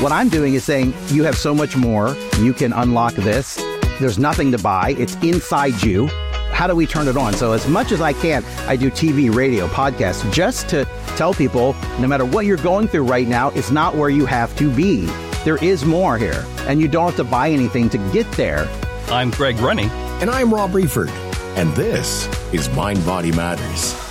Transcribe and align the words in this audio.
What 0.00 0.12
I'm 0.12 0.28
doing 0.28 0.52
is 0.52 0.62
saying, 0.62 0.92
you 1.08 1.24
have 1.24 1.38
so 1.38 1.54
much 1.54 1.74
more. 1.74 2.14
You 2.38 2.52
can 2.52 2.74
unlock 2.74 3.14
this. 3.14 3.56
There's 3.98 4.18
nothing 4.18 4.52
to 4.52 4.58
buy. 4.58 4.94
It's 4.98 5.14
inside 5.16 5.82
you. 5.82 6.08
How 6.52 6.66
do 6.66 6.76
we 6.76 6.86
turn 6.86 7.08
it 7.08 7.16
on? 7.16 7.32
So, 7.32 7.52
as 7.52 7.66
much 7.66 7.92
as 7.92 8.02
I 8.02 8.12
can, 8.12 8.44
I 8.68 8.76
do 8.76 8.90
TV, 8.90 9.34
radio, 9.34 9.66
podcasts, 9.68 10.30
just 10.30 10.68
to 10.68 10.84
tell 11.16 11.32
people 11.32 11.74
no 11.98 12.06
matter 12.06 12.26
what 12.26 12.44
you're 12.44 12.58
going 12.58 12.88
through 12.88 13.04
right 13.04 13.26
now, 13.26 13.48
it's 13.52 13.70
not 13.70 13.94
where 13.94 14.10
you 14.10 14.26
have 14.26 14.54
to 14.58 14.70
be. 14.70 15.06
There 15.44 15.62
is 15.64 15.86
more 15.86 16.18
here, 16.18 16.44
and 16.68 16.78
you 16.78 16.88
don't 16.88 17.06
have 17.06 17.16
to 17.16 17.24
buy 17.24 17.48
anything 17.48 17.88
to 17.88 17.98
get 18.12 18.30
there. 18.32 18.68
I'm 19.08 19.30
Greg 19.30 19.58
Running. 19.60 19.88
And 20.20 20.28
I'm 20.28 20.52
Rob 20.52 20.72
Reford. 20.72 21.08
And 21.56 21.74
this 21.74 22.28
is 22.52 22.68
Mind 22.70 23.04
Body 23.06 23.32
Matters. 23.32 24.05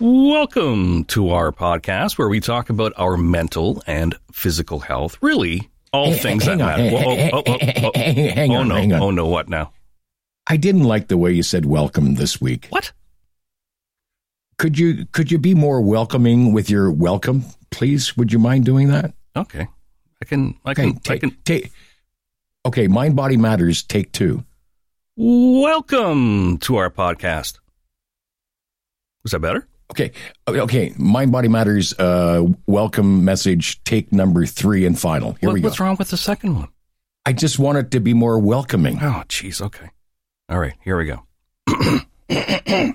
Welcome 0.00 1.04
to 1.06 1.30
our 1.30 1.50
podcast 1.50 2.18
where 2.18 2.28
we 2.28 2.38
talk 2.38 2.70
about 2.70 2.92
our 2.96 3.16
mental 3.16 3.82
and 3.86 4.14
physical 4.30 4.78
health. 4.78 5.18
Really, 5.20 5.70
all 5.92 6.12
Hey, 6.12 6.18
things 6.18 6.44
that 6.44 6.52
on, 6.52 6.58
matter. 6.58 6.82
hey, 6.84 6.90
Whoa, 7.30 7.38
oh, 7.38 7.42
oh, 7.44 7.58
oh, 7.58 7.82
oh, 7.86 7.90
hey, 7.96 8.12
hey, 8.12 8.28
hang 8.28 8.50
on, 8.52 8.56
oh, 8.56 8.62
no! 8.68 8.74
hang 8.76 8.92
on. 8.92 9.02
Oh 9.02 9.10
no! 9.10 9.26
What 9.26 9.48
now? 9.48 9.72
I 10.46 10.56
didn't 10.56 10.84
like 10.84 11.08
the 11.08 11.16
way 11.16 11.32
you 11.32 11.42
said 11.42 11.64
welcome 11.66 12.14
this 12.14 12.40
week. 12.40 12.66
What? 12.70 12.92
Could 14.56 14.78
you 14.78 15.06
could 15.06 15.32
you 15.32 15.38
be 15.38 15.54
more 15.54 15.80
welcoming 15.80 16.52
with 16.52 16.70
your 16.70 16.92
welcome, 16.92 17.44
please? 17.72 18.16
Would 18.16 18.32
you 18.32 18.38
mind 18.38 18.64
doing 18.66 18.88
that? 18.88 19.14
Okay, 19.34 19.66
I 20.22 20.24
can. 20.24 20.54
I 20.64 20.70
Okay, 20.70 20.82
can. 20.82 20.96
I 20.96 21.00
take, 21.02 21.20
can. 21.22 21.36
take 21.44 21.72
Okay, 22.64 22.86
Mind 22.86 23.16
Body 23.16 23.36
Matters 23.36 23.82
take 23.82 24.12
2. 24.12 24.44
Welcome 25.16 26.58
to 26.58 26.76
our 26.76 26.90
podcast. 26.90 27.58
Was 29.24 29.32
that 29.32 29.40
better? 29.40 29.66
Okay. 29.90 30.12
Okay, 30.46 30.92
Mind 30.98 31.32
Body 31.32 31.48
Matters 31.48 31.94
uh 31.98 32.44
welcome 32.66 33.24
message 33.24 33.82
take 33.84 34.12
number 34.12 34.44
3 34.46 34.84
and 34.86 34.98
final. 34.98 35.32
Here 35.40 35.48
What- 35.48 35.54
we 35.54 35.60
go. 35.60 35.68
what's 35.68 35.80
wrong 35.80 35.96
with 35.98 36.10
the 36.10 36.16
second 36.16 36.56
one? 36.56 36.68
I 37.26 37.32
just 37.32 37.58
want 37.58 37.78
it 37.78 37.90
to 37.92 38.00
be 38.00 38.14
more 38.14 38.38
welcoming. 38.38 38.98
Oh, 39.02 39.22
jeez. 39.28 39.60
Okay. 39.60 39.90
All 40.48 40.58
right. 40.58 40.74
Here 40.82 40.96
we 40.96 41.04
go. 41.04 41.24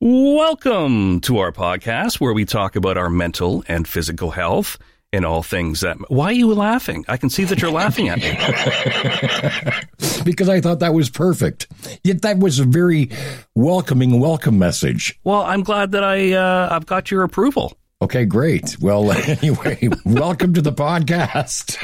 Welcome 0.00 1.20
to 1.22 1.38
our 1.38 1.52
podcast 1.52 2.20
where 2.20 2.32
we 2.32 2.44
talk 2.44 2.74
about 2.76 2.96
our 2.96 3.08
mental 3.10 3.62
and 3.68 3.86
physical 3.86 4.32
health 4.32 4.78
and 5.12 5.26
all 5.26 5.42
things 5.42 5.80
that. 5.82 5.98
Why 6.10 6.26
are 6.26 6.32
you 6.32 6.52
laughing? 6.54 7.04
I 7.08 7.16
can 7.18 7.28
see 7.30 7.44
that 7.44 7.60
you're 7.60 7.70
laughing 7.70 8.08
at 8.08 8.18
me. 8.18 8.30
because 10.24 10.48
I 10.48 10.60
thought 10.60 10.80
that 10.80 10.94
was 10.94 11.10
perfect. 11.10 11.66
Yet 12.02 12.22
that 12.22 12.38
was 12.38 12.58
a 12.58 12.64
very 12.64 13.10
welcoming 13.54 14.18
welcome 14.20 14.58
message. 14.58 15.18
Well, 15.24 15.42
I'm 15.42 15.62
glad 15.62 15.92
that 15.92 16.02
I 16.02 16.32
uh, 16.32 16.68
I've 16.72 16.86
got 16.86 17.10
your 17.10 17.22
approval. 17.24 17.76
Okay, 18.00 18.24
great. 18.24 18.76
Well, 18.80 19.12
anyway, 19.28 19.88
welcome 20.04 20.54
to 20.54 20.62
the 20.62 20.72
podcast. 20.72 21.76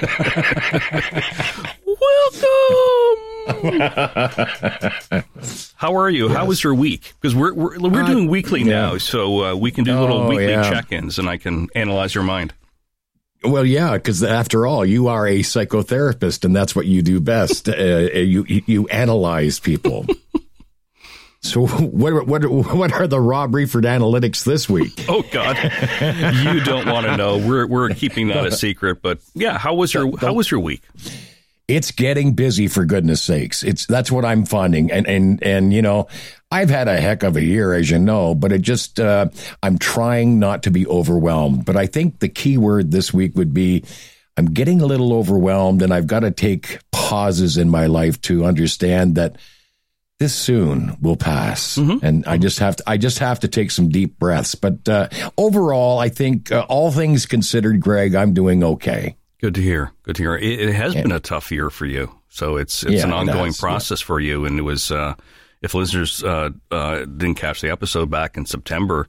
Welcome. 3.49 5.25
How 5.77 5.97
are 5.97 6.11
you? 6.11 6.29
How 6.29 6.45
was 6.45 6.63
your 6.63 6.75
week? 6.75 7.15
Because 7.21 7.35
we're 7.35 7.55
we're, 7.55 7.79
we're 7.79 8.03
doing 8.05 8.29
weekly 8.29 8.63
now, 8.63 8.99
so 8.99 9.45
uh, 9.45 9.55
we 9.57 9.71
can 9.71 9.85
do 9.85 9.99
little 9.99 10.23
Oh, 10.23 10.29
weekly 10.29 10.51
yeah. 10.51 10.69
check-ins, 10.69 11.19
and 11.19 11.29
I 11.29 11.39
can 11.39 11.69
analyze 11.75 12.15
your 12.15 12.25
mind. 12.25 12.53
Well, 13.45 13.65
yeah, 13.65 13.93
because 13.93 14.23
after 14.25 14.67
all, 14.67 14.85
you 14.85 15.09
are 15.09 15.27
a 15.27 15.41
psychotherapist, 15.41 16.45
and 16.45 16.55
that's 16.55 16.75
what 16.75 16.87
you 16.87 17.03
do 17.03 17.21
best. 17.21 17.69
uh, 17.69 17.75
you 17.75 18.45
you 18.47 18.89
analyze 18.89 19.61
people. 19.61 20.07
so, 21.41 21.67
what 21.67 22.27
what 22.27 22.45
what 22.51 22.93
are 22.93 23.07
the 23.07 23.21
Rob 23.21 23.53
Reeford 23.53 23.85
analytics 23.85 24.45
this 24.45 24.69
week? 24.69 25.05
Oh 25.09 25.23
God, 25.31 25.57
you 26.45 26.61
don't 26.65 26.87
want 26.87 27.07
to 27.07 27.17
know. 27.17 27.39
We're 27.39 27.67
we're 27.67 27.91
keeping 27.91 28.29
that 28.29 28.45
a 28.47 28.53
secret. 28.53 29.03
But 29.03 29.21
yeah, 29.35 29.57
how 29.57 29.75
was 29.75 29.95
your 29.95 30.17
how 30.19 30.33
was 30.33 30.51
your 30.51 30.61
week? 30.61 30.83
It's 31.69 31.91
getting 31.91 32.33
busy 32.33 32.67
for 32.67 32.87
goodness 32.87 33.23
sakes. 33.23 33.63
It's 33.63 33.85
that's 33.85 34.11
what 34.11 34.25
I'm 34.25 34.47
finding, 34.47 34.91
and 34.91 35.07
and 35.07 35.43
and 35.43 35.73
you 35.73 35.83
know, 35.83 36.09
I've 36.51 36.71
had 36.71 36.89
a 36.89 36.99
heck 36.99 37.23
of 37.23 37.37
a 37.37 37.45
year, 37.45 37.75
as 37.75 37.91
you 37.91 37.99
know, 37.99 38.35
but 38.35 38.53
it 38.53 38.63
just 38.63 38.99
uh, 38.99 39.29
I'm 39.63 39.79
trying 39.79 40.39
not 40.39 40.63
to 40.63 40.71
be 40.71 40.87
overwhelmed. 40.87 41.67
But 41.67 41.77
I 41.77 41.87
think 41.87 42.21
the 42.21 42.29
key 42.31 42.57
word 42.57 42.91
this 42.91 43.13
week 43.13 43.37
would 43.37 43.53
be. 43.53 43.85
I'm 44.39 44.47
getting 44.47 44.81
a 44.81 44.87
little 44.87 45.13
overwhelmed, 45.13 45.83
and 45.83 45.93
I've 45.93 46.07
got 46.07 46.21
to 46.21 46.31
take 46.31 46.79
pauses 46.93 47.57
in 47.59 47.69
my 47.69 47.87
life 47.87 48.21
to 48.23 48.45
understand 48.45 49.17
that 49.17 49.37
this 50.19 50.35
soon 50.35 50.97
will 51.03 51.17
pass, 51.17 51.77
and 52.03 52.25
I 52.27 52.39
just 52.39 52.61
have 52.61 52.77
to. 52.77 52.85
I 52.87 52.97
just 52.97 53.19
have 53.19 53.41
to 53.41 53.49
take 53.49 53.71
some 53.71 53.89
deep 53.91 54.19
breaths. 54.19 54.55
But 54.55 54.89
uh, 54.89 55.09
overall, 55.37 55.99
I 55.99 56.09
think 56.09 56.51
uh, 56.51 56.65
all 56.69 56.91
things 56.93 57.27
considered, 57.27 57.81
Greg, 57.81 58.15
I'm 58.15 58.33
doing 58.33 58.65
okay. 58.65 59.17
Good 59.41 59.55
to 59.55 59.63
hear. 59.63 59.93
Good 60.03 60.17
to 60.17 60.23
hear. 60.23 60.37
It, 60.37 60.61
it 60.61 60.75
has 60.75 60.95
been 60.95 61.13
a 61.13 61.21
tough 61.21 61.53
year 61.53 61.71
for 61.71 61.87
you, 61.87 62.13
so 62.29 62.57
it's 62.57 62.83
it's 62.83 62.93
Yeah, 62.95 63.05
an 63.05 63.13
ongoing 63.13 63.47
has, 63.47 63.59
process 63.59 64.01
for 64.01 64.19
you. 64.21 64.45
And 64.45 64.59
it 64.59 64.63
was 64.63 64.91
uh, 64.91 65.15
if 65.63 65.75
listeners 65.75 66.23
uh, 66.25 66.51
uh, 66.71 67.01
didn't 67.05 67.35
catch 67.37 67.61
the 67.61 67.71
episode 67.71 68.11
back 68.11 68.37
in 68.37 68.47
September, 68.47 69.07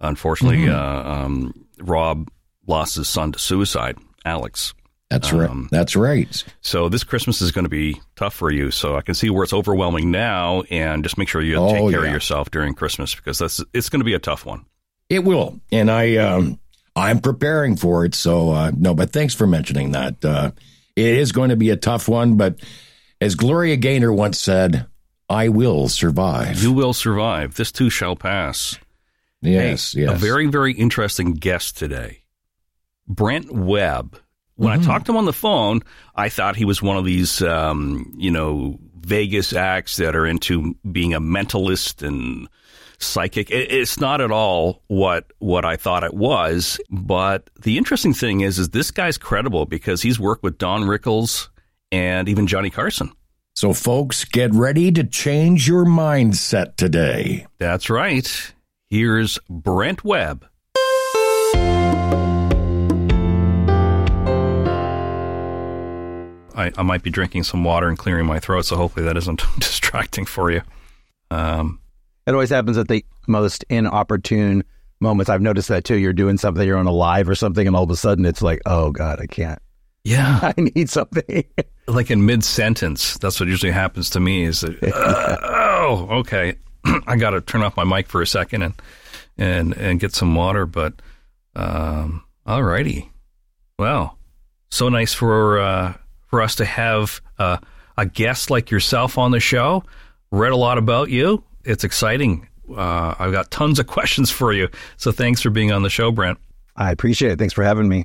unfortunately, 0.00 0.58
Mm-hmm. 0.66 0.74
uh, 0.74 1.12
um, 1.24 1.66
Rob 1.80 2.28
lost 2.66 2.96
his 2.96 3.08
son 3.08 3.32
to 3.32 3.38
suicide, 3.38 3.98
Alex. 4.24 4.72
That's 5.10 5.32
right. 5.32 5.48
Um, 5.48 5.68
That's 5.70 5.94
right. 5.94 6.42
So 6.62 6.88
this 6.88 7.04
Christmas 7.04 7.40
is 7.40 7.52
going 7.52 7.64
to 7.64 7.68
be 7.68 8.00
tough 8.16 8.34
for 8.34 8.50
you. 8.50 8.72
So 8.72 8.96
I 8.96 9.02
can 9.02 9.14
see 9.14 9.30
where 9.30 9.44
it's 9.44 9.52
overwhelming 9.52 10.10
now, 10.10 10.62
and 10.62 11.04
just 11.04 11.16
make 11.16 11.28
sure 11.28 11.40
you 11.40 11.54
Oh, 11.56 11.70
take 11.70 11.90
care 11.92 12.00
yeah. 12.02 12.08
of 12.08 12.12
yourself 12.12 12.50
during 12.50 12.74
Christmas 12.74 13.14
because 13.14 13.38
that's 13.38 13.62
it's 13.72 13.88
going 13.88 14.00
to 14.00 14.04
be 14.04 14.14
a 14.14 14.18
tough 14.18 14.44
one. 14.44 14.64
It 15.08 15.20
will, 15.22 15.60
and 15.70 15.88
I 15.92 16.16
um, 16.16 16.58
I'm 16.96 17.20
preparing 17.20 17.76
for 17.76 18.04
it. 18.06 18.14
So 18.14 18.50
uh, 18.50 18.72
no, 18.76 18.94
but 18.94 19.10
thanks 19.12 19.34
for 19.34 19.46
mentioning 19.46 19.92
that. 19.92 20.24
Uh, 20.24 20.50
it 20.96 21.14
is 21.14 21.30
going 21.32 21.50
to 21.50 21.56
be 21.56 21.70
a 21.70 21.76
tough 21.76 22.08
one, 22.08 22.36
but 22.36 22.58
as 23.20 23.34
Gloria 23.34 23.76
Gaynor 23.76 24.12
once 24.12 24.40
said, 24.40 24.86
"I 25.28 25.50
will 25.50 25.88
survive." 25.88 26.62
You 26.62 26.72
will 26.72 26.94
survive. 26.94 27.54
This 27.56 27.70
too 27.70 27.90
shall 27.90 28.16
pass. 28.16 28.78
yes, 29.42 29.92
Hey, 29.92 30.02
yes. 30.02 30.12
A 30.12 30.16
very, 30.16 30.46
very 30.46 30.72
interesting 30.72 31.32
guest 31.34 31.76
today. 31.76 32.22
Brent 33.06 33.52
Webb. 33.52 34.18
When 34.56 34.72
Mm-hmm. 34.72 34.82
I 34.90 34.92
talked 34.94 35.06
to 35.06 35.12
him 35.12 35.18
on 35.18 35.26
the 35.26 35.34
phone, 35.34 35.82
I 36.14 36.30
thought 36.30 36.56
he 36.56 36.64
was 36.64 36.80
one 36.80 36.96
of 36.96 37.04
these, 37.04 37.42
um, 37.42 38.14
you 38.16 38.30
know, 38.30 38.78
Vegas 39.00 39.52
acts 39.52 39.98
that 39.98 40.16
are 40.16 40.26
into 40.26 40.74
being 40.90 41.12
a 41.12 41.20
mentalist 41.20 42.02
and 42.06 42.48
psychic. 42.98 43.50
It, 43.50 43.70
it's 43.72 44.00
not 44.00 44.20
at 44.20 44.30
all 44.30 44.82
what 44.88 45.32
what 45.38 45.64
I 45.64 45.76
thought 45.76 46.04
it 46.04 46.14
was. 46.14 46.78
But 46.90 47.50
the 47.60 47.78
interesting 47.78 48.14
thing 48.14 48.40
is, 48.40 48.58
is 48.58 48.70
this 48.70 48.90
guy's 48.90 49.18
credible 49.18 49.66
because 49.66 50.02
he's 50.02 50.18
worked 50.18 50.42
with 50.42 50.58
Don 50.58 50.82
Rickles 50.82 51.48
and 51.92 52.28
even 52.28 52.46
Johnny 52.46 52.70
Carson. 52.70 53.12
so, 53.54 53.72
folks, 53.72 54.24
get 54.24 54.52
ready 54.52 54.90
to 54.92 55.04
change 55.04 55.68
your 55.68 55.84
mindset 55.84 56.76
today. 56.76 57.46
That's 57.58 57.88
right. 57.88 58.52
Here's 58.88 59.38
Brent 59.48 60.04
Webb. 60.04 60.46
I, 66.56 66.72
I 66.78 66.82
might 66.82 67.02
be 67.02 67.10
drinking 67.10 67.44
some 67.44 67.64
water 67.64 67.88
and 67.88 67.98
clearing 67.98 68.26
my 68.26 68.40
throat, 68.40 68.64
so 68.64 68.76
hopefully 68.76 69.04
that 69.04 69.16
isn't 69.16 69.42
distracting 69.58 70.24
for 70.24 70.50
you. 70.50 70.62
Um, 71.30 71.80
It 72.26 72.32
always 72.32 72.50
happens 72.50 72.76
at 72.78 72.88
the 72.88 73.04
most 73.28 73.64
inopportune 73.68 74.64
moments. 75.00 75.30
I've 75.30 75.42
noticed 75.42 75.68
that 75.68 75.84
too. 75.84 75.96
You're 75.96 76.12
doing 76.12 76.38
something, 76.38 76.66
you're 76.66 76.78
on 76.78 76.86
a 76.86 76.92
live 76.92 77.28
or 77.28 77.34
something, 77.34 77.66
and 77.66 77.76
all 77.76 77.84
of 77.84 77.90
a 77.90 77.96
sudden 77.96 78.24
it's 78.24 78.42
like, 78.42 78.60
oh 78.66 78.90
God, 78.90 79.20
I 79.20 79.26
can't. 79.26 79.60
yeah, 80.04 80.40
I 80.56 80.60
need 80.60 80.90
something. 80.90 81.44
like 81.86 82.10
in 82.10 82.26
mid 82.26 82.42
sentence, 82.44 83.16
that's 83.18 83.38
what 83.38 83.48
usually 83.48 83.72
happens 83.72 84.10
to 84.10 84.20
me. 84.20 84.44
Is 84.44 84.62
that 84.62 84.82
uh, 84.82 85.36
oh, 85.42 86.06
okay, 86.20 86.56
I 87.06 87.16
got 87.16 87.30
to 87.30 87.40
turn 87.40 87.62
off 87.62 87.76
my 87.76 87.84
mic 87.84 88.08
for 88.08 88.22
a 88.22 88.26
second 88.26 88.62
and 88.62 88.74
and 89.38 89.76
and 89.76 90.00
get 90.00 90.14
some 90.14 90.34
water. 90.34 90.66
But 90.66 90.94
um, 91.54 92.24
alrighty, 92.46 93.08
well, 93.78 94.18
so 94.70 94.88
nice 94.88 95.14
for 95.14 95.60
uh, 95.60 95.94
for 96.26 96.42
us 96.42 96.56
to 96.56 96.64
have 96.64 97.20
uh, 97.38 97.58
a 97.96 98.06
guest 98.06 98.50
like 98.50 98.70
yourself 98.70 99.18
on 99.18 99.30
the 99.30 99.40
show. 99.40 99.84
Read 100.32 100.52
a 100.52 100.56
lot 100.56 100.76
about 100.76 101.08
you. 101.08 101.44
It's 101.66 101.84
exciting. 101.84 102.48
Uh, 102.70 103.14
I've 103.18 103.32
got 103.32 103.50
tons 103.50 103.78
of 103.78 103.86
questions 103.96 104.30
for 104.30 104.52
you. 104.52 104.68
So 104.96 105.12
thanks 105.12 105.42
for 105.42 105.50
being 105.50 105.72
on 105.72 105.82
the 105.82 105.90
show, 105.90 106.10
Brent. 106.10 106.38
I 106.76 106.92
appreciate 106.92 107.32
it. 107.32 107.38
Thanks 107.38 107.54
for 107.54 107.64
having 107.64 107.88
me. 107.88 108.04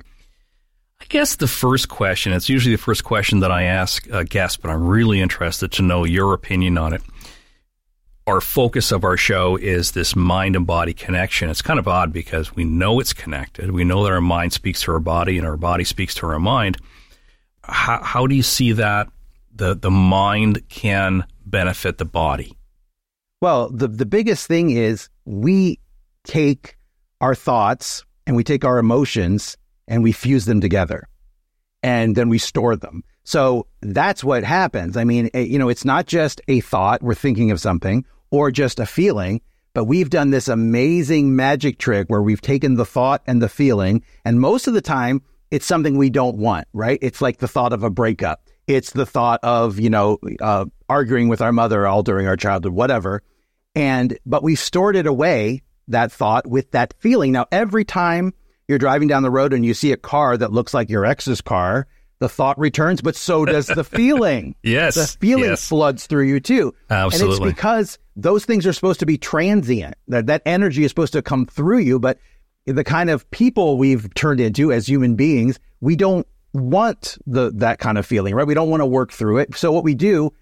I 1.00 1.04
guess 1.08 1.36
the 1.36 1.48
first 1.48 1.88
question, 1.88 2.32
it's 2.32 2.48
usually 2.48 2.76
the 2.76 2.82
first 2.82 3.02
question 3.02 3.40
that 3.40 3.50
I 3.50 3.64
ask 3.64 4.06
a 4.10 4.24
guest, 4.24 4.62
but 4.62 4.70
I'm 4.70 4.86
really 4.86 5.20
interested 5.20 5.72
to 5.72 5.82
know 5.82 6.04
your 6.04 6.32
opinion 6.32 6.78
on 6.78 6.92
it. 6.92 7.02
Our 8.28 8.40
focus 8.40 8.92
of 8.92 9.02
our 9.02 9.16
show 9.16 9.56
is 9.56 9.90
this 9.90 10.14
mind 10.14 10.54
and 10.54 10.64
body 10.64 10.94
connection. 10.94 11.50
It's 11.50 11.60
kind 11.60 11.80
of 11.80 11.88
odd 11.88 12.12
because 12.12 12.54
we 12.54 12.62
know 12.62 13.00
it's 13.00 13.12
connected. 13.12 13.72
We 13.72 13.82
know 13.82 14.04
that 14.04 14.12
our 14.12 14.20
mind 14.20 14.52
speaks 14.52 14.82
to 14.82 14.92
our 14.92 15.00
body 15.00 15.38
and 15.38 15.46
our 15.46 15.56
body 15.56 15.82
speaks 15.82 16.14
to 16.16 16.26
our 16.26 16.38
mind. 16.38 16.76
How, 17.64 18.00
how 18.00 18.26
do 18.28 18.36
you 18.36 18.44
see 18.44 18.70
that 18.72 19.08
the, 19.52 19.74
the 19.74 19.90
mind 19.90 20.68
can 20.68 21.24
benefit 21.44 21.98
the 21.98 22.04
body? 22.04 22.56
Well, 23.42 23.68
the 23.68 23.88
the 23.88 24.06
biggest 24.06 24.46
thing 24.46 24.70
is 24.70 25.10
we 25.26 25.80
take 26.24 26.78
our 27.20 27.34
thoughts 27.34 28.04
and 28.26 28.36
we 28.36 28.44
take 28.44 28.64
our 28.64 28.78
emotions 28.78 29.58
and 29.86 30.02
we 30.02 30.12
fuse 30.12 30.46
them 30.46 30.60
together. 30.62 31.08
and 31.82 32.14
then 32.16 32.28
we 32.28 32.38
store 32.38 32.76
them. 32.76 33.02
So 33.24 33.66
that's 33.80 34.24
what 34.24 34.44
happens. 34.44 34.96
I 34.96 35.04
mean, 35.04 35.30
you 35.34 35.58
know, 35.58 35.68
it's 35.68 35.84
not 35.84 36.06
just 36.06 36.40
a 36.48 36.60
thought, 36.60 37.02
we're 37.02 37.14
thinking 37.14 37.50
of 37.50 37.60
something, 37.60 38.04
or 38.30 38.50
just 38.50 38.80
a 38.80 38.86
feeling, 38.86 39.40
but 39.74 39.84
we've 39.84 40.10
done 40.10 40.30
this 40.30 40.48
amazing 40.48 41.34
magic 41.36 41.78
trick 41.78 42.08
where 42.08 42.22
we've 42.22 42.40
taken 42.40 42.74
the 42.74 42.84
thought 42.84 43.22
and 43.26 43.42
the 43.42 43.48
feeling, 43.48 44.02
and 44.24 44.40
most 44.40 44.66
of 44.66 44.74
the 44.74 44.80
time, 44.80 45.22
it's 45.50 45.66
something 45.66 45.98
we 45.98 46.10
don't 46.10 46.38
want, 46.38 46.66
right? 46.72 46.98
It's 47.02 47.20
like 47.20 47.38
the 47.38 47.48
thought 47.48 47.72
of 47.72 47.82
a 47.82 47.90
breakup. 47.90 48.48
It's 48.66 48.92
the 48.92 49.06
thought 49.06 49.40
of, 49.42 49.78
you 49.78 49.90
know, 49.90 50.18
uh, 50.40 50.66
arguing 50.88 51.28
with 51.28 51.42
our 51.42 51.52
mother 51.52 51.86
all 51.86 52.02
during 52.02 52.26
our 52.26 52.36
childhood, 52.36 52.72
whatever. 52.72 53.22
And, 53.74 54.18
but 54.26 54.42
we 54.42 54.54
stored 54.54 54.96
it 54.96 55.06
away, 55.06 55.62
that 55.88 56.12
thought 56.12 56.46
with 56.46 56.70
that 56.72 56.94
feeling. 56.98 57.32
Now, 57.32 57.46
every 57.50 57.84
time 57.84 58.34
you're 58.68 58.78
driving 58.78 59.08
down 59.08 59.22
the 59.22 59.30
road 59.30 59.52
and 59.52 59.64
you 59.64 59.74
see 59.74 59.92
a 59.92 59.96
car 59.96 60.36
that 60.36 60.52
looks 60.52 60.74
like 60.74 60.90
your 60.90 61.04
ex's 61.04 61.40
car, 61.40 61.86
the 62.18 62.28
thought 62.28 62.58
returns, 62.58 63.00
but 63.00 63.16
so 63.16 63.44
does 63.44 63.66
the 63.66 63.84
feeling. 63.84 64.54
yes. 64.62 64.94
The 64.94 65.18
feeling 65.18 65.50
yes. 65.50 65.68
floods 65.68 66.06
through 66.06 66.26
you 66.26 66.40
too. 66.40 66.74
Absolutely. 66.88 67.36
And 67.36 67.44
it's 67.44 67.54
because 67.54 67.98
those 68.14 68.44
things 68.44 68.66
are 68.66 68.72
supposed 68.72 69.00
to 69.00 69.06
be 69.06 69.18
transient. 69.18 69.96
That 70.08 70.26
that 70.26 70.42
energy 70.46 70.84
is 70.84 70.90
supposed 70.90 71.14
to 71.14 71.22
come 71.22 71.46
through 71.46 71.80
you, 71.80 71.98
but 71.98 72.18
the 72.64 72.84
kind 72.84 73.10
of 73.10 73.28
people 73.30 73.76
we've 73.76 74.12
turned 74.14 74.40
into 74.40 74.72
as 74.72 74.86
human 74.86 75.16
beings, 75.16 75.58
we 75.80 75.96
don't 75.96 76.26
want 76.54 77.18
the 77.26 77.50
that 77.56 77.80
kind 77.80 77.98
of 77.98 78.06
feeling, 78.06 78.34
right? 78.34 78.46
We 78.46 78.54
don't 78.54 78.70
want 78.70 78.82
to 78.82 78.86
work 78.86 79.12
through 79.12 79.38
it. 79.38 79.56
So 79.56 79.72
what 79.72 79.82
we 79.82 79.94
do, 79.94 80.32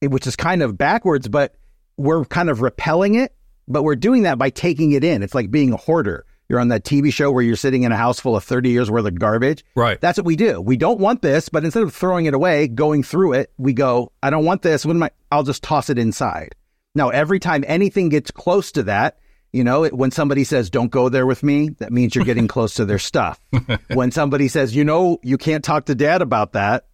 which 0.00 0.26
is 0.26 0.36
kind 0.36 0.62
of 0.62 0.78
backwards, 0.78 1.28
but 1.28 1.54
we're 1.96 2.24
kind 2.24 2.50
of 2.50 2.60
repelling 2.60 3.14
it, 3.14 3.34
but 3.68 3.82
we're 3.82 3.96
doing 3.96 4.22
that 4.22 4.38
by 4.38 4.50
taking 4.50 4.92
it 4.92 5.04
in. 5.04 5.22
It's 5.22 5.34
like 5.34 5.50
being 5.50 5.72
a 5.72 5.76
hoarder. 5.76 6.24
You're 6.48 6.60
on 6.60 6.68
that 6.68 6.84
TV 6.84 7.12
show 7.12 7.32
where 7.32 7.42
you're 7.42 7.56
sitting 7.56 7.82
in 7.82 7.90
a 7.90 7.96
house 7.96 8.20
full 8.20 8.36
of 8.36 8.44
30 8.44 8.70
years 8.70 8.90
worth 8.90 9.06
of 9.06 9.18
garbage. 9.18 9.64
Right. 9.74 10.00
That's 10.00 10.16
what 10.16 10.26
we 10.26 10.36
do. 10.36 10.60
We 10.60 10.76
don't 10.76 11.00
want 11.00 11.22
this, 11.22 11.48
but 11.48 11.64
instead 11.64 11.82
of 11.82 11.92
throwing 11.92 12.26
it 12.26 12.34
away, 12.34 12.68
going 12.68 13.02
through 13.02 13.32
it, 13.32 13.52
we 13.58 13.72
go, 13.72 14.12
I 14.22 14.30
don't 14.30 14.44
want 14.44 14.62
this. 14.62 14.86
When 14.86 14.98
my, 14.98 15.10
I'll 15.32 15.42
just 15.42 15.64
toss 15.64 15.90
it 15.90 15.98
inside. 15.98 16.54
Now, 16.94 17.08
every 17.08 17.40
time 17.40 17.64
anything 17.66 18.08
gets 18.08 18.30
close 18.30 18.70
to 18.72 18.84
that, 18.84 19.18
you 19.52 19.64
know, 19.64 19.86
when 19.88 20.10
somebody 20.10 20.44
says, 20.44 20.70
don't 20.70 20.90
go 20.90 21.08
there 21.08 21.26
with 21.26 21.42
me, 21.42 21.70
that 21.78 21.92
means 21.92 22.14
you're 22.14 22.24
getting 22.24 22.48
close 22.48 22.74
to 22.74 22.84
their 22.84 22.98
stuff. 22.98 23.40
when 23.94 24.12
somebody 24.12 24.48
says, 24.48 24.76
you 24.76 24.84
know, 24.84 25.18
you 25.22 25.38
can't 25.38 25.64
talk 25.64 25.86
to 25.86 25.94
dad 25.94 26.22
about 26.22 26.52
that, 26.52 26.86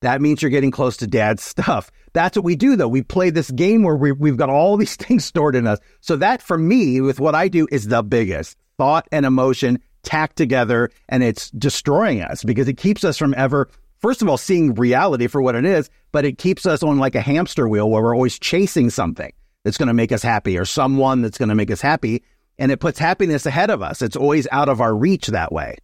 that 0.00 0.20
means 0.20 0.42
you're 0.42 0.50
getting 0.50 0.70
close 0.70 0.96
to 0.98 1.06
dad's 1.06 1.42
stuff. 1.42 1.90
That's 2.12 2.36
what 2.36 2.44
we 2.44 2.56
do, 2.56 2.76
though. 2.76 2.88
We 2.88 3.02
play 3.02 3.30
this 3.30 3.50
game 3.50 3.82
where 3.82 3.96
we, 3.96 4.12
we've 4.12 4.36
got 4.36 4.50
all 4.50 4.76
these 4.76 4.96
things 4.96 5.24
stored 5.24 5.56
in 5.56 5.66
us. 5.66 5.78
So 6.00 6.16
that, 6.16 6.42
for 6.42 6.58
me, 6.58 7.00
with 7.00 7.20
what 7.20 7.34
I 7.34 7.48
do, 7.48 7.66
is 7.70 7.88
the 7.88 8.02
biggest 8.02 8.56
thought 8.76 9.08
and 9.10 9.26
emotion 9.26 9.80
tacked 10.04 10.36
together, 10.36 10.90
and 11.08 11.22
it's 11.22 11.50
destroying 11.50 12.22
us 12.22 12.44
because 12.44 12.68
it 12.68 12.76
keeps 12.76 13.04
us 13.04 13.18
from 13.18 13.34
ever, 13.36 13.68
first 13.98 14.22
of 14.22 14.28
all, 14.28 14.38
seeing 14.38 14.74
reality 14.74 15.26
for 15.26 15.42
what 15.42 15.56
it 15.56 15.64
is, 15.64 15.90
but 16.12 16.24
it 16.24 16.38
keeps 16.38 16.64
us 16.64 16.82
on 16.82 16.98
like 16.98 17.14
a 17.14 17.20
hamster 17.20 17.68
wheel 17.68 17.90
where 17.90 18.02
we're 18.02 18.14
always 18.14 18.38
chasing 18.38 18.90
something 18.90 19.32
that's 19.64 19.76
going 19.76 19.88
to 19.88 19.94
make 19.94 20.12
us 20.12 20.22
happy 20.22 20.56
or 20.56 20.64
someone 20.64 21.22
that's 21.22 21.38
going 21.38 21.48
to 21.48 21.54
make 21.54 21.70
us 21.70 21.80
happy. 21.80 22.22
And 22.60 22.72
it 22.72 22.80
puts 22.80 22.98
happiness 22.98 23.46
ahead 23.46 23.70
of 23.70 23.82
us. 23.82 24.02
It's 24.02 24.16
always 24.16 24.48
out 24.50 24.68
of 24.68 24.80
our 24.80 24.94
reach 24.94 25.28
that 25.28 25.52
way. 25.52 25.76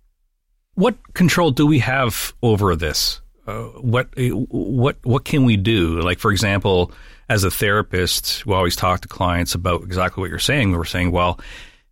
What 0.74 0.96
control 1.14 1.52
do 1.52 1.66
we 1.66 1.78
have 1.80 2.34
over 2.42 2.74
this? 2.74 3.20
Uh, 3.46 3.64
what 3.80 4.08
what 4.16 4.96
what 5.02 5.24
can 5.24 5.44
we 5.44 5.56
do? 5.56 6.00
Like 6.00 6.18
for 6.18 6.30
example, 6.30 6.92
as 7.28 7.44
a 7.44 7.50
therapist, 7.50 8.46
we 8.46 8.54
always 8.54 8.76
talk 8.76 9.00
to 9.02 9.08
clients 9.08 9.54
about 9.54 9.82
exactly 9.82 10.20
what 10.22 10.30
you're 10.30 10.38
saying. 10.38 10.72
We're 10.72 10.84
saying, 10.84 11.10
well, 11.10 11.38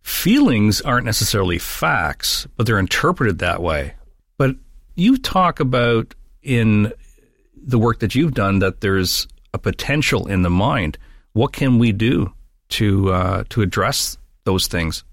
feelings 0.01 0.81
aren't 0.81 1.05
necessarily 1.05 1.59
facts, 1.59 2.47
but 2.57 2.65
they're 2.65 2.79
interpreted 2.79 3.39
that 3.39 3.61
way. 3.61 3.93
But 4.37 4.55
you 4.95 5.17
talk 5.17 5.59
about 5.59 6.15
in 6.41 6.91
the 7.55 7.79
work 7.79 7.99
that 7.99 8.15
you've 8.15 8.33
done 8.33 8.59
that 8.59 8.81
there's 8.81 9.27
a 9.53 9.59
potential 9.59 10.27
in 10.27 10.41
the 10.41 10.49
mind. 10.49 10.97
What 11.33 11.53
can 11.53 11.79
we 11.79 11.91
do 11.91 12.33
to 12.69 13.11
uh, 13.11 13.43
to 13.49 13.61
address 13.61 14.17
those 14.43 14.67
things? 14.67 15.03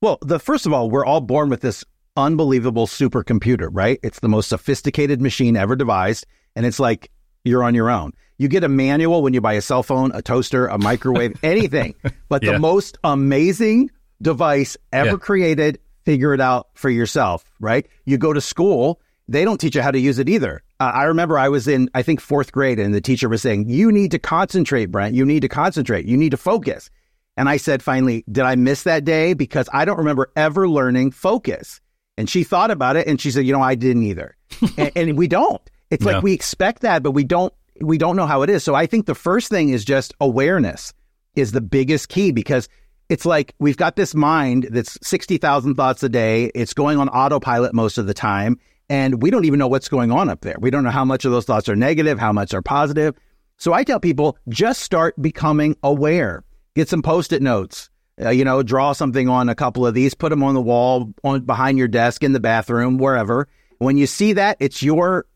Well, 0.00 0.18
the 0.22 0.38
first 0.38 0.66
of 0.66 0.72
all, 0.72 0.90
we're 0.90 1.04
all 1.04 1.20
born 1.20 1.48
with 1.48 1.60
this 1.60 1.84
unbelievable 2.16 2.86
supercomputer, 2.86 3.68
right? 3.70 3.98
It's 4.02 4.20
the 4.20 4.28
most 4.28 4.48
sophisticated 4.48 5.20
machine 5.20 5.56
ever 5.56 5.76
devised, 5.76 6.26
and 6.54 6.64
it's 6.66 6.80
like 6.80 7.10
you're 7.44 7.62
on 7.64 7.74
your 7.74 7.90
own. 7.90 8.12
You 8.38 8.48
get 8.48 8.64
a 8.64 8.68
manual 8.68 9.22
when 9.22 9.32
you 9.34 9.40
buy 9.40 9.54
a 9.54 9.62
cell 9.62 9.82
phone, 9.82 10.10
a 10.14 10.20
toaster, 10.22 10.66
a 10.66 10.78
microwave, 10.78 11.38
anything. 11.42 11.94
But 12.28 12.42
Yeah. 12.42 12.52
the 12.52 12.58
most 12.58 12.98
amazing 13.04 13.90
device 14.20 14.76
ever 14.92 15.10
Yeah. 15.10 15.16
created, 15.16 15.78
figure 16.04 16.34
it 16.34 16.40
out 16.40 16.68
for 16.74 16.90
yourself, 16.90 17.44
right? 17.60 17.86
You 18.04 18.18
go 18.18 18.32
to 18.32 18.40
school, 18.40 19.00
they 19.28 19.44
don't 19.44 19.58
teach 19.60 19.74
you 19.74 19.82
how 19.82 19.90
to 19.90 19.98
use 19.98 20.18
it 20.18 20.28
either. 20.28 20.62
Uh, 20.78 20.92
I 20.94 21.04
remember 21.04 21.38
I 21.38 21.48
was 21.48 21.66
in, 21.66 21.88
I 21.94 22.02
think, 22.02 22.20
fourth 22.20 22.52
grade, 22.52 22.78
and 22.78 22.94
the 22.94 23.00
teacher 23.00 23.28
was 23.28 23.42
saying, 23.42 23.68
You 23.68 23.90
need 23.90 24.10
to 24.12 24.18
concentrate, 24.18 24.86
Brent. 24.86 25.14
You 25.14 25.24
need 25.24 25.40
to 25.40 25.48
concentrate. 25.48 26.04
You 26.06 26.16
need 26.16 26.30
to 26.30 26.36
focus. 26.36 26.90
And 27.38 27.48
I 27.48 27.56
said, 27.58 27.82
finally, 27.82 28.24
did 28.32 28.44
I 28.44 28.54
miss 28.54 28.84
that 28.84 29.04
day? 29.04 29.34
Because 29.34 29.68
I 29.72 29.84
don't 29.84 29.98
remember 29.98 30.30
ever 30.36 30.68
learning 30.68 31.10
focus. 31.10 31.80
And 32.16 32.28
she 32.30 32.44
thought 32.44 32.70
about 32.70 32.96
it 32.96 33.06
and 33.06 33.20
she 33.20 33.30
said, 33.30 33.44
you 33.46 33.52
know, 33.52 33.60
I 33.62 33.74
didn't 33.74 34.02
either. 34.04 34.36
and, 34.78 34.92
and 34.96 35.18
we 35.18 35.28
don't. 35.28 35.60
It's 35.90 36.04
No. 36.04 36.12
like 36.12 36.22
we 36.22 36.32
expect 36.32 36.82
that, 36.82 37.02
but 37.02 37.10
we 37.12 37.24
don't 37.24 37.52
we 37.82 37.98
don't 37.98 38.16
know 38.16 38.26
how 38.26 38.40
it 38.42 38.48
is. 38.50 38.64
So 38.64 38.74
I 38.74 38.86
think 38.86 39.04
the 39.06 39.14
first 39.14 39.50
thing 39.50 39.68
is 39.68 39.84
just 39.84 40.14
awareness 40.20 40.94
is 41.34 41.52
the 41.52 41.60
biggest 41.60 42.08
key 42.08 42.32
because 42.32 42.68
it's 43.10 43.26
like 43.26 43.54
we've 43.58 43.76
got 43.76 43.96
this 43.96 44.14
mind 44.14 44.68
that's 44.70 44.98
60,000 45.06 45.74
thoughts 45.74 46.02
a 46.02 46.08
day. 46.08 46.50
It's 46.54 46.72
going 46.72 46.98
on 46.98 47.08
autopilot 47.10 47.74
most 47.74 47.98
of 47.98 48.06
the 48.06 48.14
time. 48.14 48.58
And 48.88 49.20
we 49.22 49.30
don't 49.30 49.44
even 49.44 49.58
know 49.58 49.68
what's 49.68 49.88
going 49.88 50.10
on 50.10 50.30
up 50.30 50.40
there. 50.40 50.56
We 50.58 50.70
don't 50.70 50.84
know 50.84 50.90
how 50.90 51.04
much 51.04 51.24
of 51.24 51.32
those 51.32 51.44
thoughts 51.44 51.68
are 51.68 51.76
negative, 51.76 52.18
how 52.18 52.32
much 52.32 52.54
are 52.54 52.62
positive. 52.62 53.14
So 53.58 53.72
I 53.74 53.84
tell 53.84 54.00
people 54.00 54.38
just 54.48 54.80
start 54.82 55.20
becoming 55.20 55.76
aware. 55.82 56.44
Get 56.74 56.88
some 56.88 57.02
post 57.02 57.32
it 57.32 57.42
notes. 57.42 57.90
Uh, 58.20 58.30
you 58.30 58.44
know, 58.44 58.62
draw 58.62 58.92
something 58.92 59.28
on 59.28 59.48
a 59.48 59.54
couple 59.54 59.86
of 59.86 59.92
these, 59.92 60.14
put 60.14 60.30
them 60.30 60.42
on 60.42 60.54
the 60.54 60.60
wall, 60.60 61.12
on 61.22 61.42
behind 61.42 61.76
your 61.76 61.88
desk, 61.88 62.22
in 62.22 62.32
the 62.32 62.40
bathroom, 62.40 62.96
wherever. 62.96 63.46
When 63.78 63.98
you 63.98 64.06
see 64.06 64.32
that, 64.34 64.56
it's 64.60 64.82
your 64.82 65.26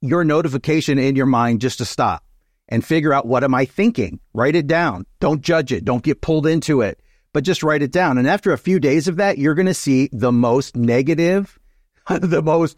your 0.00 0.22
notification 0.22 0.98
in 0.98 1.16
your 1.16 1.26
mind 1.26 1.60
just 1.60 1.78
to 1.78 1.84
stop 1.84 2.24
and 2.68 2.84
figure 2.84 3.12
out 3.12 3.26
what 3.26 3.42
am 3.42 3.54
I 3.54 3.64
thinking. 3.64 4.20
Write 4.32 4.54
it 4.54 4.68
down. 4.68 5.06
Don't 5.18 5.42
judge 5.42 5.72
it. 5.72 5.84
Don't 5.84 6.04
get 6.04 6.20
pulled 6.20 6.46
into 6.46 6.80
it, 6.80 7.00
but 7.32 7.42
just 7.42 7.64
write 7.64 7.82
it 7.82 7.90
down. 7.90 8.18
And 8.18 8.28
after 8.28 8.52
a 8.52 8.58
few 8.58 8.78
days 8.78 9.08
of 9.08 9.16
that, 9.16 9.38
you're 9.38 9.54
going 9.54 9.66
to 9.66 9.74
see 9.74 10.08
the 10.12 10.30
most 10.30 10.76
negative, 10.76 11.58
the 12.08 12.42
most 12.42 12.76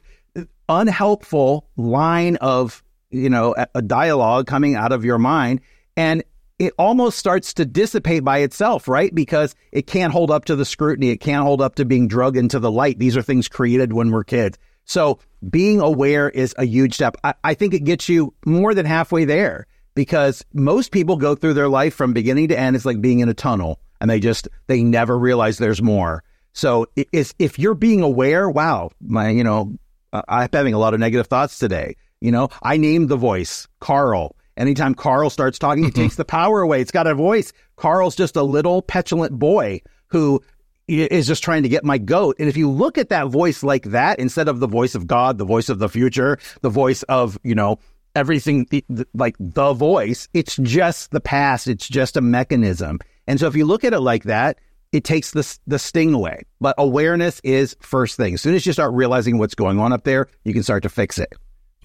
unhelpful 0.68 1.68
line 1.76 2.36
of 2.36 2.82
you 3.10 3.28
know 3.28 3.54
a, 3.58 3.66
a 3.74 3.82
dialogue 3.82 4.46
coming 4.46 4.76
out 4.76 4.92
of 4.92 5.04
your 5.04 5.18
mind, 5.18 5.60
and 5.96 6.22
it 6.60 6.74
almost 6.78 7.18
starts 7.18 7.54
to 7.54 7.64
dissipate 7.64 8.22
by 8.22 8.38
itself, 8.38 8.86
right? 8.86 9.14
Because 9.14 9.54
it 9.72 9.86
can't 9.86 10.12
hold 10.12 10.30
up 10.30 10.44
to 10.44 10.54
the 10.54 10.66
scrutiny. 10.66 11.08
It 11.08 11.16
can't 11.16 11.42
hold 11.42 11.62
up 11.62 11.76
to 11.76 11.86
being 11.86 12.06
drug 12.06 12.36
into 12.36 12.58
the 12.58 12.70
light. 12.70 12.98
These 12.98 13.16
are 13.16 13.22
things 13.22 13.48
created 13.48 13.94
when 13.94 14.10
we're 14.10 14.24
kids. 14.24 14.58
So 14.84 15.20
being 15.48 15.80
aware 15.80 16.28
is 16.28 16.54
a 16.58 16.66
huge 16.66 16.92
step. 16.92 17.16
I, 17.24 17.32
I 17.42 17.54
think 17.54 17.72
it 17.72 17.84
gets 17.84 18.10
you 18.10 18.34
more 18.44 18.74
than 18.74 18.84
halfway 18.84 19.24
there 19.24 19.66
because 19.94 20.44
most 20.52 20.92
people 20.92 21.16
go 21.16 21.34
through 21.34 21.54
their 21.54 21.68
life 21.68 21.94
from 21.94 22.12
beginning 22.12 22.48
to 22.48 22.58
end. 22.58 22.76
It's 22.76 22.84
like 22.84 23.00
being 23.00 23.20
in 23.20 23.30
a 23.30 23.34
tunnel 23.34 23.80
and 23.98 24.10
they 24.10 24.20
just, 24.20 24.46
they 24.66 24.82
never 24.82 25.18
realize 25.18 25.56
there's 25.56 25.80
more. 25.80 26.22
So 26.52 26.88
it 26.94 27.08
is, 27.10 27.34
if 27.38 27.58
you're 27.58 27.74
being 27.74 28.02
aware, 28.02 28.50
wow, 28.50 28.90
my, 29.00 29.30
you 29.30 29.44
know, 29.44 29.78
I'm 30.12 30.48
having 30.52 30.74
a 30.74 30.78
lot 30.78 30.92
of 30.92 31.00
negative 31.00 31.28
thoughts 31.28 31.58
today. 31.58 31.96
You 32.20 32.32
know, 32.32 32.50
I 32.62 32.76
named 32.76 33.08
the 33.08 33.16
voice 33.16 33.66
Carl. 33.80 34.36
Anytime 34.60 34.94
Carl 34.94 35.30
starts 35.30 35.58
talking, 35.58 35.84
he 35.84 35.90
mm-hmm. 35.90 36.02
takes 36.02 36.16
the 36.16 36.24
power 36.24 36.60
away. 36.60 36.82
It's 36.82 36.90
got 36.90 37.06
a 37.06 37.14
voice. 37.14 37.52
Carl's 37.76 38.14
just 38.14 38.36
a 38.36 38.42
little 38.42 38.82
petulant 38.82 39.38
boy 39.38 39.80
who 40.08 40.42
is 40.86 41.26
just 41.26 41.42
trying 41.42 41.62
to 41.62 41.68
get 41.68 41.82
my 41.82 41.96
goat. 41.96 42.36
And 42.38 42.46
if 42.46 42.58
you 42.58 42.70
look 42.70 42.98
at 42.98 43.08
that 43.08 43.28
voice 43.28 43.62
like 43.62 43.84
that, 43.84 44.18
instead 44.18 44.48
of 44.48 44.60
the 44.60 44.66
voice 44.66 44.94
of 44.94 45.06
God, 45.06 45.38
the 45.38 45.46
voice 45.46 45.70
of 45.70 45.78
the 45.78 45.88
future, 45.88 46.38
the 46.60 46.68
voice 46.68 47.02
of, 47.04 47.38
you 47.42 47.54
know, 47.54 47.78
everything 48.14 48.66
the, 48.70 48.84
the- 48.90 49.06
like 49.14 49.36
the 49.38 49.72
voice, 49.72 50.28
it's 50.34 50.56
just 50.56 51.10
the 51.10 51.20
past. 51.20 51.66
It's 51.66 51.88
just 51.88 52.18
a 52.18 52.20
mechanism. 52.20 52.98
And 53.26 53.40
so 53.40 53.46
if 53.46 53.56
you 53.56 53.64
look 53.64 53.82
at 53.84 53.94
it 53.94 54.00
like 54.00 54.24
that, 54.24 54.58
it 54.92 55.04
takes 55.04 55.30
the, 55.30 55.58
the 55.66 55.78
sting 55.78 56.12
away. 56.12 56.42
But 56.60 56.74
awareness 56.76 57.40
is 57.44 57.76
first 57.80 58.16
thing. 58.16 58.34
As 58.34 58.42
soon 58.42 58.54
as 58.54 58.66
you 58.66 58.74
start 58.74 58.92
realizing 58.92 59.38
what's 59.38 59.54
going 59.54 59.78
on 59.78 59.92
up 59.92 60.04
there, 60.04 60.26
you 60.44 60.52
can 60.52 60.64
start 60.64 60.82
to 60.82 60.90
fix 60.90 61.18
it. 61.18 61.32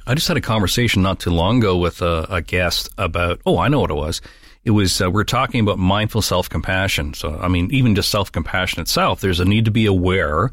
I 0.08 0.14
just 0.14 0.28
had 0.28 0.38
a 0.38 0.42
conversation 0.42 1.02
not 1.02 1.20
too 1.20 1.32
long 1.32 1.60
ago 1.60 1.78
with 1.78 2.02
a, 2.02 2.26
a 2.30 2.42
guest 2.42 2.90
about. 2.98 3.42
Oh, 3.46 3.58
I 3.58 3.68
know 3.68 3.80
what 3.80 3.92
it 3.92 3.96
was. 3.96 4.22
It 4.64 4.72
was 4.72 5.02
uh, 5.02 5.10
we 5.10 5.22
are 5.22 5.26
talking 5.26 5.60
about 5.62 5.78
mindful 5.78 6.22
self 6.22 6.50
compassion. 6.50 7.14
So, 7.14 7.38
I 7.40 7.48
mean, 7.48 7.70
even 7.72 7.96
just 7.96 8.10
self 8.10 8.32
compassion 8.32 8.82
itself, 8.82 9.22
there's 9.22 9.40
a 9.40 9.46
need 9.46 9.66
to 9.66 9.72
be 9.72 9.86
aware 9.86 10.52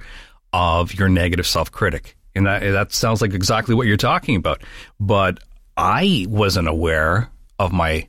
of 0.52 0.94
your 0.94 1.08
negative 1.08 1.46
self 1.46 1.70
critic, 1.70 2.16
and 2.34 2.46
that 2.46 2.60
that 2.60 2.92
sounds 2.92 3.22
like 3.22 3.34
exactly 3.34 3.74
what 3.74 3.86
you're 3.86 3.96
talking 3.96 4.36
about. 4.36 4.62
But 5.00 5.38
I 5.76 6.26
wasn't 6.28 6.68
aware 6.68 7.30
of 7.58 7.72
my 7.72 8.08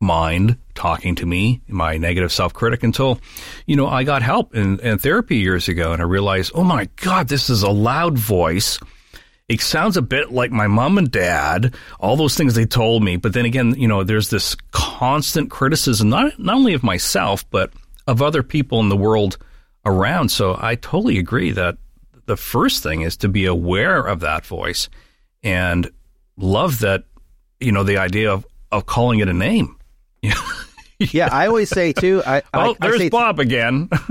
mind 0.00 0.58
talking 0.74 1.14
to 1.16 1.26
me, 1.26 1.62
my 1.68 1.96
negative 1.96 2.32
self 2.32 2.52
critic, 2.52 2.82
until, 2.82 3.20
you 3.66 3.76
know, 3.76 3.86
I 3.88 4.04
got 4.04 4.22
help 4.22 4.54
in, 4.54 4.78
in 4.80 4.98
therapy 4.98 5.36
years 5.36 5.68
ago 5.68 5.92
and 5.92 6.02
I 6.02 6.04
realized, 6.04 6.52
oh 6.54 6.64
my 6.64 6.88
God, 6.96 7.28
this 7.28 7.48
is 7.50 7.62
a 7.62 7.70
loud 7.70 8.18
voice 8.18 8.78
it 9.48 9.60
sounds 9.60 9.96
a 9.96 10.02
bit 10.02 10.32
like 10.32 10.50
my 10.50 10.66
mom 10.66 10.96
and 10.96 11.10
dad, 11.10 11.74
all 12.00 12.16
those 12.16 12.34
things 12.36 12.54
they 12.54 12.64
told 12.64 13.02
me. 13.02 13.16
But 13.16 13.34
then 13.34 13.44
again, 13.44 13.74
you 13.76 13.86
know, 13.86 14.02
there's 14.02 14.30
this 14.30 14.56
constant 14.70 15.50
criticism, 15.50 16.08
not, 16.08 16.38
not 16.38 16.56
only 16.56 16.74
of 16.74 16.82
myself, 16.82 17.48
but 17.50 17.72
of 18.06 18.22
other 18.22 18.42
people 18.42 18.80
in 18.80 18.88
the 18.88 18.96
world 18.96 19.36
around. 19.84 20.30
So 20.30 20.56
I 20.58 20.76
totally 20.76 21.18
agree 21.18 21.52
that 21.52 21.76
the 22.26 22.36
first 22.36 22.82
thing 22.82 23.02
is 23.02 23.18
to 23.18 23.28
be 23.28 23.44
aware 23.44 24.00
of 24.00 24.20
that 24.20 24.46
voice 24.46 24.88
and 25.42 25.90
love 26.38 26.80
that, 26.80 27.04
you 27.60 27.72
know, 27.72 27.82
the 27.82 27.98
idea 27.98 28.32
of, 28.32 28.46
of 28.72 28.86
calling 28.86 29.20
it 29.20 29.28
a 29.28 29.34
name. 29.34 29.76
yeah, 30.98 31.28
I 31.30 31.46
always 31.46 31.70
say 31.70 31.92
too. 31.92 32.22
I, 32.26 32.42
oh, 32.54 32.72
I, 32.72 32.74
there's 32.80 33.00
I 33.00 33.08
Bob 33.08 33.40
again. 33.40 33.88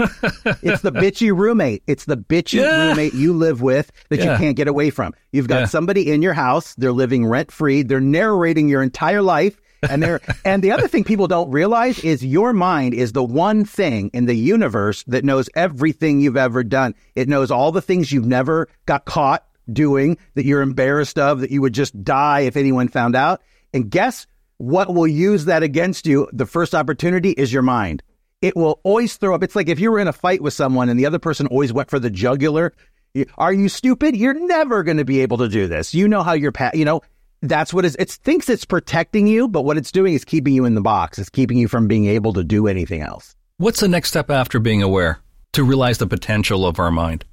it's 0.61 0.81
the 0.81 0.91
bitchy 0.91 1.35
roommate. 1.35 1.83
It's 1.87 2.05
the 2.05 2.17
bitchy 2.17 2.59
yeah. 2.59 2.87
roommate 2.87 3.13
you 3.13 3.33
live 3.33 3.61
with 3.61 3.91
that 4.09 4.19
yeah. 4.19 4.33
you 4.33 4.37
can't 4.37 4.55
get 4.55 4.67
away 4.67 4.89
from. 4.89 5.13
You've 5.31 5.47
got 5.47 5.59
yeah. 5.59 5.65
somebody 5.65 6.11
in 6.11 6.21
your 6.21 6.33
house. 6.33 6.75
They're 6.75 6.91
living 6.91 7.25
rent 7.25 7.51
free. 7.51 7.83
They're 7.83 8.01
narrating 8.01 8.69
your 8.69 8.83
entire 8.83 9.21
life. 9.21 9.59
And 9.89 10.01
they're 10.01 10.21
and 10.45 10.63
the 10.63 10.71
other 10.71 10.87
thing 10.87 11.03
people 11.03 11.27
don't 11.27 11.51
realize 11.51 11.99
is 11.99 12.23
your 12.23 12.53
mind 12.53 12.93
is 12.93 13.11
the 13.11 13.23
one 13.23 13.65
thing 13.65 14.09
in 14.13 14.25
the 14.25 14.35
universe 14.35 15.03
that 15.03 15.23
knows 15.23 15.49
everything 15.55 16.21
you've 16.21 16.37
ever 16.37 16.63
done. 16.63 16.95
It 17.15 17.27
knows 17.27 17.51
all 17.51 17.71
the 17.71 17.81
things 17.81 18.11
you've 18.11 18.25
never 18.25 18.69
got 18.85 19.05
caught 19.05 19.45
doing 19.71 20.17
that 20.35 20.45
you're 20.45 20.61
embarrassed 20.61 21.17
of 21.17 21.39
that 21.39 21.51
you 21.51 21.61
would 21.61 21.73
just 21.73 22.03
die 22.03 22.41
if 22.41 22.57
anyone 22.57 22.87
found 22.87 23.15
out. 23.15 23.41
And 23.73 23.89
guess 23.89 24.27
what 24.63 24.93
will 24.93 25.07
use 25.07 25.43
that 25.45 25.61
against 25.61 26.07
you 26.07 26.25
the 26.31 26.45
first 26.45 26.73
opportunity 26.73 27.31
is 27.31 27.51
your 27.51 27.61
mind. 27.61 28.01
It 28.41 28.55
will 28.55 28.79
always 28.83 29.17
throw 29.17 29.35
up. 29.35 29.43
It's 29.43 29.57
like 29.57 29.67
if 29.67 29.77
you 29.77 29.91
were 29.91 29.99
in 29.99 30.07
a 30.07 30.13
fight 30.13 30.41
with 30.41 30.53
someone 30.53 30.87
and 30.87 30.97
the 30.97 31.05
other 31.05 31.19
person 31.19 31.47
always 31.47 31.73
went 31.73 31.89
for 31.89 31.99
the 31.99 32.09
jugular. 32.09 32.73
Are 33.37 33.51
you 33.51 33.67
stupid? 33.67 34.15
You're 34.15 34.33
never 34.33 34.81
going 34.83 34.97
to 34.97 35.05
be 35.05 35.19
able 35.19 35.37
to 35.39 35.49
do 35.49 35.67
this. 35.67 35.93
You 35.93 36.07
know 36.07 36.23
how 36.23 36.33
you're, 36.33 36.53
pa- 36.53 36.71
you 36.73 36.85
know, 36.85 37.01
that's 37.41 37.73
what 37.73 37.83
it 37.83 38.09
thinks 38.09 38.49
it's 38.49 38.63
protecting 38.63 39.27
you, 39.27 39.49
but 39.49 39.63
what 39.63 39.77
it's 39.77 39.91
doing 39.91 40.13
is 40.13 40.23
keeping 40.23 40.53
you 40.53 40.63
in 40.63 40.75
the 40.75 40.81
box. 40.81 41.19
It's 41.19 41.29
keeping 41.29 41.57
you 41.57 41.67
from 41.67 41.87
being 41.87 42.05
able 42.05 42.31
to 42.33 42.43
do 42.43 42.67
anything 42.67 43.01
else. 43.01 43.35
What's 43.57 43.81
the 43.81 43.89
next 43.89 44.09
step 44.09 44.31
after 44.31 44.59
being 44.59 44.81
aware 44.81 45.19
to 45.51 45.63
realize 45.63 45.97
the 45.97 46.07
potential 46.07 46.65
of 46.65 46.79
our 46.79 46.89
mind? 46.89 47.25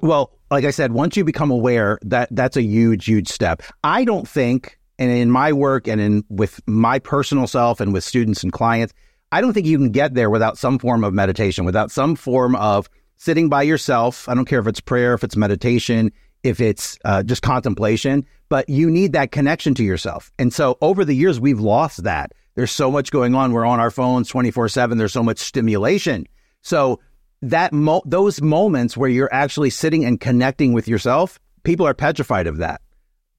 Well, 0.00 0.32
like 0.52 0.64
I 0.64 0.70
said, 0.70 0.92
once 0.92 1.16
you 1.16 1.24
become 1.24 1.50
aware, 1.50 1.98
that 2.02 2.28
that's 2.30 2.56
a 2.56 2.62
huge, 2.62 3.06
huge 3.06 3.28
step. 3.28 3.62
I 3.82 4.04
don't 4.04 4.28
think 4.28 4.78
and 4.98 5.10
in 5.10 5.30
my 5.30 5.52
work 5.52 5.88
and 5.88 6.00
in 6.00 6.24
with 6.28 6.60
my 6.66 6.98
personal 6.98 7.46
self 7.46 7.80
and 7.80 7.92
with 7.92 8.04
students 8.04 8.42
and 8.42 8.52
clients, 8.52 8.94
I 9.32 9.40
don't 9.40 9.52
think 9.52 9.66
you 9.66 9.78
can 9.78 9.90
get 9.90 10.14
there 10.14 10.30
without 10.30 10.58
some 10.58 10.78
form 10.78 11.04
of 11.04 11.12
meditation, 11.12 11.64
without 11.64 11.90
some 11.90 12.16
form 12.16 12.54
of 12.56 12.88
sitting 13.16 13.48
by 13.48 13.62
yourself. 13.62 14.28
I 14.28 14.34
don't 14.34 14.46
care 14.46 14.60
if 14.60 14.66
it's 14.66 14.80
prayer, 14.80 15.14
if 15.14 15.24
it's 15.24 15.36
meditation, 15.36 16.12
if 16.42 16.60
it's 16.60 16.98
uh, 17.04 17.22
just 17.22 17.42
contemplation, 17.42 18.24
but 18.48 18.68
you 18.68 18.90
need 18.90 19.12
that 19.12 19.32
connection 19.32 19.74
to 19.74 19.84
yourself. 19.84 20.30
And 20.38 20.52
so 20.52 20.78
over 20.80 21.04
the 21.04 21.14
years, 21.14 21.40
we've 21.40 21.60
lost 21.60 22.04
that. 22.04 22.32
There's 22.54 22.72
so 22.72 22.90
much 22.90 23.10
going 23.10 23.34
on. 23.34 23.52
We're 23.52 23.66
on 23.66 23.80
our 23.80 23.90
phones 23.90 24.28
24 24.28 24.68
seven. 24.68 24.96
There's 24.96 25.12
so 25.12 25.22
much 25.22 25.38
stimulation. 25.38 26.26
So 26.62 27.00
that 27.42 27.72
mo- 27.72 28.02
those 28.06 28.40
moments 28.40 28.96
where 28.96 29.10
you're 29.10 29.32
actually 29.32 29.70
sitting 29.70 30.04
and 30.04 30.20
connecting 30.20 30.72
with 30.72 30.88
yourself, 30.88 31.38
people 31.64 31.86
are 31.86 31.94
petrified 31.94 32.46
of 32.46 32.58
that 32.58 32.80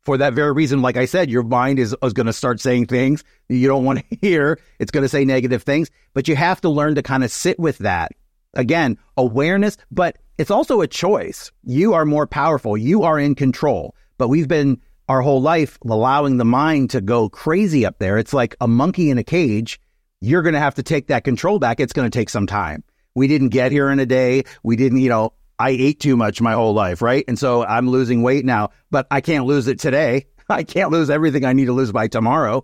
for 0.07 0.17
that 0.17 0.33
very 0.33 0.53
reason, 0.53 0.81
like 0.81 0.95
I 0.95 1.03
said, 1.03 1.29
your 1.29 1.43
mind 1.43 1.79
is, 1.79 1.93
is 2.01 2.13
going 2.13 2.27
to 2.27 2.33
start 2.33 2.61
saying 2.61 2.85
things 2.85 3.25
you 3.49 3.67
don't 3.67 3.83
want 3.83 3.99
to 3.99 4.17
hear. 4.21 4.57
It's 4.79 4.89
going 4.89 5.03
to 5.03 5.09
say 5.09 5.25
negative 5.25 5.63
things, 5.63 5.91
but 6.13 6.29
you 6.29 6.35
have 6.37 6.61
to 6.61 6.69
learn 6.69 6.95
to 6.95 7.03
kind 7.03 7.25
of 7.25 7.29
sit 7.29 7.59
with 7.59 7.79
that. 7.79 8.13
Again, 8.53 8.97
awareness, 9.17 9.75
but 9.91 10.17
it's 10.37 10.49
also 10.49 10.79
a 10.79 10.87
choice. 10.87 11.51
You 11.65 11.93
are 11.93 12.05
more 12.05 12.25
powerful. 12.25 12.77
You 12.77 13.03
are 13.03 13.19
in 13.19 13.35
control. 13.35 13.95
But 14.17 14.29
we've 14.29 14.47
been 14.47 14.79
our 15.09 15.21
whole 15.21 15.41
life 15.41 15.77
allowing 15.85 16.37
the 16.37 16.45
mind 16.45 16.91
to 16.91 17.01
go 17.01 17.27
crazy 17.27 17.85
up 17.85 17.99
there. 17.99 18.17
It's 18.17 18.33
like 18.33 18.55
a 18.61 18.67
monkey 18.67 19.09
in 19.09 19.17
a 19.17 19.25
cage. 19.25 19.77
You're 20.21 20.41
going 20.41 20.53
to 20.53 20.59
have 20.59 20.75
to 20.75 20.83
take 20.83 21.07
that 21.07 21.25
control 21.25 21.59
back. 21.59 21.81
It's 21.81 21.91
going 21.91 22.09
to 22.09 22.17
take 22.17 22.29
some 22.29 22.47
time. 22.47 22.81
We 23.13 23.27
didn't 23.27 23.49
get 23.49 23.73
here 23.73 23.89
in 23.89 23.99
a 23.99 24.05
day. 24.05 24.45
We 24.63 24.77
didn't, 24.77 24.99
you 25.01 25.09
know, 25.09 25.33
I 25.59 25.71
ate 25.71 25.99
too 25.99 26.15
much 26.15 26.39
my 26.39 26.53
whole 26.53 26.73
life, 26.73 27.01
right? 27.01 27.25
And 27.27 27.37
so 27.37 27.65
I'm 27.65 27.89
losing 27.89 28.21
weight 28.21 28.45
now, 28.45 28.69
but 28.91 29.07
I 29.09 29.21
can't 29.21 29.45
lose 29.45 29.67
it 29.67 29.79
today. 29.79 30.25
I 30.49 30.63
can't 30.63 30.91
lose 30.91 31.09
everything 31.09 31.45
I 31.45 31.53
need 31.53 31.65
to 31.65 31.73
lose 31.73 31.91
by 31.91 32.07
tomorrow. 32.07 32.63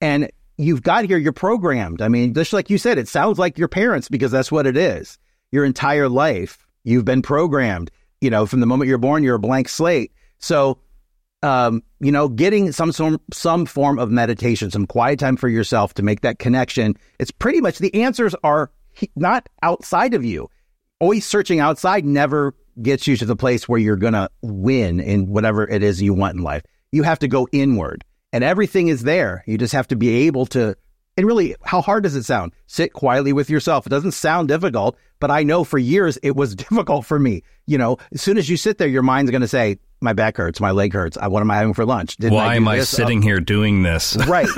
And 0.00 0.30
you've 0.58 0.82
got 0.82 1.04
here, 1.04 1.18
you're 1.18 1.32
programmed. 1.32 2.02
I 2.02 2.08
mean, 2.08 2.34
just 2.34 2.52
like 2.52 2.68
you 2.68 2.78
said, 2.78 2.98
it 2.98 3.08
sounds 3.08 3.38
like 3.38 3.58
your 3.58 3.68
parents 3.68 4.08
because 4.08 4.32
that's 4.32 4.50
what 4.50 4.66
it 4.66 4.76
is. 4.76 5.18
Your 5.52 5.64
entire 5.64 6.08
life, 6.08 6.66
you've 6.84 7.04
been 7.04 7.22
programmed. 7.22 7.90
You 8.20 8.30
know, 8.30 8.46
from 8.46 8.60
the 8.60 8.66
moment 8.66 8.88
you're 8.88 8.98
born, 8.98 9.22
you're 9.22 9.36
a 9.36 9.40
blank 9.40 9.68
slate. 9.68 10.12
So, 10.38 10.78
um, 11.42 11.82
you 12.00 12.12
know, 12.12 12.28
getting 12.28 12.72
some, 12.72 12.92
some 12.92 13.20
some 13.32 13.66
form 13.66 13.98
of 13.98 14.10
meditation, 14.10 14.70
some 14.70 14.86
quiet 14.86 15.18
time 15.18 15.36
for 15.36 15.48
yourself 15.48 15.94
to 15.94 16.02
make 16.02 16.20
that 16.20 16.38
connection. 16.38 16.96
It's 17.18 17.32
pretty 17.32 17.60
much 17.60 17.78
the 17.78 17.94
answers 18.02 18.34
are 18.44 18.70
not 19.16 19.48
outside 19.62 20.14
of 20.14 20.24
you 20.24 20.48
always 21.02 21.26
searching 21.26 21.58
outside 21.58 22.04
never 22.04 22.54
gets 22.80 23.08
you 23.08 23.16
to 23.16 23.24
the 23.24 23.34
place 23.34 23.68
where 23.68 23.80
you're 23.80 23.96
going 23.96 24.12
to 24.12 24.30
win 24.40 25.00
in 25.00 25.26
whatever 25.26 25.68
it 25.68 25.82
is 25.82 26.00
you 26.00 26.14
want 26.14 26.36
in 26.36 26.42
life. 26.44 26.62
You 26.92 27.02
have 27.02 27.18
to 27.18 27.28
go 27.28 27.48
inward 27.50 28.04
and 28.32 28.44
everything 28.44 28.86
is 28.86 29.02
there. 29.02 29.42
You 29.48 29.58
just 29.58 29.72
have 29.72 29.88
to 29.88 29.96
be 29.96 30.26
able 30.26 30.46
to. 30.46 30.76
And 31.16 31.26
really, 31.26 31.54
how 31.62 31.82
hard 31.82 32.04
does 32.04 32.16
it 32.16 32.24
sound? 32.24 32.52
Sit 32.66 32.92
quietly 32.94 33.32
with 33.32 33.50
yourself. 33.50 33.86
It 33.86 33.90
doesn't 33.90 34.12
sound 34.12 34.48
difficult, 34.48 34.96
but 35.20 35.30
I 35.30 35.42
know 35.42 35.62
for 35.62 35.78
years 35.78 36.16
it 36.22 36.36
was 36.36 36.54
difficult 36.56 37.04
for 37.04 37.18
me. 37.18 37.42
You 37.66 37.78
know, 37.78 37.98
as 38.12 38.22
soon 38.22 38.38
as 38.38 38.48
you 38.48 38.56
sit 38.56 38.78
there, 38.78 38.88
your 38.88 39.02
mind's 39.02 39.30
going 39.30 39.42
to 39.42 39.48
say, 39.48 39.78
my 40.00 40.12
back 40.12 40.36
hurts, 40.36 40.60
my 40.60 40.72
leg 40.72 40.92
hurts. 40.92 41.16
What 41.16 41.40
am 41.40 41.50
I 41.50 41.56
having 41.56 41.74
for 41.74 41.86
lunch? 41.86 42.16
Didn't 42.16 42.34
Why 42.34 42.52
I 42.52 42.56
am 42.56 42.66
I 42.66 42.80
sitting 42.80 43.20
uh, 43.20 43.22
here 43.22 43.40
doing 43.40 43.84
this? 43.84 44.16
right. 44.26 44.48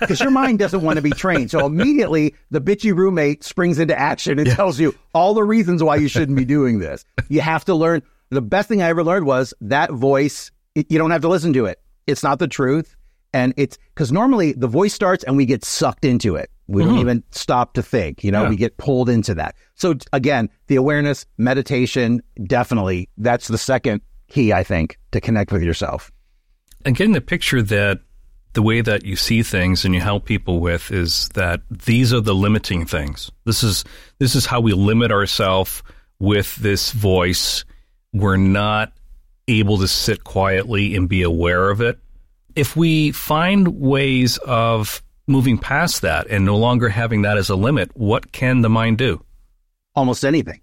Because 0.00 0.20
your 0.20 0.30
mind 0.30 0.60
doesn't 0.60 0.82
want 0.82 0.96
to 0.96 1.02
be 1.02 1.10
trained. 1.10 1.50
So 1.50 1.66
immediately 1.66 2.34
the 2.50 2.60
bitchy 2.60 2.96
roommate 2.96 3.42
springs 3.42 3.78
into 3.78 3.98
action 3.98 4.38
and 4.38 4.46
yeah. 4.46 4.54
tells 4.54 4.78
you 4.78 4.94
all 5.12 5.34
the 5.34 5.42
reasons 5.42 5.82
why 5.82 5.96
you 5.96 6.06
shouldn't 6.06 6.38
be 6.38 6.44
doing 6.44 6.78
this. 6.78 7.04
You 7.28 7.40
have 7.40 7.64
to 7.64 7.74
learn. 7.74 8.02
The 8.30 8.40
best 8.40 8.68
thing 8.68 8.82
I 8.82 8.88
ever 8.88 9.02
learned 9.02 9.26
was 9.26 9.52
that 9.62 9.90
voice, 9.90 10.50
it, 10.74 10.90
you 10.90 10.98
don't 10.98 11.10
have 11.10 11.22
to 11.22 11.28
listen 11.28 11.52
to 11.54 11.66
it. 11.66 11.80
It's 12.06 12.22
not 12.22 12.38
the 12.38 12.48
truth. 12.48 12.96
And 13.34 13.52
it's 13.56 13.76
because 13.92 14.12
normally 14.12 14.52
the 14.52 14.68
voice 14.68 14.94
starts 14.94 15.24
and 15.24 15.36
we 15.36 15.44
get 15.44 15.64
sucked 15.64 16.04
into 16.04 16.36
it. 16.36 16.50
We 16.68 16.80
mm-hmm. 16.80 16.90
don't 16.90 17.00
even 17.00 17.24
stop 17.32 17.74
to 17.74 17.82
think, 17.82 18.24
you 18.24 18.30
know, 18.30 18.44
yeah. 18.44 18.48
we 18.48 18.56
get 18.56 18.78
pulled 18.78 19.10
into 19.10 19.34
that. 19.34 19.56
So 19.74 19.96
again, 20.12 20.48
the 20.68 20.76
awareness, 20.76 21.26
meditation, 21.36 22.22
definitely, 22.44 23.10
that's 23.18 23.48
the 23.48 23.58
second 23.58 24.00
key, 24.28 24.52
I 24.52 24.62
think, 24.62 24.98
to 25.10 25.20
connect 25.20 25.52
with 25.52 25.62
yourself. 25.62 26.10
And 26.86 26.96
getting 26.96 27.12
the 27.12 27.20
picture 27.20 27.60
that 27.60 28.00
the 28.54 28.62
way 28.62 28.80
that 28.80 29.04
you 29.04 29.16
see 29.16 29.42
things 29.42 29.84
and 29.84 29.94
you 29.94 30.00
help 30.00 30.24
people 30.24 30.60
with 30.60 30.92
is 30.92 31.28
that 31.30 31.60
these 31.70 32.14
are 32.14 32.20
the 32.20 32.34
limiting 32.34 32.86
things. 32.86 33.32
This 33.44 33.64
is 33.64 33.84
this 34.20 34.36
is 34.36 34.46
how 34.46 34.60
we 34.60 34.72
limit 34.72 35.10
ourselves 35.10 35.82
with 36.20 36.54
this 36.56 36.92
voice. 36.92 37.64
We're 38.12 38.36
not 38.36 38.92
able 39.48 39.78
to 39.78 39.88
sit 39.88 40.22
quietly 40.22 40.94
and 40.94 41.08
be 41.08 41.22
aware 41.22 41.68
of 41.68 41.80
it. 41.80 41.98
If 42.56 42.76
we 42.76 43.12
find 43.12 43.80
ways 43.80 44.38
of 44.38 45.02
moving 45.26 45.58
past 45.58 46.02
that 46.02 46.26
and 46.28 46.44
no 46.44 46.56
longer 46.56 46.88
having 46.88 47.22
that 47.22 47.36
as 47.36 47.48
a 47.48 47.56
limit, 47.56 47.90
what 47.94 48.32
can 48.32 48.60
the 48.60 48.68
mind 48.68 48.98
do? 48.98 49.24
Almost 49.94 50.24
anything. 50.24 50.60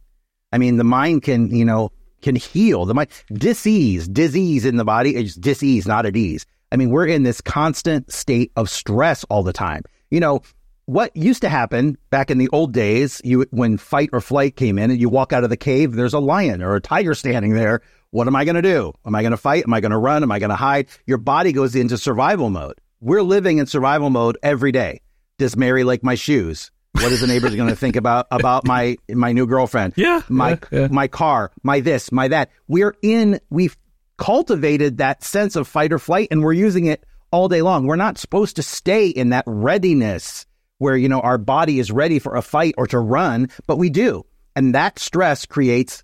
I 0.54 0.58
mean, 0.58 0.78
the 0.78 0.84
mind 0.84 1.24
can, 1.24 1.54
you 1.54 1.66
know, 1.66 1.92
can 2.22 2.36
heal. 2.36 2.86
The 2.86 2.94
mind, 2.94 3.10
disease, 3.34 4.08
disease 4.08 4.66
in 4.66 4.78
the 4.78 4.86
body 4.86 5.16
is 5.16 5.36
disease, 5.36 5.88
not 5.88 6.06
at 6.06 6.16
ease. 6.16 6.46
I 6.72 6.78
mean, 6.78 6.90
we're 6.92 7.08
in 7.08 7.24
this 7.24 7.42
constant 7.42 8.12
state 8.12 8.52
of 8.56 8.70
stress 8.70 9.26
all 9.26 9.44
the 9.44 9.54
time. 9.54 9.84
You 10.10 10.20
know, 10.20 10.42
what 10.86 11.16
used 11.16 11.42
to 11.42 11.50
happen 11.50 11.98
back 12.10 12.32
in 12.32 12.38
the 12.38 12.50
old 12.54 12.74
days, 12.74 13.22
you 13.24 13.46
when 13.52 13.78
fight 13.78 14.10
or 14.14 14.22
flight 14.22 14.56
came 14.56 14.78
in 14.78 14.92
and 14.92 15.00
you 15.00 15.10
walk 15.10 15.34
out 15.34 15.44
of 15.44 15.50
the 15.50 15.58
cave, 15.58 15.94
there's 15.94 16.14
a 16.14 16.20
lion 16.20 16.62
or 16.62 16.76
a 16.76 16.82
tiger 16.82 17.14
standing 17.14 17.54
there. 17.54 17.82
What 18.12 18.28
am 18.28 18.36
I 18.36 18.44
going 18.44 18.56
to 18.56 18.62
do? 18.62 18.94
Am 19.06 19.16
I 19.16 19.22
going 19.22 19.32
to 19.32 19.38
fight? 19.38 19.64
Am 19.66 19.74
I 19.74 19.80
going 19.80 19.92
to 19.92 19.98
run? 19.98 20.22
Am 20.22 20.32
I 20.32 20.40
going 20.40 20.50
to 20.50 20.56
hide? 20.56 20.88
Your 21.06 21.18
body 21.18 21.54
goes 21.54 21.76
into 21.76 21.98
survival 21.98 22.50
mode. 22.50 22.80
We're 23.00 23.22
living 23.22 23.58
in 23.58 23.68
survival 23.68 24.10
mode 24.10 24.38
every 24.44 24.74
day. 24.74 25.02
Does 25.38 25.56
Mary 25.56 25.86
like 25.86 26.04
my 26.04 26.16
shoes? 26.16 26.72
What 26.94 27.14
is 27.14 27.22
the 27.22 27.28
neighbors 27.28 27.56
going 27.56 27.70
to 27.70 27.76
think 27.76 27.96
about 27.96 28.28
about 28.30 28.68
my 28.68 28.98
my 29.10 29.32
new 29.32 29.48
girlfriend? 29.48 29.94
Yeah, 29.96 30.22
my 30.28 30.60
yeah, 30.72 30.82
yeah. 30.82 30.88
my 30.92 31.08
car, 31.08 31.52
my 31.64 31.80
this, 31.80 32.12
my 32.12 32.28
that. 32.28 32.52
We're 32.68 32.96
in. 33.02 33.40
We've 33.50 33.78
cultivated 34.18 34.98
that 34.98 35.24
sense 35.24 35.56
of 35.56 35.70
fight 35.70 35.94
or 35.94 36.00
flight, 36.00 36.28
and 36.32 36.44
we're 36.44 36.52
using 36.52 36.86
it 36.86 37.06
all 37.32 37.48
day 37.48 37.62
long. 37.62 37.88
We're 37.88 37.96
not 37.96 38.18
supposed 38.18 38.58
to 38.58 38.64
stay 38.64 39.08
in 39.08 39.30
that 39.30 39.46
readiness 39.48 40.46
where 40.80 40.98
you 40.98 41.08
know 41.08 41.22
our 41.22 41.38
body 41.38 41.80
is 41.80 41.92
ready 41.92 42.20
for 42.20 42.36
a 42.36 42.42
fight 42.42 42.76
or 42.78 42.88
to 42.88 43.00
run, 43.00 43.50
but 43.68 43.78
we 43.78 43.90
do, 43.90 44.26
and 44.54 44.76
that 44.76 45.00
stress 45.00 45.46
creates. 45.46 46.04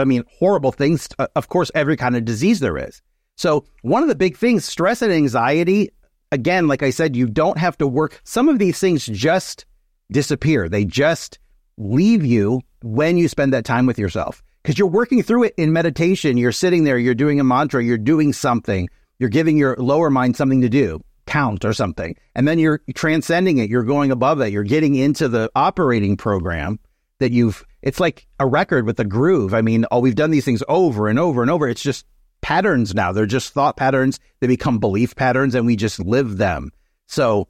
I 0.00 0.04
mean, 0.04 0.24
horrible 0.38 0.72
things. 0.72 1.08
Uh, 1.18 1.26
of 1.36 1.48
course, 1.48 1.70
every 1.74 1.96
kind 1.96 2.16
of 2.16 2.24
disease 2.24 2.60
there 2.60 2.78
is. 2.78 3.02
So 3.36 3.64
one 3.82 4.02
of 4.02 4.08
the 4.08 4.14
big 4.14 4.36
things, 4.36 4.64
stress 4.64 5.02
and 5.02 5.12
anxiety. 5.12 5.90
Again, 6.32 6.66
like 6.66 6.82
I 6.82 6.90
said, 6.90 7.14
you 7.14 7.26
don't 7.26 7.58
have 7.58 7.78
to 7.78 7.86
work. 7.86 8.20
Some 8.24 8.48
of 8.48 8.58
these 8.58 8.78
things 8.78 9.06
just 9.06 9.64
disappear. 10.10 10.68
They 10.68 10.84
just 10.84 11.38
leave 11.78 12.24
you 12.24 12.62
when 12.82 13.16
you 13.16 13.28
spend 13.28 13.52
that 13.52 13.64
time 13.64 13.86
with 13.86 13.98
yourself. 13.98 14.42
because 14.66 14.80
you're 14.80 14.88
working 14.88 15.22
through 15.22 15.44
it 15.44 15.54
in 15.56 15.72
meditation. 15.72 16.36
You're 16.36 16.50
sitting 16.50 16.82
there, 16.82 16.98
you're 16.98 17.14
doing 17.14 17.38
a 17.38 17.44
mantra, 17.44 17.84
you're 17.84 17.96
doing 17.96 18.32
something, 18.32 18.88
you're 19.20 19.30
giving 19.30 19.56
your 19.56 19.76
lower 19.76 20.10
mind 20.10 20.36
something 20.36 20.60
to 20.62 20.68
do, 20.68 21.00
count 21.26 21.64
or 21.64 21.72
something. 21.72 22.16
And 22.34 22.48
then 22.48 22.58
you're 22.58 22.82
transcending 22.96 23.58
it, 23.58 23.70
you're 23.70 23.84
going 23.84 24.10
above 24.10 24.40
it, 24.40 24.52
you're 24.52 24.64
getting 24.64 24.96
into 24.96 25.28
the 25.28 25.52
operating 25.54 26.16
program 26.16 26.80
that 27.20 27.30
you've, 27.30 27.64
it's 27.86 28.00
like 28.00 28.26
a 28.40 28.46
record 28.48 28.84
with 28.84 28.98
a 28.98 29.04
groove. 29.04 29.54
I 29.54 29.62
mean, 29.62 29.86
oh, 29.92 30.00
we've 30.00 30.16
done 30.16 30.32
these 30.32 30.44
things 30.44 30.60
over 30.68 31.06
and 31.06 31.20
over 31.20 31.40
and 31.40 31.52
over. 31.52 31.68
It's 31.68 31.80
just 31.80 32.04
patterns 32.40 32.96
now. 32.96 33.12
They're 33.12 33.26
just 33.26 33.52
thought 33.52 33.76
patterns. 33.76 34.18
They 34.40 34.48
become 34.48 34.80
belief 34.80 35.14
patterns 35.14 35.54
and 35.54 35.66
we 35.66 35.76
just 35.76 36.00
live 36.00 36.36
them. 36.36 36.72
So, 37.06 37.46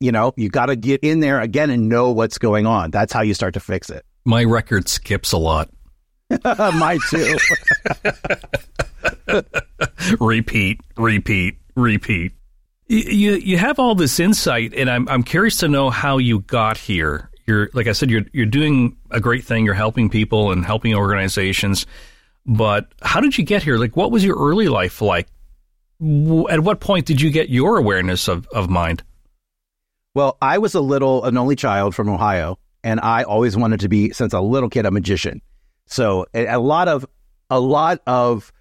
you 0.00 0.12
know, 0.12 0.32
you 0.38 0.48
got 0.48 0.66
to 0.66 0.76
get 0.76 1.04
in 1.04 1.20
there 1.20 1.42
again 1.42 1.68
and 1.68 1.90
know 1.90 2.10
what's 2.10 2.38
going 2.38 2.64
on. 2.64 2.90
That's 2.90 3.12
how 3.12 3.20
you 3.20 3.34
start 3.34 3.52
to 3.52 3.60
fix 3.60 3.90
it. 3.90 4.06
My 4.24 4.44
record 4.44 4.88
skips 4.88 5.32
a 5.32 5.36
lot. 5.36 5.68
Mine 6.44 6.98
too. 7.10 7.36
repeat, 10.20 10.80
repeat, 10.96 11.58
repeat. 11.76 12.32
You 12.88 13.32
you 13.32 13.58
have 13.58 13.78
all 13.78 13.94
this 13.94 14.18
insight, 14.18 14.72
and 14.74 14.88
I'm 14.88 15.08
I'm 15.08 15.22
curious 15.22 15.58
to 15.58 15.68
know 15.68 15.90
how 15.90 16.18
you 16.18 16.40
got 16.40 16.78
here. 16.78 17.30
You're 17.46 17.70
like 17.72 17.86
I 17.86 17.92
said, 17.92 18.10
you're 18.10 18.24
you're 18.32 18.46
doing 18.46 18.96
a 19.10 19.20
great 19.20 19.44
thing. 19.44 19.64
You're 19.64 19.74
helping 19.74 20.10
people 20.10 20.52
and 20.52 20.64
helping 20.64 20.94
organizations. 20.94 21.86
But 22.46 22.92
how 23.02 23.20
did 23.20 23.36
you 23.36 23.44
get 23.44 23.62
here? 23.62 23.76
Like, 23.76 23.96
what 23.96 24.10
was 24.12 24.24
your 24.24 24.36
early 24.36 24.68
life 24.68 25.02
like? 25.02 25.26
At 26.00 26.60
what 26.60 26.80
point 26.80 27.06
did 27.06 27.20
you 27.20 27.30
get 27.30 27.48
your 27.48 27.78
awareness 27.78 28.28
of, 28.28 28.46
of 28.48 28.70
mind? 28.70 29.02
Well, 30.14 30.38
I 30.40 30.58
was 30.58 30.74
a 30.74 30.80
little, 30.80 31.24
an 31.24 31.36
only 31.36 31.56
child 31.56 31.94
from 31.94 32.08
Ohio, 32.08 32.58
and 32.84 33.00
I 33.00 33.24
always 33.24 33.56
wanted 33.56 33.80
to 33.80 33.88
be, 33.88 34.12
since 34.12 34.32
a 34.32 34.40
little 34.40 34.68
kid, 34.68 34.86
a 34.86 34.90
magician. 34.90 35.42
So 35.86 36.26
a 36.34 36.58
lot 36.58 36.88
of, 36.88 37.04
a 37.50 37.58
lot 37.58 38.00
of 38.06 38.52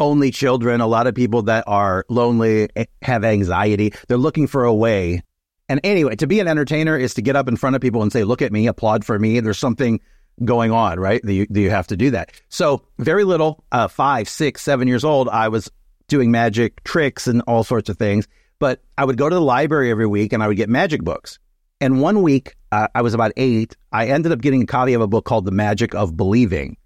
only 0.00 0.30
children, 0.30 0.80
a 0.80 0.86
lot 0.86 1.06
of 1.06 1.14
people 1.14 1.42
that 1.42 1.64
are 1.66 2.04
lonely, 2.08 2.68
eh, 2.76 2.84
have 3.02 3.24
anxiety, 3.24 3.92
they're 4.08 4.16
looking 4.16 4.46
for 4.46 4.64
a 4.64 4.74
way. 4.74 5.22
And 5.68 5.80
anyway, 5.82 6.16
to 6.16 6.26
be 6.26 6.40
an 6.40 6.48
entertainer 6.48 6.96
is 6.96 7.14
to 7.14 7.22
get 7.22 7.36
up 7.36 7.48
in 7.48 7.56
front 7.56 7.76
of 7.76 7.82
people 7.82 8.02
and 8.02 8.12
say, 8.12 8.24
look 8.24 8.42
at 8.42 8.52
me, 8.52 8.66
applaud 8.66 9.04
for 9.04 9.18
me. 9.18 9.40
There's 9.40 9.58
something 9.58 10.00
going 10.44 10.70
on, 10.70 11.00
right? 11.00 11.20
You, 11.24 11.46
you 11.50 11.70
have 11.70 11.88
to 11.88 11.96
do 11.96 12.10
that. 12.12 12.30
So 12.48 12.82
very 12.98 13.24
little, 13.24 13.64
uh, 13.72 13.88
five, 13.88 14.28
six, 14.28 14.62
seven 14.62 14.86
years 14.86 15.04
old, 15.04 15.28
I 15.28 15.48
was 15.48 15.70
doing 16.08 16.30
magic 16.30 16.84
tricks 16.84 17.26
and 17.26 17.42
all 17.42 17.64
sorts 17.64 17.88
of 17.88 17.98
things. 17.98 18.28
But 18.58 18.82
I 18.96 19.04
would 19.04 19.16
go 19.16 19.28
to 19.28 19.34
the 19.34 19.40
library 19.40 19.90
every 19.90 20.06
week 20.06 20.32
and 20.32 20.42
I 20.42 20.48
would 20.48 20.56
get 20.56 20.68
magic 20.68 21.02
books. 21.02 21.38
And 21.80 22.00
one 22.00 22.22
week, 22.22 22.56
uh, 22.72 22.88
I 22.94 23.02
was 23.02 23.12
about 23.12 23.32
eight. 23.36 23.76
I 23.92 24.06
ended 24.08 24.32
up 24.32 24.40
getting 24.40 24.62
a 24.62 24.66
copy 24.66 24.94
of 24.94 25.02
a 25.02 25.06
book 25.06 25.24
called 25.24 25.44
The 25.44 25.50
Magic 25.50 25.94
of 25.94 26.16
Believing, 26.16 26.78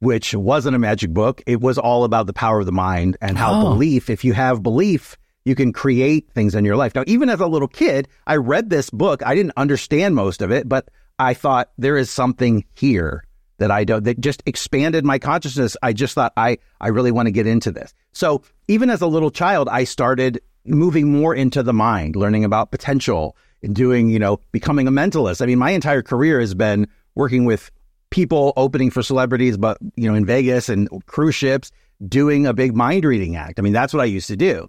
which 0.00 0.34
wasn't 0.34 0.74
a 0.74 0.80
magic 0.80 1.10
book. 1.10 1.42
It 1.46 1.60
was 1.60 1.78
all 1.78 2.02
about 2.02 2.26
the 2.26 2.32
power 2.32 2.58
of 2.58 2.66
the 2.66 2.72
mind 2.72 3.16
and 3.20 3.38
how 3.38 3.60
oh. 3.60 3.70
belief, 3.70 4.10
if 4.10 4.24
you 4.24 4.32
have 4.32 4.62
belief, 4.62 5.16
you 5.44 5.54
can 5.54 5.72
create 5.72 6.30
things 6.32 6.54
in 6.54 6.64
your 6.64 6.76
life. 6.76 6.94
Now, 6.94 7.04
even 7.06 7.28
as 7.28 7.40
a 7.40 7.46
little 7.46 7.68
kid, 7.68 8.08
I 8.26 8.36
read 8.36 8.70
this 8.70 8.90
book. 8.90 9.24
I 9.24 9.34
didn't 9.34 9.54
understand 9.56 10.14
most 10.14 10.42
of 10.42 10.50
it, 10.50 10.68
but 10.68 10.88
I 11.18 11.34
thought 11.34 11.70
there 11.78 11.96
is 11.96 12.10
something 12.10 12.64
here 12.74 13.24
that 13.58 13.70
I 13.70 13.84
don't, 13.84 14.04
that 14.04 14.20
just 14.20 14.42
expanded 14.46 15.04
my 15.04 15.18
consciousness. 15.18 15.76
I 15.82 15.92
just 15.92 16.14
thought 16.14 16.32
I, 16.36 16.58
I 16.80 16.88
really 16.88 17.12
want 17.12 17.26
to 17.26 17.32
get 17.32 17.46
into 17.46 17.70
this. 17.70 17.94
So 18.12 18.42
even 18.68 18.90
as 18.90 19.02
a 19.02 19.06
little 19.06 19.30
child, 19.30 19.68
I 19.68 19.84
started 19.84 20.40
moving 20.64 21.12
more 21.12 21.34
into 21.34 21.62
the 21.62 21.72
mind, 21.72 22.16
learning 22.16 22.44
about 22.44 22.70
potential 22.70 23.36
and 23.62 23.74
doing, 23.74 24.08
you 24.08 24.18
know, 24.18 24.40
becoming 24.52 24.88
a 24.88 24.92
mentalist. 24.92 25.42
I 25.42 25.46
mean, 25.46 25.58
my 25.58 25.70
entire 25.70 26.02
career 26.02 26.40
has 26.40 26.54
been 26.54 26.88
working 27.14 27.44
with 27.44 27.70
people 28.10 28.52
opening 28.56 28.90
for 28.90 29.02
celebrities, 29.02 29.56
but, 29.56 29.78
you 29.96 30.08
know, 30.08 30.14
in 30.14 30.26
Vegas 30.26 30.68
and 30.68 30.88
cruise 31.06 31.34
ships, 31.34 31.70
doing 32.08 32.46
a 32.46 32.52
big 32.52 32.74
mind 32.74 33.04
reading 33.04 33.36
act. 33.36 33.58
I 33.58 33.62
mean, 33.62 33.72
that's 33.72 33.94
what 33.94 34.00
I 34.00 34.06
used 34.06 34.26
to 34.28 34.36
do. 34.36 34.68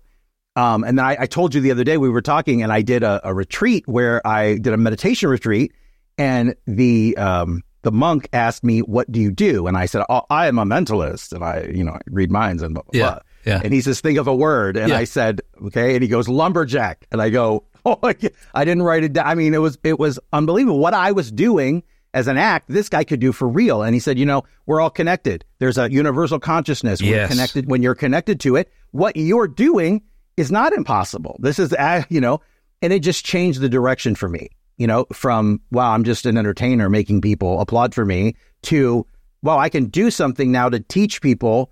Um, 0.56 0.84
and 0.84 1.00
then 1.00 1.06
I, 1.06 1.18
I, 1.22 1.26
told 1.26 1.56
you 1.56 1.62
the 1.62 1.72
other 1.72 1.84
day 1.84 1.98
we 1.98 2.10
were 2.10 2.22
talking 2.22 2.62
and 2.62 2.72
I 2.72 2.84
did 2.84 3.02
a, 3.02 3.28
a 3.28 3.34
retreat 3.34 3.88
where 3.88 4.26
I 4.26 4.60
did 4.60 4.72
a 4.72 4.78
meditation 4.78 5.28
retreat 5.30 5.74
and 6.18 6.56
the 6.68 7.18
um, 7.18 7.64
the 7.82 7.92
monk 7.92 8.30
asked 8.34 8.64
me, 8.64 8.80
"What 8.80 9.12
do 9.12 9.20
you 9.20 9.32
do?" 9.32 9.68
And 9.68 9.78
I 9.78 9.86
said, 9.86 10.04
oh, 10.10 10.24
"I 10.30 10.48
am 10.48 10.58
a 10.58 10.66
mentalist, 10.66 11.34
and 11.34 11.44
I, 11.44 11.70
you 11.74 11.84
know, 11.84 11.98
read 12.08 12.32
minds 12.32 12.64
and 12.64 12.74
blah 12.74 12.84
blah 12.84 13.00
yeah, 13.00 13.12
blah." 13.12 13.20
Yeah. 13.46 13.62
And 13.64 13.74
he 13.74 13.82
says, 13.82 14.02
"Think 14.02 14.18
of 14.18 14.28
a 14.28 14.36
word," 14.36 14.78
and 14.78 14.90
yeah. 14.90 14.98
I 14.98 15.04
said, 15.04 15.42
"Okay." 15.66 15.94
And 15.94 16.02
he 16.02 16.10
goes, 16.10 16.28
"Lumberjack," 16.28 17.08
and 17.12 17.22
I 17.22 17.30
go, 17.30 17.66
"Oh, 17.86 18.00
I 18.54 18.66
didn't 18.66 18.84
write 18.84 19.04
it 19.04 19.14
down." 19.14 19.28
I 19.28 19.36
mean, 19.36 19.54
it 19.54 19.60
was 19.60 19.78
it 19.84 20.00
was 20.00 20.20
unbelievable 20.32 20.80
what 20.80 20.94
I 20.94 21.12
was 21.12 21.32
doing 21.32 21.84
as 22.14 22.28
an 22.28 22.38
act. 22.38 22.70
This 22.70 22.90
guy 22.90 23.04
could 23.04 23.20
do 23.20 23.32
for 23.32 23.48
real. 23.48 23.82
And 23.82 23.94
he 23.94 24.00
said, 24.00 24.18
"You 24.18 24.26
know, 24.26 24.44
we're 24.66 24.80
all 24.80 24.92
connected. 24.92 25.44
There's 25.60 25.78
a 25.78 25.92
universal 25.92 26.40
consciousness. 26.40 27.02
We're 27.02 27.16
yes. 27.16 27.30
connected. 27.30 27.70
When 27.70 27.84
you're 27.84 27.96
connected 27.96 28.40
to 28.42 28.56
it, 28.56 28.72
what 28.92 29.18
you're 29.18 29.48
doing 29.48 30.04
is 30.38 30.52
not 30.52 30.74
impossible. 30.74 31.38
This 31.40 31.60
is, 31.60 31.74
you 32.10 32.22
know." 32.22 32.42
And 32.82 32.92
it 32.92 33.00
just 33.00 33.24
changed 33.24 33.62
the 33.62 33.70
direction 33.70 34.14
for 34.14 34.28
me 34.28 34.50
you 34.78 34.88
know, 34.88 35.06
from, 35.14 35.62
wow, 35.72 35.92
I'm 35.92 36.04
just 36.04 36.26
an 36.26 36.38
entertainer 36.38 36.90
making 36.90 37.22
people 37.22 37.60
applaud 37.60 37.94
for 37.94 38.06
me 38.06 38.36
to, 38.64 39.06
well, 39.42 39.60
I 39.60 39.70
can 39.70 39.86
do 39.86 40.10
something 40.10 40.52
now 40.52 40.70
to 40.70 40.80
teach 40.80 41.22
people 41.22 41.72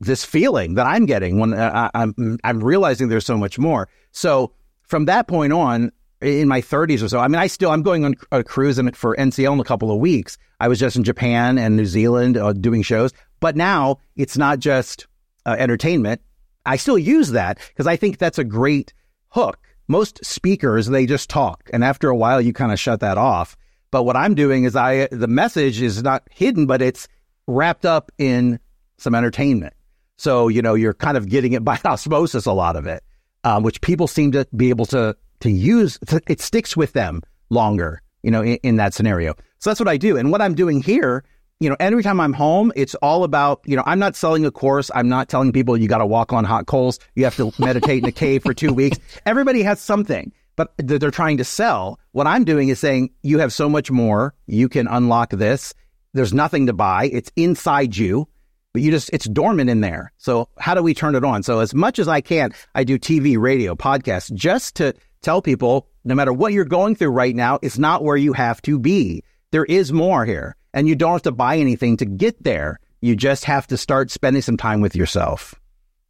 this 0.00 0.24
feeling 0.24 0.74
that 0.74 0.86
I'm 0.86 1.06
getting 1.06 1.38
when 1.38 1.54
uh, 1.54 1.90
I'm, 1.94 2.38
I'm 2.44 2.62
realizing 2.62 3.08
there's 3.08 3.26
so 3.26 3.38
much 3.38 3.58
more. 3.58 3.88
So 4.10 4.52
from 4.82 5.06
that 5.06 5.28
point 5.28 5.52
on, 5.52 5.92
in 6.20 6.46
my 6.46 6.60
30s 6.60 7.02
or 7.02 7.08
so, 7.08 7.18
I 7.18 7.26
mean, 7.26 7.40
I 7.40 7.46
still, 7.46 7.70
I'm 7.70 7.82
going 7.82 8.04
on 8.04 8.14
a 8.30 8.44
cruise 8.44 8.78
for 8.94 9.16
NCL 9.16 9.54
in 9.54 9.60
a 9.60 9.64
couple 9.64 9.90
of 9.90 9.98
weeks. 9.98 10.38
I 10.60 10.68
was 10.68 10.78
just 10.78 10.94
in 10.96 11.02
Japan 11.02 11.58
and 11.58 11.76
New 11.76 11.86
Zealand 11.86 12.36
uh, 12.36 12.52
doing 12.52 12.82
shows, 12.82 13.12
but 13.40 13.56
now 13.56 13.98
it's 14.14 14.36
not 14.36 14.60
just 14.60 15.08
uh, 15.46 15.56
entertainment. 15.58 16.20
I 16.64 16.76
still 16.76 16.98
use 16.98 17.30
that 17.30 17.58
because 17.68 17.86
I 17.86 17.96
think 17.96 18.18
that's 18.18 18.38
a 18.38 18.44
great 18.44 18.92
hook. 19.28 19.58
Most 19.88 20.24
speakers 20.24 20.86
they 20.86 21.06
just 21.06 21.28
talk 21.28 21.68
and 21.72 21.84
after 21.84 22.08
a 22.08 22.16
while 22.16 22.40
you 22.40 22.52
kind 22.52 22.72
of 22.72 22.78
shut 22.78 23.00
that 23.00 23.18
off. 23.18 23.56
But 23.90 24.04
what 24.04 24.16
i'm 24.16 24.34
doing 24.34 24.64
is 24.64 24.74
i 24.74 25.06
the 25.10 25.26
message 25.26 25.82
is 25.82 26.02
not 26.02 26.22
hidden 26.30 26.66
but 26.66 26.80
it's 26.80 27.08
wrapped 27.46 27.84
up 27.84 28.10
in 28.18 28.58
some 28.98 29.14
entertainment. 29.14 29.74
So 30.16 30.48
you 30.48 30.62
know 30.62 30.74
you're 30.74 30.94
kind 30.94 31.16
of 31.16 31.28
getting 31.28 31.52
it 31.52 31.64
by 31.70 31.78
osmosis 31.84 32.46
a 32.46 32.52
lot 32.52 32.76
of 32.76 32.86
it 32.86 33.02
um, 33.44 33.62
which 33.62 33.80
people 33.80 34.06
seem 34.06 34.32
to 34.32 34.46
be 34.56 34.70
able 34.70 34.86
to 34.86 35.16
to 35.40 35.50
use 35.50 35.98
it 36.28 36.40
sticks 36.40 36.76
with 36.76 36.92
them 36.92 37.20
longer 37.50 38.00
you 38.22 38.30
know 38.30 38.42
in, 38.42 38.58
in 38.62 38.76
that 38.76 38.94
scenario. 38.94 39.34
So 39.58 39.70
that's 39.70 39.80
what 39.80 39.88
i 39.88 39.96
do. 39.96 40.16
And 40.16 40.30
what 40.30 40.40
i'm 40.40 40.54
doing 40.54 40.80
here 40.80 41.24
you 41.62 41.68
know, 41.68 41.76
every 41.78 42.02
time 42.02 42.20
I'm 42.20 42.32
home, 42.32 42.72
it's 42.74 42.96
all 42.96 43.22
about, 43.22 43.60
you 43.64 43.76
know, 43.76 43.84
I'm 43.86 44.00
not 44.00 44.16
selling 44.16 44.44
a 44.44 44.50
course. 44.50 44.90
I'm 44.94 45.08
not 45.08 45.28
telling 45.28 45.52
people 45.52 45.76
you 45.76 45.86
got 45.86 45.98
to 45.98 46.06
walk 46.06 46.32
on 46.32 46.44
hot 46.44 46.66
coals. 46.66 46.98
You 47.14 47.22
have 47.22 47.36
to 47.36 47.52
meditate 47.58 48.02
in 48.02 48.08
a 48.08 48.12
cave 48.12 48.42
for 48.42 48.52
two 48.52 48.72
weeks. 48.72 48.98
Everybody 49.26 49.62
has 49.62 49.80
something, 49.80 50.32
but 50.56 50.72
they're 50.76 51.12
trying 51.12 51.36
to 51.36 51.44
sell. 51.44 52.00
What 52.10 52.26
I'm 52.26 52.44
doing 52.44 52.68
is 52.68 52.80
saying, 52.80 53.10
you 53.22 53.38
have 53.38 53.52
so 53.52 53.68
much 53.68 53.92
more. 53.92 54.34
You 54.46 54.68
can 54.68 54.88
unlock 54.88 55.30
this. 55.30 55.72
There's 56.14 56.34
nothing 56.34 56.66
to 56.66 56.72
buy. 56.72 57.04
It's 57.12 57.30
inside 57.36 57.96
you, 57.96 58.26
but 58.72 58.82
you 58.82 58.90
just, 58.90 59.10
it's 59.12 59.26
dormant 59.26 59.70
in 59.70 59.82
there. 59.82 60.12
So 60.18 60.48
how 60.58 60.74
do 60.74 60.82
we 60.82 60.94
turn 60.94 61.14
it 61.14 61.24
on? 61.24 61.44
So 61.44 61.60
as 61.60 61.72
much 61.74 62.00
as 62.00 62.08
I 62.08 62.22
can, 62.22 62.52
I 62.74 62.82
do 62.82 62.98
TV, 62.98 63.38
radio, 63.38 63.76
podcasts 63.76 64.32
just 64.34 64.74
to 64.76 64.94
tell 65.20 65.40
people, 65.40 65.86
no 66.02 66.16
matter 66.16 66.32
what 66.32 66.52
you're 66.52 66.64
going 66.64 66.96
through 66.96 67.10
right 67.10 67.36
now, 67.36 67.60
it's 67.62 67.78
not 67.78 68.02
where 68.02 68.16
you 68.16 68.32
have 68.32 68.60
to 68.62 68.80
be. 68.80 69.22
There 69.52 69.64
is 69.64 69.92
more 69.92 70.24
here 70.24 70.56
and 70.74 70.88
you 70.88 70.94
don't 70.94 71.12
have 71.12 71.22
to 71.22 71.32
buy 71.32 71.56
anything 71.58 71.96
to 71.98 72.04
get 72.04 72.42
there. 72.42 72.78
You 73.00 73.16
just 73.16 73.44
have 73.44 73.66
to 73.68 73.76
start 73.76 74.10
spending 74.10 74.42
some 74.42 74.56
time 74.56 74.80
with 74.80 74.94
yourself. 74.94 75.54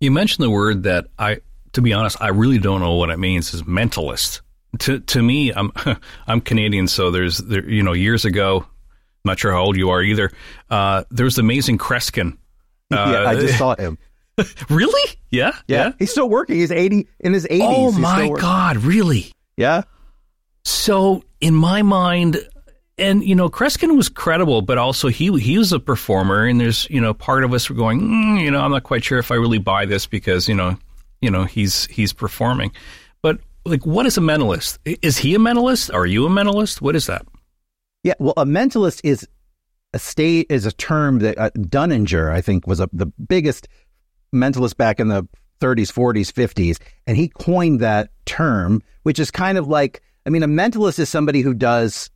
You 0.00 0.10
mentioned 0.10 0.44
the 0.44 0.50
word 0.50 0.82
that 0.82 1.06
I, 1.18 1.40
to 1.72 1.82
be 1.82 1.92
honest, 1.92 2.20
I 2.20 2.28
really 2.28 2.58
don't 2.58 2.80
know 2.80 2.94
what 2.94 3.10
it 3.10 3.18
means. 3.18 3.54
Is 3.54 3.62
mentalist. 3.62 4.40
To 4.80 5.00
to 5.00 5.22
me, 5.22 5.52
I'm 5.52 5.72
I'm 6.26 6.40
Canadian, 6.40 6.88
so 6.88 7.10
there's 7.10 7.38
there 7.38 7.68
you 7.68 7.82
know 7.82 7.92
years 7.92 8.24
ago, 8.24 8.66
I'm 9.24 9.28
not 9.28 9.38
sure 9.38 9.52
how 9.52 9.62
old 9.62 9.76
you 9.76 9.90
are 9.90 10.02
either. 10.02 10.30
Uh, 10.68 11.04
there 11.10 11.24
was 11.24 11.36
the 11.36 11.42
amazing 11.42 11.78
Kreskin. 11.78 12.36
Uh, 12.90 12.96
yeah, 13.12 13.28
I 13.28 13.34
just 13.36 13.58
saw 13.58 13.76
him. 13.76 13.98
really? 14.70 15.10
Yeah, 15.30 15.52
yeah, 15.66 15.76
yeah. 15.76 15.92
He's 15.98 16.10
still 16.10 16.28
working. 16.28 16.56
He's 16.56 16.72
eighty 16.72 17.06
in 17.20 17.32
his 17.32 17.46
eighties. 17.48 17.68
Oh 17.68 17.92
my 17.92 18.28
god! 18.28 18.78
Really? 18.78 19.32
Yeah. 19.56 19.82
So 20.64 21.22
in 21.40 21.54
my 21.54 21.82
mind, 21.82 22.44
and 22.98 23.24
you 23.24 23.34
know, 23.34 23.48
Kreskin 23.48 23.96
was 23.96 24.08
credible, 24.08 24.62
but 24.62 24.78
also 24.78 25.08
he 25.08 25.36
he 25.38 25.58
was 25.58 25.72
a 25.72 25.80
performer, 25.80 26.44
and 26.44 26.60
there's 26.60 26.88
you 26.90 27.00
know 27.00 27.14
part 27.14 27.44
of 27.44 27.52
us 27.52 27.68
were 27.68 27.76
going, 27.76 28.00
mm, 28.00 28.40
you 28.40 28.50
know, 28.50 28.60
I'm 28.60 28.70
not 28.70 28.82
quite 28.82 29.04
sure 29.04 29.18
if 29.18 29.30
I 29.30 29.36
really 29.36 29.58
buy 29.58 29.86
this 29.86 30.06
because 30.06 30.48
you 30.48 30.54
know, 30.54 30.76
you 31.20 31.30
know, 31.30 31.44
he's 31.44 31.86
he's 31.86 32.12
performing, 32.12 32.72
but 33.22 33.40
like, 33.64 33.86
what 33.86 34.06
is 34.06 34.18
a 34.18 34.20
mentalist? 34.20 34.78
Is 34.84 35.18
he 35.18 35.34
a 35.34 35.38
mentalist? 35.38 35.92
Are 35.92 36.06
you 36.06 36.26
a 36.26 36.30
mentalist? 36.30 36.80
What 36.80 36.96
is 36.96 37.06
that? 37.06 37.24
Yeah, 38.02 38.14
well, 38.18 38.34
a 38.36 38.44
mentalist 38.44 39.00
is 39.04 39.26
a 39.92 39.98
state 39.98 40.46
is 40.50 40.66
a 40.66 40.72
term 40.72 41.20
that 41.20 41.38
uh, 41.38 41.50
Dunninger, 41.50 42.30
I 42.30 42.40
think, 42.40 42.66
was 42.66 42.80
a, 42.80 42.88
the 42.92 43.06
biggest 43.06 43.68
mentalist 44.34 44.76
back 44.76 44.98
in 44.98 45.08
the 45.08 45.28
30s, 45.60 45.92
40s, 45.92 46.32
50s, 46.32 46.80
and 47.06 47.16
he 47.16 47.28
coined 47.28 47.80
that 47.80 48.10
term, 48.24 48.82
which 49.04 49.18
is 49.18 49.30
kind 49.30 49.58
of 49.58 49.68
like, 49.68 50.02
I 50.26 50.30
mean, 50.30 50.42
a 50.42 50.48
mentalist 50.48 50.98
is 50.98 51.08
somebody 51.08 51.42
who 51.42 51.54
does 51.54 52.10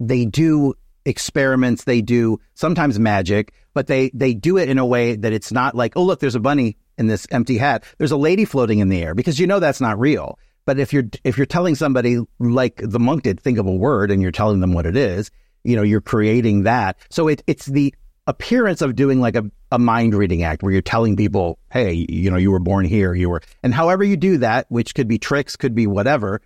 they 0.00 0.24
do 0.24 0.74
experiments. 1.04 1.84
They 1.84 2.02
do 2.02 2.40
sometimes 2.54 2.98
magic, 2.98 3.52
but 3.74 3.86
they, 3.86 4.10
they 4.14 4.34
do 4.34 4.58
it 4.58 4.68
in 4.68 4.78
a 4.78 4.86
way 4.86 5.16
that 5.16 5.32
it's 5.32 5.52
not 5.52 5.74
like, 5.74 5.96
oh, 5.96 6.02
look, 6.02 6.20
there's 6.20 6.34
a 6.34 6.40
bunny 6.40 6.76
in 6.96 7.06
this 7.06 7.26
empty 7.30 7.58
hat. 7.58 7.84
There's 7.98 8.12
a 8.12 8.16
lady 8.16 8.44
floating 8.44 8.80
in 8.80 8.88
the 8.88 9.02
air 9.02 9.14
because 9.14 9.38
you 9.38 9.46
know 9.46 9.60
that's 9.60 9.80
not 9.80 9.98
real. 9.98 10.38
But 10.66 10.78
if 10.78 10.92
you're, 10.92 11.04
if 11.24 11.38
you're 11.38 11.46
telling 11.46 11.74
somebody 11.74 12.18
like 12.38 12.82
the 12.84 13.00
monk 13.00 13.22
did, 13.22 13.40
think 13.40 13.58
of 13.58 13.66
a 13.66 13.74
word 13.74 14.10
and 14.10 14.20
you're 14.20 14.30
telling 14.30 14.60
them 14.60 14.74
what 14.74 14.84
it 14.84 14.96
is, 14.96 15.30
you 15.64 15.76
know, 15.76 15.82
you're 15.82 16.02
creating 16.02 16.64
that. 16.64 16.98
So 17.10 17.28
it, 17.28 17.42
it's 17.46 17.66
the 17.66 17.94
appearance 18.26 18.82
of 18.82 18.94
doing 18.94 19.20
like 19.20 19.36
a, 19.36 19.50
a 19.72 19.78
mind 19.78 20.14
reading 20.14 20.42
act 20.42 20.62
where 20.62 20.72
you're 20.72 20.82
telling 20.82 21.16
people, 21.16 21.58
hey, 21.72 22.06
you 22.10 22.30
know, 22.30 22.36
you 22.36 22.50
were 22.50 22.58
born 22.58 22.84
here, 22.84 23.14
you 23.14 23.30
were, 23.30 23.40
and 23.62 23.72
however 23.72 24.04
you 24.04 24.18
do 24.18 24.36
that, 24.38 24.66
which 24.68 24.94
could 24.94 25.08
be 25.08 25.18
tricks, 25.18 25.56
could 25.56 25.74
be 25.74 25.86
whatever, 25.86 26.42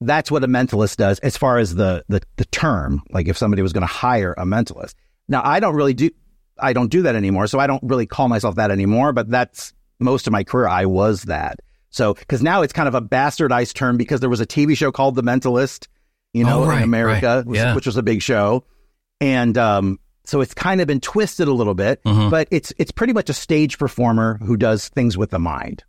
that's 0.00 0.30
what 0.30 0.44
a 0.44 0.48
mentalist 0.48 0.96
does 0.96 1.18
as 1.20 1.36
far 1.36 1.58
as 1.58 1.74
the, 1.74 2.04
the, 2.08 2.20
the 2.36 2.44
term, 2.46 3.02
like 3.10 3.28
if 3.28 3.36
somebody 3.36 3.62
was 3.62 3.72
going 3.72 3.82
to 3.82 3.86
hire 3.86 4.32
a 4.38 4.44
mentalist. 4.44 4.94
Now, 5.28 5.42
I 5.44 5.60
don't 5.60 5.74
really 5.74 5.94
do, 5.94 6.10
I 6.58 6.72
don't 6.72 6.90
do 6.90 7.02
that 7.02 7.14
anymore. 7.14 7.46
So 7.46 7.58
I 7.58 7.66
don't 7.66 7.82
really 7.82 8.06
call 8.06 8.28
myself 8.28 8.54
that 8.56 8.70
anymore, 8.70 9.12
but 9.12 9.28
that's 9.28 9.72
most 9.98 10.26
of 10.26 10.32
my 10.32 10.42
career. 10.44 10.68
I 10.68 10.86
was 10.86 11.24
that. 11.24 11.60
So, 11.90 12.14
cause 12.28 12.42
now 12.42 12.62
it's 12.62 12.72
kind 12.72 12.88
of 12.88 12.94
a 12.94 13.02
bastardized 13.02 13.74
term 13.74 13.96
because 13.96 14.20
there 14.20 14.30
was 14.30 14.40
a 14.40 14.46
TV 14.46 14.76
show 14.76 14.92
called 14.92 15.16
The 15.16 15.22
Mentalist, 15.22 15.88
you 16.32 16.44
know, 16.44 16.62
Oh, 16.62 16.66
right, 16.68 16.78
in 16.78 16.84
America, 16.84 17.38
right. 17.38 17.46
which, 17.46 17.58
Yeah. 17.58 17.74
which 17.74 17.86
was 17.86 17.96
a 17.96 18.02
big 18.02 18.22
show. 18.22 18.64
And, 19.20 19.58
um, 19.58 19.98
so 20.24 20.40
it's 20.40 20.54
kind 20.54 20.80
of 20.80 20.86
been 20.86 21.00
twisted 21.00 21.48
a 21.48 21.52
little 21.52 21.74
bit, 21.74 22.02
Mhm. 22.04 22.30
but 22.30 22.46
it's, 22.52 22.72
it's 22.78 22.92
pretty 22.92 23.12
much 23.12 23.28
a 23.28 23.32
stage 23.34 23.78
performer 23.78 24.38
who 24.44 24.56
does 24.56 24.88
things 24.88 25.18
with 25.18 25.30
the 25.30 25.38
mind. 25.40 25.82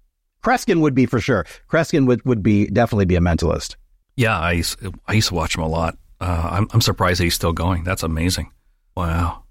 Kreskin 0.43 0.82
would 0.82 0.95
be 0.95 1.06
for 1.06 1.19
sure. 1.19 1.45
Kreskin 1.69 2.08
would, 2.08 2.26
would 2.26 2.41
be 2.41 2.65
definitely 2.65 3.06
be 3.06 3.15
a 3.15 3.19
mentalist. 3.21 3.76
Yeah, 4.15 4.38
I 4.38 4.54
used, 4.54 4.80
I 5.08 5.13
used 5.13 5.30
to 5.30 5.36
watch 5.36 5.56
him 5.56 5.63
a 5.63 5.67
lot. 5.67 5.97
Uh, 6.19 6.50
I'm, 6.52 6.67
I'm 6.71 6.82
surprised 6.82 7.19
that 7.19 7.24
he's 7.24 7.36
still 7.36 7.54
going. 7.54 7.84
That's 7.84 8.04
amazing. 8.04 8.52
Wow. 8.95 9.43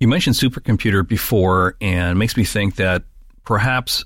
You 0.00 0.08
mentioned 0.08 0.36
supercomputer 0.36 1.06
before, 1.06 1.76
and 1.80 2.18
makes 2.18 2.36
me 2.36 2.44
think 2.44 2.76
that 2.76 3.04
perhaps 3.44 4.04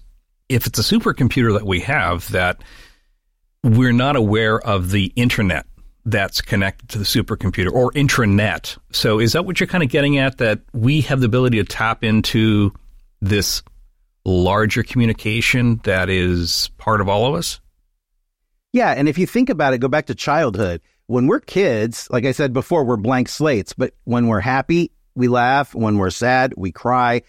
if 0.49 0.67
it's 0.67 0.79
a 0.79 0.83
supercomputer 0.83 1.53
that 1.55 1.67
we 1.67 1.81
have, 1.81 2.31
that 2.33 2.63
we're 3.63 3.93
not 3.93 4.17
aware 4.17 4.61
of 4.61 4.91
the 4.91 5.13
internet 5.17 5.67
that's 6.05 6.41
connected 6.41 6.89
to 6.91 6.99
the 6.99 7.05
supercomputer 7.05 7.73
or 7.73 7.93
intranet. 7.93 8.77
So 8.91 9.21
is 9.21 9.33
that 9.33 9.45
what 9.45 9.61
you're 9.61 9.69
kind 9.69 9.85
of 9.85 9.91
getting 9.91 10.19
at? 10.19 10.39
That 10.39 10.61
we 10.73 11.03
have 11.03 11.21
the 11.21 11.27
ability 11.27 11.59
to 11.59 11.65
tap 11.65 12.03
into 12.03 12.73
this 13.21 13.63
larger 14.25 14.83
communication 14.83 15.81
that 15.85 16.09
is 16.09 16.71
part 16.79 17.01
of 17.01 17.09
all 17.09 17.27
of 17.27 17.35
us? 17.35 17.61
Yeah, 18.73 18.93
and 18.93 19.09
if 19.09 19.19
you 19.19 19.27
think 19.27 19.51
about 19.51 19.75
it, 19.75 19.79
go 19.79 19.89
back 19.89 20.07
to 20.07 20.15
childhood. 20.15 20.81
When 21.07 21.27
we're 21.27 21.41
kids, 21.41 22.09
like 22.11 22.25
I 22.25 22.33
said 22.33 22.55
before, 22.55 22.85
we're 22.85 22.97
blank 22.97 23.29
slates, 23.29 23.75
but 23.75 23.95
when 24.05 24.29
we're 24.29 24.41
happy, 24.41 24.91
we 25.15 25.29
laugh. 25.29 25.75
When 25.75 25.99
we're 25.99 26.11
sad, 26.11 26.55
we 26.57 26.73
cry 26.73 27.23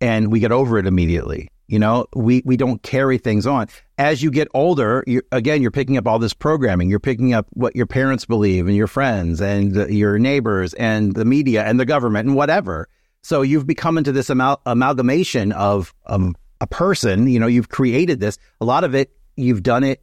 and 0.00 0.30
we 0.30 0.40
get 0.40 0.52
over 0.52 0.78
it 0.78 0.86
immediately. 0.86 1.48
You 1.68 1.78
know, 1.78 2.06
we, 2.14 2.42
we 2.44 2.56
don't 2.56 2.82
carry 2.82 3.16
things 3.16 3.46
on. 3.46 3.68
As 3.96 4.22
you 4.22 4.30
get 4.30 4.48
older, 4.52 5.04
you 5.06 5.22
again, 5.32 5.62
you're 5.62 5.70
picking 5.70 5.96
up 5.96 6.06
all 6.06 6.18
this 6.18 6.34
programming. 6.34 6.90
You're 6.90 6.98
picking 6.98 7.32
up 7.32 7.46
what 7.50 7.76
your 7.76 7.86
parents 7.86 8.26
believe 8.26 8.66
and 8.66 8.76
your 8.76 8.88
friends 8.88 9.40
and 9.40 9.74
your 9.90 10.18
neighbors 10.18 10.74
and 10.74 11.14
the 11.14 11.24
media 11.24 11.64
and 11.64 11.78
the 11.78 11.86
government 11.86 12.26
and 12.26 12.36
whatever. 12.36 12.88
So 13.22 13.42
you've 13.42 13.66
become 13.66 13.96
into 13.96 14.12
this 14.12 14.28
amal- 14.28 14.60
amalgamation 14.66 15.52
of 15.52 15.94
um, 16.06 16.36
a 16.60 16.66
person. 16.66 17.28
You 17.28 17.38
know, 17.38 17.46
you've 17.46 17.68
created 17.68 18.20
this. 18.20 18.36
A 18.60 18.64
lot 18.64 18.82
of 18.82 18.94
it, 18.94 19.12
you've 19.36 19.62
done 19.62 19.84
it 19.84 20.02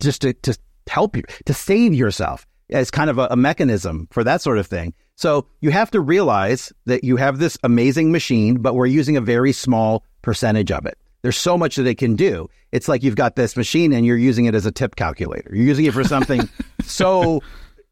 just 0.00 0.22
to, 0.22 0.32
to 0.34 0.58
help 0.88 1.16
you, 1.16 1.22
to 1.46 1.54
save 1.54 1.94
yourself 1.94 2.46
as 2.70 2.90
kind 2.90 3.10
of 3.10 3.18
a, 3.18 3.28
a 3.30 3.36
mechanism 3.36 4.08
for 4.10 4.24
that 4.24 4.42
sort 4.42 4.58
of 4.58 4.66
thing. 4.66 4.94
So 5.16 5.46
you 5.60 5.70
have 5.70 5.90
to 5.92 6.00
realize 6.00 6.72
that 6.86 7.02
you 7.02 7.16
have 7.16 7.38
this 7.38 7.58
amazing 7.64 8.12
machine, 8.12 8.60
but 8.60 8.74
we're 8.74 8.86
using 8.86 9.16
a 9.16 9.20
very 9.20 9.52
small 9.52 10.04
percentage 10.22 10.70
of 10.70 10.86
it. 10.86 10.96
There's 11.22 11.36
so 11.36 11.58
much 11.58 11.76
that 11.76 11.86
it 11.86 11.98
can 11.98 12.14
do. 12.14 12.48
It's 12.70 12.88
like 12.88 13.02
you've 13.02 13.16
got 13.16 13.34
this 13.34 13.56
machine 13.56 13.92
and 13.92 14.06
you're 14.06 14.16
using 14.16 14.44
it 14.44 14.54
as 14.54 14.66
a 14.66 14.70
tip 14.70 14.94
calculator. 14.94 15.50
You're 15.52 15.66
using 15.66 15.86
it 15.86 15.94
for 15.94 16.04
something 16.04 16.48
so 16.84 17.42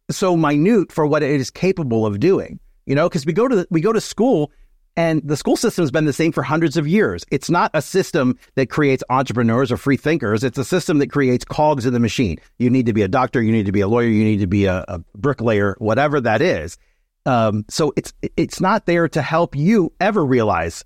so 0.09 0.37
minute 0.37 0.93
for 0.93 1.05
what 1.05 1.25
it 1.25 1.31
is 1.31 1.51
capable 1.51 2.07
of 2.07 2.21
doing. 2.21 2.61
You 2.85 2.95
know, 2.95 3.09
because 3.09 3.27
we 3.27 3.33
go 3.33 3.49
to 3.49 3.57
the, 3.57 3.67
we 3.71 3.81
go 3.81 3.93
to 3.93 4.01
school 4.01 4.53
and 4.97 5.21
the 5.27 5.37
school 5.37 5.57
system 5.57 5.83
has 5.83 5.91
been 5.91 6.07
the 6.07 6.13
same 6.13 6.33
for 6.33 6.43
hundreds 6.43 6.77
of 6.77 6.87
years. 6.87 7.25
It's 7.31 7.51
not 7.51 7.71
a 7.75 7.83
system 7.83 8.39
that 8.55 8.71
creates 8.71 9.05
entrepreneurs 9.11 9.71
or 9.71 9.77
free 9.77 9.97
thinkers. 9.97 10.43
It's 10.43 10.59
a 10.59 10.65
system 10.65 10.99
that 10.99 11.11
creates 11.11 11.45
cogs 11.45 11.87
in 11.87 11.93
the 11.93 12.01
machine. 12.01 12.39
You 12.59 12.71
need 12.71 12.87
to 12.87 12.93
be 12.93 13.03
a 13.03 13.09
doctor. 13.09 13.43
You 13.43 13.53
need 13.53 13.67
to 13.67 13.73
be 13.73 13.81
a 13.81 13.89
lawyer. 13.89 14.09
You 14.09 14.25
need 14.25 14.41
to 14.41 14.47
be 14.47 14.65
a, 14.65 14.85
a 14.89 15.01
bricklayer, 15.15 15.77
whatever 15.79 16.21
that 16.21 16.41
is. 16.41 16.79
Um, 17.27 17.65
so 17.69 17.93
it's 17.97 18.13
it's 18.37 18.61
not 18.61 18.87
there 18.87 19.09
to 19.09 19.21
help 19.21 19.57
you 19.57 19.93
ever 20.01 20.25
realize 20.25 20.85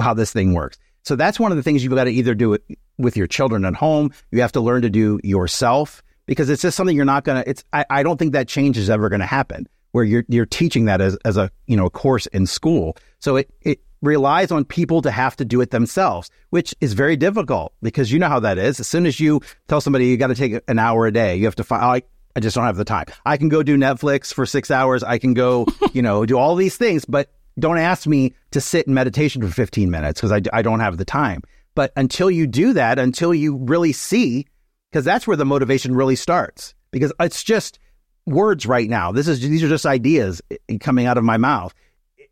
how 0.00 0.14
this 0.14 0.32
thing 0.32 0.52
works. 0.52 0.78
So 1.06 1.14
that's 1.14 1.38
one 1.38 1.52
of 1.52 1.56
the 1.56 1.62
things 1.62 1.84
you've 1.84 1.94
got 1.94 2.04
to 2.04 2.10
either 2.10 2.34
do 2.34 2.52
it 2.52 2.64
with 2.98 3.16
your 3.16 3.28
children 3.28 3.64
at 3.64 3.74
home. 3.74 4.10
You 4.32 4.40
have 4.40 4.52
to 4.52 4.60
learn 4.60 4.82
to 4.82 4.90
do 4.90 5.20
yourself 5.22 6.02
because 6.26 6.50
it's 6.50 6.62
just 6.62 6.76
something 6.76 6.96
you're 6.96 7.04
not 7.04 7.24
to, 7.26 7.48
it's, 7.48 7.62
I, 7.72 7.84
I 7.88 8.02
don't 8.02 8.18
think 8.18 8.32
that 8.32 8.48
change 8.48 8.76
is 8.76 8.90
ever 8.90 9.08
going 9.08 9.20
to 9.20 9.26
happen 9.26 9.68
where 9.92 10.02
you're, 10.02 10.24
you're 10.28 10.46
teaching 10.46 10.86
that 10.86 11.00
as, 11.00 11.16
as 11.24 11.36
a, 11.36 11.50
you 11.66 11.76
know, 11.76 11.88
course 11.88 12.26
in 12.26 12.46
school. 12.46 12.96
So 13.26 13.34
it, 13.34 13.50
it 13.62 13.80
relies 14.02 14.52
on 14.52 14.64
people 14.64 15.02
to 15.02 15.10
have 15.10 15.34
to 15.34 15.44
do 15.44 15.60
it 15.60 15.72
themselves, 15.72 16.30
which 16.50 16.72
is 16.80 16.92
very 16.92 17.16
difficult 17.16 17.72
because 17.82 18.12
you 18.12 18.20
know 18.20 18.28
how 18.28 18.38
that 18.38 18.56
is. 18.56 18.78
As 18.78 18.86
soon 18.86 19.04
as 19.04 19.18
you 19.18 19.40
tell 19.66 19.80
somebody 19.80 20.06
you 20.06 20.16
got 20.16 20.28
to 20.28 20.36
take 20.36 20.62
an 20.68 20.78
hour 20.78 21.08
a 21.08 21.12
day, 21.12 21.34
you 21.34 21.44
have 21.44 21.56
to 21.56 21.64
find, 21.64 21.82
I, 21.82 22.02
I 22.36 22.38
just 22.38 22.54
don't 22.54 22.66
have 22.66 22.76
the 22.76 22.84
time. 22.84 23.06
I 23.24 23.36
can 23.36 23.48
go 23.48 23.64
do 23.64 23.76
Netflix 23.76 24.32
for 24.32 24.46
six 24.46 24.70
hours. 24.70 25.02
I 25.02 25.18
can 25.18 25.34
go, 25.34 25.66
you 25.92 26.02
know, 26.02 26.24
do 26.24 26.38
all 26.38 26.54
these 26.54 26.76
things, 26.76 27.04
but 27.04 27.32
don't 27.58 27.78
ask 27.78 28.06
me 28.06 28.32
to 28.52 28.60
sit 28.60 28.86
in 28.86 28.94
meditation 28.94 29.42
for 29.42 29.52
15 29.52 29.90
minutes 29.90 30.20
because 30.20 30.30
I, 30.30 30.42
I 30.56 30.62
don't 30.62 30.78
have 30.78 30.96
the 30.96 31.04
time. 31.04 31.42
But 31.74 31.92
until 31.96 32.30
you 32.30 32.46
do 32.46 32.74
that, 32.74 33.00
until 33.00 33.34
you 33.34 33.56
really 33.56 33.92
see, 33.92 34.46
because 34.92 35.04
that's 35.04 35.26
where 35.26 35.36
the 35.36 35.44
motivation 35.44 35.96
really 35.96 36.14
starts. 36.14 36.76
Because 36.92 37.12
it's 37.18 37.42
just 37.42 37.80
words 38.26 38.66
right 38.66 38.88
now. 38.88 39.10
This 39.10 39.26
is 39.26 39.40
these 39.40 39.64
are 39.64 39.68
just 39.68 39.84
ideas 39.84 40.42
eh, 40.50 40.78
coming 40.78 41.06
out 41.06 41.18
of 41.18 41.24
my 41.24 41.36
mouth, 41.36 41.74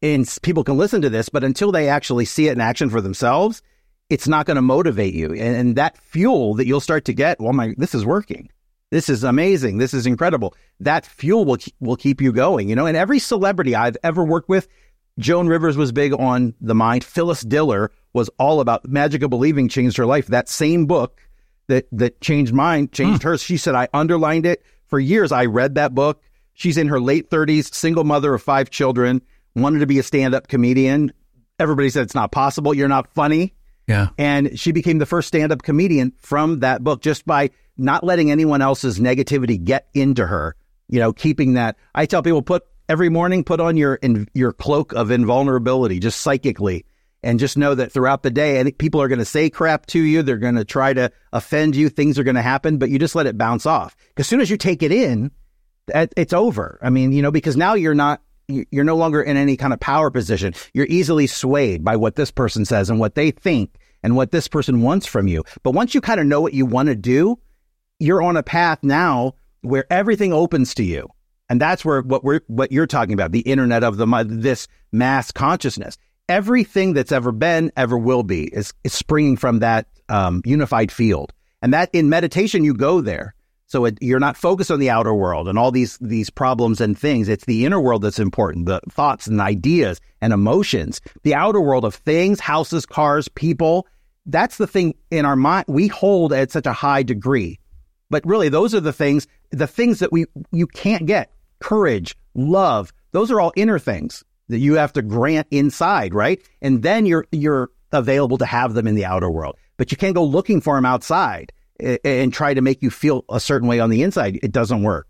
and 0.05 0.39
people 0.43 0.65
can 0.65 0.77
listen 0.77 1.03
to 1.03 1.11
this. 1.11 1.29
But 1.29 1.45
until 1.45 1.73
they 1.73 1.89
actually 1.89 2.27
see 2.27 2.49
it 2.49 2.53
in 2.53 2.61
action 2.61 2.91
for 2.91 3.01
themselves, 3.01 3.63
it's 4.11 4.29
not 4.29 4.47
going 4.47 4.57
to 4.57 4.63
motivate 4.63 5.15
you. 5.15 5.33
And, 5.33 5.57
and 5.57 5.77
that 5.77 5.97
fuel 5.97 6.55
that 6.55 6.67
you'll 6.67 6.81
start 6.81 7.07
to 7.07 7.15
get, 7.15 7.41
well, 7.41 7.53
my 7.53 7.75
this 7.79 7.95
is 7.95 8.05
working. 8.05 8.51
This 8.91 9.09
is 9.09 9.25
amazing. 9.25 9.79
This 9.79 9.95
is 9.95 10.07
incredible. 10.07 10.55
That 10.79 11.07
fuel 11.07 11.45
will 11.45 11.59
will 11.81 11.97
keep 11.97 12.21
you 12.21 12.33
going. 12.33 12.69
You 12.69 12.77
know, 12.77 12.87
and 12.87 12.97
every 12.97 13.19
celebrity 13.19 13.75
I've 13.75 13.97
ever 14.05 14.23
worked 14.23 14.49
with 14.49 14.69
Joan 15.19 15.49
Rivers 15.49 15.77
was 15.77 15.91
big 15.91 16.13
on 16.13 16.55
the 16.61 16.75
mind. 16.75 17.03
Phyllis 17.03 17.41
Diller 17.41 17.91
was 18.13 18.29
all 18.39 18.61
about 18.61 18.87
magic 18.87 19.23
of 19.23 19.31
believing 19.31 19.69
changed 19.69 19.97
her 19.97 20.07
life. 20.07 20.27
That 20.27 20.49
same 20.49 20.87
book 20.87 21.21
that 21.69 21.87
that 21.93 22.21
changed 22.21 22.53
mine 22.53 22.91
changed 22.91 23.23
hmm. 23.23 23.29
hers. 23.29 23.43
She 23.43 23.57
said 23.57 23.75
I 23.75 23.89
underlined 23.95 24.45
it 24.45 24.63
for 24.87 25.01
years. 25.01 25.33
I 25.33 25.47
read 25.47 25.77
that 25.77 25.95
book. 25.95 26.23
She's 26.53 26.77
in 26.77 26.89
her 26.89 27.01
late 27.01 27.31
30s, 27.31 27.75
single 27.75 28.05
mother 28.05 28.35
of 28.35 28.43
five 28.43 28.71
children, 28.71 29.23
wanted 29.55 29.81
to 29.81 29.87
be 29.87 29.99
a 29.99 30.03
stand-up 30.03 30.49
comedian. 30.49 31.13
Everybody 31.59 31.91
said 31.91 32.03
it's 32.03 32.15
not 32.15 32.33
possible. 32.33 32.75
You're 32.75 32.89
not 32.89 33.13
funny. 33.15 33.55
Yeah. 33.87 34.09
And 34.19 34.59
she 34.59 34.73
became 34.73 34.99
the 34.99 35.07
first 35.07 35.29
stand-up 35.29 35.63
comedian 35.63 36.13
from 36.19 36.61
that 36.61 36.83
book 36.83 37.03
just 37.03 37.27
by 37.27 37.51
not 37.77 38.05
letting 38.05 38.31
anyone 38.31 38.63
else's 38.63 38.99
negativity 38.99 39.63
get 39.63 39.89
into 39.95 40.27
her. 40.27 40.57
You 40.89 41.01
know, 41.01 41.13
keeping 41.13 41.55
that. 41.55 41.77
I 41.95 42.07
tell 42.07 42.23
people 42.23 42.43
put 42.43 42.65
every 42.89 43.09
morning 43.09 43.45
put 43.45 43.61
on 43.61 43.77
your 43.77 43.95
in, 43.97 44.29
your 44.35 44.53
cloak 44.53 44.93
of 44.93 45.11
invulnerability 45.11 45.99
just 45.99 46.21
psychically 46.21 46.85
and 47.23 47.41
just 47.41 47.57
know 47.57 47.75
that 47.75 47.93
throughout 47.93 48.23
the 48.23 48.31
day 48.31 48.59
and 48.59 48.77
people 48.79 49.01
are 49.01 49.09
going 49.09 49.19
to 49.19 49.25
say 49.25 49.49
crap 49.49 49.87
to 49.87 50.01
you 50.01 50.23
they're 50.23 50.37
going 50.37 50.55
to 50.55 50.65
try 50.65 50.93
to 50.93 51.11
offend 51.33 51.75
you 51.75 51.89
things 51.89 52.19
are 52.19 52.25
going 52.25 52.35
to 52.35 52.43
happen 52.43 52.79
but 52.79 52.91
you 52.91 52.99
just 52.99 53.15
let 53.15 53.27
it 53.27 53.39
bounce 53.39 53.67
off 53.67 53.97
as 54.17 54.27
soon 54.27 54.41
as 54.41 54.51
you 54.51 54.57
take 54.57 54.83
it 54.83 54.93
in 54.93 55.31
it's 55.95 56.33
over 56.33 56.79
i 56.83 56.91
mean 56.91 57.13
you 57.13 57.23
know 57.23 57.31
because 57.31 57.57
now 57.57 57.75
you're 57.75 57.95
not 57.95 58.21
you're 58.49 58.85
no 58.85 58.97
longer 58.97 59.23
in 59.23 59.37
any 59.37 59.57
kind 59.57 59.73
of 59.73 59.81
power 59.81 60.11
position 60.11 60.55
you're 60.73 60.87
easily 60.89 61.27
swayed 61.27 61.85
by 61.85 61.97
what 61.97 62.17
this 62.17 62.31
person 62.31 62.65
says 62.65 62.91
and 62.91 62.99
what 62.99 63.15
they 63.15 63.31
think 63.31 63.77
and 64.03 64.17
what 64.17 64.33
this 64.33 64.49
person 64.49 64.83
wants 64.83 65.07
from 65.07 65.29
you 65.29 65.43
but 65.63 65.73
once 65.73 65.95
you 65.95 66.01
kind 66.01 66.21
of 66.21 66.27
know 66.27 66.41
what 66.41 66.55
you 66.55 66.67
want 66.67 66.89
to 66.89 66.95
do 66.95 67.39
you're 67.99 68.23
on 68.23 68.37
a 68.37 68.43
path 68.43 68.79
now 68.83 69.35
where 69.63 69.87
everything 69.91 70.33
opens 70.33 70.75
to 70.75 70.85
you 70.85 71.09
and 71.49 71.61
that's 71.61 71.85
where 71.85 72.03
what 72.03 72.25
we're 72.25 72.41
what 72.47 72.73
you're 72.73 72.87
talking 72.87 73.13
about, 73.13 73.33
the 73.33 73.41
internet 73.41 73.85
of 73.85 73.97
the 73.97 74.07
this 74.27 74.69
mass 74.93 75.31
consciousness. 75.31 75.99
Everything 76.29 76.95
that's 76.95 77.13
ever 77.13 77.33
been, 77.33 77.71
ever 77.77 77.99
will 77.99 78.23
be, 78.23 78.45
is, 78.45 78.73
is 78.83 78.95
springing 78.95 79.37
from 79.37 79.59
that 79.59 79.87
um, 80.09 80.41
unified 80.47 80.91
field. 80.91 81.35
And 81.61 81.75
that 81.75 81.91
in 81.93 82.09
meditation, 82.09 82.65
you 82.65 82.73
go 82.73 83.03
there. 83.03 83.35
So 83.75 83.87
it, 83.87 83.99
you're 84.01 84.21
not 84.21 84.37
focused 84.37 84.71
on 84.71 84.79
the 84.79 84.89
outer 84.89 85.13
world 85.13 85.49
and 85.49 85.59
all 85.59 85.73
these 85.73 85.99
these 85.99 86.31
problems 86.31 86.81
and 86.81 86.97
things. 86.97 87.29
It's 87.29 87.45
the 87.45 87.67
inner 87.67 87.81
world 87.81 88.03
that's 88.03 88.21
important, 88.21 88.67
the 88.67 88.81
thoughts 88.89 89.27
and 89.27 89.41
ideas 89.41 90.01
and 90.21 90.33
emotions. 90.33 91.01
The 91.25 91.35
outer 91.35 91.61
world 91.61 91.85
of 91.85 91.97
things, 91.97 92.39
houses, 92.39 92.87
cars, 92.87 93.27
people. 93.27 93.89
That's 94.27 94.59
the 94.59 94.69
thing 94.69 94.95
in 95.11 95.25
our 95.25 95.35
mind 95.35 95.65
we 95.67 95.89
hold 95.89 96.33
at 96.33 96.53
such 96.53 96.67
a 96.67 96.73
high 96.73 97.03
degree. 97.03 97.59
But 98.11 98.25
really, 98.25 98.49
those 98.49 98.77
are 98.77 98.81
the 98.81 98.93
things, 98.93 99.27
the 99.51 99.67
things 99.67 99.99
that 99.99 100.13
we 100.13 100.27
you 100.53 100.69
can't 100.69 101.07
get: 101.07 101.33
courage, 101.59 102.17
love, 102.37 102.93
those 103.11 103.33
are 103.33 103.41
all 103.41 103.53
inner 103.57 103.81
things 103.81 104.23
that 104.51 104.61
you 104.61 104.75
have 104.75 104.93
to 104.93 105.03
grant 105.03 105.49
inside, 105.51 106.15
right? 106.15 106.41
And 106.63 106.85
then 106.85 107.07
you're 107.07 107.27
you're 107.33 107.73
available 107.91 108.39
to 108.39 108.47
have 108.47 108.75
them 108.75 108.87
in 108.87 108.95
the 108.95 109.05
outer 109.05 109.33
world. 109.33 109.57
But 109.79 109.91
you 109.91 109.97
can't 109.97 110.15
go 110.15 110.23
looking 110.23 110.61
for 110.61 110.77
them 110.77 110.87
outside 110.87 111.53
and 111.81 112.33
try 112.33 112.55
to 112.55 112.61
make 112.61 112.83
you 112.83 112.91
feel 112.91 113.25
a 113.29 113.41
certain 113.41 113.69
way 113.69 113.81
on 113.81 113.91
the 113.91 114.03
inside. 114.03 114.39
It 114.43 114.53
doesn't 114.53 114.83
work. 114.83 115.07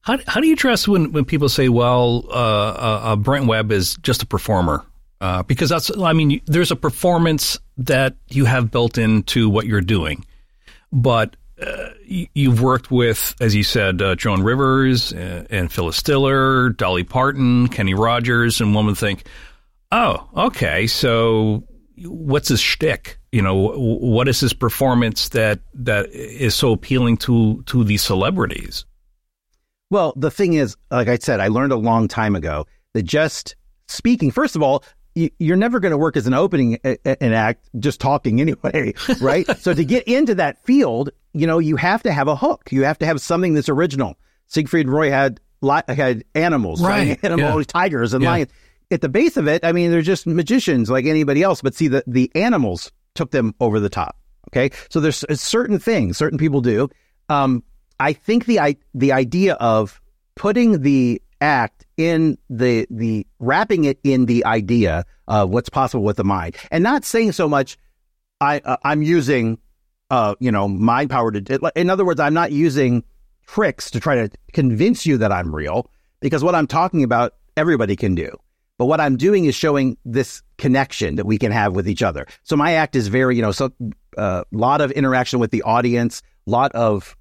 How, 0.00 0.18
how 0.26 0.40
do 0.40 0.46
you 0.46 0.52
address 0.52 0.86
when, 0.86 1.12
when 1.12 1.24
people 1.24 1.48
say, 1.48 1.68
well, 1.68 2.24
uh, 2.28 2.32
uh, 2.32 3.00
uh, 3.02 3.16
Brent 3.16 3.46
Webb 3.46 3.72
is 3.72 3.96
just 3.96 4.22
a 4.22 4.26
performer? 4.26 4.84
Uh, 5.20 5.42
because 5.42 5.68
that's, 5.68 5.90
I 5.98 6.12
mean, 6.12 6.40
there's 6.46 6.70
a 6.70 6.76
performance 6.76 7.58
that 7.78 8.14
you 8.28 8.44
have 8.44 8.70
built 8.70 8.96
into 8.96 9.50
what 9.50 9.66
you're 9.66 9.80
doing. 9.80 10.24
But 10.92 11.36
uh, 11.60 11.88
you've 12.04 12.62
worked 12.62 12.90
with, 12.90 13.34
as 13.40 13.54
you 13.54 13.64
said, 13.64 14.00
uh, 14.00 14.14
Joan 14.14 14.42
Rivers 14.42 15.12
and, 15.12 15.46
and 15.50 15.72
Phyllis 15.72 16.02
Diller, 16.02 16.70
Dolly 16.70 17.02
Parton, 17.02 17.68
Kenny 17.68 17.94
Rogers, 17.94 18.60
and 18.60 18.74
one 18.74 18.86
would 18.86 18.96
think, 18.96 19.24
oh, 19.90 20.28
okay, 20.36 20.86
so 20.86 21.64
what's 22.04 22.48
his 22.48 22.60
shtick? 22.60 23.18
You 23.32 23.42
know, 23.42 23.72
what 23.76 24.28
is 24.28 24.40
his 24.40 24.52
performance 24.52 25.30
that 25.30 25.60
that 25.74 26.10
is 26.10 26.54
so 26.54 26.72
appealing 26.72 27.16
to 27.18 27.62
to 27.66 27.84
these 27.84 28.02
celebrities? 28.02 28.84
Well, 29.90 30.12
the 30.16 30.30
thing 30.30 30.54
is, 30.54 30.76
like 30.90 31.08
I 31.08 31.16
said, 31.16 31.40
I 31.40 31.48
learned 31.48 31.72
a 31.72 31.76
long 31.76 32.08
time 32.08 32.36
ago 32.36 32.66
that 32.94 33.02
just 33.02 33.56
speaking, 33.86 34.30
first 34.30 34.54
of 34.54 34.62
all, 34.62 34.84
you're 35.14 35.56
never 35.56 35.80
going 35.80 35.90
to 35.90 35.98
work 35.98 36.16
as 36.16 36.26
an 36.26 36.34
opening 36.34 36.78
an 36.84 37.32
act 37.32 37.68
just 37.78 38.00
talking 38.00 38.40
anyway, 38.40 38.94
right? 39.20 39.46
so 39.58 39.74
to 39.74 39.84
get 39.84 40.04
into 40.04 40.34
that 40.36 40.62
field, 40.64 41.10
you 41.32 41.46
know, 41.46 41.58
you 41.58 41.76
have 41.76 42.02
to 42.04 42.12
have 42.12 42.28
a 42.28 42.36
hook. 42.36 42.70
You 42.70 42.84
have 42.84 42.98
to 42.98 43.06
have 43.06 43.20
something 43.20 43.54
that's 43.54 43.68
original. 43.68 44.16
Siegfried 44.46 44.88
Roy 44.88 45.10
had 45.10 45.40
had 45.88 46.24
animals, 46.34 46.82
right? 46.82 47.18
Animals, 47.24 47.62
yeah. 47.62 47.72
tigers 47.72 48.14
and 48.14 48.22
yeah. 48.22 48.30
lions. 48.30 48.50
At 48.90 49.02
the 49.02 49.08
base 49.08 49.36
of 49.36 49.46
it, 49.46 49.64
I 49.64 49.72
mean, 49.72 49.90
they're 49.90 50.02
just 50.02 50.26
magicians 50.26 50.88
like 50.88 51.04
anybody 51.04 51.42
else. 51.42 51.60
But 51.60 51.74
see, 51.74 51.88
the 51.88 52.02
the 52.06 52.30
animals 52.34 52.90
took 53.14 53.30
them 53.30 53.54
over 53.60 53.80
the 53.80 53.90
top. 53.90 54.16
Okay, 54.48 54.70
so 54.88 55.00
there's 55.00 55.24
certain 55.38 55.78
things 55.78 56.16
certain 56.16 56.38
people 56.38 56.60
do. 56.60 56.88
Um, 57.28 57.62
I 58.00 58.12
think 58.12 58.46
the 58.46 58.76
the 58.94 59.12
idea 59.12 59.54
of 59.54 60.00
putting 60.36 60.82
the 60.82 61.20
act 61.40 61.84
in 61.96 62.38
the 62.48 62.86
the 62.90 63.26
wrapping 63.38 63.84
it 63.84 63.98
in 64.04 64.26
the 64.26 64.44
idea 64.46 65.04
of 65.26 65.50
what's 65.50 65.68
possible 65.68 66.04
with 66.04 66.16
the 66.16 66.24
mind, 66.24 66.56
and 66.70 66.82
not 66.82 67.04
saying 67.04 67.32
so 67.32 67.48
much. 67.48 67.76
I 68.40 68.60
uh, 68.64 68.76
I'm 68.84 69.02
using, 69.02 69.58
uh, 70.10 70.34
you 70.40 70.50
know, 70.50 70.68
mind 70.68 71.10
power 71.10 71.30
to. 71.30 71.70
In 71.76 71.90
other 71.90 72.06
words, 72.06 72.20
I'm 72.20 72.34
not 72.34 72.52
using 72.52 73.04
tricks 73.46 73.90
to 73.90 74.00
try 74.00 74.14
to 74.14 74.30
convince 74.52 75.04
you 75.04 75.18
that 75.18 75.32
I'm 75.32 75.54
real, 75.54 75.90
because 76.20 76.44
what 76.44 76.54
I'm 76.54 76.66
talking 76.66 77.02
about, 77.02 77.34
everybody 77.56 77.96
can 77.96 78.14
do. 78.14 78.30
But 78.78 78.86
what 78.86 79.00
I'm 79.00 79.16
doing 79.16 79.44
is 79.44 79.54
showing 79.54 79.98
this 80.04 80.40
connection 80.56 81.16
that 81.16 81.26
we 81.26 81.36
can 81.36 81.50
have 81.52 81.74
with 81.74 81.88
each 81.88 82.02
other. 82.02 82.26
So 82.44 82.56
my 82.56 82.72
act 82.74 82.94
is 82.94 83.08
very, 83.08 83.34
you 83.36 83.42
know, 83.42 83.52
so 83.52 83.72
a 84.16 84.20
uh, 84.20 84.44
lot 84.52 84.80
of 84.80 84.92
interaction 84.92 85.40
with 85.40 85.50
the 85.50 85.62
audience, 85.62 86.22
lot 86.46 86.72
of 86.72 87.16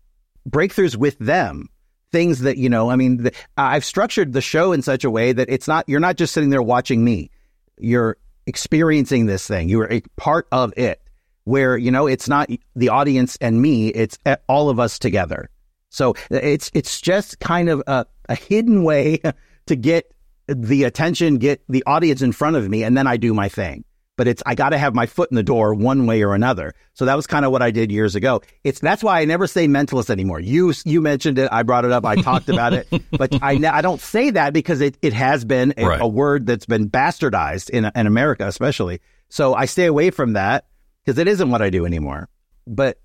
breakthroughs 0.47 0.95
with 0.95 1.17
them. 1.19 1.69
Things 2.11 2.39
that 2.39 2.55
you 2.55 2.69
know 2.69 2.89
i 2.89 2.95
mean 2.95 3.17
the, 3.17 3.33
i've 3.57 3.83
structured 3.83 4.31
the 4.31 4.39
show 4.39 4.71
in 4.71 4.81
such 4.81 5.03
a 5.03 5.09
way 5.09 5.33
that 5.33 5.49
it's 5.49 5.67
not 5.67 5.83
you're 5.89 5.99
not 5.99 6.15
just 6.15 6.33
sitting 6.33 6.51
there 6.51 6.61
watching 6.61 7.03
me. 7.03 7.29
You're 7.77 8.15
experiencing 8.45 9.25
this 9.25 9.45
thing. 9.45 9.67
You're 9.67 9.91
a 9.91 10.01
part 10.15 10.47
of 10.53 10.73
it 10.77 11.01
where 11.43 11.77
you 11.77 11.91
know 11.91 12.07
it's 12.07 12.29
not 12.29 12.49
the 12.77 12.89
audience 12.89 13.37
and 13.41 13.61
me 13.61 13.89
it's 13.89 14.17
all 14.47 14.69
of 14.69 14.79
us 14.79 14.97
together. 14.97 15.49
So 15.89 16.13
it's 16.31 16.71
it's 16.73 17.01
just 17.01 17.39
kind 17.39 17.67
of 17.67 17.83
a, 17.87 18.05
a 18.29 18.35
hidden 18.35 18.83
way 18.83 19.19
to 19.65 19.75
get 19.75 20.09
the 20.47 20.83
attention 20.83 21.37
get 21.37 21.61
the 21.69 21.83
audience 21.85 22.21
in 22.21 22.31
front 22.31 22.55
of 22.55 22.69
me 22.69 22.83
and 22.83 22.97
then 22.97 23.07
i 23.07 23.17
do 23.17 23.33
my 23.33 23.49
thing 23.49 23.83
but 24.17 24.27
it's 24.27 24.43
I 24.45 24.55
got 24.55 24.69
to 24.69 24.77
have 24.77 24.93
my 24.95 25.05
foot 25.05 25.31
in 25.31 25.35
the 25.35 25.43
door 25.43 25.73
one 25.73 26.07
way 26.07 26.23
or 26.23 26.33
another. 26.33 26.73
So 26.95 27.05
that 27.05 27.15
was 27.15 27.27
kind 27.27 27.45
of 27.45 27.51
what 27.51 27.61
I 27.61 27.71
did 27.71 27.91
years 27.91 28.15
ago. 28.15 28.41
It's 28.63 28.79
that's 28.79 29.03
why 29.03 29.21
I 29.21 29.25
never 29.25 29.47
say 29.47 29.67
mentalist 29.67 30.09
anymore. 30.09 30.39
You 30.39 30.73
you 30.83 30.99
mentioned 31.01 31.37
it, 31.37 31.47
I 31.51 31.63
brought 31.63 31.85
it 31.85 31.91
up, 31.91 32.03
I 32.03 32.15
talked 32.15 32.49
about 32.49 32.73
it, 32.73 32.87
but 33.11 33.41
I 33.41 33.51
I 33.71 33.81
don't 33.81 34.01
say 34.01 34.31
that 34.31 34.53
because 34.53 34.81
it 34.81 34.97
it 35.01 35.13
has 35.13 35.45
been 35.45 35.73
a, 35.77 35.85
right. 35.85 36.01
a 36.01 36.07
word 36.07 36.47
that's 36.47 36.65
been 36.65 36.89
bastardized 36.89 37.69
in 37.69 37.89
in 37.95 38.07
America 38.07 38.47
especially. 38.47 38.99
So 39.29 39.53
I 39.53 39.65
stay 39.65 39.85
away 39.85 40.09
from 40.09 40.33
that 40.33 40.65
because 41.05 41.19
it 41.19 41.27
isn't 41.27 41.49
what 41.51 41.61
I 41.61 41.69
do 41.69 41.85
anymore. 41.85 42.27
But 42.65 42.99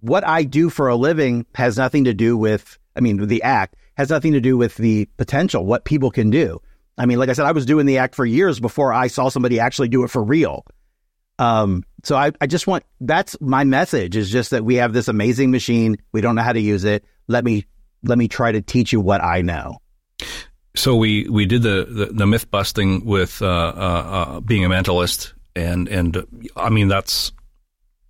what 0.00 0.26
I 0.26 0.44
do 0.44 0.70
for 0.70 0.88
a 0.88 0.96
living 0.96 1.44
has 1.54 1.76
nothing 1.76 2.04
to 2.04 2.14
do 2.14 2.36
with 2.36 2.78
I 2.96 3.00
mean 3.00 3.26
the 3.26 3.42
act 3.42 3.76
has 3.98 4.08
nothing 4.08 4.32
to 4.32 4.40
do 4.40 4.56
with 4.56 4.76
the 4.76 5.06
potential 5.18 5.66
what 5.66 5.84
people 5.84 6.10
can 6.10 6.30
do. 6.30 6.62
I 6.98 7.06
mean, 7.06 7.18
like 7.18 7.28
I 7.28 7.34
said, 7.34 7.46
I 7.46 7.52
was 7.52 7.66
doing 7.66 7.86
the 7.86 7.98
act 7.98 8.14
for 8.14 8.24
years 8.24 8.58
before 8.58 8.92
I 8.92 9.08
saw 9.08 9.28
somebody 9.28 9.60
actually 9.60 9.88
do 9.88 10.04
it 10.04 10.08
for 10.08 10.22
real. 10.22 10.64
Um, 11.38 11.84
so 12.02 12.16
I, 12.16 12.32
I 12.40 12.46
just 12.46 12.66
want 12.66 12.84
that's 13.00 13.38
my 13.40 13.64
message 13.64 14.16
is 14.16 14.30
just 14.30 14.50
that 14.50 14.64
we 14.64 14.76
have 14.76 14.92
this 14.92 15.08
amazing 15.08 15.50
machine. 15.50 15.98
We 16.12 16.20
don't 16.22 16.34
know 16.34 16.42
how 16.42 16.52
to 16.52 16.60
use 16.60 16.84
it. 16.84 17.04
Let 17.28 17.44
me 17.44 17.66
let 18.02 18.16
me 18.16 18.28
try 18.28 18.52
to 18.52 18.62
teach 18.62 18.92
you 18.92 19.00
what 19.00 19.22
I 19.22 19.42
know. 19.42 19.78
So 20.76 20.94
we, 20.94 21.26
we 21.28 21.46
did 21.46 21.62
the, 21.62 21.86
the, 21.88 22.06
the 22.12 22.26
myth 22.26 22.50
busting 22.50 23.06
with 23.06 23.40
uh, 23.40 23.46
uh, 23.46 23.48
uh, 23.48 24.40
being 24.40 24.64
a 24.64 24.68
mentalist, 24.68 25.32
and 25.54 25.88
and 25.88 26.50
I 26.54 26.68
mean 26.70 26.88
that's 26.88 27.32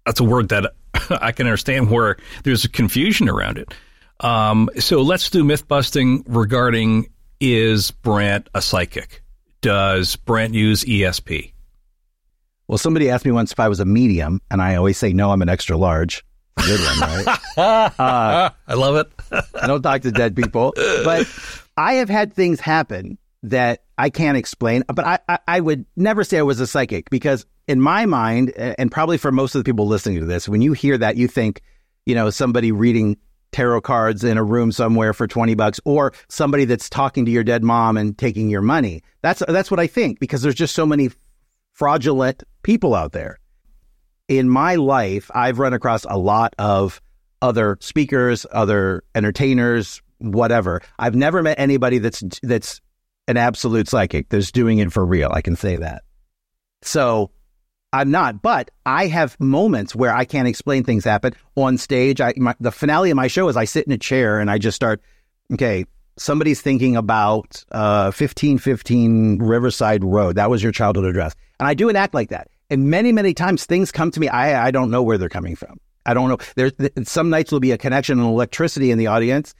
that's 0.04 0.20
a 0.20 0.24
word 0.24 0.48
that 0.50 0.72
I 1.10 1.32
can 1.32 1.46
understand 1.46 1.90
where 1.90 2.16
there's 2.42 2.64
a 2.64 2.68
confusion 2.68 3.28
around 3.28 3.58
it. 3.58 3.72
Um, 4.18 4.70
so 4.78 5.02
let's 5.02 5.30
do 5.30 5.44
myth 5.44 5.68
busting 5.68 6.24
regarding 6.26 7.08
is 7.40 7.90
Brent 7.90 8.48
a 8.54 8.62
psychic? 8.62 9.22
Does 9.60 10.16
Brent 10.16 10.54
use 10.54 10.84
ESP? 10.84 11.52
Well, 12.68 12.78
somebody 12.78 13.10
asked 13.10 13.24
me 13.24 13.32
once 13.32 13.52
if 13.52 13.60
I 13.60 13.68
was 13.68 13.80
a 13.80 13.84
medium, 13.84 14.40
and 14.50 14.60
I 14.60 14.74
always 14.74 14.98
say 14.98 15.12
no. 15.12 15.30
I'm 15.30 15.42
an 15.42 15.48
extra 15.48 15.76
large. 15.76 16.24
Good 16.56 16.80
one, 16.80 17.00
right? 17.00 17.38
uh, 17.98 18.50
I 18.66 18.74
love 18.74 18.96
it. 18.96 19.12
I 19.54 19.66
don't 19.66 19.82
talk 19.82 20.02
to 20.02 20.10
dead 20.10 20.34
people, 20.34 20.72
but 21.04 21.28
I 21.76 21.94
have 21.94 22.08
had 22.08 22.32
things 22.32 22.60
happen 22.60 23.18
that 23.44 23.84
I 23.98 24.10
can't 24.10 24.36
explain. 24.36 24.82
But 24.92 25.04
I, 25.04 25.18
I, 25.28 25.38
I 25.46 25.60
would 25.60 25.86
never 25.96 26.24
say 26.24 26.38
I 26.38 26.42
was 26.42 26.58
a 26.58 26.66
psychic 26.66 27.10
because, 27.10 27.46
in 27.68 27.80
my 27.80 28.06
mind, 28.06 28.50
and 28.56 28.90
probably 28.90 29.18
for 29.18 29.30
most 29.30 29.54
of 29.54 29.60
the 29.60 29.64
people 29.64 29.86
listening 29.86 30.20
to 30.20 30.26
this, 30.26 30.48
when 30.48 30.62
you 30.62 30.72
hear 30.72 30.98
that, 30.98 31.16
you 31.16 31.28
think, 31.28 31.62
you 32.04 32.14
know, 32.14 32.30
somebody 32.30 32.72
reading 32.72 33.16
tarot 33.56 33.80
cards 33.80 34.22
in 34.22 34.36
a 34.36 34.44
room 34.44 34.70
somewhere 34.70 35.14
for 35.14 35.26
20 35.26 35.54
bucks 35.54 35.80
or 35.86 36.12
somebody 36.28 36.66
that's 36.66 36.90
talking 36.90 37.24
to 37.24 37.30
your 37.30 37.42
dead 37.42 37.64
mom 37.64 37.96
and 37.96 38.18
taking 38.18 38.50
your 38.50 38.60
money. 38.60 39.02
That's 39.22 39.42
that's 39.48 39.70
what 39.70 39.80
I 39.80 39.86
think 39.86 40.20
because 40.20 40.42
there's 40.42 40.54
just 40.54 40.74
so 40.74 40.84
many 40.84 41.08
fraudulent 41.72 42.42
people 42.62 42.94
out 42.94 43.12
there. 43.12 43.38
In 44.28 44.50
my 44.50 44.74
life, 44.74 45.30
I've 45.34 45.58
run 45.58 45.72
across 45.72 46.04
a 46.04 46.18
lot 46.18 46.54
of 46.58 47.00
other 47.40 47.78
speakers, 47.80 48.44
other 48.52 49.02
entertainers, 49.14 50.02
whatever. 50.18 50.82
I've 50.98 51.14
never 51.14 51.42
met 51.42 51.58
anybody 51.58 51.96
that's 51.96 52.22
that's 52.42 52.82
an 53.26 53.38
absolute 53.38 53.88
psychic 53.88 54.28
that's 54.28 54.52
doing 54.52 54.80
it 54.80 54.92
for 54.92 55.06
real. 55.06 55.30
I 55.32 55.40
can 55.40 55.56
say 55.56 55.76
that. 55.76 56.02
So 56.82 57.30
I'm 57.96 58.10
not, 58.10 58.42
but 58.42 58.70
I 58.84 59.06
have 59.06 59.40
moments 59.40 59.94
where 59.94 60.14
I 60.14 60.26
can't 60.26 60.46
explain 60.46 60.84
things 60.84 61.04
happen 61.04 61.34
on 61.56 61.78
stage. 61.78 62.20
I 62.20 62.34
my, 62.36 62.54
the 62.60 62.70
finale 62.70 63.10
of 63.10 63.16
my 63.16 63.26
show 63.26 63.48
is 63.48 63.56
I 63.56 63.64
sit 63.64 63.86
in 63.86 63.92
a 63.92 63.98
chair 63.98 64.38
and 64.38 64.50
I 64.50 64.58
just 64.58 64.76
start. 64.76 65.00
Okay, 65.52 65.86
somebody's 66.18 66.60
thinking 66.60 66.96
about 66.96 67.64
uh, 67.72 68.12
1515 68.12 69.38
Riverside 69.38 70.04
Road. 70.04 70.36
That 70.36 70.50
was 70.50 70.62
your 70.62 70.72
childhood 70.72 71.06
address, 71.06 71.34
and 71.58 71.66
I 71.66 71.74
do 71.74 71.88
an 71.88 71.96
act 71.96 72.12
like 72.12 72.28
that. 72.28 72.48
And 72.68 72.90
many, 72.90 73.12
many 73.12 73.32
times 73.32 73.64
things 73.64 73.90
come 73.92 74.10
to 74.10 74.20
me. 74.20 74.28
I 74.28 74.66
I 74.66 74.70
don't 74.70 74.90
know 74.90 75.02
where 75.02 75.16
they're 75.16 75.28
coming 75.28 75.56
from. 75.56 75.80
I 76.04 76.12
don't 76.12 76.28
know. 76.28 76.38
There's 76.54 76.72
some 77.08 77.30
nights 77.30 77.50
will 77.50 77.60
be 77.60 77.72
a 77.72 77.78
connection 77.78 78.18
and 78.18 78.28
electricity 78.28 78.90
in 78.90 78.98
the 78.98 79.06
audience, 79.06 79.54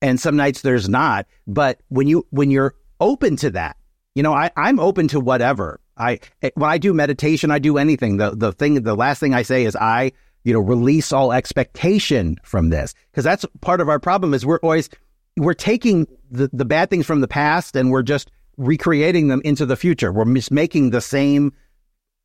and 0.00 0.20
some 0.20 0.36
nights 0.36 0.62
there's 0.62 0.88
not. 0.88 1.26
But 1.48 1.80
when 1.88 2.06
you 2.06 2.24
when 2.30 2.52
you're 2.52 2.74
open 3.00 3.34
to 3.36 3.50
that, 3.50 3.76
you 4.14 4.22
know, 4.22 4.32
I, 4.32 4.50
I'm 4.56 4.78
open 4.78 5.08
to 5.08 5.20
whatever. 5.20 5.80
I 5.96 6.20
eh, 6.42 6.50
when 6.54 6.70
I 6.70 6.78
do 6.78 6.94
meditation, 6.94 7.50
I 7.50 7.58
do 7.58 7.78
anything. 7.78 8.16
The 8.16 8.30
the 8.30 8.52
thing, 8.52 8.82
the 8.82 8.96
last 8.96 9.20
thing 9.20 9.34
I 9.34 9.42
say 9.42 9.64
is 9.64 9.76
I, 9.76 10.12
you 10.44 10.52
know, 10.52 10.60
release 10.60 11.12
all 11.12 11.32
expectation 11.32 12.36
from 12.42 12.70
this 12.70 12.94
because 13.10 13.24
that's 13.24 13.44
part 13.60 13.80
of 13.80 13.88
our 13.88 13.98
problem. 13.98 14.34
Is 14.34 14.46
we're 14.46 14.58
always 14.58 14.88
we're 15.36 15.54
taking 15.54 16.06
the 16.30 16.48
the 16.52 16.64
bad 16.64 16.90
things 16.90 17.06
from 17.06 17.20
the 17.20 17.28
past 17.28 17.76
and 17.76 17.90
we're 17.90 18.02
just 18.02 18.30
recreating 18.56 19.28
them 19.28 19.40
into 19.44 19.66
the 19.66 19.76
future. 19.76 20.12
We're 20.12 20.32
just 20.34 20.50
making 20.50 20.90
the 20.90 21.00
same 21.00 21.52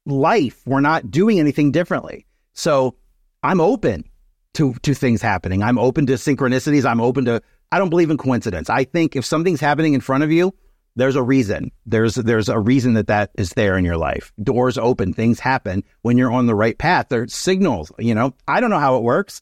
life. 0.05 0.61
We're 0.65 0.81
not 0.81 1.09
doing 1.09 1.39
anything 1.39 1.71
differently. 1.71 2.25
So 2.53 2.95
I'm 3.43 3.61
open 3.61 4.05
to 4.53 4.73
to 4.73 4.93
things 4.93 5.21
happening. 5.21 5.63
I'm 5.63 5.77
open 5.77 6.05
to 6.07 6.13
synchronicities. 6.13 6.85
I'm 6.85 7.01
open 7.01 7.25
to. 7.25 7.41
I 7.71 7.79
don't 7.79 7.89
believe 7.89 8.09
in 8.09 8.17
coincidence. 8.17 8.69
I 8.69 8.83
think 8.83 9.15
if 9.15 9.25
something's 9.25 9.59
happening 9.59 9.93
in 9.93 10.01
front 10.01 10.23
of 10.23 10.31
you 10.31 10.53
there's 10.95 11.15
a 11.15 11.23
reason. 11.23 11.71
There's 11.85 12.15
there's 12.15 12.49
a 12.49 12.59
reason 12.59 12.93
that 12.93 13.07
that 13.07 13.31
is 13.35 13.49
there 13.51 13.77
in 13.77 13.85
your 13.85 13.97
life. 13.97 14.31
Doors 14.41 14.77
open, 14.77 15.13
things 15.13 15.39
happen 15.39 15.83
when 16.01 16.17
you're 16.17 16.31
on 16.31 16.47
the 16.47 16.55
right 16.55 16.77
path. 16.77 17.07
There's 17.09 17.33
signals. 17.33 17.91
You 17.99 18.15
know, 18.15 18.33
I 18.47 18.59
don't 18.59 18.69
know 18.69 18.79
how 18.79 18.97
it 18.97 19.03
works. 19.03 19.41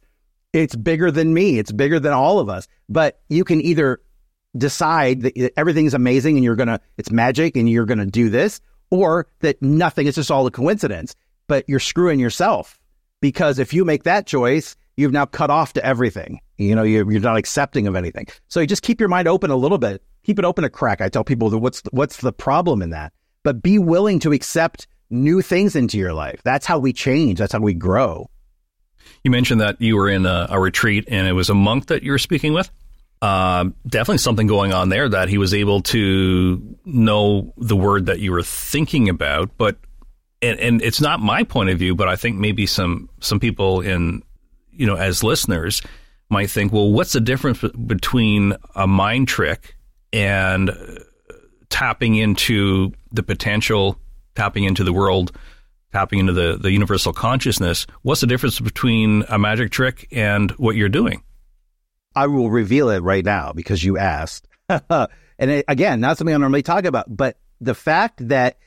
It's 0.53 0.75
bigger 0.75 1.09
than 1.09 1.33
me. 1.33 1.57
It's 1.57 1.71
bigger 1.71 1.99
than 1.99 2.13
all 2.13 2.39
of 2.39 2.49
us. 2.49 2.67
But 2.87 3.19
you 3.29 3.43
can 3.43 3.59
either 3.61 4.01
decide 4.57 5.21
that 5.21 5.53
everything's 5.57 5.93
amazing 5.93 6.35
and 6.35 6.43
you're 6.43 6.55
going 6.55 6.67
to, 6.67 6.79
it's 6.97 7.11
magic 7.11 7.57
and 7.57 7.69
you're 7.69 7.85
going 7.85 7.97
to 7.97 8.05
do 8.05 8.29
this, 8.29 8.61
or 8.91 9.27
that 9.39 9.61
nothing, 9.61 10.05
it's 10.05 10.15
just 10.15 10.29
all 10.29 10.45
a 10.45 10.51
coincidence, 10.51 11.15
but 11.47 11.65
you're 11.67 11.79
screwing 11.79 12.19
yourself 12.19 12.79
because 13.19 13.57
if 13.57 13.73
you 13.73 13.83
make 13.83 14.03
that 14.03 14.27
choice, 14.27 14.75
you've 14.95 15.11
now 15.11 15.25
cut 15.25 15.49
off 15.49 15.73
to 15.73 15.83
everything. 15.83 16.39
You 16.57 16.75
know, 16.75 16.83
you're, 16.83 17.11
you're 17.11 17.21
not 17.21 17.37
accepting 17.37 17.87
of 17.87 17.95
anything. 17.95 18.27
So 18.47 18.59
you 18.59 18.67
just 18.67 18.83
keep 18.83 18.99
your 18.99 19.09
mind 19.09 19.27
open 19.27 19.49
a 19.49 19.55
little 19.55 19.79
bit. 19.79 20.03
Keep 20.23 20.39
it 20.39 20.45
open 20.45 20.63
a 20.63 20.69
crack. 20.69 21.01
I 21.01 21.09
tell 21.09 21.23
people 21.23 21.49
that 21.49 21.59
what's 21.59 21.81
what's 21.91 22.17
the 22.17 22.33
problem 22.33 22.81
in 22.81 22.91
that? 22.91 23.13
But 23.43 23.61
be 23.61 23.77
willing 23.77 24.19
to 24.19 24.31
accept 24.31 24.87
new 25.09 25.41
things 25.41 25.75
into 25.75 25.97
your 25.97 26.13
life. 26.13 26.41
That's 26.43 26.65
how 26.65 26.79
we 26.79 26.93
change. 26.93 27.39
That's 27.39 27.53
how 27.53 27.59
we 27.59 27.73
grow. 27.73 28.29
You 29.23 29.31
mentioned 29.31 29.61
that 29.61 29.81
you 29.81 29.95
were 29.97 30.09
in 30.09 30.25
a, 30.25 30.47
a 30.49 30.59
retreat 30.59 31.05
and 31.09 31.27
it 31.27 31.33
was 31.33 31.49
a 31.49 31.53
monk 31.53 31.87
that 31.87 32.03
you 32.03 32.11
were 32.11 32.17
speaking 32.17 32.53
with. 32.53 32.71
Uh, 33.21 33.65
definitely 33.87 34.17
something 34.17 34.47
going 34.47 34.73
on 34.73 34.89
there 34.89 35.07
that 35.07 35.29
he 35.29 35.37
was 35.37 35.53
able 35.53 35.81
to 35.81 36.77
know 36.83 37.53
the 37.57 37.75
word 37.75 38.07
that 38.07 38.19
you 38.19 38.31
were 38.31 38.43
thinking 38.43 39.07
about. 39.07 39.49
But 39.57 39.77
and, 40.41 40.59
and 40.59 40.81
it's 40.81 40.99
not 40.99 41.21
my 41.21 41.43
point 41.43 41.69
of 41.69 41.79
view, 41.79 41.95
but 41.95 42.09
I 42.09 42.15
think 42.17 42.37
maybe 42.37 42.65
some 42.65 43.09
some 43.21 43.39
people 43.39 43.81
in 43.81 44.23
you 44.71 44.85
know 44.85 44.95
as 44.95 45.23
listeners 45.23 45.81
might 46.29 46.49
think, 46.49 46.73
well, 46.73 46.91
what's 46.91 47.13
the 47.13 47.21
difference 47.21 47.59
between 47.85 48.55
a 48.75 48.87
mind 48.87 49.27
trick 49.29 49.72
and 50.13 50.71
tapping 51.69 52.15
into 52.15 52.93
the 53.11 53.23
potential, 53.23 53.97
tapping 54.35 54.63
into 54.63 54.83
the 54.83 54.93
world, 54.93 55.31
tapping 55.91 56.19
into 56.19 56.33
the, 56.33 56.57
the 56.57 56.71
universal 56.71 57.11
consciousness? 57.11 57.87
What's 58.03 58.21
the 58.21 58.27
difference 58.27 58.59
between 58.59 59.23
a 59.27 59.37
magic 59.37 59.71
trick 59.71 60.07
and 60.11 60.51
what 60.51 60.75
you're 60.75 60.87
doing? 60.87 61.23
I 62.15 62.27
will 62.27 62.51
reveal 62.51 62.89
it 62.89 63.01
right 63.01 63.25
now 63.25 63.53
because 63.53 63.83
you 63.83 63.97
asked. 63.97 64.47
and 64.69 65.09
it, 65.39 65.65
again, 65.67 65.99
not 65.99 66.17
something 66.17 66.33
I 66.33 66.37
normally 66.37 66.61
talk 66.61 66.85
about, 66.85 67.05
but 67.09 67.37
the 67.59 67.73
fact 67.73 68.27
that 68.27 68.57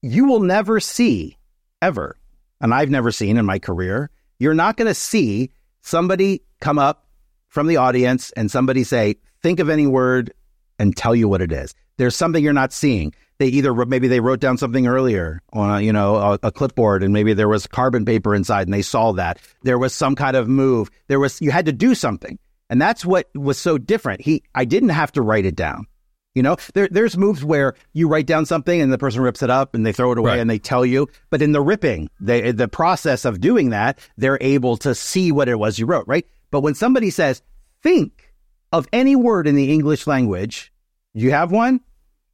you 0.00 0.24
will 0.24 0.40
never 0.40 0.80
see 0.80 1.36
ever, 1.82 2.16
and 2.60 2.72
I've 2.72 2.90
never 2.90 3.10
seen 3.10 3.36
in 3.36 3.44
my 3.44 3.58
career, 3.58 4.10
you're 4.38 4.54
not 4.54 4.76
going 4.76 4.88
to 4.88 4.94
see 4.94 5.50
somebody 5.82 6.42
come 6.60 6.78
up 6.78 7.06
from 7.48 7.66
the 7.66 7.76
audience 7.76 8.30
and 8.32 8.50
somebody 8.50 8.84
say, 8.84 9.16
think 9.42 9.60
of 9.60 9.68
any 9.68 9.86
word 9.86 10.32
and 10.78 10.96
tell 10.96 11.14
you 11.14 11.28
what 11.28 11.42
it 11.42 11.52
is. 11.52 11.74
There's 11.96 12.16
something 12.16 12.42
you're 12.42 12.52
not 12.52 12.72
seeing. 12.72 13.14
They 13.38 13.46
either 13.46 13.74
maybe 13.86 14.08
they 14.08 14.20
wrote 14.20 14.40
down 14.40 14.58
something 14.58 14.86
earlier 14.86 15.42
on 15.52 15.70
a, 15.70 15.80
you 15.80 15.92
know 15.92 16.16
a, 16.16 16.38
a, 16.44 16.52
clipboard 16.52 17.02
and 17.02 17.12
maybe 17.12 17.34
there 17.34 17.48
was 17.48 17.66
carbon 17.66 18.04
paper 18.04 18.34
inside 18.34 18.66
and 18.66 18.74
they 18.74 18.82
saw 18.82 19.12
that 19.12 19.40
there 19.62 19.78
was 19.78 19.92
some 19.92 20.14
kind 20.14 20.36
of 20.36 20.48
move. 20.48 20.90
There 21.08 21.20
was 21.20 21.40
you 21.40 21.50
had 21.50 21.66
to 21.66 21.72
do 21.72 21.94
something. 21.94 22.38
And 22.70 22.80
that's 22.80 23.04
what 23.04 23.28
was 23.34 23.58
so 23.58 23.78
different. 23.78 24.20
He, 24.22 24.42
I 24.54 24.64
didn't 24.64 24.88
have 24.90 25.12
to 25.12 25.22
write 25.22 25.46
it 25.46 25.56
down. 25.56 25.86
You 26.34 26.42
know, 26.42 26.56
there, 26.74 26.88
there's 26.90 27.16
moves 27.16 27.44
where 27.44 27.74
you 27.92 28.08
write 28.08 28.26
down 28.26 28.46
something 28.46 28.80
and 28.80 28.92
the 28.92 28.98
person 28.98 29.20
rips 29.20 29.42
it 29.42 29.50
up 29.50 29.74
and 29.74 29.86
they 29.86 29.92
throw 29.92 30.10
it 30.10 30.18
away 30.18 30.32
right. 30.32 30.40
and 30.40 30.50
they 30.50 30.58
tell 30.58 30.84
you. 30.84 31.08
But 31.30 31.42
in 31.42 31.52
the 31.52 31.60
ripping, 31.60 32.10
they, 32.18 32.50
the 32.50 32.66
process 32.66 33.24
of 33.24 33.40
doing 33.40 33.70
that, 33.70 34.00
they're 34.16 34.38
able 34.40 34.76
to 34.78 34.94
see 34.94 35.30
what 35.30 35.48
it 35.48 35.56
was 35.56 35.78
you 35.78 35.86
wrote, 35.86 36.08
right? 36.08 36.26
But 36.50 36.62
when 36.62 36.74
somebody 36.74 37.10
says, 37.10 37.42
think 37.82 38.33
of 38.74 38.88
any 38.92 39.14
word 39.14 39.46
in 39.46 39.54
the 39.54 39.72
English 39.72 40.06
language, 40.06 40.72
you 41.14 41.30
have 41.30 41.52
one? 41.52 41.80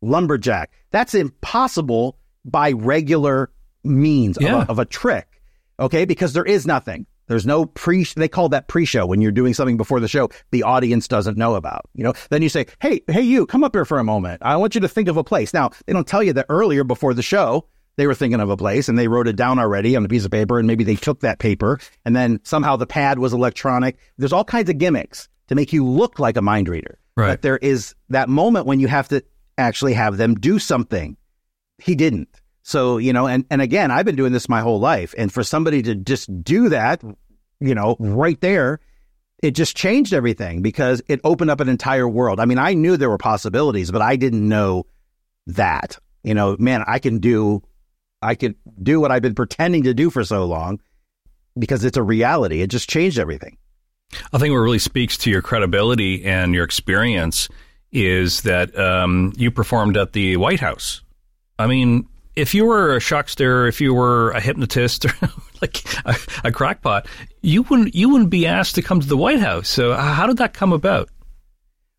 Lumberjack. 0.01 0.73
That's 0.91 1.15
impossible 1.15 2.17
by 2.47 2.73
regular 2.73 3.51
means 3.85 4.39
yeah. 4.41 4.63
of, 4.63 4.69
a, 4.69 4.71
of 4.71 4.79
a 4.79 4.85
trick. 4.87 5.43
Okay. 5.79 6.07
Because 6.07 6.33
there 6.33 6.45
is 6.45 6.67
nothing. 6.67 7.07
There's 7.27 7.47
no 7.47 7.67
pre, 7.67 8.05
they 8.17 8.27
call 8.27 8.49
that 8.49 8.67
pre-show 8.69 9.07
when 9.07 9.21
you're 9.21 9.31
doing 9.31 9.55
something 9.55 9.77
before 9.77 10.01
the 10.01 10.09
show 10.09 10.31
the 10.51 10.65
audience 10.65 11.07
doesn't 11.07 11.37
know 11.39 11.55
about, 11.55 11.89
you 11.95 12.03
know? 12.03 12.15
Then 12.31 12.43
you 12.43 12.49
say, 12.49 12.67
Hey, 12.81 13.03
hey, 13.07 13.21
you 13.21 13.47
come 13.47 13.63
up 13.63 13.75
here 13.75 13.85
for 13.85 13.99
a 13.99 14.05
moment. 14.05 14.43
I 14.43 14.57
want 14.57 14.75
you 14.75 14.81
to 14.81 14.89
think 14.89 15.09
of 15.09 15.17
a 15.17 15.23
place. 15.23 15.55
Now 15.55 15.71
they 15.87 15.93
don't 15.93 16.09
tell 16.09 16.23
you 16.23 16.33
that 16.33 16.47
earlier 16.49 16.83
before 16.83 17.15
the 17.15 17.23
show, 17.23 17.67
they 17.97 18.07
were 18.07 18.15
thinking 18.15 18.41
of 18.41 18.51
a 18.51 18.57
place 18.57 18.89
and 18.89 18.99
they 18.99 19.09
wrote 19.09 19.29
it 19.29 19.37
down 19.37 19.59
already 19.59 19.95
on 19.95 20.05
a 20.05 20.09
piece 20.09 20.25
of 20.25 20.31
paper 20.31 20.59
and 20.59 20.67
maybe 20.67 20.85
they 20.85 20.97
took 20.97 21.21
that 21.21 21.39
paper 21.39 21.79
and 22.05 22.17
then 22.17 22.41
somehow 22.45 22.77
the 22.77 22.87
pad 22.87 23.19
was 23.19 23.35
electronic. 23.35 23.99
There's 24.17 24.33
all 24.33 24.45
kinds 24.45 24.71
of 24.71 24.79
gimmicks 24.79 25.29
to 25.51 25.57
make 25.57 25.73
you 25.73 25.85
look 25.85 26.21
like 26.21 26.37
a 26.37 26.43
mind 26.43 26.69
reader. 26.69 26.97
Right. 27.17 27.33
But 27.33 27.43
there 27.43 27.59
is 27.59 27.95
that 28.09 28.29
moment 28.29 28.67
when 28.67 28.79
you 28.79 28.87
have 28.87 29.09
to 29.09 29.23
actually 29.59 29.95
have 29.95 30.17
them 30.17 30.37
do 30.37 30.61
something. 30.61 31.17
He 31.79 31.97
didn't. 31.97 32.29
So, 32.63 32.99
you 32.99 33.13
know, 33.13 33.27
and, 33.27 33.45
and 33.51 33.61
again, 33.61 33.91
I've 33.91 34.07
been 34.07 34.15
doing 34.15 34.33
this 34.33 34.49
my 34.49 34.61
whole 34.61 34.79
life. 34.79 35.13
And 35.19 35.33
for 35.33 35.43
somebody 35.43 35.83
to 35.83 35.97
just 35.97 36.45
do 36.45 36.69
that, 36.69 37.03
you 37.59 37.75
know, 37.75 37.97
right 37.99 38.41
there, 38.41 38.79
it 39.43 39.57
just 39.57 39.77
changed 39.77 40.13
everything 40.13 40.63
because 40.63 41.03
it 41.09 41.21
opened 41.25 41.51
up 41.51 41.59
an 41.59 41.69
entire 41.69 42.09
world. 42.09 42.39
I 42.39 42.45
mean, 42.45 42.59
I 42.59 42.75
knew 42.75 42.97
there 42.97 43.11
were 43.11 43.19
possibilities, 43.19 43.91
but 43.91 44.03
I 44.03 44.15
didn't 44.15 44.49
know 44.49 44.87
that. 45.49 45.99
You 46.23 46.35
know, 46.35 46.57
man, 46.61 46.85
I 46.87 47.01
can 47.01 47.19
do 47.19 47.63
I 48.23 48.37
could 48.37 48.55
do 48.81 49.01
what 49.01 49.11
I've 49.11 49.23
been 49.23 49.35
pretending 49.35 49.83
to 49.83 49.95
do 49.95 50.11
for 50.11 50.25
so 50.25 50.45
long 50.45 50.81
because 51.59 51.85
it's 51.85 51.97
a 51.97 52.03
reality. 52.05 52.63
It 52.63 52.69
just 52.69 52.89
changed 52.89 53.19
everything. 53.19 53.57
I 54.33 54.39
think 54.39 54.53
what 54.53 54.59
really 54.59 54.79
speaks 54.79 55.17
to 55.19 55.31
your 55.31 55.43
credibility 55.43 56.25
and 56.25 56.55
your 56.55 56.65
experience 56.65 57.49
is 57.93 58.43
that 58.43 58.77
um, 58.79 59.33
you 59.37 59.51
performed 59.51 59.97
at 59.97 60.13
the 60.13 60.37
White 60.37 60.61
House. 60.61 61.03
I 61.59 61.67
mean, 61.67 62.09
if 62.37 62.55
you 62.55 62.65
were 62.65 62.97
a 62.97 63.01
shockster, 63.01 63.69
if 63.69 63.81
you 63.81 63.93
were 63.93 64.31
a 64.31 64.41
hypnotist 64.41 65.05
or 65.23 65.29
like 65.61 65.83
a, 66.05 66.17
a, 66.45 66.53
crackpot, 66.53 67.07
you 67.43 67.63
wouldn't 67.63 67.95
you 67.95 68.09
wouldn't 68.09 68.31
be 68.31 68.47
asked 68.47 68.77
to 68.77 68.83
come 68.83 69.01
to 69.01 69.07
the 69.07 69.17
White 69.17 69.41
House. 69.41 69.69
So 69.69 69.95
how 69.95 70.27
did 70.27 70.39
that 70.39 70.55
come 70.55 70.73
about? 70.73 71.09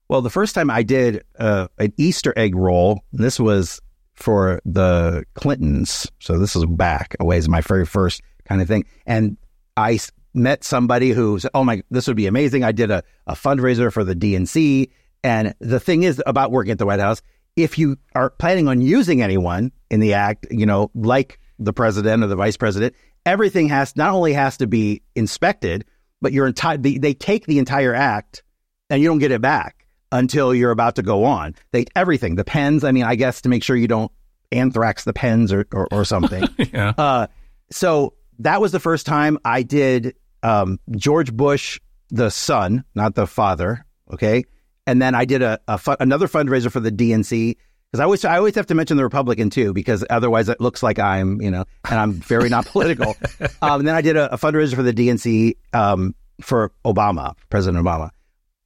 Well, 0.10 0.22
the 0.22 0.30
first 0.30 0.56
time 0.56 0.70
I 0.70 0.84
did 0.84 1.24
uh, 1.40 1.68
an 1.78 1.94
Easter 1.98 2.34
egg 2.36 2.56
roll, 2.56 3.02
this 3.14 3.40
was 3.40 3.80
for 4.14 4.62
the 4.66 5.26
Clintons. 5.36 6.08
So 6.20 6.38
this 6.38 6.56
is 6.56 6.66
back 6.66 7.16
a 7.20 7.26
ways, 7.26 7.48
my 7.48 7.62
very 7.62 7.86
first 7.86 8.22
kind 8.46 8.62
of 8.62 8.68
thing, 8.68 8.86
and 9.06 9.38
I 9.78 10.00
met 10.34 10.64
somebody 10.64 11.12
who 11.12 11.40
said, 11.40 11.52
"Oh 11.54 11.64
my, 11.64 11.84
this 11.90 12.08
would 12.08 12.18
be 12.18 12.28
amazing." 12.28 12.64
I 12.64 12.72
did 12.72 12.92
a, 12.92 13.04
a 13.28 13.34
fundraiser 13.34 13.92
for 13.92 14.04
the 14.04 14.16
DNC, 14.16 14.90
and 15.24 15.54
the 15.60 15.80
thing 15.80 16.04
is 16.04 16.22
about 16.26 16.52
working 16.52 16.72
at 16.72 16.80
the 16.80 16.86
White 16.86 17.00
House, 17.00 17.22
if 17.56 17.78
you 17.78 17.98
are 18.16 18.30
planning 18.30 18.68
on 18.68 18.82
using 18.82 19.22
anyone 19.22 19.72
in 19.90 20.00
the 20.00 20.14
act, 20.14 20.48
you 20.52 20.66
know, 20.66 20.90
like 20.96 21.40
the 21.60 21.74
president 21.74 22.24
or 22.24 22.28
the 22.28 22.36
vice 22.36 22.58
president, 22.58 22.96
everything 23.26 23.70
has 23.70 23.96
not 23.96 24.14
only 24.14 24.34
has 24.34 24.58
to 24.58 24.68
be 24.68 25.02
inspected, 25.16 25.86
but 26.22 26.32
your 26.32 26.48
entire 26.48 26.78
they, 26.78 26.98
they 26.98 27.14
take 27.14 27.46
the 27.46 27.60
entire 27.60 27.94
act 27.94 28.44
and 28.90 29.02
you 29.02 29.08
don't 29.08 29.20
get 29.20 29.32
it 29.32 29.42
back 29.42 29.86
until 30.12 30.54
you're 30.54 30.72
about 30.72 30.96
to 30.96 31.04
go 31.04 31.24
on. 31.24 31.56
They 31.72 31.86
everything, 31.96 32.36
the 32.36 32.44
pens. 32.44 32.84
I 32.84 32.92
mean, 32.92 33.04
I 33.04 33.16
guess 33.16 33.42
to 33.42 33.50
make 33.50 33.64
sure 33.64 33.76
you 33.76 33.88
don't 33.88 34.12
anthrax 34.52 35.04
the 35.04 35.14
pens 35.14 35.52
or 35.52 35.68
or, 35.72 35.88
or 35.92 36.06
something. 36.06 36.44
yeah. 36.74 36.94
Uh, 36.98 37.28
so 37.72 38.14
that 38.40 38.62
was 38.62 38.72
the 38.72 38.80
first 38.80 39.06
time 39.06 39.38
I 39.46 39.64
did 39.64 40.16
um, 40.44 40.80
George 40.92 41.34
Bush, 41.34 41.80
the 42.10 42.30
son, 42.30 42.84
not 42.96 43.16
the 43.16 43.28
father. 43.28 43.86
Okay, 44.12 44.44
and 44.86 45.02
then 45.02 45.16
I 45.16 45.26
did 45.26 45.42
a, 45.42 45.60
a 45.68 45.78
fu- 45.78 45.96
another 46.00 46.28
fundraiser 46.28 46.72
for 46.72 46.80
the 46.80 46.92
DNC 46.92 47.56
because 47.92 48.00
I 48.00 48.04
always 48.04 48.26
I 48.26 48.38
always 48.38 48.56
have 48.56 48.68
to 48.68 48.76
mention 48.76 48.98
the 48.98 49.04
Republican 49.04 49.50
too 49.50 49.74
because 49.74 50.04
otherwise 50.10 50.48
it 50.50 50.62
looks 50.62 50.82
like 50.82 51.00
I'm 51.00 51.42
you 51.42 51.52
know 51.52 51.66
and 51.90 52.00
I'm 52.00 52.14
very 52.14 52.50
not 52.50 52.66
political. 52.66 53.16
um, 53.62 53.80
and 53.82 53.88
then 53.88 53.96
I 53.96 54.02
did 54.02 54.16
a, 54.18 54.34
a 54.34 54.38
fundraiser 54.38 54.76
for 54.76 54.84
the 54.84 54.94
DNC 54.94 55.58
um, 55.74 56.16
for 56.42 56.72
Obama, 56.86 57.36
President 57.50 57.84
Obama. 57.84 58.12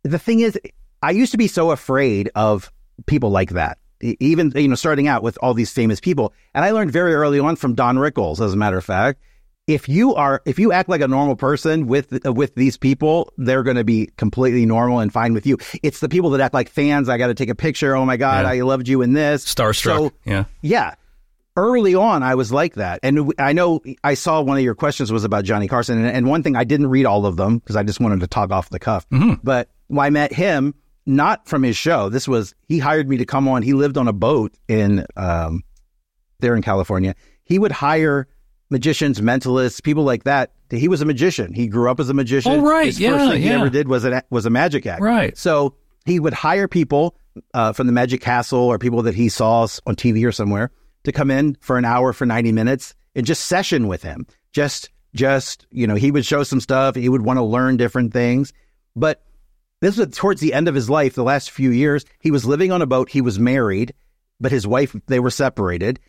The 0.04 0.20
thing 0.20 0.42
is, 0.42 0.60
I 1.02 1.12
used 1.12 1.32
to 1.32 1.38
be 1.38 1.48
so 1.48 1.72
afraid 1.72 2.30
of 2.36 2.72
people 3.08 3.32
like 3.32 3.52
that. 3.52 3.80
Even 4.02 4.52
you 4.56 4.68
know, 4.68 4.76
starting 4.76 5.08
out 5.08 5.24
with 5.24 5.38
all 5.42 5.54
these 5.54 5.72
famous 5.72 6.00
people, 6.00 6.34
and 6.54 6.64
I 6.64 6.72
learned 6.72 6.92
very 6.92 7.16
early 7.16 7.40
on 7.40 7.56
from 7.56 7.74
Don 7.74 7.98
Rickles, 7.98 8.40
as 8.40 8.54
a 8.54 8.58
matter 8.58 8.78
of 8.78 8.86
fact, 8.86 9.20
if 9.68 9.90
you 9.90 10.14
are 10.14 10.42
if 10.46 10.60
you 10.60 10.72
act 10.72 10.90
like 10.90 11.02
a 11.02 11.08
normal 11.08 11.36
person 11.36 11.88
with 11.88 12.26
with 12.26 12.56
these 12.56 12.78
people 12.78 13.34
they're 13.38 13.64
going 13.64 13.78
to 13.78 13.84
be 13.84 14.08
completely 14.18 14.66
normal 14.66 15.00
and 15.00 15.12
fine 15.12 15.34
with 15.34 15.46
you. 15.46 15.58
It's 15.82 16.00
the 16.00 16.10
people 16.10 16.30
that 16.32 16.42
act 16.42 16.54
like 16.54 16.70
fans. 16.70 17.10
I 17.10 17.18
got 17.18 17.28
to 17.28 17.34
take 17.34 17.50
a 17.50 17.56
picture. 17.56 17.96
Oh 17.96 18.06
my 18.06 18.18
god 18.18 18.46
yeah. 18.46 18.52
i 18.52 18.62
loved 18.62 18.88
you 18.88 19.02
in 19.02 19.14
this. 19.14 19.46
Starstruck. 19.46 19.98
So, 19.98 20.12
yeah. 20.24 20.46
yeah. 20.62 20.96
Early 21.58 21.96
on 21.96 22.22
i 22.22 22.36
was 22.36 22.52
like 22.52 22.76
that. 22.76 23.00
And 23.02 23.34
i 23.40 23.54
know 23.54 23.82
i 24.04 24.14
saw 24.14 24.42
one 24.42 24.58
of 24.58 24.64
your 24.64 24.76
questions 24.76 25.12
was 25.12 25.24
about 25.24 25.46
johnny 25.46 25.68
carson. 25.68 25.98
And, 25.98 26.08
and 26.16 26.28
one 26.28 26.44
thing 26.44 26.56
i 26.56 26.64
didn't 26.64 26.88
read 26.88 27.06
all 27.06 27.26
of 27.26 27.38
them 27.38 27.58
because 27.58 27.76
i 27.76 27.84
just 27.84 28.00
wanted 28.00 28.20
to 28.20 28.28
talk 28.28 28.52
off 28.52 28.70
the 28.70 28.80
cuff. 28.80 29.10
Mm-hmm. 29.10 29.36
but 29.44 29.70
when 29.88 30.06
i 30.06 30.10
met 30.10 30.32
him 30.32 30.76
not 31.06 31.48
from 31.48 31.62
his 31.64 31.78
show. 31.78 32.10
This 32.10 32.28
was 32.28 32.56
he 32.68 32.80
hired 32.80 33.08
me 33.08 33.18
to 33.18 33.26
come 33.26 33.48
on. 33.48 33.62
He 33.62 33.74
lived 33.74 33.96
on 33.96 34.08
a 34.08 34.14
boat 34.14 34.56
in 34.68 35.06
um, 35.16 35.64
there 36.40 36.56
in 36.56 36.62
california. 36.62 37.16
He 37.44 37.60
would 37.60 37.72
hire 37.72 38.28
magicians, 38.70 39.22
mentalists, 39.22 39.82
people 39.82 40.04
like 40.04 40.24
that. 40.24 40.52
He 40.70 40.88
was 40.88 41.02
a 41.02 41.06
magician. 41.06 41.54
He 41.54 41.68
grew 41.68 41.90
up 41.90 42.00
as 42.00 42.10
a 42.10 42.14
magician. 42.14 42.52
Oh, 42.52 42.62
right. 42.62 42.88
His 42.88 43.00
yeah, 43.00 43.12
first 43.12 43.32
thing 43.32 43.42
yeah. 43.44 43.50
he 43.50 43.54
ever 43.54 43.70
did 43.70 43.88
was 43.88 44.04
a, 44.06 44.24
was 44.30 44.46
a 44.46 44.50
magic 44.50 44.86
act. 44.86 45.02
Right. 45.02 45.38
So 45.38 45.76
he 46.06 46.20
would 46.20 46.34
hire 46.34 46.68
people 46.68 47.16
uh, 47.54 47.74
from 47.74 47.88
the 47.88 47.94
Magic 47.94 48.22
Castle 48.22 48.60
or 48.60 48.80
people 48.80 49.04
that 49.04 49.16
he 49.16 49.30
saw 49.30 49.68
on 49.86 49.96
TV 49.96 50.26
or 50.26 50.32
somewhere 50.32 50.72
to 51.04 51.12
come 51.12 51.30
in 51.30 51.56
for 51.62 51.78
an 51.78 51.86
hour 51.86 52.14
for 52.14 52.26
90 52.26 52.52
minutes 52.52 52.96
and 53.14 53.26
just 53.26 53.46
session 53.46 53.88
with 53.88 54.02
him. 54.02 54.26
Just, 54.54 54.90
just, 55.14 55.68
you 55.72 55.86
know, 55.86 55.96
he 55.96 56.12
would 56.12 56.26
show 56.26 56.44
some 56.44 56.60
stuff. 56.60 56.96
He 56.96 57.10
would 57.10 57.24
want 57.24 57.38
to 57.38 57.44
learn 57.44 57.78
different 57.78 58.14
things. 58.14 58.54
But 58.96 59.22
This 59.82 59.98
was 59.98 60.08
towards 60.16 60.42
the 60.42 60.54
end 60.54 60.68
of 60.68 60.76
his 60.76 60.90
life, 60.90 61.14
the 61.14 61.24
last 61.24 61.52
few 61.52 61.70
years. 61.70 62.06
He 62.20 62.32
was 62.32 62.46
living 62.46 62.72
on 62.72 62.82
a 62.82 62.88
boat. 62.88 63.10
He 63.10 63.22
was 63.22 63.38
married, 63.38 63.94
but 64.40 64.52
his 64.52 64.66
wife, 64.66 64.96
they 65.08 65.20
were 65.20 65.30
separated. 65.30 66.00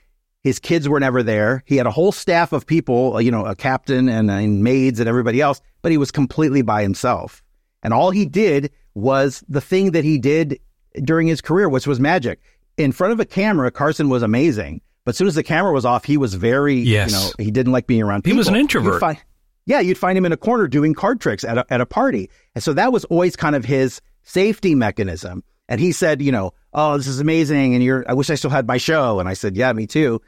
His 0.47 0.61
kids 0.61 0.89
were 0.89 1.01
never 1.01 1.25
there. 1.25 1.65
He 1.67 1.77
had 1.77 1.87
a 1.87 1.91
whole 1.91 2.13
staff 2.13 2.53
of 2.53 2.67
people, 2.67 3.17
uh, 3.17 3.19
you 3.19 3.33
know, 3.33 3.45
a 3.45 3.57
captain 3.57 4.09
and, 4.09 4.31
and 4.31 4.63
maids 4.63 5.01
and 5.01 5.09
everybody 5.09 5.41
else, 5.41 5.61
but 5.83 5.91
he 5.91 5.99
was 5.99 6.13
completely 6.13 6.63
by 6.63 6.83
himself. 6.83 7.43
And 7.83 7.93
all 7.93 8.11
he 8.13 8.25
did 8.27 8.71
was 8.95 9.43
the 9.49 9.61
thing 9.61 9.91
that 9.91 10.05
he 10.05 10.19
did 10.19 10.61
during 11.03 11.27
his 11.27 11.41
career, 11.41 11.69
which 11.69 11.89
was 11.89 11.99
magic. 11.99 12.41
In 12.77 12.93
front 12.93 13.13
of 13.13 13.19
a 13.19 13.25
camera, 13.25 13.73
Carson 13.73 14.09
was 14.09 14.23
amazing. 14.23 14.83
But 15.05 15.11
as 15.15 15.17
soon 15.19 15.27
as 15.27 15.35
the 15.35 15.43
camera 15.43 15.73
was 15.73 15.85
off, 15.85 16.05
he 16.05 16.17
was 16.17 16.35
very, 16.35 16.77
Yes. 16.77 17.11
you 17.11 17.17
know, 17.17 17.31
he 17.45 17.51
didn't 17.51 17.73
like 17.73 17.87
being 17.89 18.03
around 18.03 18.23
people. 18.23 18.35
He 18.37 18.39
was 18.39 18.47
an 18.49 18.55
You'd 18.55 18.61
introvert. 18.61 19.01
find- 19.01 19.19
yeah, 19.67 19.81
you'd 19.81 19.99
find 19.99 20.17
him 20.17 20.25
in 20.27 20.31
a 20.33 20.37
corner 20.37 20.69
doing 20.69 20.95
card 20.95 21.21
tricks 21.21 21.43
at 21.43 21.59
a, 21.59 21.67
at 21.73 21.81
a 21.81 21.87
party. 21.87 22.31
And 22.55 22.63
so 22.63 22.73
that 22.75 22.93
was 22.93 23.05
always 23.07 23.35
kind 23.35 23.57
of 23.57 23.65
his 23.65 24.01
safety 24.23 24.77
mechanism. 24.77 25.43
And 25.69 25.81
he 25.81 25.91
said, 25.91 26.23
you 26.23 26.31
know, 26.31 26.53
oh, 26.73 26.97
this 26.97 27.09
is 27.09 27.19
amazing. 27.19 27.75
And 27.75 27.83
you're, 27.83 28.05
I 28.09 28.15
wish 28.15 28.31
I 28.31 28.37
still 28.37 28.51
had 28.51 28.69
my 28.69 28.77
show. 28.79 29.19
And 29.19 29.29
I 29.29 29.35
said, 29.35 29.57
yeah, 29.57 29.73
me 29.73 29.89
too. 29.89 30.23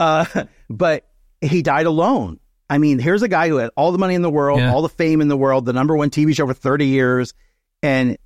Uh, 0.00 0.24
but 0.70 1.06
he 1.40 1.62
died 1.62 1.86
alone. 1.86 2.40
I 2.70 2.78
mean, 2.78 2.98
here's 2.98 3.22
a 3.22 3.28
guy 3.28 3.48
who 3.48 3.56
had 3.56 3.70
all 3.76 3.92
the 3.92 3.98
money 3.98 4.14
in 4.14 4.22
the 4.22 4.30
world, 4.30 4.58
Yeah. 4.58 4.72
all 4.72 4.82
the 4.82 4.88
fame 4.88 5.20
in 5.20 5.28
the 5.28 5.36
world, 5.36 5.66
the 5.66 5.72
number 5.72 5.96
one 5.96 6.10
TV 6.10 6.34
show 6.34 6.46
for 6.46 6.54
30 6.54 6.86
years, 6.86 7.34
and 7.82 8.16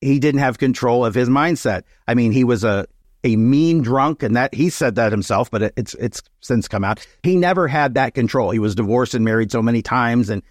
he 0.00 0.18
didn't 0.18 0.40
have 0.40 0.58
control 0.58 1.04
of 1.04 1.14
his 1.14 1.28
mindset. 1.28 1.82
I 2.06 2.14
mean, 2.14 2.32
he 2.32 2.44
was 2.44 2.64
a 2.64 2.86
a 3.24 3.34
mean 3.36 3.82
drunk, 3.82 4.22
and 4.22 4.36
that 4.36 4.54
he 4.54 4.70
said 4.70 4.94
that 4.94 5.10
himself, 5.12 5.50
but 5.50 5.62
it, 5.62 5.74
it's 5.76 5.94
it's 5.94 6.22
since 6.40 6.68
come 6.68 6.84
out. 6.84 7.04
He 7.24 7.36
never 7.36 7.66
had 7.66 7.94
that 7.94 8.14
control. 8.14 8.50
He 8.52 8.60
was 8.60 8.76
divorced 8.76 9.14
and 9.14 9.24
married 9.24 9.50
so 9.50 9.60
many 9.60 9.82
times, 9.82 10.30
and 10.30 10.42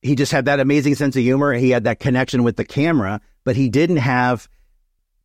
he 0.00 0.14
just 0.14 0.30
had 0.30 0.44
that 0.44 0.60
amazing 0.60 0.94
sense 0.94 1.16
of 1.16 1.22
humor. 1.22 1.52
He 1.52 1.70
had 1.70 1.84
that 1.84 1.98
connection 1.98 2.44
with 2.44 2.56
the 2.56 2.64
camera, 2.64 3.20
but 3.44 3.56
he 3.56 3.68
didn't 3.68 3.96
have 3.96 4.48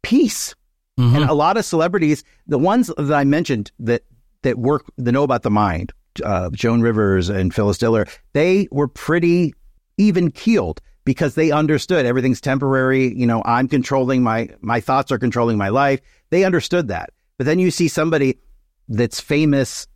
peace. 0.02 0.56
Mhm. 1.00 1.16
And 1.16 1.24
a 1.30 1.34
lot 1.34 1.58
of 1.58 1.64
celebrities, 1.64 2.24
the 2.48 2.58
ones 2.58 2.88
that 2.98 3.14
I 3.14 3.24
mentioned 3.24 3.72
that 3.80 4.02
that 4.44 4.58
work, 4.58 4.86
that 4.98 5.12
know 5.12 5.24
about 5.24 5.44
the 5.44 5.50
mind, 5.50 5.92
uh, 6.24 6.50
Joan 6.52 6.82
Rivers 6.82 7.30
and 7.30 7.54
Phyllis 7.54 7.78
Diller, 7.78 8.06
they 8.34 8.68
were 8.72 8.88
pretty 8.88 9.54
even 9.98 10.32
keeled 10.32 10.82
because 11.06 11.36
they 11.36 11.52
understood 11.52 12.06
everything's 12.06 12.42
temporary. 12.42 13.14
You 13.16 13.26
know, 13.26 13.42
I'm 13.46 13.68
controlling 13.68 14.24
my 14.24 14.50
my 14.62 14.80
thoughts 14.80 15.12
are 15.12 15.20
controlling 15.20 15.58
my 15.58 15.70
life. 15.70 16.02
They 16.30 16.44
understood 16.44 16.88
that. 16.90 17.12
But 17.38 17.46
then 17.46 17.60
you 17.60 17.72
see 17.72 17.88
somebody 17.88 18.40
that's 18.88 19.20
famous. 19.20 19.88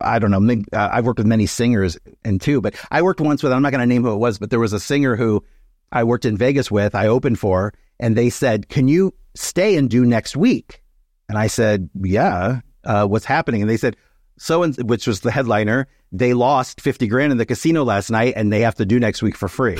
I 0.00 0.18
don't 0.18 0.30
know. 0.30 0.62
Uh, 0.72 0.88
I've 0.92 1.04
worked 1.04 1.18
with 1.18 1.26
many 1.26 1.46
singers 1.46 1.98
and 2.24 2.40
too, 2.40 2.60
but 2.60 2.74
I 2.90 3.02
worked 3.02 3.20
once 3.20 3.42
with. 3.42 3.52
I'm 3.52 3.62
not 3.62 3.72
going 3.72 3.80
to 3.80 3.86
name 3.86 4.04
who 4.04 4.12
it 4.12 4.18
was, 4.18 4.38
but 4.38 4.50
there 4.50 4.60
was 4.60 4.72
a 4.72 4.80
singer 4.80 5.16
who 5.16 5.44
I 5.90 6.04
worked 6.04 6.24
in 6.24 6.36
Vegas 6.36 6.70
with. 6.70 6.94
I 6.94 7.08
opened 7.08 7.38
for, 7.38 7.74
and 7.98 8.16
they 8.16 8.30
said, 8.30 8.68
"Can 8.68 8.86
you 8.88 9.12
stay 9.34 9.76
and 9.76 9.90
do 9.90 10.04
next 10.04 10.36
week?" 10.36 10.82
And 11.28 11.36
I 11.36 11.48
said, 11.48 11.90
"Yeah." 11.94 12.60
Uh, 12.88 13.06
what's 13.06 13.26
happening? 13.26 13.60
And 13.60 13.70
they 13.70 13.76
said, 13.76 13.96
"So," 14.38 14.64
and 14.64 14.74
which 14.88 15.06
was 15.06 15.20
the 15.20 15.30
headliner. 15.30 15.86
They 16.10 16.32
lost 16.32 16.80
fifty 16.80 17.06
grand 17.06 17.30
in 17.30 17.38
the 17.38 17.46
casino 17.46 17.84
last 17.84 18.10
night, 18.10 18.32
and 18.34 18.52
they 18.52 18.62
have 18.62 18.74
to 18.76 18.86
do 18.86 18.98
next 18.98 19.22
week 19.22 19.36
for 19.36 19.46
free. 19.46 19.78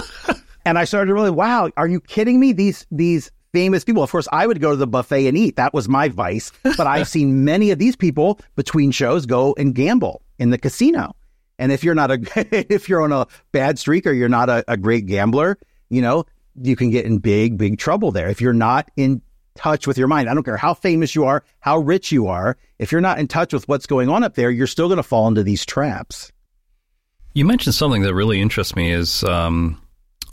and 0.64 0.78
I 0.78 0.84
started 0.84 1.08
to 1.08 1.14
really, 1.14 1.30
wow, 1.30 1.70
are 1.76 1.88
you 1.88 2.00
kidding 2.00 2.40
me? 2.40 2.52
These 2.52 2.86
these 2.90 3.30
famous 3.52 3.84
people. 3.84 4.02
Of 4.02 4.10
course, 4.10 4.28
I 4.32 4.46
would 4.46 4.60
go 4.60 4.70
to 4.70 4.76
the 4.76 4.86
buffet 4.86 5.26
and 5.26 5.36
eat. 5.36 5.56
That 5.56 5.74
was 5.74 5.88
my 5.88 6.08
vice. 6.08 6.52
But 6.62 6.86
I've 6.86 7.08
seen 7.08 7.44
many 7.44 7.70
of 7.70 7.78
these 7.78 7.96
people 7.96 8.38
between 8.54 8.90
shows 8.90 9.26
go 9.26 9.54
and 9.58 9.74
gamble 9.74 10.22
in 10.38 10.50
the 10.50 10.58
casino. 10.58 11.16
And 11.58 11.72
if 11.72 11.82
you're 11.82 11.94
not 11.94 12.10
a 12.10 12.18
if 12.72 12.88
you're 12.88 13.02
on 13.02 13.12
a 13.12 13.26
bad 13.52 13.78
streak 13.78 14.06
or 14.06 14.12
you're 14.12 14.28
not 14.28 14.48
a, 14.48 14.64
a 14.68 14.76
great 14.76 15.06
gambler, 15.06 15.58
you 15.88 16.02
know, 16.02 16.26
you 16.60 16.76
can 16.76 16.90
get 16.90 17.06
in 17.06 17.18
big, 17.18 17.58
big 17.58 17.78
trouble 17.78 18.12
there. 18.12 18.28
If 18.28 18.40
you're 18.40 18.52
not 18.52 18.90
in 18.96 19.22
touch 19.56 19.86
with 19.86 19.98
your 19.98 20.08
mind, 20.08 20.28
I 20.28 20.34
don't 20.34 20.42
care 20.44 20.56
how 20.56 20.74
famous 20.74 21.14
you 21.14 21.24
are, 21.24 21.42
how 21.60 21.78
rich 21.78 22.12
you 22.12 22.28
are, 22.28 22.56
if 22.78 22.92
you're 22.92 23.00
not 23.00 23.18
in 23.18 23.28
touch 23.28 23.52
with 23.52 23.68
what's 23.68 23.86
going 23.86 24.08
on 24.08 24.22
up 24.22 24.34
there, 24.34 24.50
you're 24.50 24.66
still 24.66 24.88
going 24.88 24.98
to 24.98 25.02
fall 25.02 25.26
into 25.28 25.42
these 25.42 25.64
traps. 25.64 26.32
You 27.34 27.44
mentioned 27.44 27.74
something 27.74 28.02
that 28.02 28.14
really 28.14 28.40
interests 28.40 28.76
me 28.76 28.92
is 28.92 29.22
um, 29.24 29.80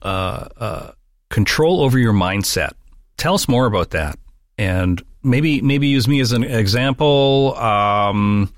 uh, 0.03 0.47
uh, 0.57 0.91
control 1.29 1.81
over 1.81 1.97
your 1.97 2.13
mindset. 2.13 2.71
Tell 3.17 3.33
us 3.33 3.47
more 3.47 3.65
about 3.65 3.91
that, 3.91 4.17
and 4.57 5.01
maybe 5.21 5.61
maybe 5.61 5.87
use 5.87 6.07
me 6.07 6.19
as 6.19 6.31
an 6.31 6.43
example. 6.43 7.55
Um, 7.57 8.53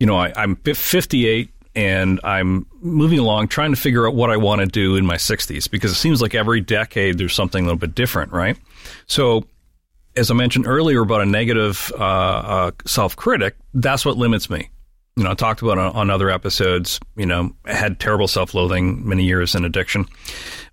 you 0.00 0.06
know, 0.06 0.16
I, 0.16 0.32
I'm 0.34 0.56
58 0.56 1.50
and 1.74 2.20
I'm 2.24 2.66
moving 2.80 3.18
along, 3.18 3.48
trying 3.48 3.70
to 3.70 3.80
figure 3.80 4.06
out 4.06 4.14
what 4.14 4.30
I 4.30 4.36
want 4.36 4.60
to 4.60 4.66
do 4.66 4.96
in 4.96 5.06
my 5.06 5.16
60s 5.16 5.70
because 5.70 5.92
it 5.92 5.96
seems 5.96 6.20
like 6.20 6.34
every 6.34 6.60
decade 6.60 7.18
there's 7.18 7.34
something 7.34 7.64
a 7.64 7.66
little 7.66 7.78
bit 7.78 7.94
different, 7.94 8.32
right? 8.32 8.58
So, 9.06 9.44
as 10.16 10.30
I 10.30 10.34
mentioned 10.34 10.66
earlier 10.66 11.02
about 11.02 11.20
a 11.20 11.26
negative 11.26 11.92
uh, 11.98 12.02
uh, 12.02 12.70
self 12.86 13.16
critic, 13.16 13.56
that's 13.74 14.04
what 14.04 14.16
limits 14.16 14.50
me. 14.50 14.70
You 15.16 15.24
know, 15.24 15.30
I 15.30 15.34
talked 15.34 15.62
about 15.62 15.78
on, 15.78 15.94
on 15.94 16.10
other 16.10 16.30
episodes, 16.30 16.98
you 17.16 17.26
know, 17.26 17.54
I 17.64 17.74
had 17.74 18.00
terrible 18.00 18.28
self 18.28 18.54
loathing 18.54 19.06
many 19.06 19.24
years 19.24 19.54
in 19.54 19.64
addiction, 19.64 20.06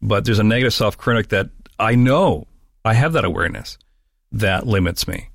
but 0.01 0.25
there's 0.25 0.39
a 0.39 0.43
negative 0.43 0.73
self 0.73 0.97
critic 0.97 1.29
that 1.29 1.49
I 1.77 1.95
know 1.95 2.47
I 2.85 2.93
have 2.93 3.13
that 3.13 3.25
awareness 3.25 3.77
that 4.31 4.67
limits 4.67 5.07
me. 5.07 5.29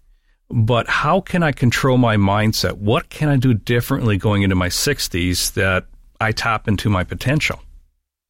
But 0.51 0.89
how 0.89 1.21
can 1.21 1.43
I 1.43 1.53
control 1.53 1.99
my 1.99 2.17
mindset? 2.17 2.75
What 2.79 3.09
can 3.09 3.29
I 3.29 3.37
do 3.37 3.55
differently 3.55 4.19
going 4.19 4.43
into 4.43 4.55
my 4.55 4.69
60s 4.69 5.55
that 5.55 5.87
I 6.21 6.33
tap 6.33 6.69
into 6.69 6.89
my 6.91 7.03
potential? 7.03 7.61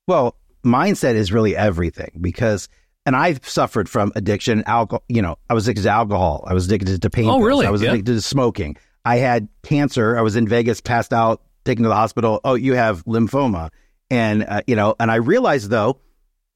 Well, 0.07 0.37
mindset 0.65 1.15
is 1.15 1.33
really 1.33 1.57
everything 1.57 2.13
because, 2.21 2.69
and 3.07 3.15
I've 3.17 3.47
suffered 3.49 3.89
from 3.89 4.13
addiction, 4.17 4.63
alcohol. 4.67 5.03
You 5.09 5.23
know, 5.23 5.37
I 5.51 5.55
was 5.55 5.67
addicted 5.69 5.83
to 5.85 5.91
alcohol. 5.91 6.45
I 6.47 6.55
was 6.55 6.67
addicted 6.67 7.03
to 7.03 7.11
pain. 7.11 7.27
Oh, 7.27 7.35
pills. 7.39 7.45
really? 7.45 7.67
I 7.67 7.71
was 7.71 7.83
Yeah. 7.83 7.91
addicted 7.91 8.13
to 8.15 8.21
smoking. 8.21 8.77
I 9.05 9.17
had 9.17 9.49
cancer. 9.63 10.17
I 10.19 10.23
was 10.23 10.37
in 10.37 10.49
Vegas, 10.49 10.81
passed 10.81 11.13
out, 11.13 11.43
taken 11.65 11.83
to 11.83 11.89
the 11.89 11.95
hospital. 11.95 12.41
Oh, 12.45 12.55
you 12.55 12.75
have 12.75 13.05
lymphoma, 13.05 13.71
and 14.11 14.45
uh, 14.49 14.63
you 14.67 14.77
know, 14.77 14.95
and 14.99 15.11
I 15.11 15.17
realized 15.17 15.71
though, 15.71 15.99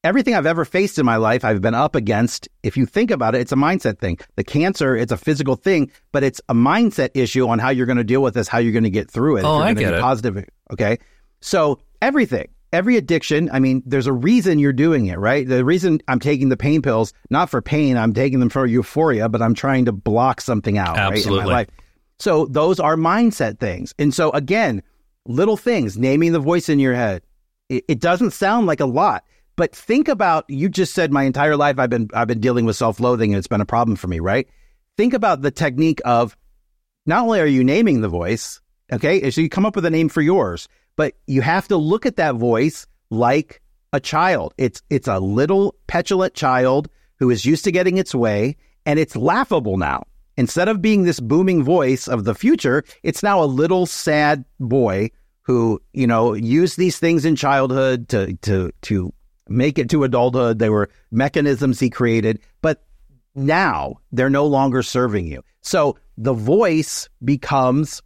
everything 0.05 0.35
I've 0.35 0.47
ever 0.47 0.65
faced 0.65 0.99
in 0.99 1.05
my 1.05 1.17
life, 1.17 1.45
I've 1.45 1.61
been 1.61 1.75
up 1.75 1.95
against. 1.95 2.49
If 2.63 2.77
you 2.77 2.87
think 2.87 3.11
about 3.11 3.35
it, 3.35 3.41
it's 3.43 3.53
a 3.53 3.57
mindset 3.57 3.99
thing. 3.99 4.19
The 4.37 4.45
cancer, 4.45 4.97
it's 4.97 5.13
a 5.13 5.17
physical 5.17 5.57
thing, 5.57 5.91
but 6.13 6.23
it's 6.25 6.41
a 6.49 6.55
mindset 6.55 7.11
issue 7.15 7.47
on 7.49 7.59
how 7.59 7.69
you're 7.71 7.87
going 7.87 7.99
to 7.99 8.05
deal 8.05 8.23
with 8.23 8.35
this, 8.35 8.49
how 8.49 8.59
you're 8.59 8.73
going 8.73 8.85
to 8.85 8.91
get 8.91 9.11
through 9.11 9.39
it. 9.39 9.45
Oh, 9.45 9.57
I 9.59 9.75
get 9.75 9.91
be 9.91 9.97
it. 9.97 10.01
Positive. 10.01 10.45
Okay. 10.73 10.99
So 11.41 11.81
everything, 12.01 12.49
every 12.73 12.97
addiction, 12.97 13.49
I 13.53 13.59
mean, 13.59 13.83
there's 13.87 14.07
a 14.07 14.13
reason 14.13 14.59
you're 14.59 14.73
doing 14.73 15.07
it, 15.07 15.19
right? 15.19 15.47
The 15.47 15.65
reason 15.65 16.01
I'm 16.09 16.21
taking 16.21 16.49
the 16.49 16.57
pain 16.57 16.83
pills, 16.83 17.13
not 17.31 17.51
for 17.51 17.63
pain, 17.63 17.97
I'm 17.97 18.13
taking 18.13 18.41
them 18.41 18.51
for 18.51 18.67
euphoria, 18.67 19.29
but 19.29 19.43
I'm 19.43 19.55
trying 19.55 19.85
to 19.87 19.93
block 19.93 20.41
something 20.41 20.79
out, 20.79 20.97
right, 20.97 21.07
in 21.09 21.13
Absolutely. 21.15 21.47
my 21.47 21.53
life. 21.53 21.69
So 22.19 22.47
those 22.47 22.81
are 22.81 22.97
mindset 22.97 23.59
things. 23.59 23.95
And 23.99 24.13
so 24.13 24.31
again, 24.33 24.83
little 25.27 25.57
things, 25.57 25.97
naming 25.97 26.33
the 26.33 26.41
voice 26.41 26.69
in 26.69 26.79
your 26.79 26.95
head. 26.95 27.23
It, 27.69 27.85
it 27.89 28.01
doesn't 28.01 28.33
sound 28.33 28.67
like 28.67 28.81
a 28.81 28.87
lot, 28.87 29.25
but 29.57 29.75
think 29.75 30.09
about 30.09 30.45
you 30.49 30.69
just 30.69 30.95
said 30.95 31.13
my 31.13 31.25
entire 31.25 31.57
life 31.57 31.79
I've 31.79 31.91
been 31.91 32.09
I've 32.15 32.29
been 32.29 32.41
dealing 32.41 32.65
with 32.65 32.77
self-loathing 32.77 33.33
and 33.33 33.39
it's 33.39 33.47
been 33.47 33.61
a 33.61 33.67
problem 33.67 33.97
for 33.97 34.09
me, 34.09 34.21
right? 34.21 34.49
Think 34.97 35.15
about 35.15 35.43
the 35.43 35.51
technique 35.51 36.01
of 36.05 36.37
not 37.07 37.25
only 37.25 37.41
are 37.41 37.47
you 37.47 37.63
naming 37.63 38.01
the 38.01 38.09
voice, 38.09 38.61
okay, 38.93 39.31
so 39.31 39.41
you 39.41 39.49
come 39.49 39.67
up 39.67 39.77
with 39.77 39.85
a 39.85 39.91
name 39.91 40.09
for 40.09 40.23
yours, 40.23 40.69
but 40.99 41.15
you 41.29 41.43
have 41.43 41.69
to 41.69 41.77
look 41.77 42.07
at 42.07 42.17
that 42.17 42.35
voice 42.35 42.85
like 43.09 43.63
a 43.93 44.01
child. 44.01 44.53
It's 44.59 44.83
it's 44.91 45.07
a 45.07 45.21
little 45.21 45.77
petulant 45.87 46.35
child 46.35 46.91
who 47.21 47.31
is 47.31 47.47
used 47.47 47.65
to 47.65 47.73
getting 47.73 47.99
its 47.99 48.15
way, 48.15 48.57
and 48.85 48.99
it's 48.99 49.17
laughable 49.17 49.77
now. 49.79 50.03
Instead 50.37 50.69
of 50.69 50.83
being 50.83 51.05
this 51.05 51.21
booming 51.21 51.63
voice 51.63 52.09
of 52.09 52.25
the 52.25 52.35
future, 52.35 52.83
it's 53.05 53.23
now 53.23 53.43
a 53.43 53.47
little 53.47 53.87
sad 53.87 54.45
boy 54.59 55.11
who, 55.43 55.81
you 55.93 56.07
know, 56.07 56.35
used 56.35 56.77
these 56.77 56.99
things 56.99 57.25
in 57.25 57.37
childhood 57.37 58.09
to 58.09 58.35
to 58.39 58.73
to 58.83 59.15
make 59.49 59.79
it 59.79 59.89
to 59.91 60.03
adulthood. 60.03 60.59
They 60.59 60.69
were 60.69 60.91
mechanisms 61.13 61.79
he 61.79 61.91
created, 61.91 62.41
but 62.61 62.83
now 63.37 64.01
they're 64.11 64.29
no 64.29 64.47
longer 64.47 64.83
serving 64.83 65.29
you. 65.29 65.45
So 65.61 65.97
the 66.17 66.35
voice 66.35 67.09
becomes 67.25 68.03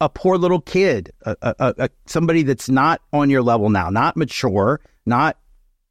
a 0.00 0.08
poor 0.08 0.36
little 0.38 0.60
kid, 0.60 1.12
a, 1.22 1.36
a, 1.42 1.54
a, 1.58 1.74
a- 1.78 1.90
somebody 2.06 2.42
that's 2.42 2.68
not 2.68 3.00
on 3.12 3.30
your 3.30 3.42
level 3.42 3.68
now, 3.70 3.90
not 3.90 4.16
mature, 4.16 4.80
not 5.06 5.36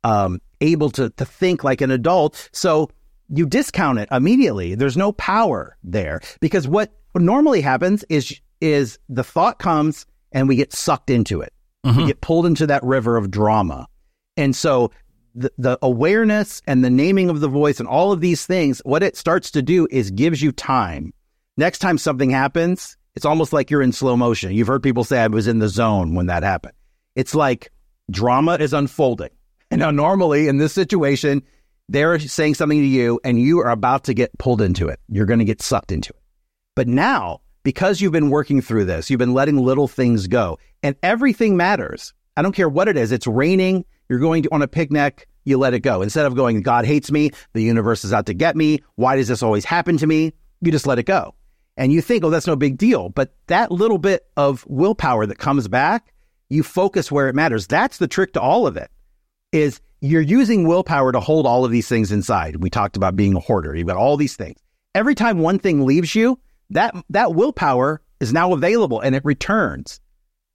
um, 0.03 0.39
able 0.61 0.89
to 0.91 1.09
to 1.11 1.25
think 1.25 1.63
like 1.63 1.81
an 1.81 1.91
adult. 1.91 2.49
So 2.53 2.89
you 3.29 3.45
discount 3.45 3.99
it 3.99 4.07
immediately. 4.11 4.75
There's 4.75 4.95
no 4.97 5.11
power 5.13 5.77
there 5.83 6.21
because 6.39 6.67
what 6.67 6.93
normally 7.15 7.61
happens 7.61 8.05
is 8.09 8.39
is 8.61 8.97
the 9.09 9.23
thought 9.23 9.59
comes 9.59 10.05
and 10.31 10.47
we 10.47 10.55
get 10.55 10.73
sucked 10.73 11.09
into 11.09 11.41
it. 11.41 11.53
We 11.99 12.07
get 12.07 12.21
pulled 12.21 12.45
into 12.45 12.67
that 12.67 12.83
river 12.83 13.15
of 13.17 13.31
drama. 13.31 13.87
And 14.35 14.55
so 14.55 14.91
the, 15.35 15.51
the 15.57 15.77
awareness 15.81 16.61
and 16.67 16.83
the 16.83 16.89
naming 16.89 17.29
of 17.29 17.39
the 17.39 17.47
voice 17.47 17.79
and 17.79 17.87
all 17.87 18.11
of 18.11 18.19
these 18.19 18.45
things, 18.45 18.81
what 18.83 19.03
it 19.03 19.15
starts 19.15 19.51
to 19.51 19.61
do 19.61 19.87
is 19.89 20.11
gives 20.11 20.41
you 20.41 20.51
time. 20.51 21.13
Next 21.55 21.79
time 21.79 21.97
something 21.97 22.29
happens, 22.29 22.97
it's 23.17 23.25
almost 23.25 23.51
like 23.51 23.71
you're 23.71 23.81
in 23.81 23.93
slow 23.93 24.15
motion. 24.15 24.51
You've 24.51 24.67
heard 24.67 24.83
people 24.83 25.03
say 25.03 25.17
I 25.17 25.25
was 25.25 25.47
in 25.47 25.57
the 25.57 25.69
zone 25.69 26.13
when 26.13 26.27
that 26.27 26.43
happened. 26.43 26.75
It's 27.15 27.33
like 27.33 27.71
drama 28.11 28.57
is 28.59 28.73
unfolding. 28.73 29.31
And 29.71 29.79
now, 29.79 29.89
normally 29.89 30.47
in 30.47 30.57
this 30.57 30.71
situation, 30.71 31.41
they're 31.89 32.19
saying 32.19 32.53
something 32.53 32.79
to 32.79 32.85
you 32.85 33.19
and 33.23 33.41
you 33.41 33.57
are 33.57 33.71
about 33.71 34.03
to 34.03 34.13
get 34.13 34.37
pulled 34.37 34.61
into 34.61 34.87
it. 34.87 34.99
You're 35.09 35.25
going 35.25 35.39
to 35.39 35.45
get 35.45 35.63
sucked 35.63 35.91
into 35.91 36.11
it. 36.11 36.21
But 36.75 36.87
now, 36.87 37.41
because 37.63 38.01
you've 38.01 38.11
been 38.11 38.29
working 38.29 38.61
through 38.61 38.85
this, 38.85 39.09
you've 39.09 39.17
been 39.17 39.33
letting 39.33 39.57
little 39.57 39.87
things 39.87 40.27
go 40.27 40.59
and 40.83 40.95
everything 41.01 41.57
matters. 41.57 42.13
I 42.35 42.43
don't 42.43 42.53
care 42.53 42.69
what 42.69 42.87
it 42.87 42.97
is. 42.97 43.11
It's 43.11 43.25
raining. 43.25 43.83
You're 44.09 44.19
going 44.19 44.43
to, 44.43 44.53
on 44.53 44.61
a 44.61 44.67
picnic. 44.67 45.27
You 45.43 45.57
let 45.57 45.73
it 45.73 45.79
go. 45.79 46.03
Instead 46.03 46.27
of 46.27 46.35
going, 46.35 46.61
God 46.61 46.85
hates 46.85 47.09
me. 47.09 47.31
The 47.53 47.63
universe 47.63 48.05
is 48.05 48.13
out 48.13 48.27
to 48.27 48.35
get 48.35 48.55
me. 48.55 48.83
Why 48.93 49.15
does 49.15 49.27
this 49.27 49.41
always 49.41 49.65
happen 49.65 49.97
to 49.97 50.05
me? 50.05 50.33
You 50.61 50.71
just 50.71 50.85
let 50.85 50.99
it 50.99 51.07
go. 51.07 51.33
And 51.77 51.93
you 51.93 52.01
think, 52.01 52.23
oh, 52.23 52.29
that's 52.29 52.47
no 52.47 52.55
big 52.55 52.77
deal. 52.77 53.09
But 53.09 53.33
that 53.47 53.71
little 53.71 53.99
bit 53.99 54.25
of 54.35 54.65
willpower 54.67 55.25
that 55.27 55.37
comes 55.37 55.67
back, 55.67 56.13
you 56.49 56.63
focus 56.63 57.11
where 57.11 57.29
it 57.29 57.35
matters. 57.35 57.67
That's 57.67 57.97
the 57.97 58.07
trick 58.07 58.33
to 58.33 58.41
all 58.41 58.65
of 58.65 58.75
it 58.77 58.89
is 59.51 59.79
you're 60.01 60.21
using 60.21 60.67
willpower 60.67 61.11
to 61.11 61.19
hold 61.19 61.45
all 61.45 61.65
of 61.65 61.71
these 61.71 61.87
things 61.87 62.11
inside. 62.11 62.57
We 62.57 62.69
talked 62.69 62.97
about 62.97 63.15
being 63.15 63.35
a 63.35 63.39
hoarder. 63.39 63.75
You've 63.75 63.87
got 63.87 63.97
all 63.97 64.17
these 64.17 64.35
things. 64.35 64.57
Every 64.95 65.15
time 65.15 65.39
one 65.39 65.59
thing 65.59 65.85
leaves 65.85 66.15
you, 66.15 66.39
that 66.71 66.95
that 67.09 67.35
willpower 67.35 68.01
is 68.19 68.33
now 68.33 68.53
available 68.53 68.99
and 68.99 69.15
it 69.15 69.23
returns 69.23 69.99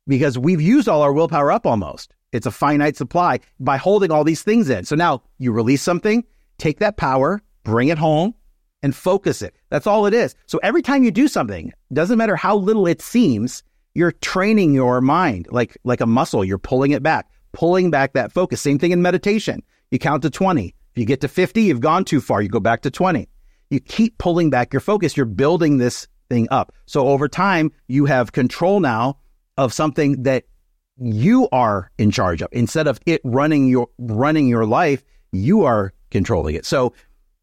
because 0.06 0.38
we've 0.38 0.60
used 0.60 0.88
all 0.88 1.02
our 1.02 1.12
willpower 1.12 1.52
up 1.52 1.66
almost. 1.66 2.12
It's 2.32 2.46
a 2.46 2.50
finite 2.50 2.96
supply 2.96 3.40
by 3.60 3.76
holding 3.76 4.10
all 4.10 4.24
these 4.24 4.42
things 4.42 4.68
in. 4.68 4.84
So 4.84 4.96
now 4.96 5.22
you 5.38 5.52
release 5.52 5.82
something, 5.82 6.24
take 6.58 6.78
that 6.80 6.96
power, 6.96 7.40
bring 7.62 7.88
it 7.88 7.98
home, 7.98 8.34
and 8.82 8.94
focus 8.94 9.42
it. 9.42 9.54
That's 9.70 9.86
all 9.86 10.06
it 10.06 10.14
is. 10.14 10.34
So 10.46 10.58
every 10.62 10.82
time 10.82 11.04
you 11.04 11.10
do 11.10 11.28
something, 11.28 11.72
doesn't 11.92 12.18
matter 12.18 12.36
how 12.36 12.56
little 12.56 12.86
it 12.86 13.00
seems, 13.00 13.62
you're 13.94 14.12
training 14.12 14.74
your 14.74 15.00
mind 15.00 15.48
like 15.50 15.76
like 15.84 16.00
a 16.00 16.06
muscle. 16.06 16.44
You're 16.44 16.58
pulling 16.58 16.92
it 16.92 17.02
back, 17.02 17.30
pulling 17.52 17.90
back 17.90 18.14
that 18.14 18.32
focus. 18.32 18.60
Same 18.60 18.78
thing 18.78 18.92
in 18.92 19.02
meditation. 19.02 19.62
You 19.90 19.98
count 19.98 20.22
to 20.22 20.30
20. 20.30 20.68
If 20.68 20.98
you 20.98 21.04
get 21.04 21.20
to 21.22 21.28
50, 21.28 21.62
you've 21.62 21.80
gone 21.80 22.04
too 22.04 22.20
far. 22.20 22.42
You 22.42 22.48
go 22.48 22.60
back 22.60 22.82
to 22.82 22.90
20. 22.90 23.28
You 23.70 23.80
keep 23.80 24.18
pulling 24.18 24.50
back 24.50 24.72
your 24.72 24.80
focus. 24.80 25.16
You're 25.16 25.26
building 25.26 25.78
this 25.78 26.06
thing 26.28 26.48
up. 26.50 26.72
So 26.86 27.08
over 27.08 27.28
time, 27.28 27.72
you 27.88 28.06
have 28.06 28.32
control 28.32 28.80
now 28.80 29.18
of 29.56 29.72
something 29.72 30.22
that 30.22 30.44
you 30.98 31.48
are 31.52 31.90
in 31.98 32.10
charge 32.10 32.42
of. 32.42 32.48
Instead 32.52 32.86
of 32.86 33.00
it 33.06 33.20
running 33.24 33.68
your 33.68 33.88
running 33.98 34.48
your 34.48 34.66
life, 34.66 35.04
you 35.32 35.64
are 35.64 35.92
controlling 36.10 36.54
it. 36.54 36.66
So 36.66 36.92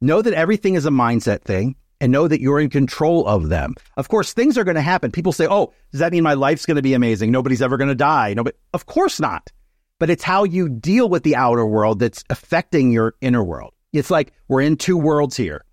know 0.02 0.22
that 0.22 0.34
everything 0.34 0.76
is 0.76 0.86
a 0.86 0.92
mindset 0.92 1.42
thing 1.42 1.76
and 2.02 2.12
know 2.12 2.28
that 2.28 2.42
you're 2.42 2.60
in 2.60 2.70
control 2.70 3.28
of 3.28 3.50
them. 3.50 3.76
Of 3.98 4.08
course, 4.10 4.34
things 4.34 4.58
are 4.58 4.64
going 4.64 4.76
to 4.76 4.82
happen. 4.82 5.12
People 5.12 5.34
say, 5.34 5.48
"Oh, 5.50 5.74
does 5.92 6.00
that 6.00 6.12
mean 6.12 6.24
my 6.24 6.34
life's 6.34 6.66
going 6.66 6.76
to 6.76 6.82
be 6.82 6.94
amazing? 6.94 7.32
Nobody's 7.32 7.62
ever 7.62 7.78
going 7.78 7.90
to 7.90 7.96
die?" 7.96 8.34
No, 8.34 8.44
but 8.44 8.56
of 8.74 8.86
course 8.86 9.20
not. 9.20 9.52
But 10.00 10.10
it's 10.10 10.24
how 10.24 10.46
you 10.46 10.70
deal 10.70 11.10
with 11.10 11.24
the 11.24 11.36
outer 11.36 11.66
world 11.66 12.00
that's 12.00 12.24
affecting 12.30 12.92
your 12.92 13.16
inner 13.20 13.44
world. 13.44 13.74
It's 13.92 14.10
like 14.10 14.34
we're 14.48 14.62
in 14.62 14.78
two 14.78 14.98
worlds 14.98 15.36
here. 15.36 15.66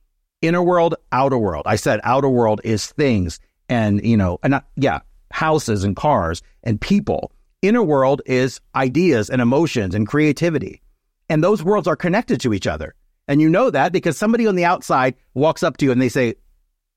Inner 0.43 0.63
world, 0.63 0.97
outer 1.13 1.39
world. 1.39 1.63
I 1.67 1.77
said 1.77 2.01
outer 2.03 2.29
world 2.29 2.61
is 2.65 2.87
things 2.87 3.39
and, 3.69 4.05
you 4.05 4.17
know, 4.17 4.39
and 4.43 4.51
not, 4.51 4.67
yeah, 4.77 5.01
houses 5.31 5.85
and 5.85 5.95
cars 5.97 6.43
and 6.63 6.81
people. 6.81 7.33
Inner 7.63 7.83
world 7.83 8.23
is 8.27 8.61
ideas 8.75 9.31
and 9.31 9.41
emotions 9.41 9.95
and 9.95 10.07
creativity. 10.07 10.83
And 11.29 11.43
those 11.43 11.63
worlds 11.63 11.89
are 11.89 11.97
connected 11.97 12.41
to 12.43 12.53
each 12.53 12.67
other. 12.67 12.95
And 13.29 13.41
you 13.41 13.49
know 13.49 13.71
that 13.71 13.93
because 13.93 14.17
somebody 14.17 14.47
on 14.47 14.55
the 14.55 14.65
outside 14.65 15.15
walks 15.35 15.63
up 15.63 15.77
to 15.79 15.85
you 15.85 15.93
and 15.93 16.01
they 16.01 16.09
say, 16.09 16.35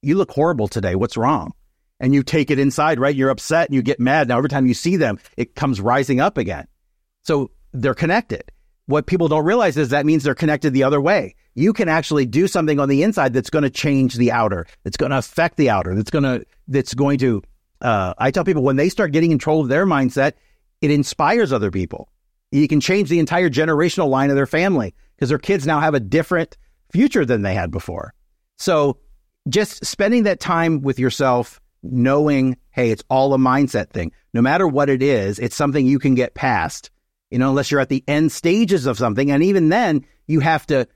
You 0.01 0.15
look 0.15 0.31
horrible 0.31 0.67
today. 0.67 0.95
What's 0.95 1.17
wrong? 1.17 1.53
And 1.99 2.13
you 2.13 2.23
take 2.23 2.49
it 2.49 2.59
inside, 2.59 2.99
right? 2.99 3.15
You're 3.15 3.29
upset 3.29 3.67
and 3.67 3.75
you 3.75 3.81
get 3.81 3.99
mad. 3.99 4.29
Now, 4.29 4.37
every 4.37 4.49
time 4.49 4.65
you 4.65 4.73
see 4.73 4.95
them, 4.95 5.19
it 5.35 5.55
comes 5.55 5.81
rising 5.81 6.19
up 6.19 6.37
again. 6.37 6.67
So 7.23 7.51
they're 7.73 7.93
connected. 7.93 8.43
What 8.85 9.05
people 9.05 9.27
don't 9.27 9.45
realize 9.45 9.77
is 9.77 9.89
that 9.89 10.05
means 10.05 10.23
they're 10.23 10.33
connected 10.33 10.73
the 10.73 10.83
other 10.83 11.01
way. 11.01 11.35
You 11.55 11.73
can 11.73 11.89
actually 11.89 12.25
do 12.25 12.47
something 12.47 12.79
on 12.79 12.89
the 12.89 13.03
inside 13.03 13.33
that's 13.33 13.49
going 13.49 13.63
to 13.63 13.69
change 13.69 14.15
the 14.15 14.31
outer, 14.31 14.65
that's 14.83 14.97
going 14.97 15.11
to 15.11 15.17
affect 15.17 15.57
the 15.57 15.69
outer, 15.69 15.93
that's 15.93 16.09
going 16.09 16.23
to, 16.23 16.45
that's 16.67 16.93
going 16.93 17.19
to, 17.19 17.43
uh, 17.81 18.13
I 18.17 18.31
tell 18.31 18.45
people 18.45 18.63
when 18.63 18.77
they 18.77 18.89
start 18.89 19.11
getting 19.11 19.29
control 19.29 19.61
of 19.61 19.67
their 19.67 19.85
mindset, 19.85 20.33
it 20.81 20.89
inspires 20.89 21.51
other 21.51 21.69
people. 21.69 22.09
You 22.51 22.67
can 22.67 22.79
change 22.79 23.09
the 23.09 23.19
entire 23.19 23.49
generational 23.49 24.09
line 24.09 24.29
of 24.29 24.35
their 24.35 24.47
family 24.47 24.95
because 25.19 25.27
their 25.27 25.37
kids 25.37 25.67
now 25.67 25.81
have 25.81 25.93
a 25.93 25.99
different 25.99 26.55
future 26.93 27.25
than 27.25 27.41
they 27.41 27.53
had 27.53 27.71
before. 27.71 28.13
So 28.57 28.99
just 29.49 29.85
spending 29.85 30.23
that 30.23 30.39
time 30.39 30.81
with 30.81 30.97
yourself, 30.97 31.59
knowing, 31.83 32.55
hey, 32.71 32.89
it's 32.89 33.03
all 33.09 33.33
a 33.33 33.37
mindset 33.37 33.89
thing. 33.89 34.13
No 34.33 34.41
matter 34.41 34.65
what 34.65 34.87
it 34.87 35.03
is, 35.03 35.37
it's 35.37 35.57
something 35.57 35.85
you 35.85 35.99
can 35.99 36.15
get 36.15 36.35
past, 36.35 36.89
you 37.31 37.37
know, 37.37 37.49
unless 37.49 37.69
you're 37.69 37.81
at 37.81 37.89
the 37.89 38.01
end 38.07 38.31
stages 38.31 38.85
of 38.85 38.97
something. 38.97 39.29
And 39.29 39.43
even 39.43 39.67
then, 39.67 40.05
you 40.27 40.39
have 40.39 40.65
to 40.67 40.87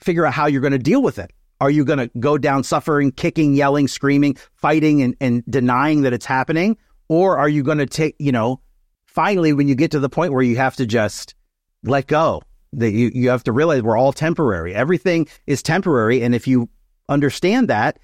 figure 0.00 0.26
out 0.26 0.34
how 0.34 0.46
you're 0.46 0.60
going 0.60 0.72
to 0.72 0.78
deal 0.78 1.00
with 1.00 1.18
it. 1.18 1.32
Are 1.58 1.70
you 1.70 1.86
going 1.86 1.98
to 1.98 2.10
go 2.18 2.36
down 2.36 2.64
suffering, 2.64 3.10
kicking, 3.10 3.54
yelling, 3.54 3.88
screaming, 3.88 4.36
fighting, 4.52 5.00
and, 5.00 5.16
and 5.18 5.42
denying 5.48 6.02
that 6.02 6.12
it's 6.12 6.26
happening? 6.26 6.76
Or 7.08 7.38
are 7.38 7.48
you 7.48 7.62
going 7.62 7.78
to 7.78 7.86
take, 7.86 8.16
you 8.18 8.32
know, 8.32 8.60
finally, 9.06 9.54
when 9.54 9.66
you 9.66 9.74
get 9.74 9.92
to 9.92 9.98
the 10.00 10.10
point 10.10 10.34
where 10.34 10.42
you 10.42 10.56
have 10.56 10.76
to 10.76 10.84
just 10.84 11.34
let 11.82 12.06
go 12.06 12.42
that 12.72 12.92
you, 12.92 13.10
you 13.14 13.28
have 13.30 13.44
to 13.44 13.52
realize 13.52 13.82
we're 13.82 13.98
all 13.98 14.12
temporary. 14.12 14.74
Everything 14.74 15.28
is 15.46 15.62
temporary. 15.62 16.22
And 16.22 16.34
if 16.34 16.46
you 16.46 16.68
understand 17.08 17.68
that, 17.68 17.98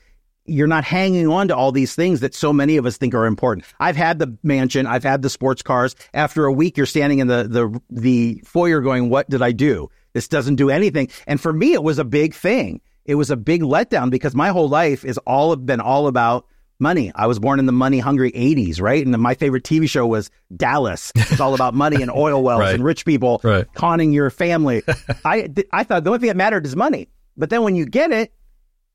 you're 0.45 0.67
not 0.67 0.85
hanging 0.85 1.29
on 1.29 1.49
to 1.49 1.57
all 1.57 1.73
these 1.73 1.95
things 1.95 2.21
that 2.21 2.35
so 2.35 2.53
many 2.53 2.77
of 2.77 2.87
us 2.87 2.97
think 2.97 3.15
are 3.15 3.27
important. 3.27 3.67
I've 3.79 3.97
had 3.97 4.19
the 4.19 4.37
mansion, 4.43 4.87
I've 4.87 5.05
had 5.05 5.23
the 5.23 5.31
sports 5.31 5.63
cars. 5.63 5.95
After 6.15 6.47
a 6.47 6.53
week, 6.53 6.77
you're 6.77 6.87
standing 6.87 7.19
in 7.19 7.27
the 7.27 7.45
the 7.45 7.81
the 7.91 8.43
foyer 8.47 8.81
going, 8.81 9.11
"What 9.11 9.29
did 9.29 9.43
I 9.43 9.53
do? 9.53 9.91
This 10.15 10.27
doesn't 10.27 10.57
do 10.57 10.71
anything." 10.71 11.09
And 11.27 11.41
for 11.41 11.53
me, 11.53 11.75
it 11.75 11.83
was 11.83 11.99
a 11.99 12.05
big 12.05 12.35
thing. 12.35 12.81
It 13.05 13.17
was 13.17 13.31
a 13.31 13.37
big 13.37 13.63
letdown 13.63 14.11
because 14.11 14.35
my 14.35 14.49
whole 14.49 14.69
life 14.69 15.05
is 15.05 15.19
all 15.19 15.55
been 15.57 15.81
all 15.81 16.07
about 16.07 16.47
money. 16.79 17.13
I 17.15 17.27
was 17.27 17.39
born 17.39 17.59
in 17.59 17.67
the 17.67 17.73
money 17.73 17.99
hungry 17.99 18.33
80s, 18.33 18.81
right? 18.81 19.05
And 19.05 19.17
my 19.19 19.35
favorite 19.35 19.65
TV 19.65 19.89
show 19.89 20.07
was 20.07 20.31
Dallas. 20.57 21.13
It's 21.15 21.41
all 21.41 21.55
about 21.55 21.75
money 21.75 22.03
and 22.03 22.11
oil 22.11 22.43
wells 22.43 22.61
right. 22.61 22.75
and 22.75 22.85
rich 22.85 23.05
people 23.05 23.41
right. 23.43 23.67
conning 23.75 24.13
your 24.13 24.31
family. 24.31 24.83
I, 25.25 25.49
I 25.73 25.85
thought 25.85 26.05
the 26.05 26.11
only 26.11 26.21
thing 26.21 26.29
that 26.29 26.37
mattered 26.37 26.67
is 26.67 26.77
money. 26.77 27.09
But 27.37 27.51
then 27.51 27.63
when 27.63 27.75
you 27.75 27.87
get 27.87 28.11
it, 28.11 28.33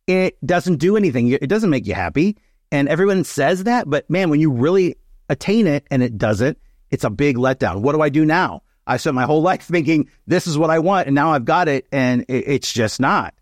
it 0.08 0.38
doesn't 0.46 0.78
do 0.78 0.98
anything. 0.98 1.30
It 1.30 1.48
doesn't 1.48 1.70
make 1.70 1.88
you 1.88 1.94
happy. 1.94 2.38
And 2.72 2.90
everyone 2.90 3.24
says 3.24 3.66
that. 3.66 3.90
But 3.90 4.10
man, 4.10 4.30
when 4.30 4.40
you 4.40 4.52
really 4.52 4.98
attain 5.30 5.68
it 5.68 5.86
and 5.90 6.04
it 6.04 6.18
doesn't, 6.18 6.58
it's 6.92 7.04
a 7.04 7.10
big 7.10 7.38
letdown. 7.38 7.82
What 7.82 7.94
do 7.94 8.02
I 8.02 8.10
do 8.10 8.26
now? 8.26 8.64
I 8.86 8.98
spent 8.98 9.16
my 9.16 9.26
whole 9.26 9.42
life 9.52 9.64
thinking 9.64 10.10
this 10.28 10.48
is 10.48 10.58
what 10.58 10.70
I 10.70 10.80
want, 10.80 11.08
and 11.08 11.16
now 11.16 11.32
I've 11.32 11.46
got 11.46 11.68
it, 11.68 11.88
and 11.92 12.26
it's 12.28 12.72
just 12.72 13.00
not. 13.00 13.34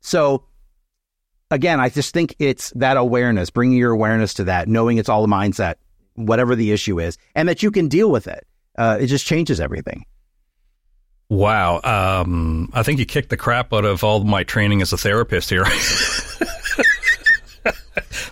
So 0.00 0.44
again, 1.50 1.80
I 1.80 1.88
just 1.88 2.12
think 2.12 2.34
it's 2.38 2.70
that 2.76 2.96
awareness, 2.96 3.50
bringing 3.50 3.78
your 3.78 3.92
awareness 3.92 4.34
to 4.34 4.44
that, 4.44 4.68
knowing 4.68 4.98
it's 4.98 5.08
all 5.08 5.24
a 5.24 5.28
mindset, 5.28 5.76
whatever 6.14 6.54
the 6.54 6.72
issue 6.72 7.00
is, 7.00 7.18
and 7.34 7.48
that 7.48 7.62
you 7.62 7.70
can 7.70 7.88
deal 7.88 8.10
with 8.10 8.26
it. 8.26 8.46
Uh, 8.76 8.98
it 9.00 9.06
just 9.06 9.26
changes 9.26 9.60
everything. 9.60 10.04
Wow. 11.30 11.80
Um, 11.82 12.70
I 12.72 12.82
think 12.82 12.98
you 12.98 13.06
kicked 13.06 13.30
the 13.30 13.36
crap 13.36 13.72
out 13.72 13.84
of 13.84 14.02
all 14.02 14.24
my 14.24 14.44
training 14.44 14.80
as 14.80 14.92
a 14.92 14.96
therapist 14.96 15.50
here. 15.50 15.64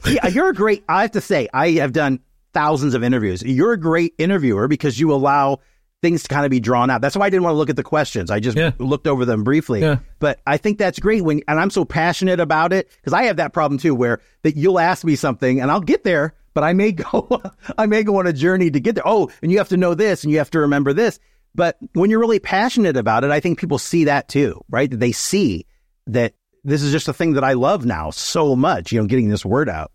yeah, 0.06 0.28
you're 0.28 0.48
a 0.48 0.54
great, 0.54 0.82
I 0.88 1.02
have 1.02 1.10
to 1.12 1.20
say, 1.20 1.48
I 1.52 1.72
have 1.72 1.92
done 1.92 2.20
thousands 2.54 2.94
of 2.94 3.02
interviews. 3.02 3.42
You're 3.42 3.72
a 3.72 3.80
great 3.80 4.14
interviewer 4.16 4.66
because 4.66 4.98
you 4.98 5.12
allow 5.12 5.60
things 6.06 6.22
to 6.22 6.28
kind 6.28 6.44
of 6.44 6.50
be 6.50 6.60
drawn 6.60 6.88
out. 6.88 7.00
That's 7.00 7.16
why 7.16 7.26
I 7.26 7.30
didn't 7.30 7.42
want 7.42 7.54
to 7.54 7.58
look 7.58 7.70
at 7.70 7.74
the 7.74 7.82
questions. 7.82 8.30
I 8.30 8.38
just 8.38 8.56
yeah. 8.56 8.70
looked 8.78 9.08
over 9.08 9.24
them 9.24 9.42
briefly. 9.42 9.80
Yeah. 9.80 9.98
But 10.20 10.40
I 10.46 10.56
think 10.56 10.78
that's 10.78 11.00
great 11.00 11.24
when, 11.24 11.42
and 11.48 11.58
I'm 11.58 11.70
so 11.70 11.84
passionate 11.84 12.38
about 12.38 12.72
it 12.72 12.88
because 12.90 13.12
I 13.12 13.24
have 13.24 13.38
that 13.38 13.52
problem 13.52 13.78
too, 13.78 13.94
where 13.94 14.20
that 14.42 14.56
you'll 14.56 14.78
ask 14.78 15.04
me 15.04 15.16
something 15.16 15.60
and 15.60 15.68
I'll 15.68 15.80
get 15.80 16.04
there, 16.04 16.34
but 16.54 16.62
I 16.62 16.72
may 16.74 16.92
go, 16.92 17.42
I 17.76 17.86
may 17.86 18.04
go 18.04 18.20
on 18.20 18.28
a 18.28 18.32
journey 18.32 18.70
to 18.70 18.78
get 18.78 18.94
there. 18.94 19.06
Oh, 19.06 19.30
and 19.42 19.50
you 19.50 19.58
have 19.58 19.70
to 19.70 19.76
know 19.76 19.94
this 19.94 20.22
and 20.22 20.32
you 20.32 20.38
have 20.38 20.50
to 20.50 20.60
remember 20.60 20.92
this. 20.92 21.18
But 21.56 21.76
when 21.94 22.10
you're 22.10 22.20
really 22.20 22.38
passionate 22.38 22.96
about 22.96 23.24
it, 23.24 23.30
I 23.30 23.40
think 23.40 23.58
people 23.58 23.78
see 23.78 24.04
that 24.04 24.28
too, 24.28 24.62
right? 24.68 24.90
They 24.90 25.10
see 25.10 25.66
that 26.06 26.34
this 26.62 26.82
is 26.82 26.92
just 26.92 27.08
a 27.08 27.12
thing 27.12 27.32
that 27.32 27.44
I 27.44 27.54
love 27.54 27.84
now 27.84 28.10
so 28.10 28.54
much, 28.54 28.92
you 28.92 29.00
know, 29.00 29.06
getting 29.06 29.28
this 29.28 29.44
word 29.44 29.68
out. 29.68 29.90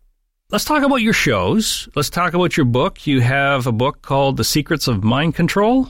Let's 0.52 0.66
talk 0.66 0.84
about 0.84 0.98
your 0.98 1.14
shows. 1.14 1.88
Let's 1.96 2.10
talk 2.10 2.34
about 2.34 2.58
your 2.58 2.66
book. 2.66 3.08
You 3.08 3.22
have 3.22 3.68
a 3.68 3.72
book 3.72 4.02
called 4.02 4.36
The 4.36 4.44
Secrets 4.44 4.90
of 4.90 5.02
Mind 5.02 5.34
Control. 5.34 5.88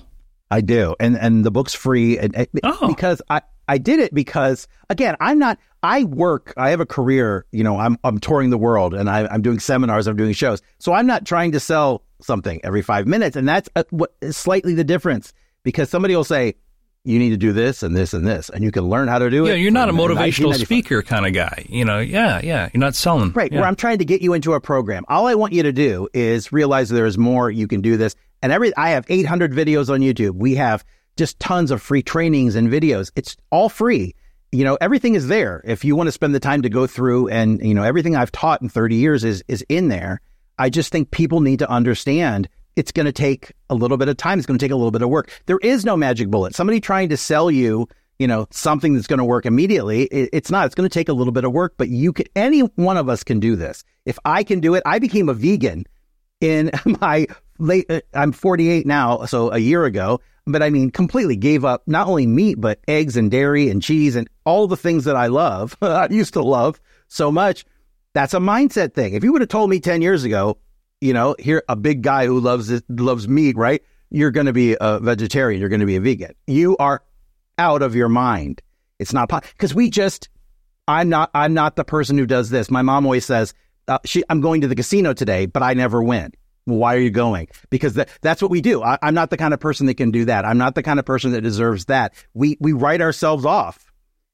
I 0.52 0.62
do, 0.62 0.96
and 1.00 1.18
and 1.18 1.44
the 1.44 1.52
book's 1.52 1.74
free, 1.74 2.20
and, 2.20 2.48
oh. 2.64 2.88
because 2.88 3.22
I 3.30 3.42
I 3.68 3.78
did 3.78 4.00
it 4.00 4.14
because 4.14 4.68
again 4.90 5.16
I'm 5.22 5.40
not 5.40 5.58
I 5.82 6.04
work 6.04 6.54
I 6.58 6.72
have 6.72 6.82
a 6.82 6.86
career 6.86 7.46
you 7.54 7.64
know 7.64 7.80
I'm 7.80 7.98
I'm 8.04 8.20
touring 8.20 8.50
the 8.50 8.58
world 8.58 8.94
and 8.94 9.10
I, 9.10 9.34
am 9.34 9.42
doing 9.42 9.60
seminars 9.60 10.08
I'm 10.08 10.18
doing 10.18 10.34
shows 10.34 10.62
so 10.80 10.92
I'm 10.92 11.08
not 11.08 11.26
trying 11.26 11.54
to 11.54 11.60
sell 11.62 12.04
something 12.22 12.60
every 12.66 12.82
five 12.82 13.08
minutes 13.08 13.38
and 13.38 13.48
that's 13.48 13.70
a, 13.78 13.86
what 13.92 14.14
is 14.20 14.36
slightly 14.36 14.74
the 14.74 14.84
difference 14.84 15.32
because 15.64 15.90
somebody 15.90 16.16
will 16.16 16.26
say 16.26 16.56
you 17.04 17.18
need 17.18 17.30
to 17.30 17.38
do 17.38 17.52
this 17.52 17.82
and 17.82 17.96
this 17.96 18.14
and 18.14 18.28
this, 18.28 18.50
and 18.50 18.64
you 18.64 18.72
can 18.72 18.84
learn 18.88 19.08
how 19.08 19.18
to 19.18 19.30
do 19.30 19.38
yeah, 19.38 19.54
it. 19.54 19.56
Yeah, 19.56 19.62
you're 19.64 19.72
not 19.72 19.90
a 19.90 19.92
motivational 19.92 20.54
speaker 20.54 21.02
kind 21.02 21.26
of 21.26 21.34
guy. 21.34 21.66
You 21.68 21.84
know, 21.84 21.98
yeah, 21.98 22.40
yeah. 22.44 22.70
You're 22.72 22.80
not 22.80 22.94
selling. 22.94 23.32
Right. 23.32 23.52
Yeah. 23.52 23.60
Where 23.60 23.68
I'm 23.68 23.76
trying 23.76 23.98
to 24.00 24.06
get 24.06 24.22
you 24.22 24.34
into 24.34 24.54
a 24.54 24.62
program. 24.62 25.04
All 25.08 25.26
I 25.26 25.34
want 25.34 25.54
you 25.54 25.64
to 25.64 25.72
do 25.72 26.08
is 26.14 26.52
realize 26.52 26.90
there 26.90 27.08
is 27.08 27.18
more. 27.18 27.50
You 27.50 27.68
can 27.68 27.82
do 27.82 27.98
this. 27.98 28.16
And 28.42 28.52
every 28.52 28.76
I 28.76 28.90
have 28.90 29.06
800 29.10 29.54
videos 29.54 29.90
on 29.90 30.02
YouTube. 30.02 30.36
We 30.36 30.56
have 30.56 30.84
just 31.18 31.40
tons 31.40 31.72
of 31.72 31.82
free 31.82 32.02
trainings 32.02 32.56
and 32.56 32.70
videos. 32.70 33.12
It's 33.16 33.38
all 33.52 33.70
free. 33.70 34.16
You 34.52 34.64
know, 34.64 34.78
everything 34.82 35.16
is 35.16 35.28
there. 35.28 35.62
If 35.64 35.86
you 35.86 35.96
want 35.96 36.08
to 36.08 36.12
spend 36.12 36.36
the 36.36 36.40
time 36.40 36.62
to 36.64 36.70
go 36.70 36.88
through 36.88 37.30
and, 37.30 37.64
you 37.66 37.74
know, 37.74 37.84
everything 37.84 38.16
I've 38.16 38.32
taught 38.32 38.62
in 38.62 38.70
30 38.70 38.96
years 38.96 39.24
is 39.24 39.44
is 39.48 39.66
in 39.70 39.88
there. 39.88 40.22
I 40.58 40.70
just 40.70 40.92
think 40.92 41.12
people 41.12 41.42
need 41.42 41.60
to 41.60 41.70
understand 41.70 42.50
it's 42.76 42.92
going 42.92 43.06
to 43.06 43.12
take 43.12 43.52
a 43.70 43.76
little 43.76 43.98
bit 43.98 44.10
of 44.10 44.18
time. 44.18 44.40
It's 44.40 44.46
going 44.46 44.58
to 44.58 44.64
take 44.64 44.72
a 44.72 44.76
little 44.76 44.92
bit 44.92 45.02
of 45.02 45.10
work. 45.10 45.32
There 45.46 45.60
is 45.62 45.86
no 45.86 45.98
magic 45.98 46.30
bullet. 46.30 46.56
Somebody 46.56 46.80
trying 46.80 47.10
to 47.10 47.18
sell 47.18 47.52
you, 47.52 47.88
you 48.20 48.28
know, 48.28 48.48
something 48.52 48.94
that's 48.94 49.08
going 49.08 49.20
to 49.20 49.26
work 49.26 49.46
immediately. 49.46 50.04
It, 50.04 50.30
it's 50.34 50.52
not. 50.52 50.66
It's 50.66 50.76
going 50.76 50.88
to 50.88 50.94
take 50.94 51.10
a 51.10 51.14
little 51.14 51.34
bit 51.34 51.44
of 51.44 51.52
work, 51.52 51.74
but 51.78 51.90
you 51.90 52.14
can, 52.14 52.26
any 52.36 52.62
one 52.62 52.98
of 52.98 53.10
us 53.10 53.24
can 53.24 53.40
do 53.40 53.56
this. 53.56 53.84
If 54.06 54.18
I 54.26 54.44
can 54.44 54.60
do 54.60 54.76
it, 54.76 54.84
I 54.86 55.00
became 55.00 55.30
a 55.30 55.34
vegan 55.34 55.86
in 56.42 56.72
my 57.02 57.28
late, 57.60 57.86
uh, 57.90 58.02
I'm 58.14 58.32
48 58.34 58.86
now, 58.86 59.26
so 59.26 59.52
a 59.52 59.60
year 59.60 59.86
ago, 59.86 60.20
but 60.46 60.62
I 60.62 60.70
mean, 60.70 60.90
completely 60.90 61.36
gave 61.36 61.64
up 61.64 61.84
not 61.88 62.08
only 62.08 62.28
meat, 62.28 62.60
but 62.60 62.80
eggs 62.88 63.16
and 63.16 63.32
dairy 63.32 63.70
and 63.70 63.82
cheese 63.82 64.16
and 64.16 64.28
all 64.44 64.68
the 64.68 64.76
things 64.76 65.06
that 65.06 65.16
I 65.16 65.28
love, 65.28 65.78
I 65.82 66.08
used 66.10 66.34
to 66.34 66.42
love 66.42 66.82
so 67.08 67.32
much. 67.32 67.64
That's 68.14 68.34
a 68.34 68.40
mindset 68.40 68.94
thing. 68.94 69.14
If 69.14 69.24
you 69.24 69.32
would 69.32 69.42
have 69.42 69.50
told 69.50 69.70
me 69.70 69.80
10 69.80 70.02
years 70.02 70.24
ago, 70.26 70.58
you 71.00 71.14
know, 71.14 71.36
here, 71.40 71.64
a 71.70 71.76
big 71.76 72.02
guy 72.02 72.26
who 72.26 72.40
loves 72.40 72.72
loves 72.90 73.28
meat, 73.28 73.56
right? 73.56 73.82
You're 74.10 74.32
going 74.32 74.48
to 74.48 74.54
be 74.54 74.76
a 74.80 75.00
vegetarian. 75.00 75.60
You're 75.60 75.70
going 75.70 75.80
to 75.80 75.86
be 75.86 75.96
a 75.96 76.02
vegan. 76.02 76.34
You 76.46 76.76
are 76.78 77.02
out 77.58 77.82
of 77.82 77.96
your 77.96 78.10
mind. 78.10 78.62
It's 79.00 79.14
not 79.14 79.30
because 79.30 79.74
we 79.74 79.90
just, 79.90 80.30
I'm 80.88 81.10
not, 81.10 81.32
I'm 81.34 81.54
not 81.54 81.76
the 81.76 81.86
person 81.86 82.18
who 82.18 82.26
does 82.26 82.50
this. 82.50 82.70
My 82.70 82.82
mom 82.82 83.06
always 83.06 83.26
says, 83.26 83.54
uh, 83.88 84.00
she, 84.06 84.24
I'm 84.30 84.42
going 84.42 84.62
to 84.62 84.68
the 84.68 84.76
casino 84.76 85.14
today, 85.14 85.46
but 85.46 85.64
I 85.64 85.74
never 85.74 86.02
win. 86.02 86.34
Why 86.66 86.96
are 86.96 87.00
you 87.00 87.10
going? 87.10 87.48
Because 87.70 87.96
that, 87.96 88.10
that's 88.22 88.42
what 88.42 88.52
we 88.52 88.62
do. 88.62 88.84
I, 88.84 88.98
I'm 89.02 89.14
not 89.14 89.30
the 89.30 89.38
kind 89.38 89.54
of 89.54 89.60
person 89.60 89.88
that 89.88 89.96
can 89.96 90.12
do 90.12 90.26
that. 90.26 90.46
I'm 90.46 90.58
not 90.58 90.76
the 90.76 90.84
kind 90.84 91.00
of 91.00 91.06
person 91.06 91.32
that 91.32 91.42
deserves 91.42 91.86
that. 91.86 92.14
We, 92.34 92.58
we 92.60 92.74
write 92.74 93.02
ourselves 93.02 93.46
off. 93.46 93.92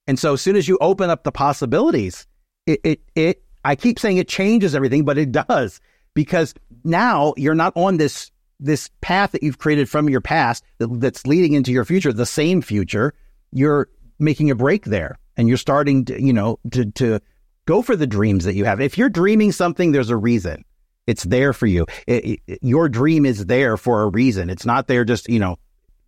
And 0.07 0.19
so 0.19 0.33
as 0.33 0.41
soon 0.41 0.55
as 0.55 0.67
you 0.67 0.77
open 0.81 1.09
up 1.09 1.23
the 1.23 1.31
possibilities, 1.31 2.27
it, 2.65 2.79
it, 2.83 3.01
it, 3.15 3.43
I 3.63 3.75
keep 3.75 3.99
saying 3.99 4.17
it 4.17 4.27
changes 4.27 4.75
everything, 4.75 5.05
but 5.05 5.17
it 5.17 5.31
does 5.31 5.79
because 6.13 6.53
now 6.83 7.33
you're 7.37 7.55
not 7.55 7.73
on 7.75 7.97
this, 7.97 8.31
this 8.59 8.89
path 9.01 9.31
that 9.31 9.43
you've 9.43 9.59
created 9.59 9.89
from 9.89 10.09
your 10.09 10.21
past 10.21 10.63
that, 10.79 10.87
that's 10.99 11.25
leading 11.25 11.53
into 11.53 11.71
your 11.71 11.85
future, 11.85 12.11
the 12.11 12.25
same 12.25 12.61
future. 12.61 13.13
You're 13.51 13.89
making 14.19 14.51
a 14.51 14.55
break 14.55 14.85
there 14.85 15.17
and 15.37 15.47
you're 15.47 15.57
starting 15.57 16.05
to, 16.05 16.21
you 16.21 16.33
know, 16.33 16.59
to, 16.71 16.91
to 16.91 17.21
go 17.67 17.83
for 17.83 17.95
the 17.95 18.07
dreams 18.07 18.45
that 18.45 18.55
you 18.55 18.65
have. 18.65 18.81
If 18.81 18.97
you're 18.97 19.09
dreaming 19.09 19.51
something, 19.51 19.91
there's 19.91 20.09
a 20.09 20.17
reason. 20.17 20.65
It's 21.05 21.23
there 21.23 21.53
for 21.53 21.67
you. 21.67 21.85
It, 22.07 22.39
it, 22.47 22.59
your 22.63 22.89
dream 22.89 23.25
is 23.25 23.45
there 23.45 23.77
for 23.77 24.01
a 24.01 24.07
reason. 24.07 24.49
It's 24.49 24.65
not 24.65 24.87
there 24.87 25.05
just, 25.05 25.29
you 25.29 25.39
know, 25.39 25.57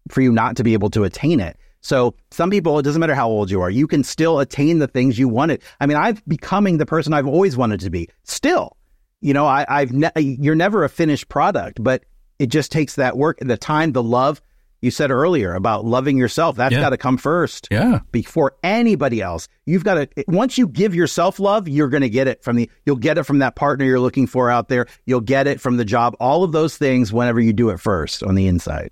for 0.10 0.22
you 0.22 0.32
not 0.32 0.56
to 0.58 0.64
be 0.64 0.74
able 0.74 0.90
to 0.92 1.04
attain 1.04 1.40
it. 1.40 1.58
So 1.82 2.16
some 2.32 2.50
people, 2.50 2.80
it 2.80 2.84
doesn't 2.84 3.00
matter 3.00 3.16
how 3.16 3.30
old 3.30 3.52
you 3.52 3.62
are, 3.62 3.70
you 3.70 3.88
can 3.88 4.04
still 4.04 4.40
attain 4.40 4.80
the 4.80 4.88
things 4.88 5.20
you 5.20 5.30
wanted. 5.30 5.62
I 5.80 5.86
mean, 5.86 5.98
I'm 5.98 6.18
becoming 6.28 6.78
the 6.78 6.86
person 6.86 7.14
I've 7.14 7.28
always 7.28 7.56
wanted 7.56 7.80
to 7.82 7.90
be. 7.90 8.10
Still, 8.24 8.76
you 9.22 9.34
know, 9.34 9.46
I, 9.46 9.66
have 9.70 9.94
ne- 9.94 10.12
you're 10.16 10.56
never 10.56 10.84
a 10.84 10.90
finished 10.90 11.30
product, 11.30 11.82
but 11.82 12.04
it 12.38 12.48
just 12.48 12.72
takes 12.72 12.96
that 12.96 13.18
work, 13.18 13.38
the 13.42 13.58
time, 13.58 13.94
the 13.94 14.04
love, 14.04 14.42
you 14.82 14.92
said 14.92 15.12
earlier 15.12 15.54
about 15.54 15.86
loving 15.86 16.18
yourself. 16.18 16.56
That's 16.56 16.74
yeah. 16.74 16.82
got 16.82 16.90
to 16.92 16.98
come 16.98 17.18
first. 17.18 17.68
Yeah. 17.70 18.00
Before 18.12 18.56
anybody 18.64 19.22
else. 19.22 19.48
You've 19.66 19.84
got 19.84 19.96
to, 19.96 20.24
once 20.28 20.58
you 20.58 20.68
give 20.68 20.96
yourself 20.96 21.40
love, 21.40 21.68
you're 21.68 21.90
going 21.90 22.02
to 22.02 22.10
get 22.10 22.28
it 22.28 22.44
from 22.44 22.56
the, 22.56 22.70
you'll 22.86 22.96
get 22.96 23.18
it 23.18 23.24
from 23.24 23.40
that 23.40 23.56
partner 23.56 23.86
you're 23.86 24.00
looking 24.00 24.28
for 24.28 24.50
out 24.50 24.70
there. 24.70 24.88
You'll 25.06 25.22
get 25.22 25.48
it 25.48 25.60
from 25.60 25.78
the 25.78 25.86
job, 25.86 26.16
all 26.20 26.44
of 26.44 26.52
those 26.52 26.78
things 26.78 27.12
whenever 27.12 27.40
you 27.40 27.54
do 27.54 27.70
it 27.70 27.80
first 27.80 28.24
on 28.24 28.36
the 28.36 28.48
inside. 28.48 28.92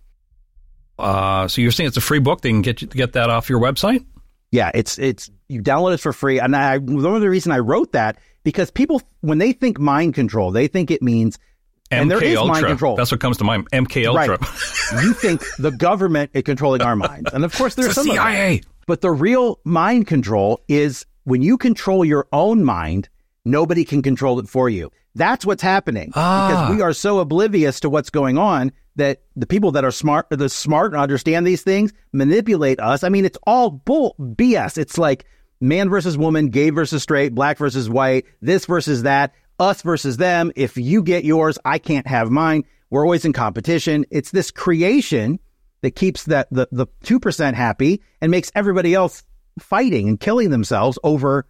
Uh, 1.00 1.48
so 1.48 1.62
you're 1.62 1.72
saying 1.72 1.88
it's 1.88 1.98
a 1.98 2.02
free 2.02 2.20
book. 2.20 2.42
They 2.42 2.50
can 2.50 2.62
get 2.62 2.82
you, 2.82 2.88
get 2.88 3.14
that 3.14 3.30
off 3.30 3.50
your 3.50 3.60
website? 3.60 4.06
Yeah. 4.52 4.72
It's, 4.74 4.98
it's, 4.98 5.30
you 5.48 5.62
download 5.62 5.94
it 5.94 6.00
for 6.00 6.12
free. 6.12 6.40
And 6.40 6.56
I, 6.56 6.80
one 6.80 7.16
of 7.16 7.22
the 7.22 7.30
reason 7.30 7.52
I 7.52 7.60
wrote 7.60 7.94
that 7.94 8.18
because 8.44 8.72
people, 8.72 9.02
when 9.22 9.38
they 9.38 9.54
think 9.54 9.80
mind 9.80 10.16
control, 10.16 10.52
they 10.52 10.68
think 10.68 10.92
it 10.92 11.02
means 11.02 11.38
MK 11.92 12.02
and 12.02 12.12
there 12.12 12.24
is 12.24 12.38
Ultra. 12.38 12.54
mind 12.54 12.66
control. 12.68 12.96
That's 12.96 13.12
what 13.12 13.20
comes 13.20 13.38
to 13.38 13.44
mind. 13.44 13.70
MK 13.72 14.06
Ultra. 14.08 14.38
Right. 14.38 15.04
you 15.04 15.14
think 15.14 15.44
the 15.58 15.72
government 15.72 16.32
is 16.34 16.44
controlling 16.44 16.82
our 16.82 16.96
minds, 16.96 17.32
and 17.34 17.46
of 17.46 17.56
course 17.56 17.76
there's 17.76 17.94
some 17.94 18.08
CIA. 18.08 18.62
But 18.88 19.02
the 19.02 19.12
real 19.12 19.60
mind 19.64 20.08
control 20.08 20.62
is 20.68 21.06
when 21.24 21.42
you 21.42 21.58
control 21.58 22.06
your 22.06 22.28
own 22.32 22.64
mind, 22.64 23.10
nobody 23.46 23.84
can 23.86 24.02
control 24.02 24.40
it 24.40 24.48
for 24.48 24.70
you. 24.70 24.92
That's 25.16 25.46
what's 25.46 25.64
happening 25.64 26.12
ah. 26.16 26.48
because 26.48 26.76
we 26.76 26.82
are 26.82 26.94
so 26.94 27.20
oblivious 27.20 27.80
to 27.82 27.90
what's 27.90 28.10
going 28.10 28.38
on 28.38 28.72
that 28.98 29.22
the 29.36 29.48
people 29.48 29.72
that 29.72 29.84
are 29.84 29.92
smart, 29.92 30.28
the 30.30 30.50
smart 30.50 30.94
and 30.94 31.02
understand 31.02 31.46
these 31.46 31.64
things, 31.64 31.94
manipulate 32.14 32.80
us. 32.80 33.04
I 33.04 33.10
mean, 33.10 33.26
it's 33.26 33.38
all 33.46 33.70
bull 33.70 34.16
BS. 34.20 34.78
It's 34.78 34.98
like 34.98 35.26
man 35.60 35.90
versus 35.90 36.18
woman, 36.18 36.50
gay 36.50 36.70
versus 36.70 37.04
straight, 37.04 37.34
black 37.34 37.58
versus 37.58 37.90
white, 37.90 38.26
this 38.42 38.66
versus 38.66 39.04
that 39.04 39.34
us 39.60 39.82
versus 39.82 40.18
them. 40.18 40.52
If 40.56 40.78
you 40.78 41.04
get 41.04 41.26
yours, 41.26 41.58
I 41.66 41.80
can't 41.80 42.08
have 42.08 42.30
mine. 42.30 42.64
We're 42.90 43.04
always 43.04 43.26
in 43.26 43.34
competition. 43.34 44.06
It's 44.12 44.32
this 44.32 44.52
creation 44.52 45.40
that 45.82 45.92
keeps 45.92 46.26
that 46.26 46.48
the 46.52 46.68
the 46.72 46.88
two 47.04 47.20
percent 47.20 47.56
happy 47.56 48.02
and 48.22 48.32
makes 48.32 48.52
everybody 48.56 48.94
else 48.94 49.24
fighting 49.60 50.08
and 50.08 50.20
killing 50.20 50.50
themselves 50.50 50.98
over 51.04 51.46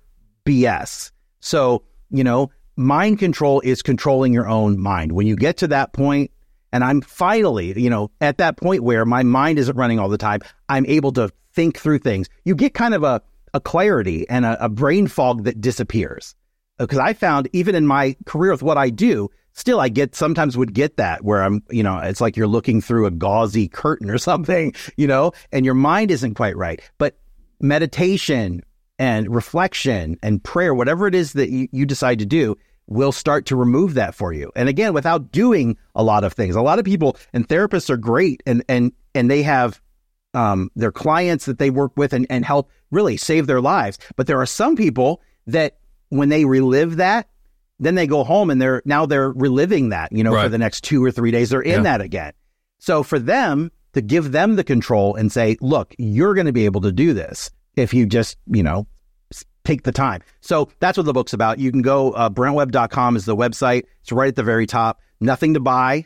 BS. 0.45 1.11
So 1.39 1.83
you 2.09 2.23
know, 2.23 2.51
mind 2.75 3.19
control 3.19 3.61
is 3.61 3.81
controlling 3.81 4.33
your 4.33 4.47
own 4.47 4.79
mind. 4.79 5.11
When 5.11 5.27
you 5.27 5.35
get 5.35 5.57
to 5.57 5.67
that 5.67 5.93
point, 5.93 6.31
and 6.71 6.83
I'm 6.83 7.01
finally, 7.01 7.79
you 7.79 7.89
know, 7.89 8.11
at 8.21 8.37
that 8.37 8.57
point 8.57 8.83
where 8.83 9.05
my 9.05 9.23
mind 9.23 9.59
isn't 9.59 9.75
running 9.75 9.99
all 9.99 10.09
the 10.09 10.17
time, 10.17 10.41
I'm 10.69 10.85
able 10.85 11.11
to 11.13 11.31
think 11.53 11.77
through 11.77 11.99
things. 11.99 12.29
You 12.45 12.55
get 12.55 12.73
kind 12.73 12.93
of 12.93 13.03
a 13.03 13.21
a 13.53 13.59
clarity 13.59 14.27
and 14.29 14.45
a, 14.45 14.65
a 14.65 14.69
brain 14.69 15.07
fog 15.07 15.43
that 15.45 15.61
disappears 15.61 16.35
because 16.77 16.99
I 16.99 17.13
found 17.13 17.49
even 17.53 17.75
in 17.75 17.87
my 17.87 18.15
career 18.25 18.51
with 18.51 18.63
what 18.63 18.77
I 18.77 18.89
do, 18.89 19.29
still 19.53 19.79
I 19.79 19.89
get 19.89 20.15
sometimes 20.15 20.57
would 20.57 20.73
get 20.73 20.97
that 20.97 21.23
where 21.23 21.43
I'm, 21.43 21.63
you 21.69 21.83
know, 21.83 21.97
it's 21.97 22.21
like 22.21 22.37
you're 22.37 22.47
looking 22.47 22.81
through 22.81 23.05
a 23.05 23.11
gauzy 23.11 23.67
curtain 23.83 24.09
or 24.09 24.17
something, 24.17 24.73
you 24.95 25.07
know, 25.07 25.31
and 25.51 25.65
your 25.65 25.73
mind 25.73 26.11
isn't 26.11 26.35
quite 26.35 26.55
right. 26.55 26.81
But 26.97 27.17
meditation 27.59 28.63
and 28.99 29.33
reflection 29.33 30.17
and 30.21 30.43
prayer, 30.43 30.73
whatever 30.73 31.07
it 31.07 31.15
is 31.15 31.33
that 31.33 31.49
you, 31.49 31.67
you 31.71 31.85
decide 31.85 32.19
to 32.19 32.25
do, 32.25 32.55
will 32.87 33.11
start 33.11 33.45
to 33.47 33.55
remove 33.55 33.95
that 33.95 34.15
for 34.15 34.31
you. 34.31 34.51
And 34.55 34.69
again, 34.69 34.93
without 34.93 35.31
doing 35.31 35.77
a 35.93 36.03
lot 36.03 36.23
of 36.23 36.33
things. 36.33 36.55
A 36.55 36.61
lot 36.61 36.79
of 36.79 36.85
people 36.85 37.17
and 37.33 37.47
therapists 37.47 37.89
are 37.89 37.97
great 37.97 38.41
and 38.45 38.63
and 38.69 38.93
and 39.13 39.29
they 39.29 39.43
have 39.43 39.81
um, 40.33 40.69
their 40.75 40.91
clients 40.91 41.45
that 41.45 41.57
they 41.57 41.69
work 41.69 41.91
with 41.97 42.13
and, 42.13 42.27
and 42.29 42.45
help 42.45 42.69
really 42.91 43.17
save 43.17 43.47
their 43.47 43.61
lives. 43.61 43.97
But 44.15 44.27
there 44.27 44.39
are 44.39 44.45
some 44.45 44.75
people 44.75 45.21
that 45.47 45.77
when 46.09 46.29
they 46.29 46.45
relive 46.45 46.97
that, 46.97 47.27
then 47.79 47.95
they 47.95 48.07
go 48.07 48.23
home 48.23 48.49
and 48.49 48.61
they're 48.61 48.81
now 48.85 49.05
they're 49.05 49.31
reliving 49.31 49.89
that, 49.89 50.11
you 50.11 50.23
know, 50.23 50.33
right. 50.33 50.43
for 50.43 50.49
the 50.49 50.57
next 50.57 50.83
two 50.83 51.03
or 51.03 51.11
three 51.11 51.31
days. 51.31 51.49
They're 51.49 51.61
in 51.61 51.83
yeah. 51.83 51.97
that 51.97 52.01
again. 52.01 52.33
So 52.79 53.03
for 53.03 53.19
them 53.19 53.71
to 53.93 54.01
give 54.01 54.31
them 54.31 54.55
the 54.55 54.63
control 54.63 55.15
and 55.15 55.31
say, 55.31 55.57
look, 55.61 55.93
you're 55.97 56.33
going 56.33 56.47
to 56.47 56.53
be 56.53 56.65
able 56.65 56.81
to 56.81 56.91
do 56.91 57.13
this 57.13 57.51
if 57.75 57.93
you 57.93 58.05
just, 58.05 58.37
you 58.47 58.63
know, 58.63 58.87
take 59.63 59.83
the 59.83 59.91
time. 59.91 60.21
So 60.41 60.69
that's 60.79 60.97
what 60.97 61.05
the 61.05 61.13
book's 61.13 61.33
about. 61.33 61.59
You 61.59 61.71
can 61.71 61.81
go, 61.81 62.11
uh, 62.11 62.29
brentwebb.com 62.29 63.15
is 63.15 63.25
the 63.25 63.35
website. 63.35 63.83
It's 64.01 64.11
right 64.11 64.29
at 64.29 64.35
the 64.35 64.43
very 64.43 64.65
top. 64.65 65.01
Nothing 65.19 65.55
to 65.55 65.59
buy 65.59 66.05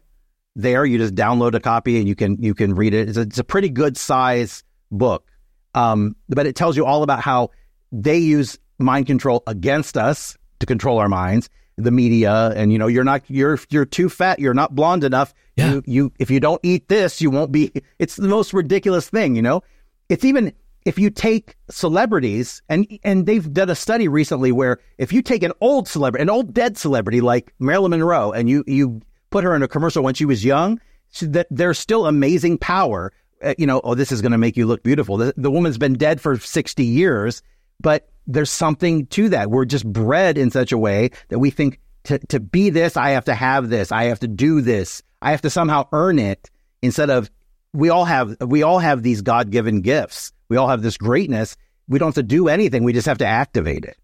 there. 0.56 0.86
You 0.86 0.98
just 0.98 1.16
download 1.16 1.54
a 1.54 1.60
copy 1.60 2.00
and 2.00 2.08
you 2.08 2.16
can, 2.16 2.42
you 2.42 2.54
can 2.54 2.76
read 2.76 2.94
it. 2.94 3.10
It's 3.10 3.18
a, 3.18 3.22
it's 3.22 3.40
a 3.40 3.44
pretty 3.44 3.70
good 3.70 3.98
size 3.98 4.64
book. 4.90 5.30
Um, 5.76 6.16
but 6.28 6.48
it 6.48 6.56
tells 6.56 6.76
you 6.76 6.86
all 6.86 7.04
about 7.04 7.22
how 7.22 7.52
they 7.92 8.18
use 8.18 8.58
mind 8.82 9.08
control 9.08 9.44
against 9.48 9.98
us 9.98 10.38
to 10.60 10.66
control 10.66 11.00
our 11.00 11.10
minds 11.10 11.50
the 11.78 11.92
media 11.92 12.52
and 12.56 12.72
you 12.72 12.78
know 12.78 12.88
you're 12.88 13.04
not 13.04 13.24
you're 13.28 13.60
you're 13.70 13.86
too 13.86 14.10
fat 14.10 14.40
you're 14.40 14.54
not 14.54 14.76
blonde 14.76 15.04
enough. 15.04 15.34
Yeah. 15.56 15.74
you 15.74 15.84
you 15.86 16.14
if 16.20 16.32
you 16.32 16.40
don't 16.40 16.60
eat 16.64 16.88
this 16.88 17.22
you 17.22 17.30
won't 17.30 17.52
be 17.52 17.72
it's 18.00 18.16
the 18.16 18.28
most 18.28 18.54
ridiculous 18.54 19.10
thing 19.10 19.36
you 19.36 19.42
know? 19.42 19.64
It's 20.10 20.26
even 20.26 20.54
if 20.86 20.98
you 20.98 21.10
take 21.10 21.56
celebrities 21.70 22.62
and 22.70 22.88
and 23.04 23.26
they've 23.26 23.52
done 23.52 23.70
a 23.70 23.76
study 23.76 24.08
recently 24.08 24.52
where 24.52 24.80
if 24.98 25.14
you 25.14 25.22
take 25.22 25.44
an 25.44 25.54
old 25.62 25.88
celebrity 25.88 26.22
an 26.22 26.30
old 26.30 26.54
dead 26.54 26.78
celebrity 26.78 27.22
like 27.22 27.54
Marilyn 27.60 27.92
Monroe 27.92 28.32
and 28.32 28.50
you 28.50 28.64
you 28.68 29.02
put 29.30 29.44
her 29.44 29.56
in 29.56 29.64
a 29.64 29.68
commercial 29.68 30.04
when 30.04 30.14
she 30.14 30.26
was 30.26 30.44
young 30.44 30.80
that 31.22 31.48
there's 31.50 31.78
still 31.78 32.06
amazing 32.06 32.58
power. 32.58 33.12
Uh, 33.44 33.56
you 33.58 33.66
know 33.66 33.82
oh 33.84 33.96
this 33.96 34.12
is 34.12 34.22
going 34.22 34.32
to 34.32 34.38
make 34.38 34.56
you 34.56 34.66
look 34.66 34.84
beautiful. 34.84 35.18
The, 35.18 35.34
the 35.36 35.52
woman's 35.52 35.78
been 35.78 35.94
dead 35.94 36.22
for 36.22 36.38
60 36.38 36.86
years 36.86 37.42
but 37.82 38.11
there's 38.28 38.50
something 38.50 39.08
to 39.08 39.30
that. 39.30 39.50
We're 39.50 39.66
just 39.66 39.86
bred 39.86 40.38
in 40.38 40.52
such 40.52 40.72
a 40.72 40.78
way 40.78 41.12
that 41.30 41.40
we 41.40 41.50
think 41.50 41.80
to, 42.06 42.20
to 42.28 42.40
be 42.40 42.70
this, 42.70 42.98
I 42.98 43.12
have 43.12 43.26
to 43.26 43.36
have 43.36 43.70
this. 43.70 43.92
I 43.92 44.06
have 44.06 44.20
to 44.20 44.28
do 44.28 44.62
this. 44.62 45.04
I 45.22 45.32
have 45.32 45.42
to 45.42 45.50
somehow 45.50 45.88
earn 45.92 46.20
it 46.20 46.50
instead 46.82 47.10
of 47.10 47.30
we 47.74 47.90
all 47.90 48.06
have, 48.06 48.36
we 48.42 48.64
all 48.64 48.80
have 48.80 49.04
these 49.04 49.22
God 49.22 49.52
given 49.52 49.82
gifts. 49.82 50.34
We 50.50 50.58
all 50.58 50.68
have 50.68 50.82
this 50.82 50.98
greatness. 50.98 51.56
We 51.88 52.00
don't 52.00 52.10
have 52.10 52.16
to 52.16 52.24
do 52.24 52.48
anything. 52.48 52.84
We 52.84 52.94
just 52.94 53.08
have 53.08 53.20
to 53.20 53.26
activate 53.26 53.86
it. 53.86 53.98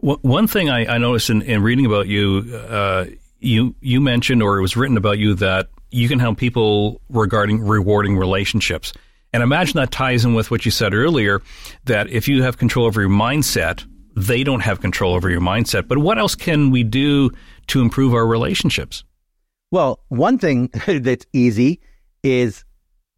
one 0.00 0.46
thing 0.46 0.68
I, 0.68 0.94
I 0.94 0.98
noticed 0.98 1.30
in, 1.30 1.42
in, 1.42 1.62
reading 1.62 1.86
about 1.86 2.08
you, 2.08 2.54
uh, 2.68 3.06
you, 3.40 3.74
you 3.80 4.00
mentioned, 4.00 4.42
or 4.42 4.58
it 4.58 4.62
was 4.62 4.76
written 4.76 4.96
about 4.96 5.18
you 5.18 5.34
that 5.34 5.68
you 5.90 6.08
can 6.08 6.18
help 6.18 6.38
people 6.38 7.00
regarding 7.08 7.60
rewarding 7.60 8.18
relationships. 8.18 8.92
And 9.34 9.42
imagine 9.42 9.80
that 9.80 9.90
ties 9.90 10.24
in 10.24 10.34
with 10.34 10.52
what 10.52 10.64
you 10.64 10.70
said 10.70 10.94
earlier 10.94 11.42
that 11.86 12.08
if 12.08 12.28
you 12.28 12.44
have 12.44 12.56
control 12.56 12.86
over 12.86 13.00
your 13.00 13.10
mindset, 13.10 13.84
they 14.14 14.44
don't 14.44 14.60
have 14.60 14.80
control 14.80 15.12
over 15.12 15.28
your 15.28 15.40
mindset. 15.40 15.88
But 15.88 15.98
what 15.98 16.20
else 16.20 16.36
can 16.36 16.70
we 16.70 16.84
do 16.84 17.32
to 17.66 17.80
improve 17.82 18.14
our 18.14 18.24
relationships? 18.24 19.02
Well, 19.72 19.98
one 20.06 20.38
thing 20.38 20.70
that's 20.86 21.26
easy 21.32 21.80
is 22.22 22.64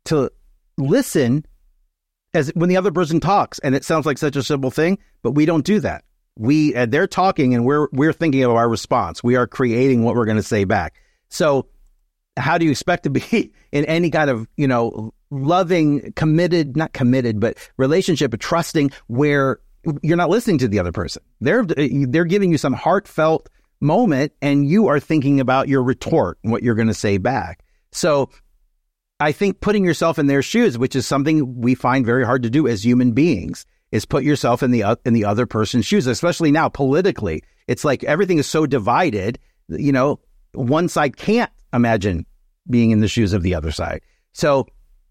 to 0.06 0.32
listen 0.78 1.44
as 2.32 2.50
when 2.54 2.70
the 2.70 2.78
other 2.78 2.92
person 2.92 3.20
talks 3.20 3.58
and 3.58 3.74
it 3.74 3.84
sounds 3.84 4.06
like 4.06 4.16
such 4.16 4.36
a 4.36 4.42
simple 4.42 4.70
thing, 4.70 4.98
but 5.22 5.32
we 5.32 5.44
don't 5.44 5.66
do 5.66 5.80
that. 5.80 6.02
We 6.38 6.74
uh, 6.74 6.86
they're 6.86 7.06
talking 7.06 7.54
and 7.54 7.66
we're 7.66 7.88
we're 7.92 8.14
thinking 8.14 8.42
of 8.42 8.52
our 8.52 8.70
response. 8.70 9.22
We 9.22 9.36
are 9.36 9.46
creating 9.46 10.02
what 10.02 10.14
we're 10.14 10.24
going 10.24 10.38
to 10.38 10.42
say 10.42 10.64
back. 10.64 10.94
So 11.28 11.66
how 12.38 12.56
do 12.56 12.64
you 12.64 12.70
expect 12.70 13.02
to 13.02 13.10
be 13.10 13.52
in 13.72 13.84
any 13.84 14.10
kind 14.10 14.30
of, 14.30 14.48
you 14.56 14.66
know, 14.66 15.12
loving, 15.30 16.12
committed, 16.12 16.76
not 16.76 16.92
committed, 16.92 17.40
but 17.40 17.56
relationship, 17.76 18.38
trusting 18.38 18.90
where 19.08 19.60
you're 20.02 20.16
not 20.16 20.30
listening 20.30 20.58
to 20.58 20.68
the 20.68 20.78
other 20.78 20.92
person. 20.92 21.22
They're 21.40 21.64
they're 21.64 22.24
giving 22.24 22.50
you 22.50 22.58
some 22.58 22.72
heartfelt 22.72 23.48
moment 23.80 24.32
and 24.40 24.66
you 24.66 24.88
are 24.88 25.00
thinking 25.00 25.40
about 25.40 25.68
your 25.68 25.82
retort 25.82 26.38
and 26.42 26.50
what 26.50 26.62
you're 26.62 26.74
going 26.74 26.88
to 26.88 26.94
say 26.94 27.18
back. 27.18 27.64
So 27.92 28.30
I 29.20 29.32
think 29.32 29.60
putting 29.60 29.84
yourself 29.84 30.18
in 30.18 30.26
their 30.26 30.42
shoes, 30.42 30.78
which 30.78 30.96
is 30.96 31.06
something 31.06 31.60
we 31.60 31.74
find 31.74 32.04
very 32.04 32.24
hard 32.24 32.42
to 32.42 32.50
do 32.50 32.66
as 32.66 32.84
human 32.84 33.12
beings, 33.12 33.64
is 33.92 34.04
put 34.04 34.24
yourself 34.24 34.62
in 34.62 34.70
the 34.70 34.98
in 35.04 35.14
the 35.14 35.24
other 35.24 35.46
person's 35.46 35.86
shoes, 35.86 36.06
especially 36.06 36.50
now 36.50 36.68
politically. 36.68 37.42
It's 37.66 37.84
like 37.84 38.04
everything 38.04 38.38
is 38.38 38.46
so 38.46 38.66
divided, 38.66 39.38
you 39.68 39.92
know, 39.92 40.20
one 40.52 40.88
side 40.88 41.16
can't 41.16 41.50
imagine 41.72 42.26
being 42.68 42.90
in 42.90 43.00
the 43.00 43.08
shoes 43.08 43.32
of 43.32 43.42
the 43.42 43.54
other 43.54 43.70
side. 43.70 44.02
So 44.32 44.66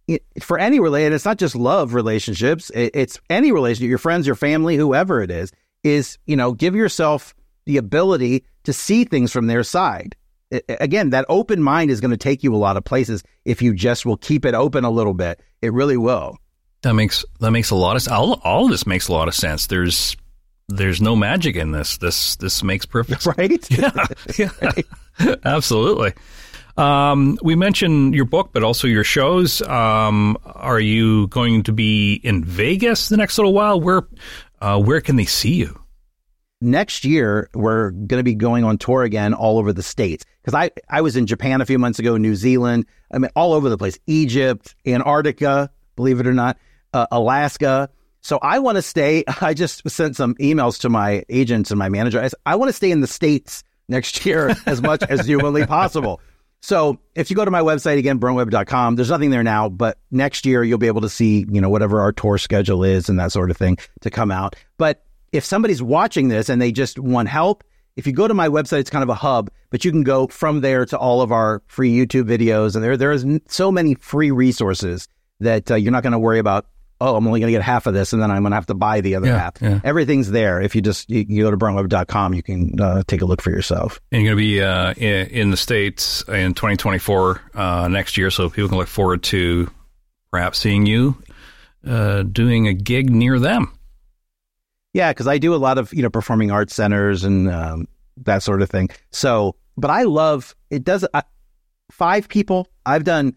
it, 0.07 0.23
for 0.41 0.57
any 0.59 0.79
relation, 0.79 1.13
it's 1.13 1.25
not 1.25 1.37
just 1.37 1.55
love 1.55 1.93
relationships. 1.93 2.69
It, 2.71 2.91
it's 2.93 3.19
any 3.29 3.51
relationship, 3.51 3.89
your 3.89 3.97
friends, 3.97 4.27
your 4.27 4.35
family, 4.35 4.75
whoever 4.75 5.21
it 5.21 5.31
is, 5.31 5.51
is, 5.83 6.17
you 6.25 6.35
know, 6.35 6.53
give 6.53 6.75
yourself 6.75 7.35
the 7.65 7.77
ability 7.77 8.45
to 8.63 8.73
see 8.73 9.03
things 9.05 9.31
from 9.31 9.47
their 9.47 9.63
side. 9.63 10.15
It, 10.51 10.65
again, 10.67 11.09
that 11.09 11.25
open 11.29 11.61
mind 11.61 11.89
is 11.89 12.01
going 12.01 12.11
to 12.11 12.17
take 12.17 12.43
you 12.43 12.53
a 12.53 12.57
lot 12.57 12.77
of 12.77 12.83
places 12.83 13.23
if 13.45 13.61
you 13.61 13.73
just 13.73 14.05
will 14.05 14.17
keep 14.17 14.45
it 14.45 14.53
open 14.53 14.83
a 14.83 14.91
little 14.91 15.13
bit. 15.13 15.41
It 15.61 15.73
really 15.73 15.97
will. 15.97 16.37
That 16.83 16.93
makes 16.93 17.25
that 17.39 17.49
makes 17.49 17.71
a 17.71 17.75
lot 17.75 17.95
of 17.95 18.11
all 18.13 18.39
all 18.43 18.65
of 18.65 18.71
this 18.71 18.85
makes 18.85 19.07
a 19.07 19.11
lot 19.11 19.27
of 19.27 19.33
sense. 19.33 19.65
There's 19.65 20.15
there's 20.67 21.01
no 21.01 21.15
magic 21.15 21.55
in 21.55 21.71
this. 21.71 21.97
This 21.97 22.35
this 22.35 22.61
makes 22.63 22.85
perfect 22.85 23.25
right. 23.37 23.67
Yeah, 23.77 23.91
yeah. 24.37 24.49
Right. 24.61 24.85
absolutely. 25.45 26.13
Um, 26.77 27.37
we 27.41 27.55
mentioned 27.55 28.15
your 28.15 28.25
book, 28.25 28.49
but 28.51 28.63
also 28.63 28.87
your 28.87 29.03
shows. 29.03 29.61
Um, 29.61 30.37
are 30.45 30.79
you 30.79 31.27
going 31.27 31.63
to 31.63 31.71
be 31.71 32.15
in 32.15 32.43
Vegas 32.43 33.09
the 33.09 33.17
next 33.17 33.37
little 33.37 33.53
while? 33.53 33.79
Where 33.79 34.03
uh, 34.61 34.79
where 34.79 35.01
can 35.01 35.15
they 35.15 35.25
see 35.25 35.53
you? 35.53 35.85
next 36.61 37.03
year 37.05 37.49
we're 37.53 37.91
going 37.91 38.19
to 38.19 38.23
be 38.23 38.33
going 38.33 38.63
on 38.63 38.77
tour 38.77 39.03
again 39.03 39.33
all 39.33 39.57
over 39.57 39.73
the 39.73 39.83
states 39.83 40.25
because 40.41 40.53
I, 40.53 40.71
I 40.89 41.01
was 41.01 41.15
in 41.15 41.25
japan 41.27 41.61
a 41.61 41.65
few 41.65 41.77
months 41.77 41.99
ago 41.99 42.17
new 42.17 42.35
zealand 42.35 42.85
i 43.11 43.17
mean 43.17 43.29
all 43.35 43.53
over 43.53 43.69
the 43.69 43.77
place 43.77 43.99
egypt 44.07 44.73
antarctica 44.85 45.69
believe 45.95 46.19
it 46.19 46.27
or 46.27 46.33
not 46.33 46.57
uh, 46.93 47.07
alaska 47.11 47.89
so 48.21 48.39
i 48.41 48.59
want 48.59 48.77
to 48.77 48.81
stay 48.81 49.23
i 49.41 49.53
just 49.53 49.87
sent 49.89 50.15
some 50.15 50.35
emails 50.35 50.79
to 50.81 50.89
my 50.89 51.23
agents 51.29 51.71
and 51.71 51.77
my 51.77 51.89
manager 51.89 52.21
i, 52.21 52.29
I 52.45 52.55
want 52.55 52.69
to 52.69 52.73
stay 52.73 52.89
in 52.89 53.01
the 53.01 53.07
states 53.07 53.63
next 53.89 54.25
year 54.25 54.55
as 54.65 54.81
much 54.81 55.03
as 55.03 55.25
humanly 55.25 55.65
possible 55.65 56.21
so 56.65 56.99
if 57.15 57.29
you 57.29 57.35
go 57.35 57.45
to 57.45 57.51
my 57.51 57.61
website 57.61 57.97
again 57.97 58.19
brentwebb.com 58.19 58.95
there's 58.95 59.09
nothing 59.09 59.29
there 59.29 59.43
now 59.43 59.69
but 59.69 59.97
next 60.11 60.45
year 60.45 60.63
you'll 60.63 60.77
be 60.77 60.87
able 60.87 61.01
to 61.01 61.09
see 61.09 61.45
you 61.49 61.61
know 61.61 61.69
whatever 61.69 62.01
our 62.01 62.11
tour 62.11 62.37
schedule 62.37 62.83
is 62.83 63.09
and 63.09 63.19
that 63.19 63.31
sort 63.31 63.51
of 63.51 63.57
thing 63.57 63.77
to 64.01 64.09
come 64.09 64.31
out 64.31 64.55
but 64.77 65.05
if 65.35 65.43
somebody's 65.43 65.83
watching 65.83 66.29
this 66.29 66.49
and 66.49 66.61
they 66.61 66.71
just 66.71 66.97
want 66.97 67.27
help, 67.27 67.63
if 67.95 68.07
you 68.07 68.13
go 68.13 68.27
to 68.27 68.33
my 68.33 68.47
website, 68.47 68.79
it's 68.79 68.89
kind 68.89 69.03
of 69.03 69.09
a 69.09 69.15
hub, 69.15 69.49
but 69.69 69.85
you 69.85 69.91
can 69.91 70.03
go 70.03 70.27
from 70.27 70.61
there 70.61 70.85
to 70.85 70.97
all 70.97 71.21
of 71.21 71.31
our 71.31 71.61
free 71.67 71.93
YouTube 71.93 72.23
videos. 72.23 72.75
And 72.75 72.83
there, 72.83 72.97
there 72.97 73.11
is 73.11 73.25
so 73.47 73.71
many 73.71 73.95
free 73.95 74.31
resources 74.31 75.07
that 75.39 75.69
uh, 75.69 75.75
you're 75.75 75.91
not 75.91 76.03
going 76.03 76.13
to 76.13 76.19
worry 76.19 76.39
about. 76.39 76.67
Oh, 77.01 77.15
I'm 77.17 77.27
only 77.27 77.41
going 77.41 77.51
to 77.51 77.57
get 77.57 77.61
half 77.61 77.87
of 77.87 77.93
this, 77.93 78.13
and 78.13 78.21
then 78.21 78.31
I'm 78.31 78.41
going 78.43 78.51
to 78.51 78.55
have 78.55 78.67
to 78.67 78.73
buy 78.73 79.01
the 79.01 79.15
other 79.15 79.27
Yeah, 79.27 79.37
half. 79.37 79.61
yeah. 79.61 79.81
Everything's 79.83 80.31
there. 80.31 80.61
If 80.61 80.75
you 80.75 80.81
just 80.81 81.09
you, 81.09 81.23
go 81.43 81.51
to 81.51 81.57
brentwebb.com, 81.57 82.33
you 82.33 82.41
can 82.41 82.79
uh, 82.79 83.03
take 83.05 83.21
a 83.21 83.25
look 83.25 83.41
for 83.41 83.49
yourself. 83.49 83.99
And 84.11 84.21
you're 84.23 84.33
going 84.33 84.41
to 84.41 84.47
be 84.47 84.61
uh, 84.61 84.93
in, 84.93 85.27
in 85.27 85.51
the 85.51 85.57
states 85.57 86.23
in 86.29 86.53
2024 86.53 87.41
uh, 87.53 87.87
next 87.89 88.17
year, 88.17 88.31
so 88.31 88.49
people 88.49 88.69
can 88.69 88.77
look 88.77 88.87
forward 88.87 89.23
to 89.23 89.69
perhaps 90.31 90.57
seeing 90.59 90.85
you 90.85 91.21
uh, 91.85 92.23
doing 92.23 92.67
a 92.67 92.73
gig 92.73 93.09
near 93.09 93.39
them. 93.39 93.71
Yeah, 94.93 95.11
because 95.11 95.27
I 95.27 95.37
do 95.37 95.53
a 95.53 95.57
lot 95.57 95.77
of 95.77 95.93
you 95.93 96.01
know 96.01 96.09
performing 96.09 96.51
arts 96.51 96.73
centers 96.73 97.25
and 97.25 97.49
um, 97.49 97.87
that 98.23 98.41
sort 98.43 98.61
of 98.61 98.69
thing. 98.69 98.89
So, 99.11 99.57
but 99.75 99.91
I 99.91 100.03
love 100.03 100.55
it. 100.69 100.85
Does 100.85 101.05
I, 101.13 101.23
five 101.91 102.29
people? 102.29 102.69
I've 102.85 103.03
done 103.03 103.35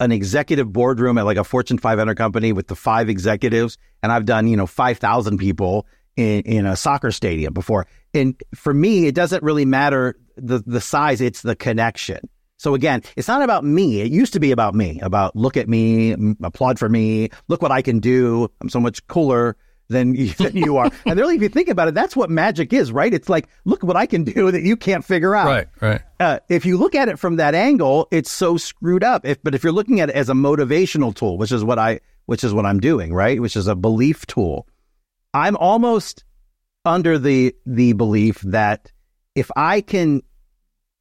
an 0.00 0.12
executive 0.12 0.72
boardroom 0.72 1.18
at 1.18 1.24
like 1.24 1.36
a 1.36 1.44
Fortune 1.44 1.78
500 1.78 2.16
company 2.16 2.52
with 2.52 2.68
the 2.68 2.76
five 2.76 3.08
executives, 3.08 3.78
and 4.02 4.12
I've 4.12 4.24
done 4.24 4.46
you 4.46 4.56
know 4.56 4.66
five 4.66 4.98
thousand 4.98 5.38
people 5.38 5.86
in 6.16 6.42
in 6.42 6.66
a 6.66 6.76
soccer 6.76 7.10
stadium 7.10 7.52
before. 7.52 7.86
And 8.14 8.40
for 8.54 8.72
me, 8.72 9.06
it 9.06 9.14
doesn't 9.14 9.42
really 9.42 9.64
matter 9.64 10.16
the 10.36 10.62
the 10.66 10.80
size; 10.80 11.20
it's 11.20 11.42
the 11.42 11.56
connection. 11.56 12.28
So 12.58 12.74
again, 12.74 13.02
it's 13.16 13.28
not 13.28 13.42
about 13.42 13.64
me. 13.64 14.00
It 14.00 14.10
used 14.10 14.32
to 14.32 14.40
be 14.40 14.50
about 14.50 14.74
me, 14.74 14.98
about 15.00 15.36
look 15.36 15.56
at 15.58 15.68
me, 15.68 16.16
applaud 16.42 16.78
for 16.78 16.88
me, 16.88 17.28
look 17.48 17.60
what 17.60 17.70
I 17.70 17.82
can 17.82 18.00
do. 18.00 18.50
I'm 18.62 18.70
so 18.70 18.80
much 18.80 19.06
cooler 19.08 19.56
than 19.88 20.14
you, 20.14 20.30
than 20.38 20.56
you 20.56 20.76
are. 20.76 20.90
and 21.04 21.18
really, 21.18 21.36
if 21.36 21.42
you 21.42 21.48
think 21.48 21.68
about 21.68 21.88
it, 21.88 21.94
that's 21.94 22.16
what 22.16 22.30
magic 22.30 22.72
is, 22.72 22.92
right? 22.92 23.12
It's 23.12 23.28
like, 23.28 23.48
look 23.64 23.82
what 23.82 23.96
I 23.96 24.06
can 24.06 24.24
do 24.24 24.50
that 24.50 24.62
you 24.62 24.76
can't 24.76 25.04
figure 25.04 25.34
out. 25.34 25.46
Right, 25.46 25.68
right. 25.80 26.02
Uh, 26.18 26.38
if 26.48 26.64
you 26.64 26.76
look 26.76 26.94
at 26.94 27.08
it 27.08 27.18
from 27.18 27.36
that 27.36 27.54
angle, 27.54 28.08
it's 28.10 28.30
so 28.30 28.56
screwed 28.56 29.04
up. 29.04 29.26
If, 29.26 29.42
but 29.42 29.54
if 29.54 29.62
you're 29.62 29.72
looking 29.72 30.00
at 30.00 30.10
it 30.10 30.16
as 30.16 30.28
a 30.28 30.34
motivational 30.34 31.14
tool, 31.14 31.38
which 31.38 31.52
is 31.52 31.62
what 31.64 31.78
I, 31.78 32.00
which 32.26 32.44
is 32.44 32.52
what 32.52 32.66
I'm 32.66 32.80
doing, 32.80 33.12
right? 33.12 33.40
Which 33.40 33.56
is 33.56 33.68
a 33.68 33.74
belief 33.74 34.26
tool. 34.26 34.66
I'm 35.34 35.56
almost 35.56 36.24
under 36.84 37.18
the 37.18 37.54
the 37.66 37.92
belief 37.92 38.40
that 38.42 38.92
if 39.34 39.50
I 39.56 39.80
can 39.82 40.22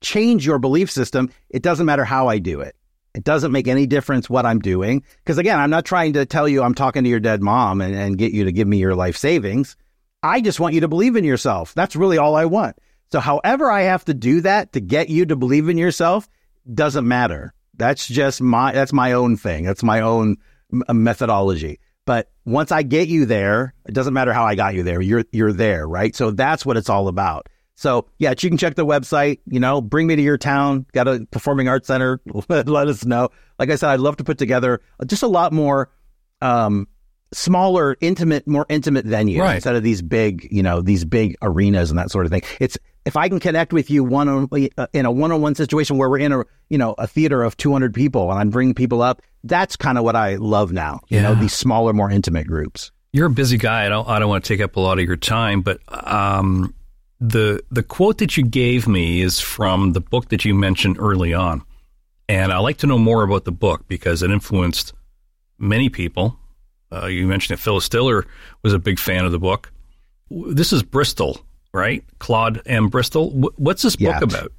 change 0.01 0.45
your 0.45 0.59
belief 0.59 0.91
system, 0.91 1.29
it 1.49 1.61
doesn't 1.61 1.85
matter 1.85 2.03
how 2.03 2.27
I 2.27 2.39
do 2.39 2.59
it. 2.59 2.75
It 3.15 3.23
doesn't 3.23 3.51
make 3.51 3.67
any 3.67 3.87
difference 3.87 4.29
what 4.29 4.45
I'm 4.45 4.59
doing. 4.59 5.03
Because 5.23 5.37
again, 5.37 5.59
I'm 5.59 5.69
not 5.69 5.85
trying 5.85 6.13
to 6.13 6.25
tell 6.25 6.47
you 6.47 6.61
I'm 6.61 6.75
talking 6.75 7.03
to 7.03 7.09
your 7.09 7.19
dead 7.19 7.41
mom 7.41 7.81
and, 7.81 7.95
and 7.95 8.17
get 8.17 8.33
you 8.33 8.43
to 8.43 8.51
give 8.51 8.67
me 8.67 8.77
your 8.77 8.95
life 8.95 9.17
savings. 9.17 9.77
I 10.21 10.41
just 10.41 10.59
want 10.59 10.73
you 10.73 10.81
to 10.81 10.87
believe 10.87 11.15
in 11.15 11.23
yourself. 11.23 11.73
That's 11.73 11.95
really 11.95 12.17
all 12.17 12.35
I 12.35 12.45
want. 12.45 12.77
So, 13.11 13.19
however, 13.19 13.71
I 13.71 13.83
have 13.83 14.03
to 14.05 14.13
do 14.13 14.41
that 14.41 14.73
to 14.73 14.81
get 14.81 15.09
you 15.09 15.25
to 15.27 15.35
believe 15.35 15.69
in 15.69 15.77
yourself 15.77 16.27
doesn't 16.71 17.07
matter. 17.07 17.53
That's 17.75 18.07
just 18.07 18.41
my 18.41 18.71
that's 18.71 18.93
my 18.93 19.13
own 19.13 19.37
thing. 19.37 19.65
That's 19.65 19.83
my 19.83 20.01
own 20.01 20.37
uh, 20.87 20.93
methodology. 20.93 21.79
But 22.05 22.29
once 22.45 22.71
I 22.71 22.83
get 22.83 23.07
you 23.07 23.25
there, 23.25 23.73
it 23.85 23.93
doesn't 23.93 24.13
matter 24.13 24.33
how 24.33 24.45
I 24.45 24.55
got 24.55 24.75
you 24.75 24.83
there. 24.83 25.01
You're 25.01 25.25
you're 25.31 25.53
there, 25.53 25.87
right? 25.87 26.15
So 26.15 26.31
that's 26.31 26.65
what 26.65 26.77
it's 26.77 26.89
all 26.89 27.07
about. 27.07 27.47
So 27.75 28.07
yeah, 28.19 28.33
you 28.37 28.49
can 28.49 28.57
check 28.57 28.75
the 28.75 28.85
website. 28.85 29.39
You 29.47 29.59
know, 29.59 29.81
bring 29.81 30.07
me 30.07 30.15
to 30.15 30.21
your 30.21 30.37
town. 30.37 30.85
Got 30.93 31.07
a 31.07 31.27
performing 31.31 31.67
arts 31.67 31.87
center. 31.87 32.21
Let 32.49 32.87
us 32.87 33.05
know. 33.05 33.29
Like 33.59 33.69
I 33.69 33.75
said, 33.75 33.89
I'd 33.89 33.99
love 33.99 34.17
to 34.17 34.23
put 34.23 34.37
together 34.37 34.81
just 35.05 35.23
a 35.23 35.27
lot 35.27 35.51
more 35.53 35.91
um, 36.41 36.87
smaller, 37.33 37.97
intimate, 38.01 38.47
more 38.47 38.65
intimate 38.69 39.05
venues 39.05 39.39
Right. 39.39 39.55
instead 39.55 39.75
of 39.75 39.83
these 39.83 40.01
big, 40.01 40.47
you 40.51 40.63
know, 40.63 40.81
these 40.81 41.03
big 41.05 41.35
arenas 41.41 41.89
and 41.89 41.99
that 41.99 42.11
sort 42.11 42.25
of 42.25 42.31
thing. 42.31 42.43
It's 42.59 42.77
if 43.05 43.15
I 43.17 43.29
can 43.29 43.39
connect 43.39 43.71
with 43.73 43.89
you 43.91 44.03
one 44.03 44.27
on 44.29 44.49
uh, 44.77 44.87
in 44.93 45.05
a 45.05 45.11
one-on-one 45.11 45.55
situation 45.55 45.97
where 45.97 46.09
we're 46.09 46.19
in 46.19 46.31
a 46.31 46.43
you 46.69 46.77
know 46.77 46.95
a 46.97 47.07
theater 47.07 47.43
of 47.43 47.55
200 47.57 47.93
people 47.93 48.31
and 48.31 48.39
I'm 48.39 48.49
bringing 48.49 48.73
people 48.73 49.01
up. 49.01 49.21
That's 49.43 49.75
kind 49.75 49.97
of 49.97 50.03
what 50.03 50.15
I 50.15 50.35
love 50.35 50.71
now. 50.71 51.01
You 51.09 51.21
know, 51.21 51.35
these 51.35 51.53
smaller, 51.53 51.93
more 51.93 52.09
intimate 52.09 52.47
groups. 52.47 52.91
You're 53.13 53.27
a 53.27 53.31
busy 53.31 53.57
guy. 53.57 53.85
I 53.85 53.89
don't. 53.89 54.07
I 54.09 54.17
don't 54.19 54.29
want 54.29 54.43
to 54.43 54.47
take 54.47 54.59
up 54.61 54.75
a 54.75 54.79
lot 54.79 54.97
of 54.97 55.05
your 55.05 55.17
time, 55.17 55.61
but 55.61 55.79
um, 55.89 56.73
the 57.19 57.63
the 57.71 57.83
quote 57.83 58.17
that 58.19 58.35
you 58.37 58.43
gave 58.43 58.87
me 58.87 59.21
is 59.21 59.39
from 59.39 59.93
the 59.93 60.01
book 60.01 60.29
that 60.29 60.43
you 60.45 60.53
mentioned 60.53 60.97
early 60.99 61.33
on, 61.33 61.63
and 62.27 62.51
I 62.51 62.57
like 62.59 62.77
to 62.77 62.87
know 62.87 62.97
more 62.97 63.23
about 63.23 63.45
the 63.45 63.51
book 63.51 63.87
because 63.87 64.21
it 64.21 64.31
influenced 64.31 64.93
many 65.57 65.89
people. 65.89 66.37
Uh, 66.91 67.07
you 67.07 67.25
mentioned 67.27 67.57
that 67.57 67.61
Phyllis 67.61 67.89
Diller 67.89 68.25
was 68.63 68.73
a 68.73 68.79
big 68.79 68.99
fan 68.99 69.25
of 69.25 69.31
the 69.31 69.39
book. 69.39 69.71
This 70.29 70.71
is 70.73 70.83
Bristol, 70.83 71.39
right? 71.73 72.03
Claude 72.19 72.61
M. 72.65 72.89
Bristol. 72.89 73.31
Wh- 73.31 73.59
What's 73.59 73.81
this 73.81 73.95
Yeah. 73.99 74.19
book 74.19 74.29
about? 74.33 74.51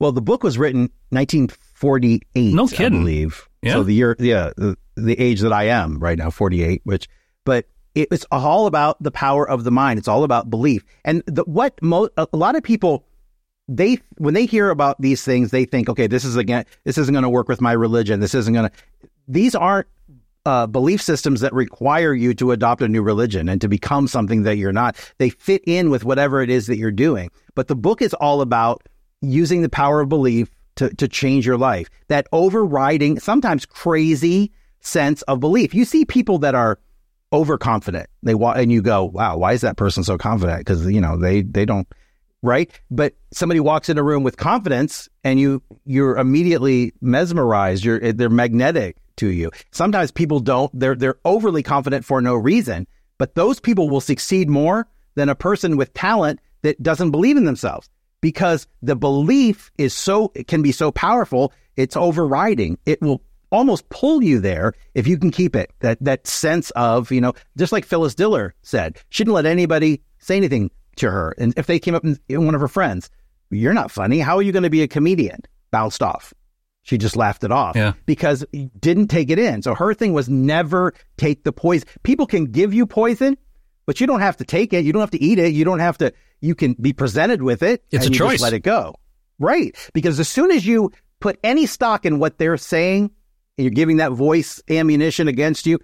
Well, 0.00 0.12
the 0.12 0.20
book 0.22 0.42
was 0.42 0.56
written 0.58 0.90
1948. 1.10 2.54
No 2.54 2.64
I 2.64 2.68
kidding. 2.68 3.00
believe. 3.00 3.48
Yeah. 3.62 3.72
So 3.74 3.82
the 3.82 3.94
year, 3.94 4.16
yeah, 4.18 4.52
the, 4.56 4.76
the 4.96 5.18
age 5.18 5.40
that 5.40 5.52
I 5.52 5.64
am 5.64 5.98
right 5.98 6.16
now, 6.18 6.30
48. 6.30 6.82
Which, 6.84 7.08
but 7.44 7.66
it's 7.94 8.26
all 8.30 8.66
about 8.66 9.02
the 9.02 9.10
power 9.10 9.48
of 9.48 9.64
the 9.64 9.70
mind. 9.70 9.98
It's 9.98 10.08
all 10.08 10.24
about 10.24 10.50
belief. 10.50 10.84
And 11.04 11.22
the, 11.26 11.42
what 11.44 11.80
mo- 11.82 12.10
a, 12.16 12.28
lot 12.32 12.56
of 12.56 12.62
people 12.62 13.04
they 13.68 13.98
when 14.16 14.34
they 14.34 14.46
hear 14.46 14.70
about 14.70 15.00
these 15.00 15.22
things, 15.22 15.50
they 15.50 15.64
think, 15.64 15.88
okay, 15.88 16.06
this 16.06 16.24
is 16.24 16.36
again, 16.36 16.64
this 16.84 16.96
isn't 16.98 17.12
going 17.12 17.22
to 17.22 17.28
work 17.28 17.48
with 17.48 17.60
my 17.60 17.72
religion. 17.72 18.20
This 18.20 18.34
isn't 18.34 18.54
going 18.54 18.70
to. 18.70 18.76
These 19.26 19.54
aren't 19.54 19.88
uh, 20.46 20.66
belief 20.66 21.02
systems 21.02 21.40
that 21.42 21.52
require 21.52 22.14
you 22.14 22.32
to 22.34 22.52
adopt 22.52 22.80
a 22.80 22.88
new 22.88 23.02
religion 23.02 23.48
and 23.48 23.60
to 23.60 23.68
become 23.68 24.08
something 24.08 24.44
that 24.44 24.56
you're 24.56 24.72
not. 24.72 24.96
They 25.18 25.28
fit 25.28 25.62
in 25.66 25.90
with 25.90 26.04
whatever 26.04 26.40
it 26.40 26.48
is 26.48 26.66
that 26.68 26.78
you're 26.78 26.90
doing. 26.90 27.30
But 27.54 27.68
the 27.68 27.76
book 27.76 28.00
is 28.00 28.14
all 28.14 28.40
about 28.40 28.88
using 29.20 29.60
the 29.60 29.68
power 29.68 30.00
of 30.00 30.08
belief 30.08 30.50
to, 30.76 30.88
to 30.94 31.06
change 31.06 31.44
your 31.44 31.58
life. 31.58 31.90
That 32.08 32.28
overriding, 32.32 33.20
sometimes 33.20 33.66
crazy 33.66 34.50
sense 34.80 35.22
of 35.22 35.40
belief. 35.40 35.74
You 35.74 35.84
see 35.84 36.04
people 36.06 36.38
that 36.38 36.54
are 36.54 36.78
overconfident. 37.32 38.08
They 38.22 38.34
walk 38.34 38.56
and 38.56 38.72
you 38.72 38.82
go, 38.82 39.04
wow, 39.04 39.36
why 39.36 39.52
is 39.52 39.60
that 39.62 39.76
person 39.76 40.04
so 40.04 40.18
confident? 40.18 40.60
Because, 40.60 40.86
you 40.86 41.00
know, 41.00 41.16
they, 41.16 41.42
they 41.42 41.64
don't, 41.64 41.86
right? 42.42 42.70
But 42.90 43.14
somebody 43.32 43.60
walks 43.60 43.88
in 43.88 43.98
a 43.98 44.02
room 44.02 44.22
with 44.22 44.36
confidence 44.36 45.08
and 45.24 45.38
you, 45.38 45.62
you're 45.84 46.16
immediately 46.16 46.92
mesmerized. 47.00 47.84
You're, 47.84 48.02
eh, 48.02 48.12
they're 48.14 48.30
magnetic 48.30 48.96
to 49.16 49.28
you. 49.28 49.50
Sometimes 49.72 50.10
people 50.10 50.40
don't, 50.40 50.70
they're, 50.78 50.94
they're 50.94 51.18
overly 51.24 51.62
confident 51.62 52.04
for 52.04 52.20
no 52.20 52.34
reason, 52.34 52.86
but 53.18 53.34
those 53.34 53.60
people 53.60 53.90
will 53.90 54.00
succeed 54.00 54.48
more 54.48 54.86
than 55.14 55.28
a 55.28 55.34
person 55.34 55.76
with 55.76 55.92
talent 55.94 56.40
that 56.62 56.82
doesn't 56.82 57.10
believe 57.10 57.36
in 57.36 57.44
themselves 57.44 57.90
because 58.20 58.66
the 58.82 58.96
belief 58.96 59.70
is 59.78 59.94
so, 59.94 60.32
it 60.34 60.46
can 60.46 60.62
be 60.62 60.72
so 60.72 60.90
powerful. 60.90 61.52
It's 61.76 61.96
overriding. 61.96 62.78
It 62.86 63.00
will 63.00 63.22
almost 63.50 63.88
pull 63.88 64.22
you 64.22 64.40
there 64.40 64.74
if 64.94 65.06
you 65.06 65.18
can 65.18 65.30
keep 65.30 65.56
it. 65.56 65.72
That 65.80 65.98
that 66.02 66.26
sense 66.26 66.70
of, 66.72 67.10
you 67.10 67.20
know, 67.20 67.32
just 67.56 67.72
like 67.72 67.84
Phyllis 67.84 68.14
Diller 68.14 68.54
said, 68.62 68.98
she 69.10 69.24
didn't 69.24 69.34
let 69.34 69.46
anybody 69.46 70.02
say 70.18 70.36
anything 70.36 70.70
to 70.96 71.10
her. 71.10 71.34
And 71.38 71.54
if 71.56 71.66
they 71.66 71.78
came 71.78 71.94
up 71.94 72.04
and 72.04 72.18
one 72.28 72.54
of 72.54 72.60
her 72.60 72.68
friends, 72.68 73.10
you're 73.50 73.74
not 73.74 73.90
funny. 73.90 74.20
How 74.20 74.36
are 74.36 74.42
you 74.42 74.52
going 74.52 74.64
to 74.64 74.70
be 74.70 74.82
a 74.82 74.88
comedian? 74.88 75.40
Bounced 75.70 76.02
off. 76.02 76.34
She 76.82 76.96
just 76.96 77.16
laughed 77.16 77.44
it 77.44 77.52
off 77.52 77.76
yeah. 77.76 77.92
because 78.06 78.46
didn't 78.80 79.08
take 79.08 79.28
it 79.28 79.38
in. 79.38 79.60
So 79.62 79.74
her 79.74 79.92
thing 79.92 80.14
was 80.14 80.28
never 80.28 80.94
take 81.18 81.44
the 81.44 81.52
poison. 81.52 81.86
People 82.02 82.26
can 82.26 82.46
give 82.46 82.72
you 82.72 82.86
poison, 82.86 83.36
but 83.84 84.00
you 84.00 84.06
don't 84.06 84.20
have 84.20 84.38
to 84.38 84.44
take 84.44 84.72
it. 84.72 84.86
You 84.86 84.92
don't 84.94 85.00
have 85.00 85.10
to 85.10 85.22
eat 85.22 85.38
it. 85.38 85.52
You 85.52 85.66
don't 85.66 85.80
have 85.80 85.98
to. 85.98 86.14
You 86.40 86.54
can 86.54 86.72
be 86.74 86.94
presented 86.94 87.42
with 87.42 87.62
it. 87.62 87.84
It's 87.90 88.06
a 88.06 88.10
choice. 88.10 88.40
let 88.40 88.54
it 88.54 88.60
go. 88.60 88.94
Right. 89.38 89.76
Because 89.92 90.18
as 90.18 90.28
soon 90.28 90.50
as 90.50 90.66
you 90.66 90.90
put 91.20 91.38
any 91.44 91.66
stock 91.66 92.06
in 92.06 92.18
what 92.20 92.38
they're 92.38 92.56
saying, 92.56 93.10
you're 93.64 93.70
giving 93.70 93.98
that 93.98 94.12
voice 94.12 94.62
ammunition 94.70 95.28
against 95.28 95.66
you, 95.66 95.78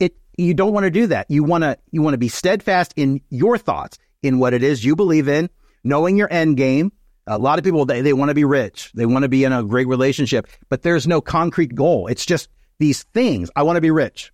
it 0.00 0.16
you 0.36 0.54
don't 0.54 0.72
want 0.72 0.84
to 0.84 0.90
do 0.90 1.06
that. 1.08 1.30
You 1.30 1.44
want 1.44 1.62
to 1.62 1.78
you 1.90 2.02
want 2.02 2.14
to 2.14 2.18
be 2.18 2.28
steadfast 2.28 2.92
in 2.96 3.20
your 3.30 3.58
thoughts, 3.58 3.98
in 4.22 4.38
what 4.38 4.54
it 4.54 4.62
is 4.62 4.84
you 4.84 4.96
believe 4.96 5.28
in, 5.28 5.50
knowing 5.84 6.16
your 6.16 6.32
end 6.32 6.56
game. 6.56 6.92
A 7.26 7.38
lot 7.38 7.58
of 7.58 7.64
people 7.64 7.84
they, 7.84 8.00
they 8.00 8.12
want 8.12 8.30
to 8.30 8.34
be 8.34 8.44
rich, 8.44 8.90
they 8.94 9.06
want 9.06 9.22
to 9.22 9.28
be 9.28 9.44
in 9.44 9.52
a 9.52 9.62
great 9.62 9.86
relationship, 9.86 10.48
but 10.68 10.82
there's 10.82 11.06
no 11.06 11.20
concrete 11.20 11.74
goal. 11.74 12.08
It's 12.08 12.26
just 12.26 12.48
these 12.78 13.04
things. 13.14 13.50
I 13.54 13.62
want 13.62 13.76
to 13.76 13.80
be 13.80 13.92
rich. 13.92 14.32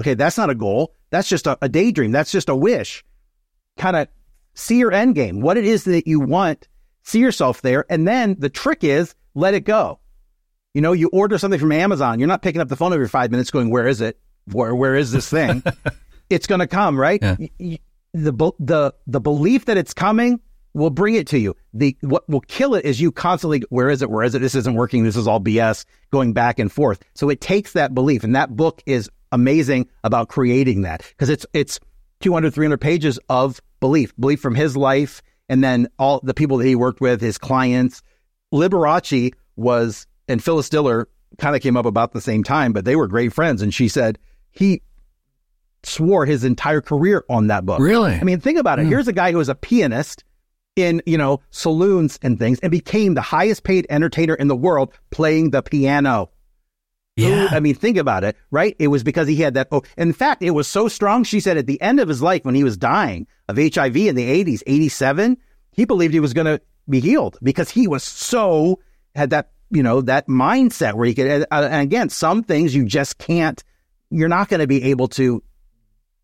Okay, 0.00 0.14
that's 0.14 0.36
not 0.36 0.50
a 0.50 0.54
goal. 0.54 0.94
That's 1.10 1.28
just 1.28 1.46
a, 1.46 1.56
a 1.62 1.68
daydream. 1.68 2.10
That's 2.10 2.32
just 2.32 2.48
a 2.48 2.56
wish. 2.56 3.04
Kind 3.76 3.94
of 3.94 4.08
see 4.54 4.78
your 4.78 4.92
end 4.92 5.14
game, 5.14 5.40
what 5.40 5.56
it 5.56 5.64
is 5.64 5.84
that 5.84 6.06
you 6.06 6.20
want, 6.20 6.68
see 7.02 7.20
yourself 7.20 7.62
there, 7.62 7.84
and 7.88 8.08
then 8.08 8.36
the 8.38 8.48
trick 8.48 8.82
is 8.82 9.14
let 9.34 9.54
it 9.54 9.64
go. 9.64 10.00
You 10.74 10.80
know, 10.80 10.92
you 10.92 11.08
order 11.12 11.38
something 11.38 11.60
from 11.60 11.72
Amazon, 11.72 12.18
you're 12.18 12.28
not 12.28 12.42
picking 12.42 12.60
up 12.60 12.68
the 12.68 12.76
phone 12.76 12.92
every 12.92 13.08
five 13.08 13.30
minutes 13.30 13.50
going, 13.50 13.70
where 13.70 13.86
is 13.86 14.00
it? 14.00 14.18
Where, 14.52 14.74
where 14.74 14.96
is 14.96 15.12
this 15.12 15.30
thing? 15.30 15.62
it's 16.30 16.46
going 16.46 16.58
to 16.58 16.66
come, 16.66 16.98
right? 16.98 17.22
Yeah. 17.22 17.76
The, 18.12 18.52
the, 18.58 18.94
the 19.06 19.20
belief 19.20 19.64
that 19.66 19.76
it's 19.76 19.94
coming 19.94 20.40
will 20.74 20.90
bring 20.90 21.14
it 21.14 21.26
to 21.28 21.38
you. 21.38 21.56
The, 21.72 21.96
what 22.00 22.28
will 22.28 22.40
kill 22.40 22.74
it 22.74 22.84
is 22.84 23.00
you 23.00 23.12
constantly, 23.12 23.62
where 23.70 23.88
is 23.88 24.02
it? 24.02 24.10
Where 24.10 24.24
is 24.24 24.34
it? 24.34 24.40
This 24.40 24.54
isn't 24.56 24.74
working. 24.74 25.04
This 25.04 25.16
is 25.16 25.26
all 25.26 25.40
BS 25.40 25.84
going 26.10 26.32
back 26.32 26.58
and 26.58 26.70
forth. 26.70 27.02
So 27.14 27.30
it 27.30 27.40
takes 27.40 27.72
that 27.72 27.94
belief. 27.94 28.24
And 28.24 28.34
that 28.34 28.56
book 28.56 28.82
is 28.84 29.08
amazing 29.32 29.88
about 30.02 30.28
creating 30.28 30.82
that 30.82 31.02
because 31.10 31.28
it's, 31.28 31.46
it's 31.52 31.78
200, 32.20 32.52
300 32.52 32.80
pages 32.80 33.18
of 33.28 33.60
belief, 33.80 34.12
belief 34.18 34.40
from 34.40 34.54
his 34.54 34.76
life. 34.76 35.22
And 35.48 35.62
then 35.62 35.88
all 35.98 36.20
the 36.22 36.34
people 36.34 36.58
that 36.58 36.66
he 36.66 36.74
worked 36.74 37.00
with, 37.00 37.20
his 37.20 37.38
clients. 37.38 38.02
Liberace 38.52 39.32
was 39.56 40.06
and 40.28 40.42
Phyllis 40.42 40.68
Diller 40.68 41.08
kind 41.38 41.56
of 41.56 41.62
came 41.62 41.76
up 41.76 41.86
about 41.86 42.12
the 42.12 42.20
same 42.20 42.44
time, 42.44 42.72
but 42.72 42.84
they 42.84 42.96
were 42.96 43.06
great 43.06 43.32
friends. 43.32 43.62
And 43.62 43.72
she 43.72 43.88
said 43.88 44.18
he 44.52 44.82
swore 45.82 46.26
his 46.26 46.44
entire 46.44 46.80
career 46.80 47.24
on 47.28 47.48
that 47.48 47.66
book. 47.66 47.80
Really? 47.80 48.14
I 48.14 48.22
mean, 48.24 48.40
think 48.40 48.58
about 48.58 48.78
it. 48.78 48.86
Mm. 48.86 48.88
Here's 48.88 49.08
a 49.08 49.12
guy 49.12 49.32
who 49.32 49.38
was 49.38 49.48
a 49.48 49.54
pianist 49.54 50.24
in, 50.76 51.02
you 51.06 51.18
know, 51.18 51.40
saloons 51.50 52.18
and 52.22 52.38
things 52.38 52.58
and 52.60 52.70
became 52.70 53.14
the 53.14 53.20
highest 53.20 53.64
paid 53.64 53.86
entertainer 53.90 54.34
in 54.34 54.48
the 54.48 54.56
world 54.56 54.92
playing 55.10 55.50
the 55.50 55.62
piano. 55.62 56.30
Yeah. 57.16 57.48
I 57.50 57.60
mean, 57.60 57.76
think 57.76 57.96
about 57.96 58.24
it, 58.24 58.36
right? 58.50 58.74
It 58.80 58.88
was 58.88 59.04
because 59.04 59.28
he 59.28 59.36
had 59.36 59.54
that. 59.54 59.68
Oh, 59.70 59.82
in 59.96 60.12
fact, 60.12 60.42
it 60.42 60.50
was 60.50 60.66
so 60.66 60.88
strong. 60.88 61.22
She 61.22 61.38
said 61.38 61.56
at 61.56 61.66
the 61.66 61.80
end 61.80 62.00
of 62.00 62.08
his 62.08 62.20
life, 62.20 62.44
when 62.44 62.56
he 62.56 62.64
was 62.64 62.76
dying 62.76 63.28
of 63.48 63.56
HIV 63.56 63.96
in 63.96 64.16
the 64.16 64.44
80s, 64.44 64.62
87, 64.66 65.36
he 65.70 65.84
believed 65.84 66.12
he 66.12 66.20
was 66.20 66.34
going 66.34 66.46
to 66.46 66.60
be 66.88 66.98
healed 66.98 67.38
because 67.42 67.70
he 67.70 67.86
was 67.86 68.02
so, 68.02 68.80
had 69.14 69.30
that 69.30 69.50
you 69.74 69.82
know, 69.82 70.00
that 70.02 70.28
mindset 70.28 70.94
where 70.94 71.06
you 71.06 71.14
can, 71.14 71.42
uh, 71.50 71.68
and 71.70 71.82
again, 71.82 72.08
some 72.08 72.44
things 72.44 72.74
you 72.74 72.84
just 72.84 73.18
can't, 73.18 73.62
you're 74.10 74.28
not 74.28 74.48
going 74.48 74.60
to 74.60 74.66
be 74.66 74.84
able 74.84 75.08
to 75.08 75.42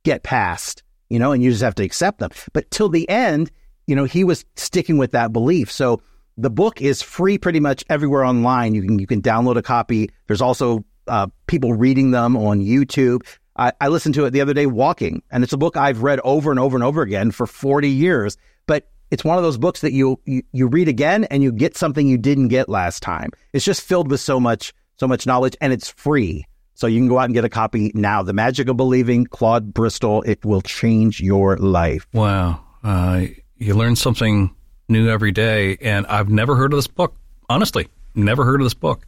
get 0.04 0.22
past, 0.22 0.82
you 1.08 1.18
know, 1.18 1.32
and 1.32 1.42
you 1.42 1.50
just 1.50 1.62
have 1.62 1.74
to 1.74 1.82
accept 1.82 2.20
them. 2.20 2.30
But 2.52 2.70
till 2.70 2.88
the 2.88 3.08
end, 3.08 3.50
you 3.86 3.96
know, 3.96 4.04
he 4.04 4.22
was 4.22 4.44
sticking 4.54 4.98
with 4.98 5.12
that 5.12 5.32
belief. 5.32 5.70
So 5.70 6.00
the 6.36 6.48
book 6.48 6.80
is 6.80 7.02
free 7.02 7.38
pretty 7.38 7.58
much 7.58 7.84
everywhere 7.90 8.24
online. 8.24 8.74
You 8.74 8.82
can, 8.82 8.98
you 9.00 9.06
can 9.06 9.20
download 9.20 9.56
a 9.56 9.62
copy. 9.62 10.10
There's 10.28 10.40
also 10.40 10.84
uh, 11.08 11.26
people 11.48 11.74
reading 11.74 12.12
them 12.12 12.36
on 12.36 12.60
YouTube. 12.60 13.22
I, 13.56 13.72
I 13.80 13.88
listened 13.88 14.14
to 14.14 14.26
it 14.26 14.30
the 14.30 14.40
other 14.42 14.54
day 14.54 14.66
walking, 14.66 15.22
and 15.30 15.42
it's 15.42 15.52
a 15.52 15.58
book 15.58 15.76
I've 15.76 16.04
read 16.04 16.20
over 16.22 16.52
and 16.52 16.60
over 16.60 16.76
and 16.76 16.84
over 16.84 17.02
again 17.02 17.32
for 17.32 17.48
40 17.48 17.88
years. 17.88 18.36
But 18.66 18.88
it's 19.10 19.24
one 19.24 19.36
of 19.36 19.44
those 19.44 19.58
books 19.58 19.80
that 19.80 19.92
you, 19.92 20.20
you, 20.24 20.42
you 20.52 20.66
read 20.68 20.88
again 20.88 21.24
and 21.24 21.42
you 21.42 21.52
get 21.52 21.76
something 21.76 22.06
you 22.06 22.18
didn't 22.18 22.48
get 22.48 22.68
last 22.68 23.02
time. 23.02 23.30
It's 23.52 23.64
just 23.64 23.82
filled 23.82 24.10
with 24.10 24.20
so 24.20 24.38
much 24.40 24.72
so 25.00 25.08
much 25.08 25.26
knowledge 25.26 25.56
and 25.60 25.72
it's 25.72 25.88
free. 25.88 26.46
So 26.74 26.86
you 26.86 27.00
can 27.00 27.08
go 27.08 27.18
out 27.18 27.24
and 27.24 27.34
get 27.34 27.44
a 27.44 27.48
copy 27.48 27.90
now. 27.94 28.22
The 28.22 28.32
Magic 28.32 28.68
of 28.68 28.76
Believing, 28.76 29.26
Claude 29.26 29.74
Bristol. 29.74 30.22
It 30.22 30.44
will 30.44 30.62
change 30.62 31.20
your 31.20 31.56
life. 31.56 32.06
Wow. 32.12 32.60
Uh, 32.84 33.26
you 33.56 33.74
learn 33.74 33.96
something 33.96 34.54
new 34.88 35.08
every 35.08 35.32
day, 35.32 35.76
and 35.80 36.06
I've 36.06 36.28
never 36.28 36.56
heard 36.56 36.72
of 36.72 36.78
this 36.78 36.86
book. 36.86 37.14
Honestly, 37.48 37.88
never 38.14 38.44
heard 38.44 38.60
of 38.60 38.64
this 38.64 38.74
book. 38.74 39.06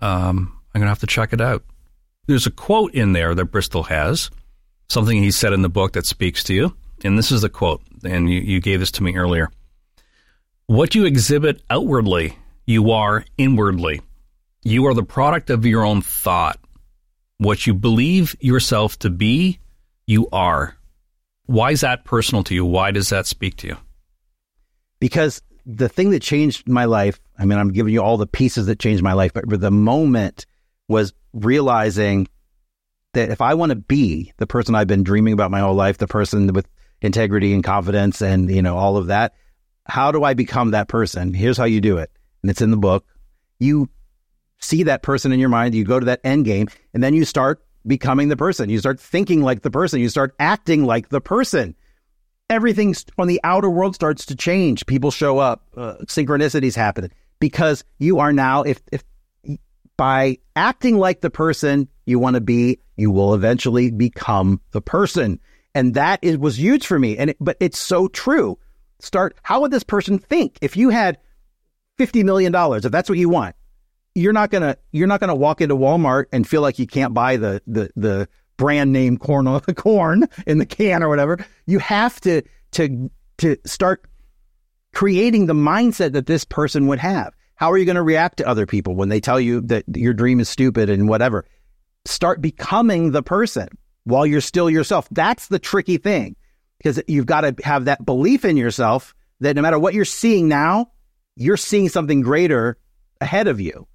Um, 0.00 0.60
I'm 0.74 0.80
to 0.80 0.88
have 0.88 0.98
to 1.00 1.06
check 1.06 1.32
it 1.32 1.40
out. 1.40 1.64
There's 2.26 2.46
a 2.46 2.50
quote 2.50 2.94
in 2.94 3.12
there 3.12 3.34
that 3.34 3.44
Bristol 3.46 3.84
has, 3.84 4.30
something 4.88 5.22
he 5.22 5.30
said 5.30 5.52
in 5.52 5.62
the 5.62 5.68
book 5.68 5.92
that 5.92 6.06
speaks 6.06 6.42
to 6.44 6.54
you. 6.54 6.76
And 7.04 7.18
this 7.18 7.30
is 7.30 7.42
the 7.42 7.50
quote, 7.50 7.82
and 8.02 8.30
you, 8.30 8.40
you 8.40 8.60
gave 8.60 8.80
this 8.80 8.90
to 8.92 9.02
me 9.02 9.14
earlier. 9.14 9.50
What 10.66 10.94
you 10.94 11.04
exhibit 11.04 11.62
outwardly, 11.68 12.38
you 12.64 12.90
are 12.92 13.26
inwardly. 13.36 14.00
You 14.62 14.86
are 14.86 14.94
the 14.94 15.02
product 15.02 15.50
of 15.50 15.66
your 15.66 15.84
own 15.84 16.00
thought. 16.00 16.58
What 17.36 17.66
you 17.66 17.74
believe 17.74 18.34
yourself 18.40 18.98
to 19.00 19.10
be, 19.10 19.58
you 20.06 20.28
are. 20.32 20.76
Why 21.44 21.72
is 21.72 21.82
that 21.82 22.04
personal 22.04 22.42
to 22.44 22.54
you? 22.54 22.64
Why 22.64 22.90
does 22.90 23.10
that 23.10 23.26
speak 23.26 23.56
to 23.58 23.66
you? 23.66 23.76
Because 24.98 25.42
the 25.66 25.90
thing 25.90 26.10
that 26.10 26.22
changed 26.22 26.66
my 26.66 26.86
life, 26.86 27.20
I 27.38 27.44
mean, 27.44 27.58
I'm 27.58 27.72
giving 27.72 27.92
you 27.92 28.02
all 28.02 28.16
the 28.16 28.26
pieces 28.26 28.64
that 28.66 28.78
changed 28.78 29.02
my 29.02 29.12
life, 29.12 29.32
but 29.34 29.60
the 29.60 29.70
moment 29.70 30.46
was 30.88 31.12
realizing 31.34 32.28
that 33.12 33.28
if 33.28 33.42
I 33.42 33.52
want 33.52 33.70
to 33.70 33.76
be 33.76 34.32
the 34.38 34.46
person 34.46 34.74
I've 34.74 34.86
been 34.86 35.02
dreaming 35.02 35.34
about 35.34 35.50
my 35.50 35.60
whole 35.60 35.74
life, 35.74 35.98
the 35.98 36.06
person 36.06 36.50
with 36.54 36.66
integrity 37.04 37.52
and 37.52 37.62
confidence 37.62 38.22
and, 38.22 38.50
you 38.50 38.62
know, 38.62 38.76
all 38.76 38.96
of 38.96 39.08
that, 39.08 39.34
how 39.86 40.10
do 40.10 40.24
I 40.24 40.34
become 40.34 40.70
that 40.70 40.88
person? 40.88 41.34
Here's 41.34 41.58
how 41.58 41.64
you 41.64 41.80
do 41.80 41.98
it. 41.98 42.10
And 42.42 42.50
it's 42.50 42.62
in 42.62 42.70
the 42.70 42.76
book. 42.76 43.04
You 43.58 43.88
see 44.58 44.84
that 44.84 45.02
person 45.02 45.30
in 45.30 45.38
your 45.38 45.50
mind, 45.50 45.74
you 45.74 45.84
go 45.84 46.00
to 46.00 46.06
that 46.06 46.20
end 46.24 46.46
game, 46.46 46.68
and 46.94 47.02
then 47.02 47.12
you 47.12 47.24
start 47.24 47.62
becoming 47.86 48.28
the 48.28 48.36
person. 48.36 48.70
You 48.70 48.78
start 48.78 48.98
thinking 48.98 49.42
like 49.42 49.62
the 49.62 49.70
person. 49.70 50.00
You 50.00 50.08
start 50.08 50.34
acting 50.40 50.86
like 50.86 51.10
the 51.10 51.20
person. 51.20 51.74
Everything 52.48 52.94
on 53.18 53.26
the 53.26 53.40
outer 53.44 53.68
world 53.68 53.94
starts 53.94 54.24
to 54.26 54.36
change. 54.36 54.86
People 54.86 55.10
show 55.10 55.38
up, 55.38 55.66
uh, 55.76 55.96
synchronicities 56.04 56.74
happen 56.74 57.10
because 57.38 57.84
you 57.98 58.18
are 58.18 58.32
now, 58.32 58.62
if, 58.62 58.80
if 58.90 59.04
by 59.96 60.38
acting 60.56 60.98
like 60.98 61.20
the 61.20 61.30
person 61.30 61.88
you 62.06 62.18
want 62.18 62.34
to 62.34 62.40
be, 62.40 62.78
you 62.96 63.10
will 63.10 63.34
eventually 63.34 63.90
become 63.90 64.60
the 64.72 64.80
person. 64.80 65.38
And 65.74 65.94
that 65.94 66.20
is, 66.22 66.38
was 66.38 66.58
huge 66.58 66.86
for 66.86 66.98
me. 66.98 67.16
And 67.18 67.30
it, 67.30 67.36
but 67.40 67.56
it's 67.60 67.78
so 67.78 68.08
true. 68.08 68.58
Start. 69.00 69.36
How 69.42 69.60
would 69.60 69.70
this 69.70 69.82
person 69.82 70.18
think 70.18 70.58
if 70.62 70.76
you 70.76 70.90
had 70.90 71.18
fifty 71.98 72.22
million 72.22 72.52
dollars? 72.52 72.84
If 72.84 72.92
that's 72.92 73.08
what 73.08 73.18
you 73.18 73.28
want, 73.28 73.56
you're 74.14 74.32
not 74.32 74.50
gonna 74.50 74.76
you're 74.92 75.08
not 75.08 75.20
gonna 75.20 75.34
walk 75.34 75.60
into 75.60 75.76
Walmart 75.76 76.26
and 76.32 76.46
feel 76.46 76.62
like 76.62 76.78
you 76.78 76.86
can't 76.86 77.12
buy 77.12 77.36
the 77.36 77.60
the 77.66 77.90
the 77.96 78.28
brand 78.56 78.92
name 78.92 79.18
corn 79.18 79.44
the 79.44 79.74
corn 79.76 80.24
in 80.46 80.58
the 80.58 80.66
can 80.66 81.02
or 81.02 81.08
whatever. 81.08 81.44
You 81.66 81.80
have 81.80 82.20
to 82.20 82.42
to 82.72 83.10
to 83.38 83.56
start 83.66 84.04
creating 84.94 85.46
the 85.46 85.54
mindset 85.54 86.12
that 86.12 86.26
this 86.26 86.44
person 86.44 86.86
would 86.86 87.00
have. 87.00 87.34
How 87.56 87.72
are 87.72 87.78
you 87.78 87.84
going 87.84 87.96
to 87.96 88.02
react 88.02 88.38
to 88.38 88.48
other 88.48 88.66
people 88.66 88.94
when 88.94 89.08
they 89.08 89.20
tell 89.20 89.40
you 89.40 89.60
that 89.62 89.84
your 89.94 90.12
dream 90.12 90.40
is 90.40 90.48
stupid 90.48 90.88
and 90.88 91.08
whatever? 91.08 91.44
start 92.04 92.40
becoming 92.40 93.12
the 93.12 93.22
person 93.22 93.68
while 94.04 94.26
you're 94.26 94.40
still 94.40 94.70
yourself. 94.70 95.08
That's 95.10 95.48
the 95.48 95.58
tricky 95.58 95.96
thing 95.98 96.36
because 96.78 97.02
you've 97.08 97.26
got 97.26 97.42
to 97.42 97.54
have 97.64 97.86
that 97.86 98.04
belief 98.04 98.44
in 98.44 98.56
yourself 98.56 99.14
that 99.40 99.56
no 99.56 99.62
matter 99.62 99.78
what 99.78 99.94
you're 99.94 100.04
seeing 100.04 100.48
now, 100.48 100.90
you're 101.36 101.56
seeing 101.56 101.88
something 101.88 102.20
greater 102.20 102.78
ahead 103.20 103.48
of 103.48 103.60
you. 103.60 103.86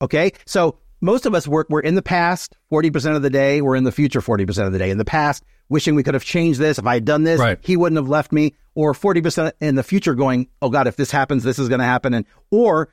Okay. 0.00 0.32
So 0.46 0.78
most 1.00 1.26
of 1.26 1.34
us 1.34 1.48
work, 1.48 1.68
we're 1.70 1.80
in 1.80 1.94
the 1.94 2.02
past 2.02 2.54
40% 2.72 3.16
of 3.16 3.22
the 3.22 3.30
day. 3.30 3.60
We're 3.60 3.76
in 3.76 3.84
the 3.84 3.92
future 3.92 4.20
40% 4.20 4.66
of 4.66 4.72
the 4.72 4.78
day. 4.78 4.90
In 4.90 4.98
the 4.98 5.04
past, 5.04 5.42
wishing 5.68 5.94
we 5.94 6.02
could 6.02 6.14
have 6.14 6.24
changed 6.24 6.60
this. 6.60 6.78
If 6.78 6.86
I 6.86 6.94
had 6.94 7.04
done 7.04 7.24
this, 7.24 7.40
Right. 7.40 7.58
he 7.62 7.76
wouldn't 7.76 7.98
have 7.98 8.08
left 8.08 8.32
me. 8.32 8.54
Or 8.74 8.92
40% 8.92 9.52
in 9.60 9.74
the 9.74 9.82
future 9.82 10.14
going, 10.14 10.48
oh 10.60 10.68
God, 10.68 10.86
if 10.86 10.96
this 10.96 11.10
happens, 11.10 11.42
this 11.42 11.58
is 11.58 11.68
going 11.68 11.78
to 11.78 11.86
happen. 11.86 12.12
And, 12.12 12.26
or 12.50 12.90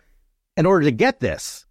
in 0.55 0.65
order 0.65 0.85
to 0.85 0.91
get 0.91 1.19
this, 1.19 1.65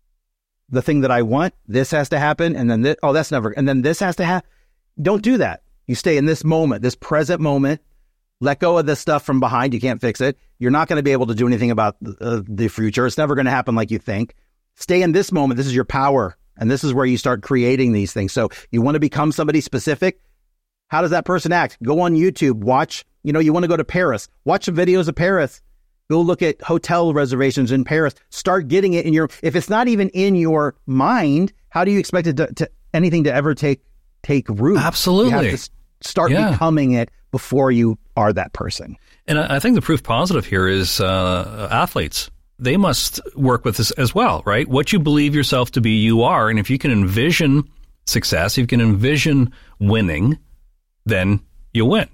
the 0.68 0.82
thing 0.82 1.01
that 1.01 1.11
I 1.11 1.22
want, 1.22 1.55
this 1.66 1.90
has 1.93 2.11
to 2.11 2.18
happen. 2.18 2.55
And 2.55 2.70
then, 2.70 2.82
this, 2.82 2.97
oh, 3.03 3.12
that's 3.12 3.30
never, 3.30 3.51
and 3.51 3.66
then 3.66 3.82
this 3.82 4.01
has 4.01 4.16
to 4.16 4.24
happen. 4.24 4.49
Don't 5.01 5.22
do 5.22 5.38
that. 5.38 5.62
You 5.86 5.95
stay 5.95 6.16
in 6.16 6.26
this 6.26 6.45
moment, 6.45 6.82
this 6.82 6.95
present 6.95 7.40
moment. 7.40 7.80
Let 8.40 8.59
go 8.59 8.78
of 8.78 8.86
the 8.86 8.97
stuff 8.97 9.24
from 9.24 9.40
behind. 9.40 9.72
You 9.72 9.80
can't 9.80 10.01
fix 10.01 10.20
it. 10.20 10.36
You're 10.59 10.70
not 10.70 10.88
going 10.88 10.97
to 10.97 11.03
be 11.03 11.12
able 11.12 11.26
to 11.26 11.34
do 11.34 11.47
anything 11.47 11.70
about 11.70 11.97
uh, 12.20 12.43
the 12.47 12.68
future. 12.68 13.07
It's 13.07 13.18
never 13.18 13.34
going 13.34 13.45
to 13.45 13.53
happen 13.53 13.74
like 13.74 13.90
you 13.90 13.99
think. 13.99 14.34
Stay 14.74 15.03
in 15.03 15.12
this 15.12 15.30
moment. 15.30 15.59
This 15.59 15.66
is 15.66 15.74
your 15.74 15.84
power. 15.84 16.36
And 16.57 16.70
this 16.70 16.84
is 16.84 16.93
where 16.93 17.07
you 17.07 17.16
start 17.16 17.43
creating 17.43 17.93
these 17.93 18.12
things. 18.12 18.32
So 18.32 18.51
you 18.70 18.82
want 18.82 18.97
to 18.97 19.01
become 19.01 19.32
somebody 19.32 19.61
specific. 19.61 20.20
How 20.88 21.01
does 21.01 21.11
that 21.12 21.24
person 21.24 21.53
act? 21.53 21.78
Go 21.82 22.01
on 22.01 22.14
YouTube, 22.14 22.57
watch, 22.57 23.05
you 23.22 23.32
know, 23.32 23.40
you 23.40 23.53
want 23.53 23.64
to 23.64 23.68
go 23.68 23.76
to 23.76 23.84
Paris, 23.84 24.28
watch 24.45 24.66
some 24.66 24.76
videos 24.76 25.09
of 25.09 25.14
Paris. 25.14 25.62
Go 26.11 26.20
look 26.20 26.43
at 26.43 26.61
hotel 26.61 27.14
reservations 27.14 27.72
in 27.72 27.84
Paris. 27.84 28.14
Start 28.28 28.68
getting 28.68 28.93
it 28.93 29.07
in 29.07 29.14
your, 29.14 29.30
if 29.43 29.57
it's 29.57 29.70
not 29.70 29.88
even 29.88 30.11
in 30.11 30.34
your 30.34 30.74
mind, 30.84 31.53
how 31.70 31.84
do 31.84 31.90
you 31.90 31.99
expect 31.99 32.26
it 32.26 32.36
to, 32.36 32.53
to 32.55 32.70
anything 32.93 33.24
to 33.24 33.32
ever 33.32 33.55
take, 33.55 33.80
take 34.23 34.49
root? 34.49 34.79
Absolutely. 34.79 35.31
You 35.33 35.51
have 35.51 35.61
to 35.61 35.70
start 36.09 36.31
Yeah. 36.31 36.51
becoming 36.53 36.93
it 36.93 37.11
before 37.31 37.70
you 37.70 37.99
are 38.16 38.33
that 38.33 38.53
person. 38.53 38.97
And 39.27 39.39
I 39.39 39.57
I 39.57 39.59
think 39.59 39.75
the 39.75 39.83
proof 39.83 40.03
positive 40.03 40.45
here 40.47 40.66
is 40.68 41.01
uh, 41.01 41.68
athletes. 41.70 42.31
They 42.59 42.77
must 42.77 43.20
work 43.35 43.64
with 43.64 43.77
this 43.77 43.91
as 43.93 44.14
well, 44.14 44.43
right? 44.47 44.68
What 44.68 44.93
you 44.93 44.99
believe 45.01 45.35
yourself 45.35 45.70
to 45.73 45.81
be, 45.81 45.91
you 45.93 46.23
are. 46.23 46.49
And 46.49 46.59
if 46.59 46.70
you 46.70 46.79
can 46.79 46.91
envision 46.93 47.64
success, 48.07 48.57
if 48.57 48.62
you 48.62 48.66
can 48.66 48.81
envision 48.81 49.53
winning, 49.81 50.39
then 51.07 51.41
you'll 51.73 51.89
win. 51.91 52.09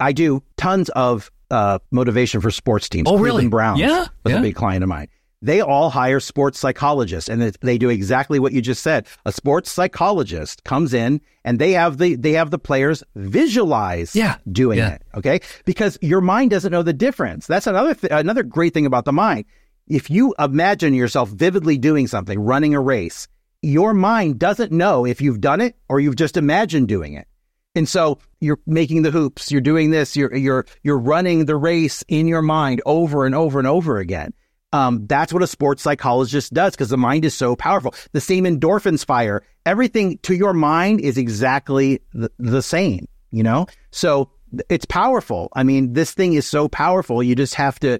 I 0.00 0.12
do 0.12 0.42
tons 0.56 0.88
of 0.90 1.30
uh, 1.50 1.78
motivation 1.90 2.40
for 2.40 2.50
sports 2.50 2.88
teams. 2.88 3.08
Oh, 3.08 3.12
really? 3.16 3.30
Cleveland 3.30 3.50
Browns 3.50 3.80
Yeah, 3.80 4.06
was 4.24 4.32
yeah. 4.32 4.38
a 4.38 4.42
big 4.42 4.54
client 4.54 4.82
of 4.82 4.88
mine. 4.88 5.08
They 5.40 5.60
all 5.60 5.90
hire 5.90 6.18
sports 6.18 6.58
psychologists, 6.58 7.28
and 7.30 7.40
they 7.40 7.78
do 7.78 7.90
exactly 7.90 8.40
what 8.40 8.52
you 8.52 8.60
just 8.60 8.82
said. 8.82 9.06
A 9.24 9.30
sports 9.30 9.70
psychologist 9.70 10.64
comes 10.64 10.92
in, 10.92 11.20
and 11.44 11.60
they 11.60 11.72
have 11.72 11.98
the 11.98 12.16
they 12.16 12.32
have 12.32 12.50
the 12.50 12.58
players 12.58 13.04
visualize 13.14 14.16
Yeah, 14.16 14.36
doing 14.50 14.78
yeah. 14.78 14.94
it. 14.94 15.02
Okay, 15.14 15.40
because 15.64 15.96
your 16.02 16.20
mind 16.20 16.50
doesn't 16.50 16.72
know 16.72 16.82
the 16.82 16.92
difference. 16.92 17.46
That's 17.46 17.68
another 17.68 17.94
th- 17.94 18.12
another 18.12 18.42
great 18.42 18.74
thing 18.74 18.86
about 18.86 19.04
the 19.04 19.12
mind. 19.12 19.44
If 19.86 20.10
you 20.10 20.34
imagine 20.38 20.92
yourself 20.92 21.30
vividly 21.30 21.78
doing 21.78 22.08
something, 22.08 22.38
running 22.40 22.74
a 22.74 22.80
race, 22.80 23.28
your 23.62 23.94
mind 23.94 24.38
doesn't 24.40 24.72
know 24.72 25.06
if 25.06 25.20
you've 25.20 25.40
done 25.40 25.60
it 25.60 25.76
or 25.88 26.00
you've 26.00 26.16
just 26.16 26.36
imagined 26.36 26.88
doing 26.88 27.14
it. 27.14 27.26
And 27.74 27.88
so 27.88 28.18
you're 28.40 28.58
making 28.66 29.02
the 29.02 29.10
hoops, 29.12 29.52
you're 29.52 29.60
doing 29.60 29.90
this, 29.92 30.16
you're 30.16 30.34
you're 30.34 30.66
you're 30.82 30.98
running 30.98 31.44
the 31.46 31.56
race 31.56 32.02
in 32.08 32.26
your 32.26 32.42
mind 32.42 32.82
over 32.84 33.24
and 33.24 33.36
over 33.36 33.60
and 33.60 33.68
over 33.68 33.98
again. 33.98 34.34
Um, 34.72 35.06
that's 35.06 35.32
what 35.32 35.42
a 35.42 35.46
sports 35.46 35.82
psychologist 35.82 36.52
does 36.52 36.74
because 36.74 36.90
the 36.90 36.98
mind 36.98 37.24
is 37.24 37.34
so 37.34 37.56
powerful. 37.56 37.94
The 38.12 38.20
same 38.20 38.44
endorphins 38.44 39.04
fire. 39.04 39.42
Everything 39.64 40.18
to 40.18 40.34
your 40.34 40.52
mind 40.52 41.00
is 41.00 41.16
exactly 41.16 42.00
the, 42.12 42.30
the 42.38 42.62
same, 42.62 43.06
you 43.30 43.42
know? 43.42 43.66
So 43.90 44.30
it's 44.68 44.84
powerful. 44.84 45.48
I 45.54 45.62
mean, 45.62 45.94
this 45.94 46.12
thing 46.12 46.34
is 46.34 46.46
so 46.46 46.68
powerful. 46.68 47.22
You 47.22 47.34
just 47.34 47.54
have 47.54 47.78
to 47.80 47.98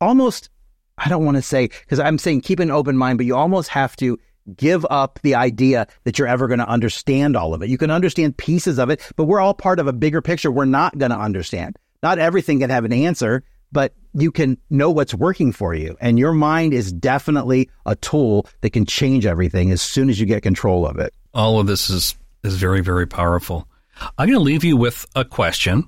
almost, 0.00 0.48
I 0.96 1.08
don't 1.08 1.24
want 1.24 1.36
to 1.36 1.42
say, 1.42 1.68
because 1.68 2.00
I'm 2.00 2.18
saying 2.18 2.40
keep 2.42 2.60
an 2.60 2.70
open 2.70 2.96
mind, 2.96 3.18
but 3.18 3.26
you 3.26 3.36
almost 3.36 3.68
have 3.70 3.94
to 3.96 4.18
give 4.56 4.86
up 4.88 5.18
the 5.22 5.34
idea 5.34 5.86
that 6.04 6.18
you're 6.18 6.28
ever 6.28 6.46
going 6.48 6.58
to 6.58 6.68
understand 6.68 7.36
all 7.36 7.52
of 7.52 7.62
it. 7.62 7.68
You 7.68 7.76
can 7.76 7.90
understand 7.90 8.38
pieces 8.38 8.78
of 8.78 8.88
it, 8.88 9.02
but 9.16 9.24
we're 9.24 9.40
all 9.40 9.54
part 9.54 9.78
of 9.78 9.86
a 9.86 9.92
bigger 9.92 10.22
picture 10.22 10.50
we're 10.50 10.64
not 10.64 10.96
going 10.96 11.10
to 11.10 11.18
understand. 11.18 11.78
Not 12.02 12.18
everything 12.18 12.60
can 12.60 12.70
have 12.70 12.84
an 12.84 12.92
answer, 12.92 13.44
but 13.72 13.94
you 14.14 14.30
can 14.32 14.58
know 14.70 14.90
what's 14.90 15.14
working 15.14 15.52
for 15.52 15.74
you. 15.74 15.96
And 16.00 16.18
your 16.18 16.32
mind 16.32 16.74
is 16.74 16.92
definitely 16.92 17.70
a 17.86 17.94
tool 17.96 18.46
that 18.62 18.70
can 18.70 18.86
change 18.86 19.26
everything 19.26 19.70
as 19.70 19.82
soon 19.82 20.08
as 20.08 20.18
you 20.18 20.26
get 20.26 20.42
control 20.42 20.86
of 20.86 20.98
it. 20.98 21.14
All 21.34 21.60
of 21.60 21.66
this 21.66 21.90
is 21.90 22.16
is 22.44 22.56
very 22.56 22.80
very 22.80 23.06
powerful. 23.06 23.68
I'm 24.16 24.28
going 24.28 24.38
to 24.38 24.44
leave 24.44 24.64
you 24.64 24.76
with 24.76 25.06
a 25.16 25.24
question 25.24 25.84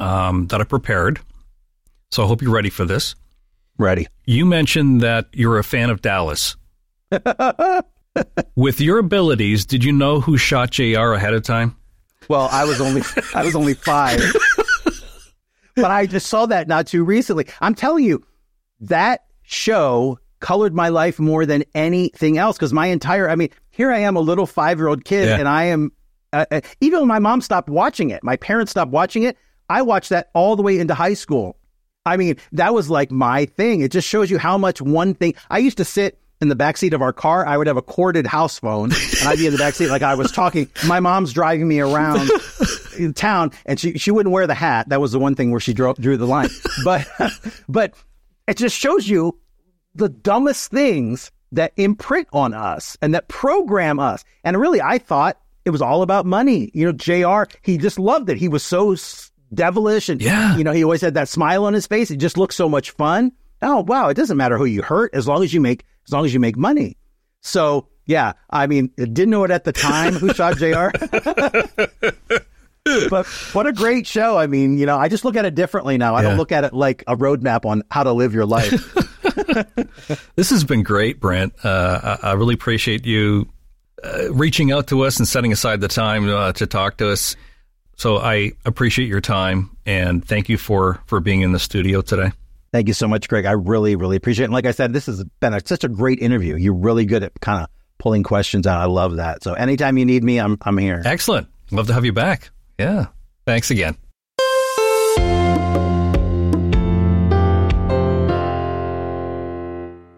um, 0.00 0.46
that 0.48 0.60
I 0.60 0.64
prepared. 0.64 1.20
So 2.10 2.24
I 2.24 2.26
hope 2.26 2.42
you're 2.42 2.52
ready 2.52 2.70
for 2.70 2.84
this. 2.84 3.14
Ready. 3.78 4.06
You 4.26 4.46
mentioned 4.46 5.00
that 5.00 5.26
you're 5.32 5.58
a 5.58 5.64
fan 5.64 5.90
of 5.90 6.02
Dallas. 6.02 6.56
With 8.56 8.80
your 8.80 8.98
abilities, 8.98 9.64
did 9.64 9.82
you 9.82 9.92
know 9.92 10.20
who 10.20 10.36
shot 10.36 10.70
JR 10.70 11.12
ahead 11.12 11.32
of 11.34 11.42
time? 11.42 11.76
Well, 12.28 12.48
I 12.52 12.64
was 12.64 12.80
only 12.80 13.02
I 13.34 13.44
was 13.44 13.56
only 13.56 13.74
five, 13.74 14.20
but 15.74 15.90
I 15.90 16.06
just 16.06 16.26
saw 16.26 16.46
that 16.46 16.68
not 16.68 16.86
too 16.86 17.04
recently. 17.04 17.46
I'm 17.60 17.74
telling 17.74 18.04
you, 18.04 18.24
that 18.80 19.24
show 19.42 20.18
colored 20.40 20.74
my 20.74 20.88
life 20.88 21.18
more 21.20 21.46
than 21.46 21.62
anything 21.74 22.36
else 22.38 22.56
because 22.56 22.72
my 22.72 22.86
entire 22.86 23.28
I 23.28 23.36
mean, 23.36 23.50
here 23.70 23.92
I 23.92 23.98
am, 24.00 24.16
a 24.16 24.20
little 24.20 24.46
five 24.46 24.78
year 24.78 24.88
old 24.88 25.04
kid, 25.04 25.28
Yeah. 25.28 25.38
and 25.38 25.48
I 25.48 25.64
am 25.64 25.92
uh, 26.32 26.46
uh, 26.50 26.60
even 26.80 27.00
when 27.00 27.08
my 27.08 27.18
mom 27.18 27.40
stopped 27.42 27.68
watching 27.68 28.10
it, 28.10 28.24
my 28.24 28.36
parents 28.36 28.70
stopped 28.70 28.90
watching 28.90 29.22
it. 29.24 29.36
I 29.68 29.82
watched 29.82 30.08
that 30.10 30.30
all 30.34 30.56
the 30.56 30.62
way 30.62 30.78
into 30.78 30.94
high 30.94 31.14
school. 31.14 31.56
I 32.04 32.16
mean, 32.16 32.36
that 32.52 32.74
was 32.74 32.90
like 32.90 33.10
my 33.10 33.44
thing. 33.44 33.80
It 33.82 33.92
just 33.92 34.08
shows 34.08 34.30
you 34.30 34.38
how 34.38 34.58
much 34.58 34.80
one 34.82 35.14
thing. 35.14 35.34
I 35.50 35.58
used 35.58 35.76
to 35.76 35.84
sit 35.84 36.18
in 36.42 36.48
the 36.48 36.56
backseat 36.56 36.92
of 36.92 37.00
our 37.00 37.12
car. 37.12 37.46
I 37.46 37.56
would 37.56 37.66
have 37.68 37.76
a 37.78 37.82
corded 37.82 38.26
house 38.26 38.58
phone, 38.58 38.90
and 38.92 39.28
I'd 39.28 39.38
be 39.38 39.46
in 39.46 39.52
the 39.52 39.58
backseat 39.58 39.88
like 39.88 40.02
I 40.02 40.14
was 40.16 40.30
talking. 40.32 40.68
My 40.86 41.00
mom's 41.00 41.32
driving 41.32 41.66
me 41.68 41.80
around 41.80 42.30
in 42.98 43.14
town, 43.14 43.52
and 43.64 43.80
she 43.80 43.96
she 43.96 44.10
wouldn't 44.10 44.32
wear 44.32 44.46
the 44.46 44.54
hat. 44.54 44.88
That 44.90 45.00
was 45.00 45.12
the 45.12 45.18
one 45.18 45.34
thing 45.36 45.50
where 45.52 45.60
she 45.60 45.72
drew 45.72 45.94
drew 45.94 46.16
the 46.18 46.26
line. 46.26 46.50
But 46.84 47.08
but 47.68 47.94
it 48.46 48.56
just 48.58 48.76
shows 48.76 49.08
you 49.08 49.38
the 49.94 50.08
dumbest 50.08 50.70
things 50.70 51.30
that 51.52 51.72
imprint 51.76 52.26
on 52.32 52.54
us 52.54 52.96
and 53.00 53.14
that 53.14 53.28
program 53.28 53.98
us. 53.98 54.24
And 54.42 54.58
really, 54.58 54.80
I 54.82 54.98
thought 54.98 55.38
it 55.64 55.70
was 55.70 55.82
all 55.82 56.02
about 56.02 56.26
money. 56.26 56.70
You 56.74 56.86
know, 56.86 56.92
JR 56.92 57.44
He 57.62 57.78
just 57.78 57.98
loved 57.98 58.28
it. 58.30 58.36
He 58.36 58.48
was 58.48 58.64
so 58.64 58.96
devilish, 59.54 60.08
and 60.08 60.20
Yeah. 60.20 60.56
you 60.56 60.64
know, 60.64 60.72
he 60.72 60.82
always 60.82 61.02
had 61.02 61.14
that 61.14 61.28
smile 61.28 61.64
on 61.66 61.74
his 61.74 61.86
face. 61.86 62.10
It 62.10 62.16
just 62.16 62.36
looked 62.36 62.54
so 62.54 62.68
much 62.68 62.90
fun. 62.90 63.32
Oh 63.60 63.82
wow, 63.82 64.08
it 64.08 64.14
doesn't 64.14 64.36
matter 64.36 64.58
who 64.58 64.64
you 64.64 64.82
hurt 64.82 65.14
as 65.14 65.28
long 65.28 65.44
as 65.44 65.54
you 65.54 65.60
make 65.60 65.84
as 66.06 66.12
long 66.12 66.24
as 66.24 66.32
you 66.34 66.40
make 66.40 66.56
money. 66.56 66.96
So 67.40 67.88
yeah, 68.06 68.32
I 68.50 68.66
mean, 68.66 68.90
didn't 68.96 69.30
know 69.30 69.44
it 69.44 69.50
at 69.50 69.64
the 69.64 69.72
time 69.72 70.14
who 70.14 70.32
shot 70.34 70.56
JR 70.56 70.88
but 73.10 73.26
what 73.52 73.66
a 73.66 73.72
great 73.72 74.06
show! 74.08 74.36
I 74.36 74.46
mean, 74.48 74.76
you 74.76 74.86
know, 74.86 74.98
I 74.98 75.08
just 75.08 75.24
look 75.24 75.36
at 75.36 75.44
it 75.44 75.54
differently 75.54 75.96
now. 75.98 76.14
I 76.16 76.22
Yeah. 76.22 76.28
don't 76.30 76.36
look 76.38 76.50
at 76.52 76.64
it 76.64 76.72
like 76.74 77.04
a 77.06 77.16
roadmap 77.16 77.64
on 77.64 77.82
how 77.90 78.02
to 78.02 78.12
live 78.12 78.34
your 78.34 78.46
life. 78.46 78.94
This 80.36 80.50
has 80.50 80.64
been 80.64 80.82
great, 80.82 81.20
Brent. 81.20 81.52
Uh, 81.64 82.18
I, 82.22 82.30
I 82.30 82.32
really 82.32 82.54
appreciate 82.54 83.04
you 83.06 83.48
uh, 84.02 84.32
reaching 84.32 84.72
out 84.72 84.86
to 84.88 85.02
us 85.02 85.18
and 85.18 85.28
setting 85.28 85.52
aside 85.52 85.80
the 85.80 85.88
time 85.88 86.28
uh, 86.28 86.52
to 86.54 86.66
talk 86.66 86.96
to 86.98 87.10
us. 87.10 87.36
So 87.96 88.16
I 88.18 88.52
appreciate 88.64 89.08
your 89.08 89.20
time 89.20 89.76
and 89.86 90.26
thank 90.26 90.48
you 90.48 90.56
for 90.58 91.00
for 91.06 91.20
being 91.20 91.42
in 91.42 91.52
the 91.52 91.58
studio 91.58 92.00
today. 92.02 92.32
Thank 92.72 92.88
you 92.88 92.94
so 92.94 93.06
much, 93.06 93.28
Greg. 93.28 93.44
I 93.44 93.52
really, 93.52 93.96
really 93.96 94.16
appreciate 94.16 94.44
it. 94.44 94.46
And 94.46 94.54
like 94.54 94.64
I 94.64 94.70
said, 94.70 94.94
this 94.94 95.04
has 95.04 95.22
been 95.40 95.52
a, 95.52 95.60
such 95.64 95.84
a 95.84 95.88
great 95.88 96.20
interview. 96.20 96.56
You're 96.56 96.72
really 96.72 97.04
good 97.04 97.22
at 97.22 97.38
kind 97.40 97.62
of 97.62 97.68
pulling 97.98 98.22
questions 98.22 98.66
out. 98.66 98.80
I 98.80 98.86
love 98.86 99.16
that. 99.16 99.42
So 99.42 99.52
anytime 99.52 99.98
you 99.98 100.06
need 100.06 100.24
me, 100.24 100.38
I'm 100.40 100.56
I'm 100.62 100.78
here. 100.78 101.02
Excellent. 101.04 101.48
Love 101.70 101.86
to 101.88 101.92
have 101.92 102.06
you 102.06 102.12
back. 102.14 102.50
Yeah. 102.78 103.06
Thanks 103.44 103.70
again. 103.70 103.96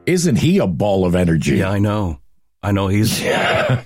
Isn't 0.06 0.36
he 0.36 0.58
a 0.58 0.66
ball 0.66 1.06
of 1.06 1.14
energy? 1.14 1.56
Yeah, 1.56 1.70
I 1.70 1.78
know. 1.78 2.20
I 2.62 2.72
know 2.72 2.88
he's. 2.88 3.22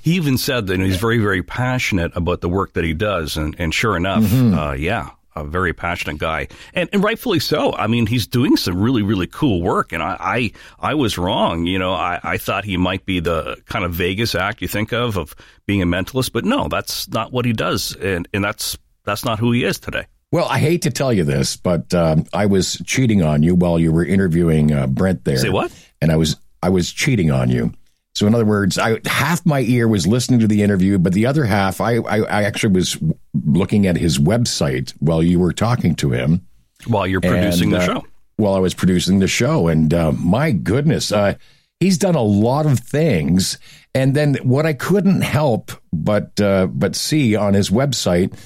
He 0.03 0.15
even 0.15 0.39
said 0.39 0.67
that 0.67 0.81
he's 0.81 0.97
very, 0.97 1.19
very 1.19 1.43
passionate 1.43 2.11
about 2.17 2.41
the 2.41 2.49
work 2.49 2.73
that 2.73 2.83
he 2.83 2.95
does, 2.95 3.37
and 3.37 3.55
and 3.59 3.73
sure 3.73 3.97
enough, 3.97 4.25
uh, 4.35 4.73
yeah, 4.73 5.11
a 5.41 5.45
very 5.45 5.73
passionate 5.73 6.19
guy, 6.19 6.49
and 6.75 6.89
and 6.93 7.03
rightfully 7.03 7.41
so. 7.41 7.73
I 7.75 7.87
mean, 7.87 8.07
he's 8.07 8.27
doing 8.27 8.57
some 8.57 8.81
really, 8.81 9.03
really 9.03 9.27
cool 9.27 9.63
work, 9.63 9.93
and 9.93 10.03
I 10.03 10.17
I, 10.19 10.53
I 10.91 10.95
was 10.95 11.19
wrong. 11.19 11.67
You 11.67 11.79
know, 11.79 11.93
I, 11.93 12.21
I 12.23 12.39
thought 12.39 12.65
he 12.65 12.77
might 12.77 13.05
be 13.05 13.21
the 13.21 13.57
kind 13.67 13.85
of 13.85 13.93
Vegas 13.93 14.35
act 14.35 14.63
you 14.63 14.69
think 14.69 14.93
of 14.93 15.17
of 15.17 15.35
being 15.67 15.83
a 15.83 15.87
mentalist, 15.87 16.33
but 16.33 16.45
no, 16.45 16.69
that's 16.69 17.09
not 17.09 17.33
what 17.33 17.45
he 17.45 17.53
does, 17.53 17.95
and 17.97 18.29
and 18.33 18.45
that's 18.45 18.77
that's 19.05 19.25
not 19.25 19.39
who 19.39 19.53
he 19.53 19.65
is 19.65 19.79
today. 19.79 20.07
Well, 20.31 20.47
I 20.47 20.59
hate 20.59 20.83
to 20.83 20.91
tell 20.91 21.13
you 21.13 21.25
this, 21.25 21.57
but 21.57 21.95
um, 21.95 22.27
I 22.35 22.47
was 22.47 22.83
cheating 22.85 23.23
on 23.23 23.43
you 23.43 23.55
while 23.55 23.79
you 23.79 23.91
were 23.91 24.05
interviewing 24.05 24.73
uh, 24.73 24.87
Brent 24.87 25.25
there. 25.25 25.39
Say 25.39 25.49
what? 25.49 25.73
And 26.03 26.13
I 26.13 26.17
was 26.17 26.37
I 26.63 26.69
was 26.69 26.93
cheating 26.93 27.31
on 27.31 27.51
you. 27.51 27.73
So 28.19 28.27
in 28.27 28.35
other 28.35 28.45
words, 28.45 28.79
I 28.81 28.99
half 29.07 29.47
my 29.47 29.61
ear 29.61 29.87
was 29.87 30.05
listening 30.05 30.41
to 30.41 30.49
the 30.49 30.61
interview, 30.61 30.99
but 30.99 31.13
the 31.13 31.25
other 31.25 31.45
half, 31.45 31.81
I, 31.81 31.99
I, 31.99 32.19
I 32.23 32.43
actually 32.43 32.73
was 32.73 32.99
looking 33.33 33.87
at 33.87 33.97
his 33.97 34.19
website 34.19 34.91
while 34.99 35.23
you 35.23 35.39
were 35.39 35.53
talking 35.53 35.95
to 35.95 36.11
him. 36.11 36.45
While 36.89 37.07
you're 37.07 37.21
producing 37.21 37.73
And, 37.73 37.81
the 37.81 37.85
uh, 37.85 37.87
show. 37.87 38.07
While 38.35 38.55
I 38.55 38.59
was 38.59 38.75
producing 38.75 39.21
the 39.21 39.29
show, 39.29 39.69
and 39.69 39.95
uh, 39.95 40.11
my 40.11 40.51
goodness, 40.51 41.13
uh, 41.13 41.35
he's 41.79 41.97
done 41.97 42.17
a 42.17 42.23
lot 42.23 42.67
of 42.67 42.81
things. 42.81 43.57
And 43.95 44.17
then 44.17 44.35
what 44.43 44.67
I 44.67 44.73
couldn't 44.73 45.21
help 45.21 45.71
but 45.93 46.41
uh, 46.41 46.67
but 46.67 46.97
see 46.97 47.37
on 47.37 47.55
his 47.55 47.71
website 47.71 48.37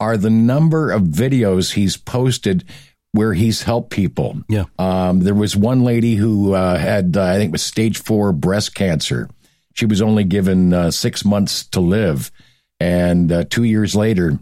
are 0.00 0.16
the 0.16 0.28
number 0.28 0.90
of 0.90 1.02
videos 1.02 1.74
he's 1.74 1.96
posted 1.96 2.64
where 3.14 3.32
he's 3.32 3.62
helped 3.62 3.90
people. 3.90 4.42
Yeah. 4.48 4.64
Um, 4.76 5.20
there 5.20 5.34
was 5.34 5.56
one 5.56 5.84
lady 5.84 6.16
who 6.16 6.52
uh, 6.52 6.76
had, 6.76 7.16
uh, 7.16 7.22
I 7.22 7.36
think, 7.36 7.52
was 7.52 7.62
stage 7.62 7.98
four 7.98 8.32
breast 8.32 8.74
cancer. 8.74 9.30
She 9.74 9.86
was 9.86 10.02
only 10.02 10.24
given 10.24 10.74
uh, 10.74 10.90
six 10.90 11.24
months 11.24 11.64
to 11.68 11.80
live, 11.80 12.32
and 12.80 13.30
uh, 13.30 13.44
two 13.48 13.62
years 13.62 13.94
later, 13.94 14.36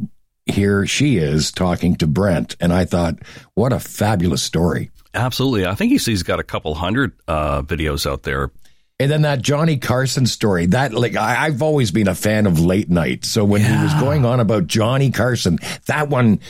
here 0.46 0.86
she 0.86 1.18
is 1.18 1.52
talking 1.52 1.96
to 1.96 2.06
Brent. 2.06 2.56
And 2.60 2.72
I 2.72 2.86
thought, 2.86 3.18
what 3.54 3.74
a 3.74 3.78
fabulous 3.78 4.42
story. 4.42 4.90
Absolutely. 5.12 5.66
I 5.66 5.74
think 5.74 5.92
he's, 5.92 6.06
he's 6.06 6.22
got 6.22 6.40
a 6.40 6.42
couple 6.42 6.74
hundred 6.74 7.12
uh, 7.28 7.60
videos 7.60 8.10
out 8.10 8.22
there. 8.22 8.50
And 8.98 9.10
then 9.10 9.22
that 9.22 9.42
Johnny 9.42 9.76
Carson 9.76 10.26
story, 10.26 10.66
that 10.66 10.94
like 10.94 11.16
I, 11.16 11.46
I've 11.46 11.60
always 11.60 11.90
been 11.90 12.08
a 12.08 12.14
fan 12.14 12.46
of 12.46 12.58
late 12.58 12.88
night. 12.88 13.24
So 13.24 13.44
when 13.44 13.60
he 13.60 13.82
was 13.82 13.92
going 13.94 14.24
on 14.24 14.40
about 14.40 14.66
Johnny 14.66 15.10
Carson, 15.10 15.58
that 15.86 16.08
one, 16.08 16.40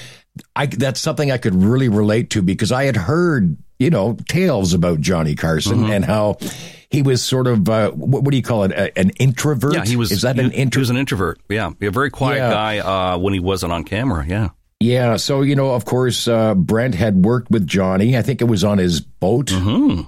I 0.57 0.67
that's 0.67 1.01
something 1.01 1.31
I 1.31 1.39
could 1.39 1.55
really 1.55 1.89
relate 1.89 2.31
to 2.31 2.43
because 2.43 2.73
I 2.73 2.85
had 2.85 2.97
heard 2.97 3.57
you 3.79 3.91
know 3.91 4.17
tales 4.29 4.73
about 4.75 5.01
Johnny 5.01 5.35
Carson 5.35 5.79
Mm-hmm. 5.81 5.93
and 5.93 6.05
how 6.05 6.39
he 6.91 7.03
was 7.03 7.23
sort 7.23 7.47
of 7.47 7.69
uh, 7.69 7.91
what, 7.91 8.23
what 8.23 8.31
do 8.31 8.37
you 8.37 8.43
call 8.43 8.65
it, 8.65 8.73
a, 8.73 8.99
an 8.99 9.11
introvert? 9.19 9.75
Yeah, 9.75 9.85
he 9.85 9.97
was. 9.97 10.13
Is 10.13 10.23
that 10.23 10.37
he, 10.37 10.43
an 10.43 10.51
he 10.51 10.57
introvert? 10.59 10.81
was 10.83 10.91
an 10.91 10.97
introvert. 10.99 11.41
Yeah, 11.49 11.71
a 11.81 11.91
very 11.91 12.11
quiet 12.11 12.37
Yeah. 12.37 12.51
guy 12.51 12.79
uh, 12.79 13.19
when 13.19 13.33
he 13.35 13.41
wasn't 13.41 13.73
on 13.73 13.85
camera. 13.85 14.27
Yeah. 14.27 14.51
Yeah, 14.81 15.17
so 15.17 15.43
you 15.43 15.55
know, 15.55 15.75
of 15.75 15.85
course, 15.85 16.27
uh, 16.27 16.55
Brent 16.57 16.97
had 16.97 17.25
worked 17.25 17.53
with 17.53 17.67
Johnny. 17.69 18.17
I 18.19 18.23
think 18.23 18.41
it 18.41 18.47
was 18.47 18.65
on 18.65 18.79
his 18.79 19.01
boat. 19.01 19.53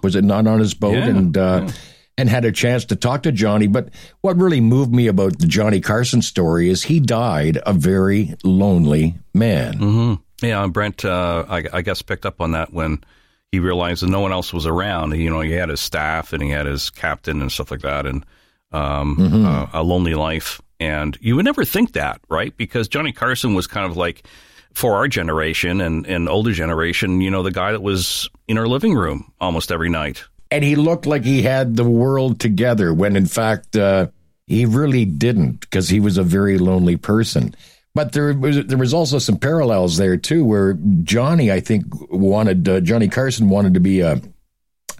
Was 0.03 0.16
it 0.16 0.25
not 0.25 0.49
on 0.49 0.59
his 0.59 0.75
boat? 0.75 0.95
Mm-hmm. 0.95 1.09
Yeah, 1.09 1.16
and 1.16 1.39
uh, 1.39 1.68
and 2.17 2.29
had 2.29 2.45
a 2.45 2.53
chance 2.53 2.85
to 2.87 2.97
talk 2.97 3.23
to 3.25 3.33
Johnny. 3.33 3.67
But 3.67 3.89
what 4.21 4.37
really 4.37 4.61
moved 4.61 4.93
me 4.95 5.07
about 5.09 5.39
the 5.39 5.47
Johnny 5.47 5.81
Carson 5.81 6.23
story 6.23 6.69
is 6.69 6.83
he 6.85 7.01
died 7.01 7.59
a 7.67 7.73
very 7.73 8.35
lonely 8.45 9.15
man. 9.33 9.75
Mm-hmm. 9.79 10.47
Yeah, 10.47 10.67
Brent, 10.67 11.05
uh, 11.05 11.45
I, 11.49 11.65
I 11.73 11.83
guess, 11.83 12.03
picked 12.03 12.27
up 12.27 12.41
on 12.41 12.53
that 12.53 12.73
when 12.73 13.03
he 13.53 13.59
realized 13.61 14.03
that 14.03 14.11
no 14.11 14.21
one 14.21 14.33
else 14.33 14.53
was 14.53 14.67
around. 14.67 15.15
You 15.17 15.31
know, 15.31 15.41
he 15.41 15.53
had 15.53 15.69
his 15.69 15.81
staff 15.81 16.33
and 16.33 16.43
he 16.43 16.51
had 16.51 16.67
his 16.67 16.91
captain 16.91 17.41
and 17.41 17.51
stuff 17.51 17.71
like 17.71 17.81
that, 17.83 18.07
and 18.07 18.25
um, 18.73 19.17
Mm-hmm. 19.17 19.47
uh, 19.47 19.67
a 19.73 19.83
lonely 19.83 20.15
life. 20.15 20.61
And 20.81 21.17
you 21.21 21.37
would 21.37 21.45
never 21.45 21.65
think 21.65 21.93
that, 21.93 22.21
right? 22.29 22.55
Because 22.57 22.89
Johnny 22.89 23.12
Carson 23.12 23.55
was 23.55 23.67
kind 23.69 23.89
of 23.91 23.97
like, 23.97 24.27
for 24.75 24.97
our 24.97 25.07
generation 25.07 25.81
and, 25.81 26.05
and 26.07 26.29
older 26.29 26.51
generation, 26.53 27.21
you 27.21 27.31
know, 27.31 27.45
the 27.45 27.53
guy 27.53 27.71
that 27.71 27.81
was 27.81 28.29
in 28.49 28.59
our 28.59 28.67
living 28.67 28.93
room 28.93 29.33
almost 29.41 29.71
every 29.71 29.89
night. 29.89 30.25
And 30.55 30.62
he 30.62 30.76
looked 30.76 31.05
like 31.05 31.24
he 31.24 31.42
had 31.42 31.74
the 31.74 31.82
world 31.82 32.38
together 32.38 32.94
when, 32.94 33.16
in 33.16 33.26
fact, 33.26 33.74
uh, 33.74 34.07
he 34.46 34.66
really 34.66 35.05
didn't 35.05 35.61
because 35.62 35.88
he 35.88 35.98
was 35.98 36.16
a 36.16 36.22
very 36.22 36.59
lonely 36.59 36.96
person. 36.96 37.57
But 37.92 38.12
there 38.12 38.32
was 38.32 38.64
there 38.64 38.78
was 38.78 38.94
also 38.94 39.18
some 39.18 39.36
parallels 39.36 39.96
there 39.96 40.16
too, 40.16 40.44
where 40.44 40.78
Johnny, 41.02 41.50
I 41.50 41.59
think, 41.59 41.86
wanted 42.09 42.68
uh, 42.68 42.80
Johnny 42.82 43.09
Carson 43.09 43.48
wanted 43.48 43.74
to 43.74 43.80
be 43.80 43.98
a 43.98 44.22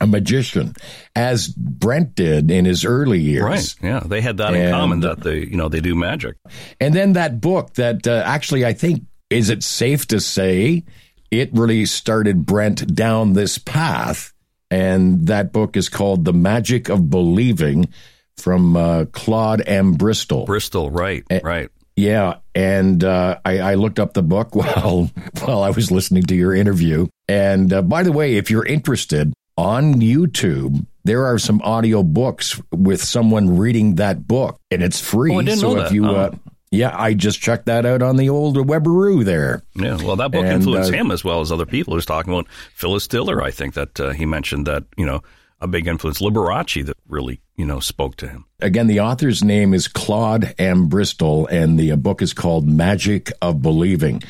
a 0.01 0.09
magician, 0.09 0.75
as 1.15 1.47
Brent 1.47 2.17
did 2.17 2.51
in 2.51 2.65
his 2.65 2.85
early 2.85 3.21
years. 3.21 3.45
Right. 3.45 3.75
Yeah. 3.81 4.01
They 4.05 4.23
had 4.23 4.39
that 4.39 4.55
in 4.55 4.73
common 4.73 5.01
that 5.01 5.21
they, 5.21 5.39
you 5.39 5.57
know, 5.57 5.69
they 5.69 5.81
do 5.81 5.95
magic. 5.95 6.37
And 6.81 6.93
then 6.93 7.13
that 7.13 7.41
book 7.41 7.75
that 7.75 8.09
uh, 8.09 8.25
actually, 8.27 8.65
I 8.65 8.73
think, 8.73 9.05
is 9.31 9.51
it 9.51 9.63
safe 9.63 10.09
to 10.09 10.19
say 10.19 10.83
it 11.31 11.51
really 11.53 11.87
started 11.87 12.45
Brent 12.45 12.93
down 12.93 13.35
this 13.35 13.57
path? 13.59 14.34
And 14.75 15.29
that 15.29 15.53
book 15.53 15.77
is 15.77 15.89
called 15.89 16.25
The 16.25 16.33
Magic 16.33 16.89
of 16.89 17.09
Believing 17.09 17.89
from 18.37 18.77
uh, 18.77 19.05
Claude 19.13 19.63
M. 19.67 19.93
Bristol. 19.93 20.47
Bristol. 20.47 20.91
Right. 20.91 21.25
Right. 21.43 21.71
Yeah, 21.97 22.39
and 22.57 23.05
uh, 23.05 23.39
I, 23.45 23.59
I 23.61 23.75
looked 23.75 24.01
up 24.01 24.15
the 24.15 24.23
book 24.23 24.57
while 24.57 25.11
while 25.45 25.63
I 25.63 25.71
was 25.71 25.93
listening 25.93 26.25
to 26.25 26.35
your 26.35 26.53
interview. 26.53 27.07
And 27.29 27.73
uh, 27.73 27.83
by 27.83 28.03
the 28.03 28.11
way, 28.11 28.35
if 28.35 28.51
you're 28.51 28.67
interested 28.67 29.33
on 29.57 29.95
YouTube, 30.01 30.85
there 31.05 31.27
are 31.27 31.39
some 31.39 31.63
audio 31.63 32.03
books 32.03 32.61
with 32.73 33.01
someone 33.01 33.57
reading 33.59 33.95
that 33.97 34.27
book, 34.27 34.59
and 34.73 34.83
it's 34.83 35.01
free. 35.01 35.33
Oh, 35.33 35.39
I 35.39 35.45
didn't 35.45 35.61
so 35.61 35.75
know 35.75 35.81
if 35.83 35.89
that. 35.91 35.95
you, 35.95 36.05
Oh. 36.07 36.33
Yeah, 36.75 36.95
I 36.99 37.15
just 37.15 37.41
checked 37.41 37.67
that 37.67 37.87
out 37.87 38.03
on 38.03 38.17
the 38.17 38.29
old 38.29 38.57
Weberoo 38.57 39.25
there. 39.25 39.63
Yeah, 39.75 39.97
well, 40.03 40.17
that 40.17 40.31
book 40.33 40.45
And, 40.45 40.55
influenced 40.55 40.93
uh, 40.93 40.97
him 40.97 41.11
as 41.11 41.25
well 41.25 41.41
as 41.41 41.51
other 41.53 41.67
people. 41.67 41.93
He 41.95 41.97
was 41.97 42.07
talking 42.07 42.33
about 42.33 42.47
Phyllis 42.75 43.07
Diller. 43.09 43.43
I 43.43 43.51
think 43.51 43.75
that 43.75 43.99
uh, 44.01 44.11
he 44.11 44.27
mentioned 44.27 44.67
that 44.67 44.85
you 44.97 45.07
know 45.07 45.23
a 45.61 45.67
big 45.67 45.87
influence, 45.87 46.21
Liberace, 46.21 46.85
that 46.87 46.97
really 47.09 47.41
you 47.57 47.65
know 47.65 47.81
spoke 47.81 48.17
to 48.17 48.29
him. 48.29 48.45
Again, 48.61 48.87
the 48.87 49.01
author's 49.01 49.43
name 49.43 49.73
is 49.75 49.89
Claude 49.89 50.55
M. 50.59 50.89
Bristol, 50.89 51.47
and 51.47 51.79
the 51.79 51.93
uh, 51.93 51.97
book 51.97 52.21
is 52.23 52.33
called 52.33 52.67
Magic 52.69 53.33
of 53.41 53.63
Believing. 53.63 54.23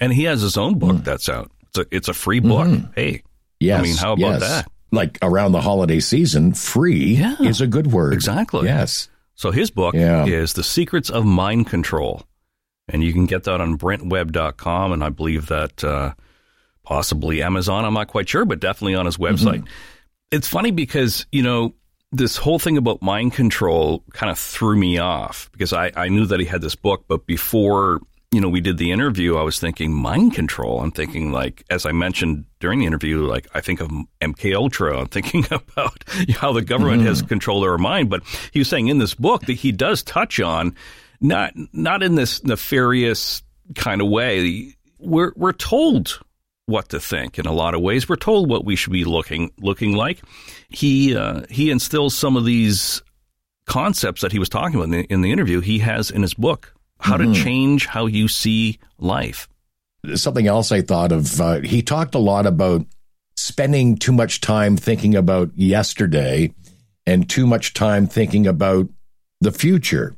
And 0.00 0.12
he 0.12 0.24
has 0.24 0.42
his 0.42 0.56
own 0.56 0.78
book 0.78 1.04
that's 1.04 1.28
out. 1.28 1.50
It's 1.68 1.78
a, 1.78 1.86
it's 1.90 2.08
a 2.08 2.14
free 2.14 2.40
book. 2.40 2.68
Hey, 2.94 3.12
Mm. 3.12 3.22
Yes, 3.60 3.78
I 3.78 3.82
mean, 3.84 3.96
how 3.96 4.12
about 4.14 4.40
yes. 4.40 4.40
that? 4.40 4.68
Like 4.90 5.18
around 5.22 5.52
the 5.52 5.60
holiday 5.60 6.00
season, 6.00 6.52
free 6.52 7.14
Yeah. 7.14 7.36
is 7.40 7.60
a 7.60 7.66
good 7.68 7.86
word. 7.86 8.12
Exactly. 8.12 8.66
Yes. 8.66 9.08
So 9.42 9.50
his 9.50 9.70
book 9.70 9.94
Yeah. 9.94 10.24
is 10.24 10.52
The 10.54 10.62
Secrets 10.62 11.10
of 11.10 11.24
Mind 11.26 11.66
Control, 11.66 12.22
and 12.88 13.02
you 13.02 13.12
can 13.12 13.26
get 13.26 13.42
that 13.44 13.60
on 13.60 13.76
BrentWebb.com, 13.76 14.92
and 14.92 15.02
I 15.02 15.08
believe 15.10 15.46
that 15.48 15.82
uh, 15.84 16.14
possibly 16.84 17.42
Amazon. 17.42 17.84
I'm 17.84 17.94
not 17.94 18.08
quite 18.08 18.28
sure, 18.28 18.44
but 18.44 18.60
definitely 18.60 18.94
on 18.94 19.06
his 19.06 19.16
website. 19.16 19.66
It's 20.30 20.48
funny 20.48 20.70
because 20.70 21.26
you 21.32 21.42
know 21.42 21.74
this 22.12 22.36
whole 22.36 22.58
thing 22.58 22.76
about 22.76 23.02
mind 23.02 23.32
control 23.32 24.04
kind 24.12 24.30
of 24.30 24.38
threw 24.38 24.76
me 24.76 24.98
off 24.98 25.48
because 25.52 25.72
I, 25.72 25.90
I 25.96 26.08
knew 26.08 26.26
that 26.26 26.40
he 26.40 26.46
had 26.46 26.60
this 26.62 26.74
book, 26.74 27.04
but 27.08 27.26
before 27.26 28.00
you 28.32 28.40
know 28.40 28.48
we 28.48 28.60
did 28.60 28.78
the 28.78 28.90
interview, 28.90 29.36
I 29.36 29.42
was 29.42 29.60
thinking 29.60 29.92
mind 29.92 30.34
control. 30.34 30.80
I'm 30.80 30.90
thinking 30.90 31.32
like 31.32 31.64
as 31.70 31.84
I 31.84 31.92
mentioned 31.92 32.46
during 32.60 32.80
the 32.80 32.86
interview, 32.86 33.26
like 33.26 33.46
I 33.54 33.60
think 33.60 33.80
of 33.80 33.90
MK 34.20 34.56
Ultra. 34.56 34.98
I'm 35.00 35.06
thinking 35.06 35.44
about 35.50 36.02
how 36.30 36.52
the 36.52 36.62
government 36.62 37.02
has 37.02 37.20
controlled 37.22 37.64
our 37.64 37.78
mind. 37.78 38.08
But 38.08 38.22
he 38.50 38.58
was 38.58 38.68
saying 38.68 38.88
in 38.88 38.98
this 38.98 39.14
book 39.14 39.42
that 39.42 39.52
he 39.52 39.70
does 39.70 40.02
touch 40.02 40.40
on 40.40 40.74
not 41.20 41.52
not 41.72 42.02
in 42.02 42.14
this 42.14 42.42
nefarious 42.42 43.42
kind 43.76 44.00
of 44.00 44.08
way. 44.08 44.74
We're 44.98 45.32
we're 45.36 45.52
told 45.52 46.20
what 46.66 46.88
to 46.90 47.00
think 47.00 47.38
in 47.38 47.46
a 47.46 47.52
lot 47.52 47.74
of 47.74 47.82
ways. 47.82 48.08
We're 48.08 48.16
told 48.16 48.48
what 48.48 48.64
we 48.64 48.76
should 48.76 48.92
be 48.92 49.04
looking 49.04 49.52
looking 49.58 49.94
like. 49.94 50.22
He 50.70 51.14
uh, 51.14 51.42
he 51.50 51.70
instills 51.70 52.14
some 52.14 52.36
of 52.36 52.46
these 52.46 53.02
concepts 53.66 54.22
that 54.22 54.32
he 54.32 54.38
was 54.38 54.48
talking 54.48 54.76
about 54.76 54.84
in 54.84 54.90
the, 54.90 55.04
in 55.04 55.20
the 55.20 55.32
interview. 55.32 55.60
He 55.60 55.78
has 55.80 56.10
in 56.10 56.22
his 56.22 56.34
book 56.34 56.74
how 57.02 57.16
to 57.16 57.34
change 57.34 57.86
how 57.86 58.06
you 58.06 58.28
see 58.28 58.78
life. 58.98 59.48
something 60.14 60.46
else 60.46 60.72
I 60.72 60.82
thought 60.82 61.12
of. 61.12 61.40
Uh, 61.40 61.60
he 61.60 61.82
talked 61.82 62.14
a 62.14 62.18
lot 62.18 62.46
about 62.46 62.86
spending 63.36 63.96
too 63.96 64.12
much 64.12 64.40
time 64.40 64.76
thinking 64.76 65.14
about 65.14 65.50
yesterday 65.56 66.52
and 67.06 67.28
too 67.28 67.46
much 67.46 67.74
time 67.74 68.06
thinking 68.06 68.46
about 68.46 68.88
the 69.40 69.52
future. 69.52 70.14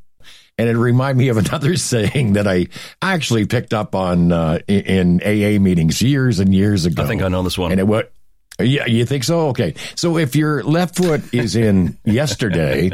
And 0.59 0.69
it 0.69 0.77
reminded 0.77 1.19
me 1.19 1.28
of 1.28 1.36
another 1.48 1.77
saying 1.77 2.35
that 2.35 2.47
I 2.47 2.69
actually 3.02 3.47
picked 3.47 3.74
up 3.74 3.94
on 3.94 4.31
uh, 4.31 4.59
in, 4.69 5.20
in 5.20 5.59
AA 5.59 5.59
meetings 5.61 6.02
years 6.02 6.39
and 6.39 6.55
years 6.55 6.85
ago. 6.86 7.02
I 7.02 7.06
think 7.06 7.23
I 7.23 7.28
know 7.28 7.43
this 7.43 7.59
one. 7.59 7.73
And 7.73 7.81
it 7.81 7.86
what? 7.86 8.12
Yeah, 8.61 8.86
you 8.86 9.05
think 9.05 9.24
so? 9.24 9.48
Okay. 9.48 9.74
So 9.97 10.16
if 10.16 10.36
your 10.36 10.62
left 10.62 10.97
foot 10.97 11.35
is 11.35 11.56
in 11.56 11.98
yesterday 12.05 12.93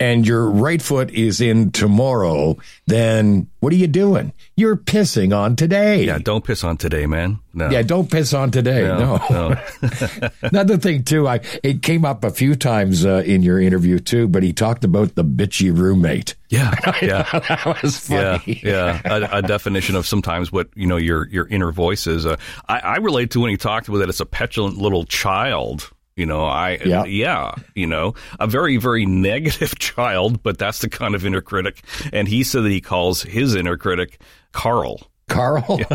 and 0.00 0.26
your 0.26 0.50
right 0.50 0.80
foot 0.82 1.10
is 1.10 1.40
in 1.40 1.70
tomorrow, 1.72 2.56
then 2.86 3.48
what 3.60 3.72
are 3.72 3.76
you 3.76 3.86
doing? 3.86 4.32
You're 4.56 4.76
pissing 4.76 5.36
on 5.36 5.54
today. 5.54 6.04
yeah, 6.04 6.18
don't 6.18 6.42
piss 6.44 6.64
on 6.64 6.78
today, 6.78 7.06
man. 7.06 7.38
No. 7.52 7.68
Yeah, 7.68 7.82
don't 7.82 8.10
piss 8.10 8.32
on 8.32 8.50
today. 8.50 8.82
No. 8.82 9.20
no. 9.30 9.56
Another 10.42 10.76
thing 10.78 11.04
too, 11.04 11.28
I 11.28 11.40
it 11.62 11.82
came 11.82 12.04
up 12.04 12.24
a 12.24 12.30
few 12.30 12.54
times 12.54 13.04
uh, 13.04 13.22
in 13.26 13.42
your 13.42 13.60
interview 13.60 13.98
too, 13.98 14.26
but 14.28 14.42
he 14.42 14.52
talked 14.52 14.84
about 14.84 15.14
the 15.14 15.24
bitchy 15.24 15.76
roommate. 15.76 16.34
Yeah, 16.48 16.74
yeah. 17.02 17.22
that 17.48 17.78
was 17.82 18.08
Yeah, 18.08 18.38
funny. 18.38 18.60
yeah. 18.64 19.00
A, 19.04 19.38
a 19.38 19.42
definition 19.42 19.94
of 19.96 20.06
sometimes 20.06 20.50
what 20.50 20.68
you 20.74 20.86
know 20.86 20.96
your 20.96 21.28
your 21.28 21.46
inner 21.48 21.70
voice 21.72 22.06
is. 22.06 22.24
Uh, 22.24 22.36
I, 22.68 22.78
I 22.80 22.96
relate 22.96 23.32
to 23.32 23.40
when 23.40 23.50
he 23.50 23.56
talked 23.56 23.88
about 23.88 23.98
that 23.98 24.08
it's 24.08 24.20
a 24.20 24.26
petulant 24.26 24.78
little 24.78 25.04
child. 25.04 25.90
You 26.16 26.26
know, 26.26 26.44
I 26.44 26.78
Yeah. 26.84 27.04
yeah, 27.04 27.54
you 27.74 27.86
know, 27.86 28.14
a 28.38 28.46
very 28.46 28.76
very 28.76 29.06
negative 29.30 29.78
child, 29.78 30.42
but 30.42 30.58
that's 30.58 30.80
the 30.80 30.88
kind 30.88 31.14
of 31.14 31.24
inner 31.24 31.40
critic. 31.40 31.82
And 32.12 32.28
he 32.28 32.44
said 32.44 32.62
that 32.64 32.70
he 32.70 32.80
calls 32.80 33.22
his 33.22 33.54
inner 33.54 33.76
critic 33.76 34.20
Carl. 34.52 35.00
Carl. 35.28 35.80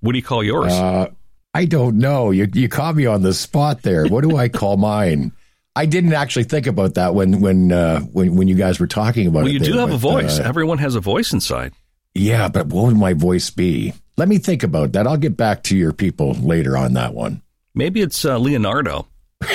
What 0.00 0.12
do 0.12 0.18
you 0.18 0.22
call 0.24 0.42
yours? 0.42 0.72
Uh, 0.72 1.10
I 1.54 1.64
don't 1.64 1.98
know. 1.98 2.32
You 2.32 2.48
you 2.52 2.68
caught 2.68 2.96
me 2.96 3.06
on 3.06 3.22
the 3.22 3.32
spot 3.32 3.82
there. 3.82 4.04
What 4.06 4.22
do 4.28 4.36
I 4.36 4.48
call 4.48 4.76
mine? 4.76 5.30
I 5.76 5.86
didn't 5.86 6.12
actually 6.12 6.44
think 6.44 6.66
about 6.66 6.94
that 6.94 7.14
when 7.14 7.40
when 7.40 7.70
uh, 7.70 8.00
when 8.00 8.34
when 8.34 8.48
you 8.48 8.56
guys 8.56 8.80
were 8.80 8.88
talking 8.88 9.28
about 9.28 9.40
well, 9.44 9.46
it. 9.48 9.52
you 9.52 9.58
do 9.60 9.72
there, 9.72 9.80
have 9.82 9.92
a 9.92 9.96
voice. 9.96 10.40
uh, 10.40 10.42
Everyone 10.44 10.78
has 10.78 10.96
a 10.96 11.00
voice 11.00 11.32
inside. 11.32 11.72
yeah, 12.14 12.48
but 12.48 12.66
what 12.66 12.86
would 12.86 12.96
my 12.96 13.12
voice 13.12 13.50
be? 13.50 13.92
Let 14.16 14.28
me 14.28 14.38
think 14.38 14.64
about 14.64 14.92
that. 14.92 15.06
I'll 15.06 15.16
get 15.16 15.36
back 15.36 15.62
to 15.64 15.76
your 15.76 15.92
people 15.92 16.32
later 16.34 16.76
on 16.76 16.94
that 16.94 17.14
one. 17.14 17.40
Maybe 17.74 18.00
it's 18.02 18.24
uh, 18.24 18.38
Leonardo. 18.38 19.06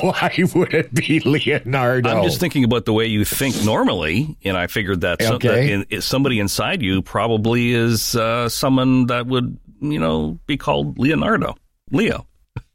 Why 0.00 0.32
would 0.54 0.74
it 0.74 0.92
be 0.92 1.20
Leonardo? 1.20 2.10
I'm 2.10 2.24
just 2.24 2.38
thinking 2.40 2.64
about 2.64 2.84
the 2.84 2.92
way 2.92 3.06
you 3.06 3.24
think 3.24 3.64
normally, 3.64 4.36
and 4.44 4.56
I 4.56 4.66
figured 4.66 5.00
that, 5.02 5.22
some, 5.22 5.36
Okay. 5.36 5.76
that 5.78 5.86
in, 5.90 6.00
somebody 6.02 6.38
inside 6.40 6.82
you 6.82 7.00
probably 7.02 7.72
is 7.72 8.14
uh, 8.14 8.48
someone 8.48 9.06
that 9.06 9.26
would, 9.26 9.58
you 9.80 9.98
know, 9.98 10.38
be 10.46 10.56
called 10.58 10.98
Leonardo, 10.98 11.54
Leo. 11.90 12.26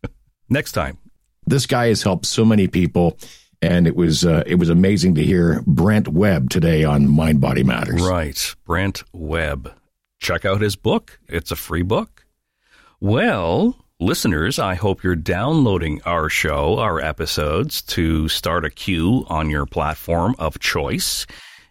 Next 0.50 0.72
time, 0.72 0.98
this 1.46 1.66
guy 1.68 1.88
has 1.88 2.02
helped 2.02 2.26
so 2.26 2.44
many 2.44 2.68
people, 2.68 3.18
and 3.62 3.86
it 3.86 3.96
was 3.96 4.26
uh, 4.26 4.44
it 4.48 4.56
was 4.56 4.70
amazing 4.70 5.16
to 5.16 5.24
hear 5.24 5.62
Brent 5.68 6.08
Webb 6.08 6.50
today 6.50 6.84
on 6.84 7.08
Mind 7.08 7.40
Body 7.40 7.64
Matters. 7.64 8.02
right? 8.02 8.56
Brent 8.66 9.04
Webb. 9.14 9.72
Check 10.20 10.44
out 10.46 10.62
his 10.62 10.76
book. 10.76 11.20
It's 11.28 11.52
a 11.52 11.56
free 11.56 11.82
book. 11.84 12.26
Well, 13.00 13.76
listeners, 14.02 14.58
I 14.60 14.74
hope 14.74 15.04
you're 15.04 15.16
downloading 15.16 16.02
our 16.06 16.28
show, 16.28 16.80
our 16.80 17.00
episodes, 17.00 17.82
to 17.84 18.28
start 18.28 18.66
a 18.66 18.70
queue 18.70 19.26
on 19.30 19.50
your 19.50 19.66
platform 19.66 20.36
of 20.40 20.60
choice. 20.60 21.28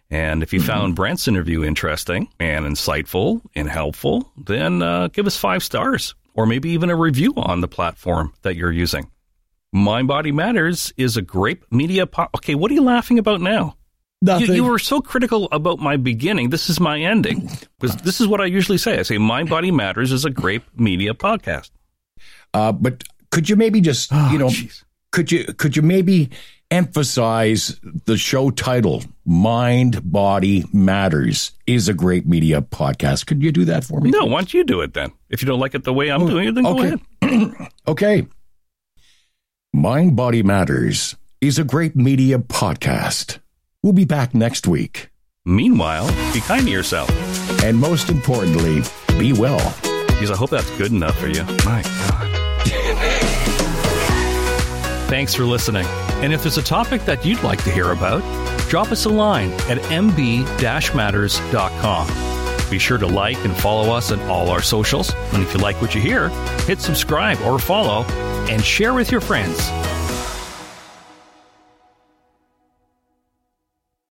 And 0.09 0.41
if 0.41 0.53
you 0.53 0.61
found 0.61 0.95
Brent's 0.95 1.27
interview 1.27 1.63
interesting 1.63 2.29
and 2.39 2.65
insightful 2.65 3.41
and 3.53 3.69
helpful, 3.69 4.31
then 4.37 4.81
uh, 4.81 5.09
give 5.09 5.27
us 5.27 5.37
five 5.37 5.63
stars 5.63 6.15
or 6.33 6.45
maybe 6.45 6.69
even 6.71 6.89
a 6.89 6.95
review 6.95 7.33
on 7.35 7.61
the 7.61 7.67
platform 7.67 8.33
that 8.41 8.55
you're 8.55 8.71
using. 8.71 9.09
Mind 9.73 10.07
Body 10.07 10.31
Matters 10.31 10.93
is 10.97 11.17
a 11.17 11.21
great 11.21 11.69
media. 11.71 12.07
Po- 12.07 12.27
okay, 12.35 12.55
what 12.55 12.71
are 12.71 12.73
you 12.73 12.83
laughing 12.83 13.19
about 13.19 13.41
now? 13.41 13.75
Nothing. 14.21 14.47
You, 14.47 14.53
you 14.53 14.63
were 14.65 14.79
so 14.79 15.01
critical 15.01 15.47
about 15.51 15.79
my 15.79 15.97
beginning. 15.97 16.49
This 16.49 16.69
is 16.69 16.79
my 16.79 16.99
ending. 16.99 17.49
Because 17.79 17.95
this 17.97 18.21
is 18.21 18.27
what 18.27 18.41
I 18.41 18.45
usually 18.45 18.77
say. 18.77 18.99
I 18.99 19.03
say, 19.03 19.17
Mind 19.17 19.49
Body 19.49 19.71
Matters 19.71 20.11
is 20.11 20.25
a 20.25 20.29
great 20.29 20.61
media 20.77 21.13
podcast. 21.13 21.71
Uh, 22.53 22.71
but 22.71 23.03
could 23.31 23.47
you 23.49 23.55
maybe 23.55 23.79
just 23.81 24.11
you 24.11 24.37
know 24.37 24.47
jeez. 24.47 24.83
could 25.11 25.31
you 25.31 25.45
could 25.53 25.75
you 25.75 25.81
maybe 25.81 26.29
emphasize 26.69 27.79
the 28.05 28.17
show 28.17 28.49
title 28.49 29.03
mind 29.25 30.09
body 30.09 30.63
matters 30.73 31.51
is 31.67 31.87
a 31.89 31.93
great 31.93 32.25
media 32.25 32.61
podcast 32.61 33.25
could 33.25 33.41
you 33.43 33.51
do 33.51 33.65
that 33.65 33.83
for 33.83 33.99
me 34.01 34.09
No, 34.09 34.25
why 34.25 34.39
don't 34.39 34.53
you 34.53 34.63
do 34.63 34.81
it 34.81 34.93
then? 34.93 35.11
If 35.29 35.41
you 35.41 35.47
don't 35.47 35.59
like 35.59 35.75
it 35.75 35.83
the 35.83 35.93
way 35.93 36.09
I'm 36.09 36.25
doing 36.27 36.47
it, 36.47 36.55
then 36.55 36.63
go 36.63 36.81
ahead. 36.81 37.71
okay 37.87 38.25
mind 39.73 40.15
body 40.15 40.43
matters 40.43 41.15
is 41.39 41.57
a 41.59 41.63
great 41.63 41.95
media 41.95 42.37
podcast 42.39 43.39
we'll 43.83 43.93
be 43.93 44.05
back 44.05 44.33
next 44.33 44.67
week 44.67 45.09
Meanwhile, 45.43 46.05
be 46.33 46.39
kind 46.41 46.65
to 46.65 46.71
yourself. 46.71 47.09
and 47.63 47.75
most 47.79 48.09
importantly 48.09 48.83
be 49.17 49.33
well 49.33 49.73
Because 50.07 50.29
I 50.29 50.35
hope 50.35 50.51
that's 50.51 50.69
good 50.77 50.91
enough 50.91 51.17
for 51.17 51.27
you. 51.27 51.43
My 51.65 51.81
God. 51.81 52.40
Thanks 55.11 55.35
for 55.35 55.43
listening. 55.43 55.85
And 56.23 56.31
if 56.31 56.41
there's 56.41 56.57
a 56.57 56.63
topic 56.63 57.01
that 57.01 57.25
you'd 57.25 57.43
like 57.43 57.61
to 57.65 57.69
hear 57.69 57.91
about, 57.91 58.21
drop 58.69 58.93
us 58.93 59.03
a 59.03 59.09
line 59.09 59.51
at 59.67 59.77
mb-matters.com. 59.91 62.71
Be 62.71 62.79
sure 62.79 62.97
to 62.97 63.07
like 63.07 63.35
and 63.43 63.53
follow 63.57 63.93
us 63.93 64.13
on 64.13 64.21
all 64.29 64.49
our 64.49 64.61
socials. 64.61 65.13
And 65.33 65.43
if 65.43 65.53
you 65.53 65.59
like 65.59 65.81
what 65.81 65.93
you 65.93 65.99
hear, 65.99 66.29
hit 66.59 66.79
subscribe 66.79 67.41
or 67.41 67.59
follow 67.59 68.05
and 68.49 68.63
share 68.63 68.93
with 68.93 69.11
your 69.11 69.19
friends. 69.19 69.59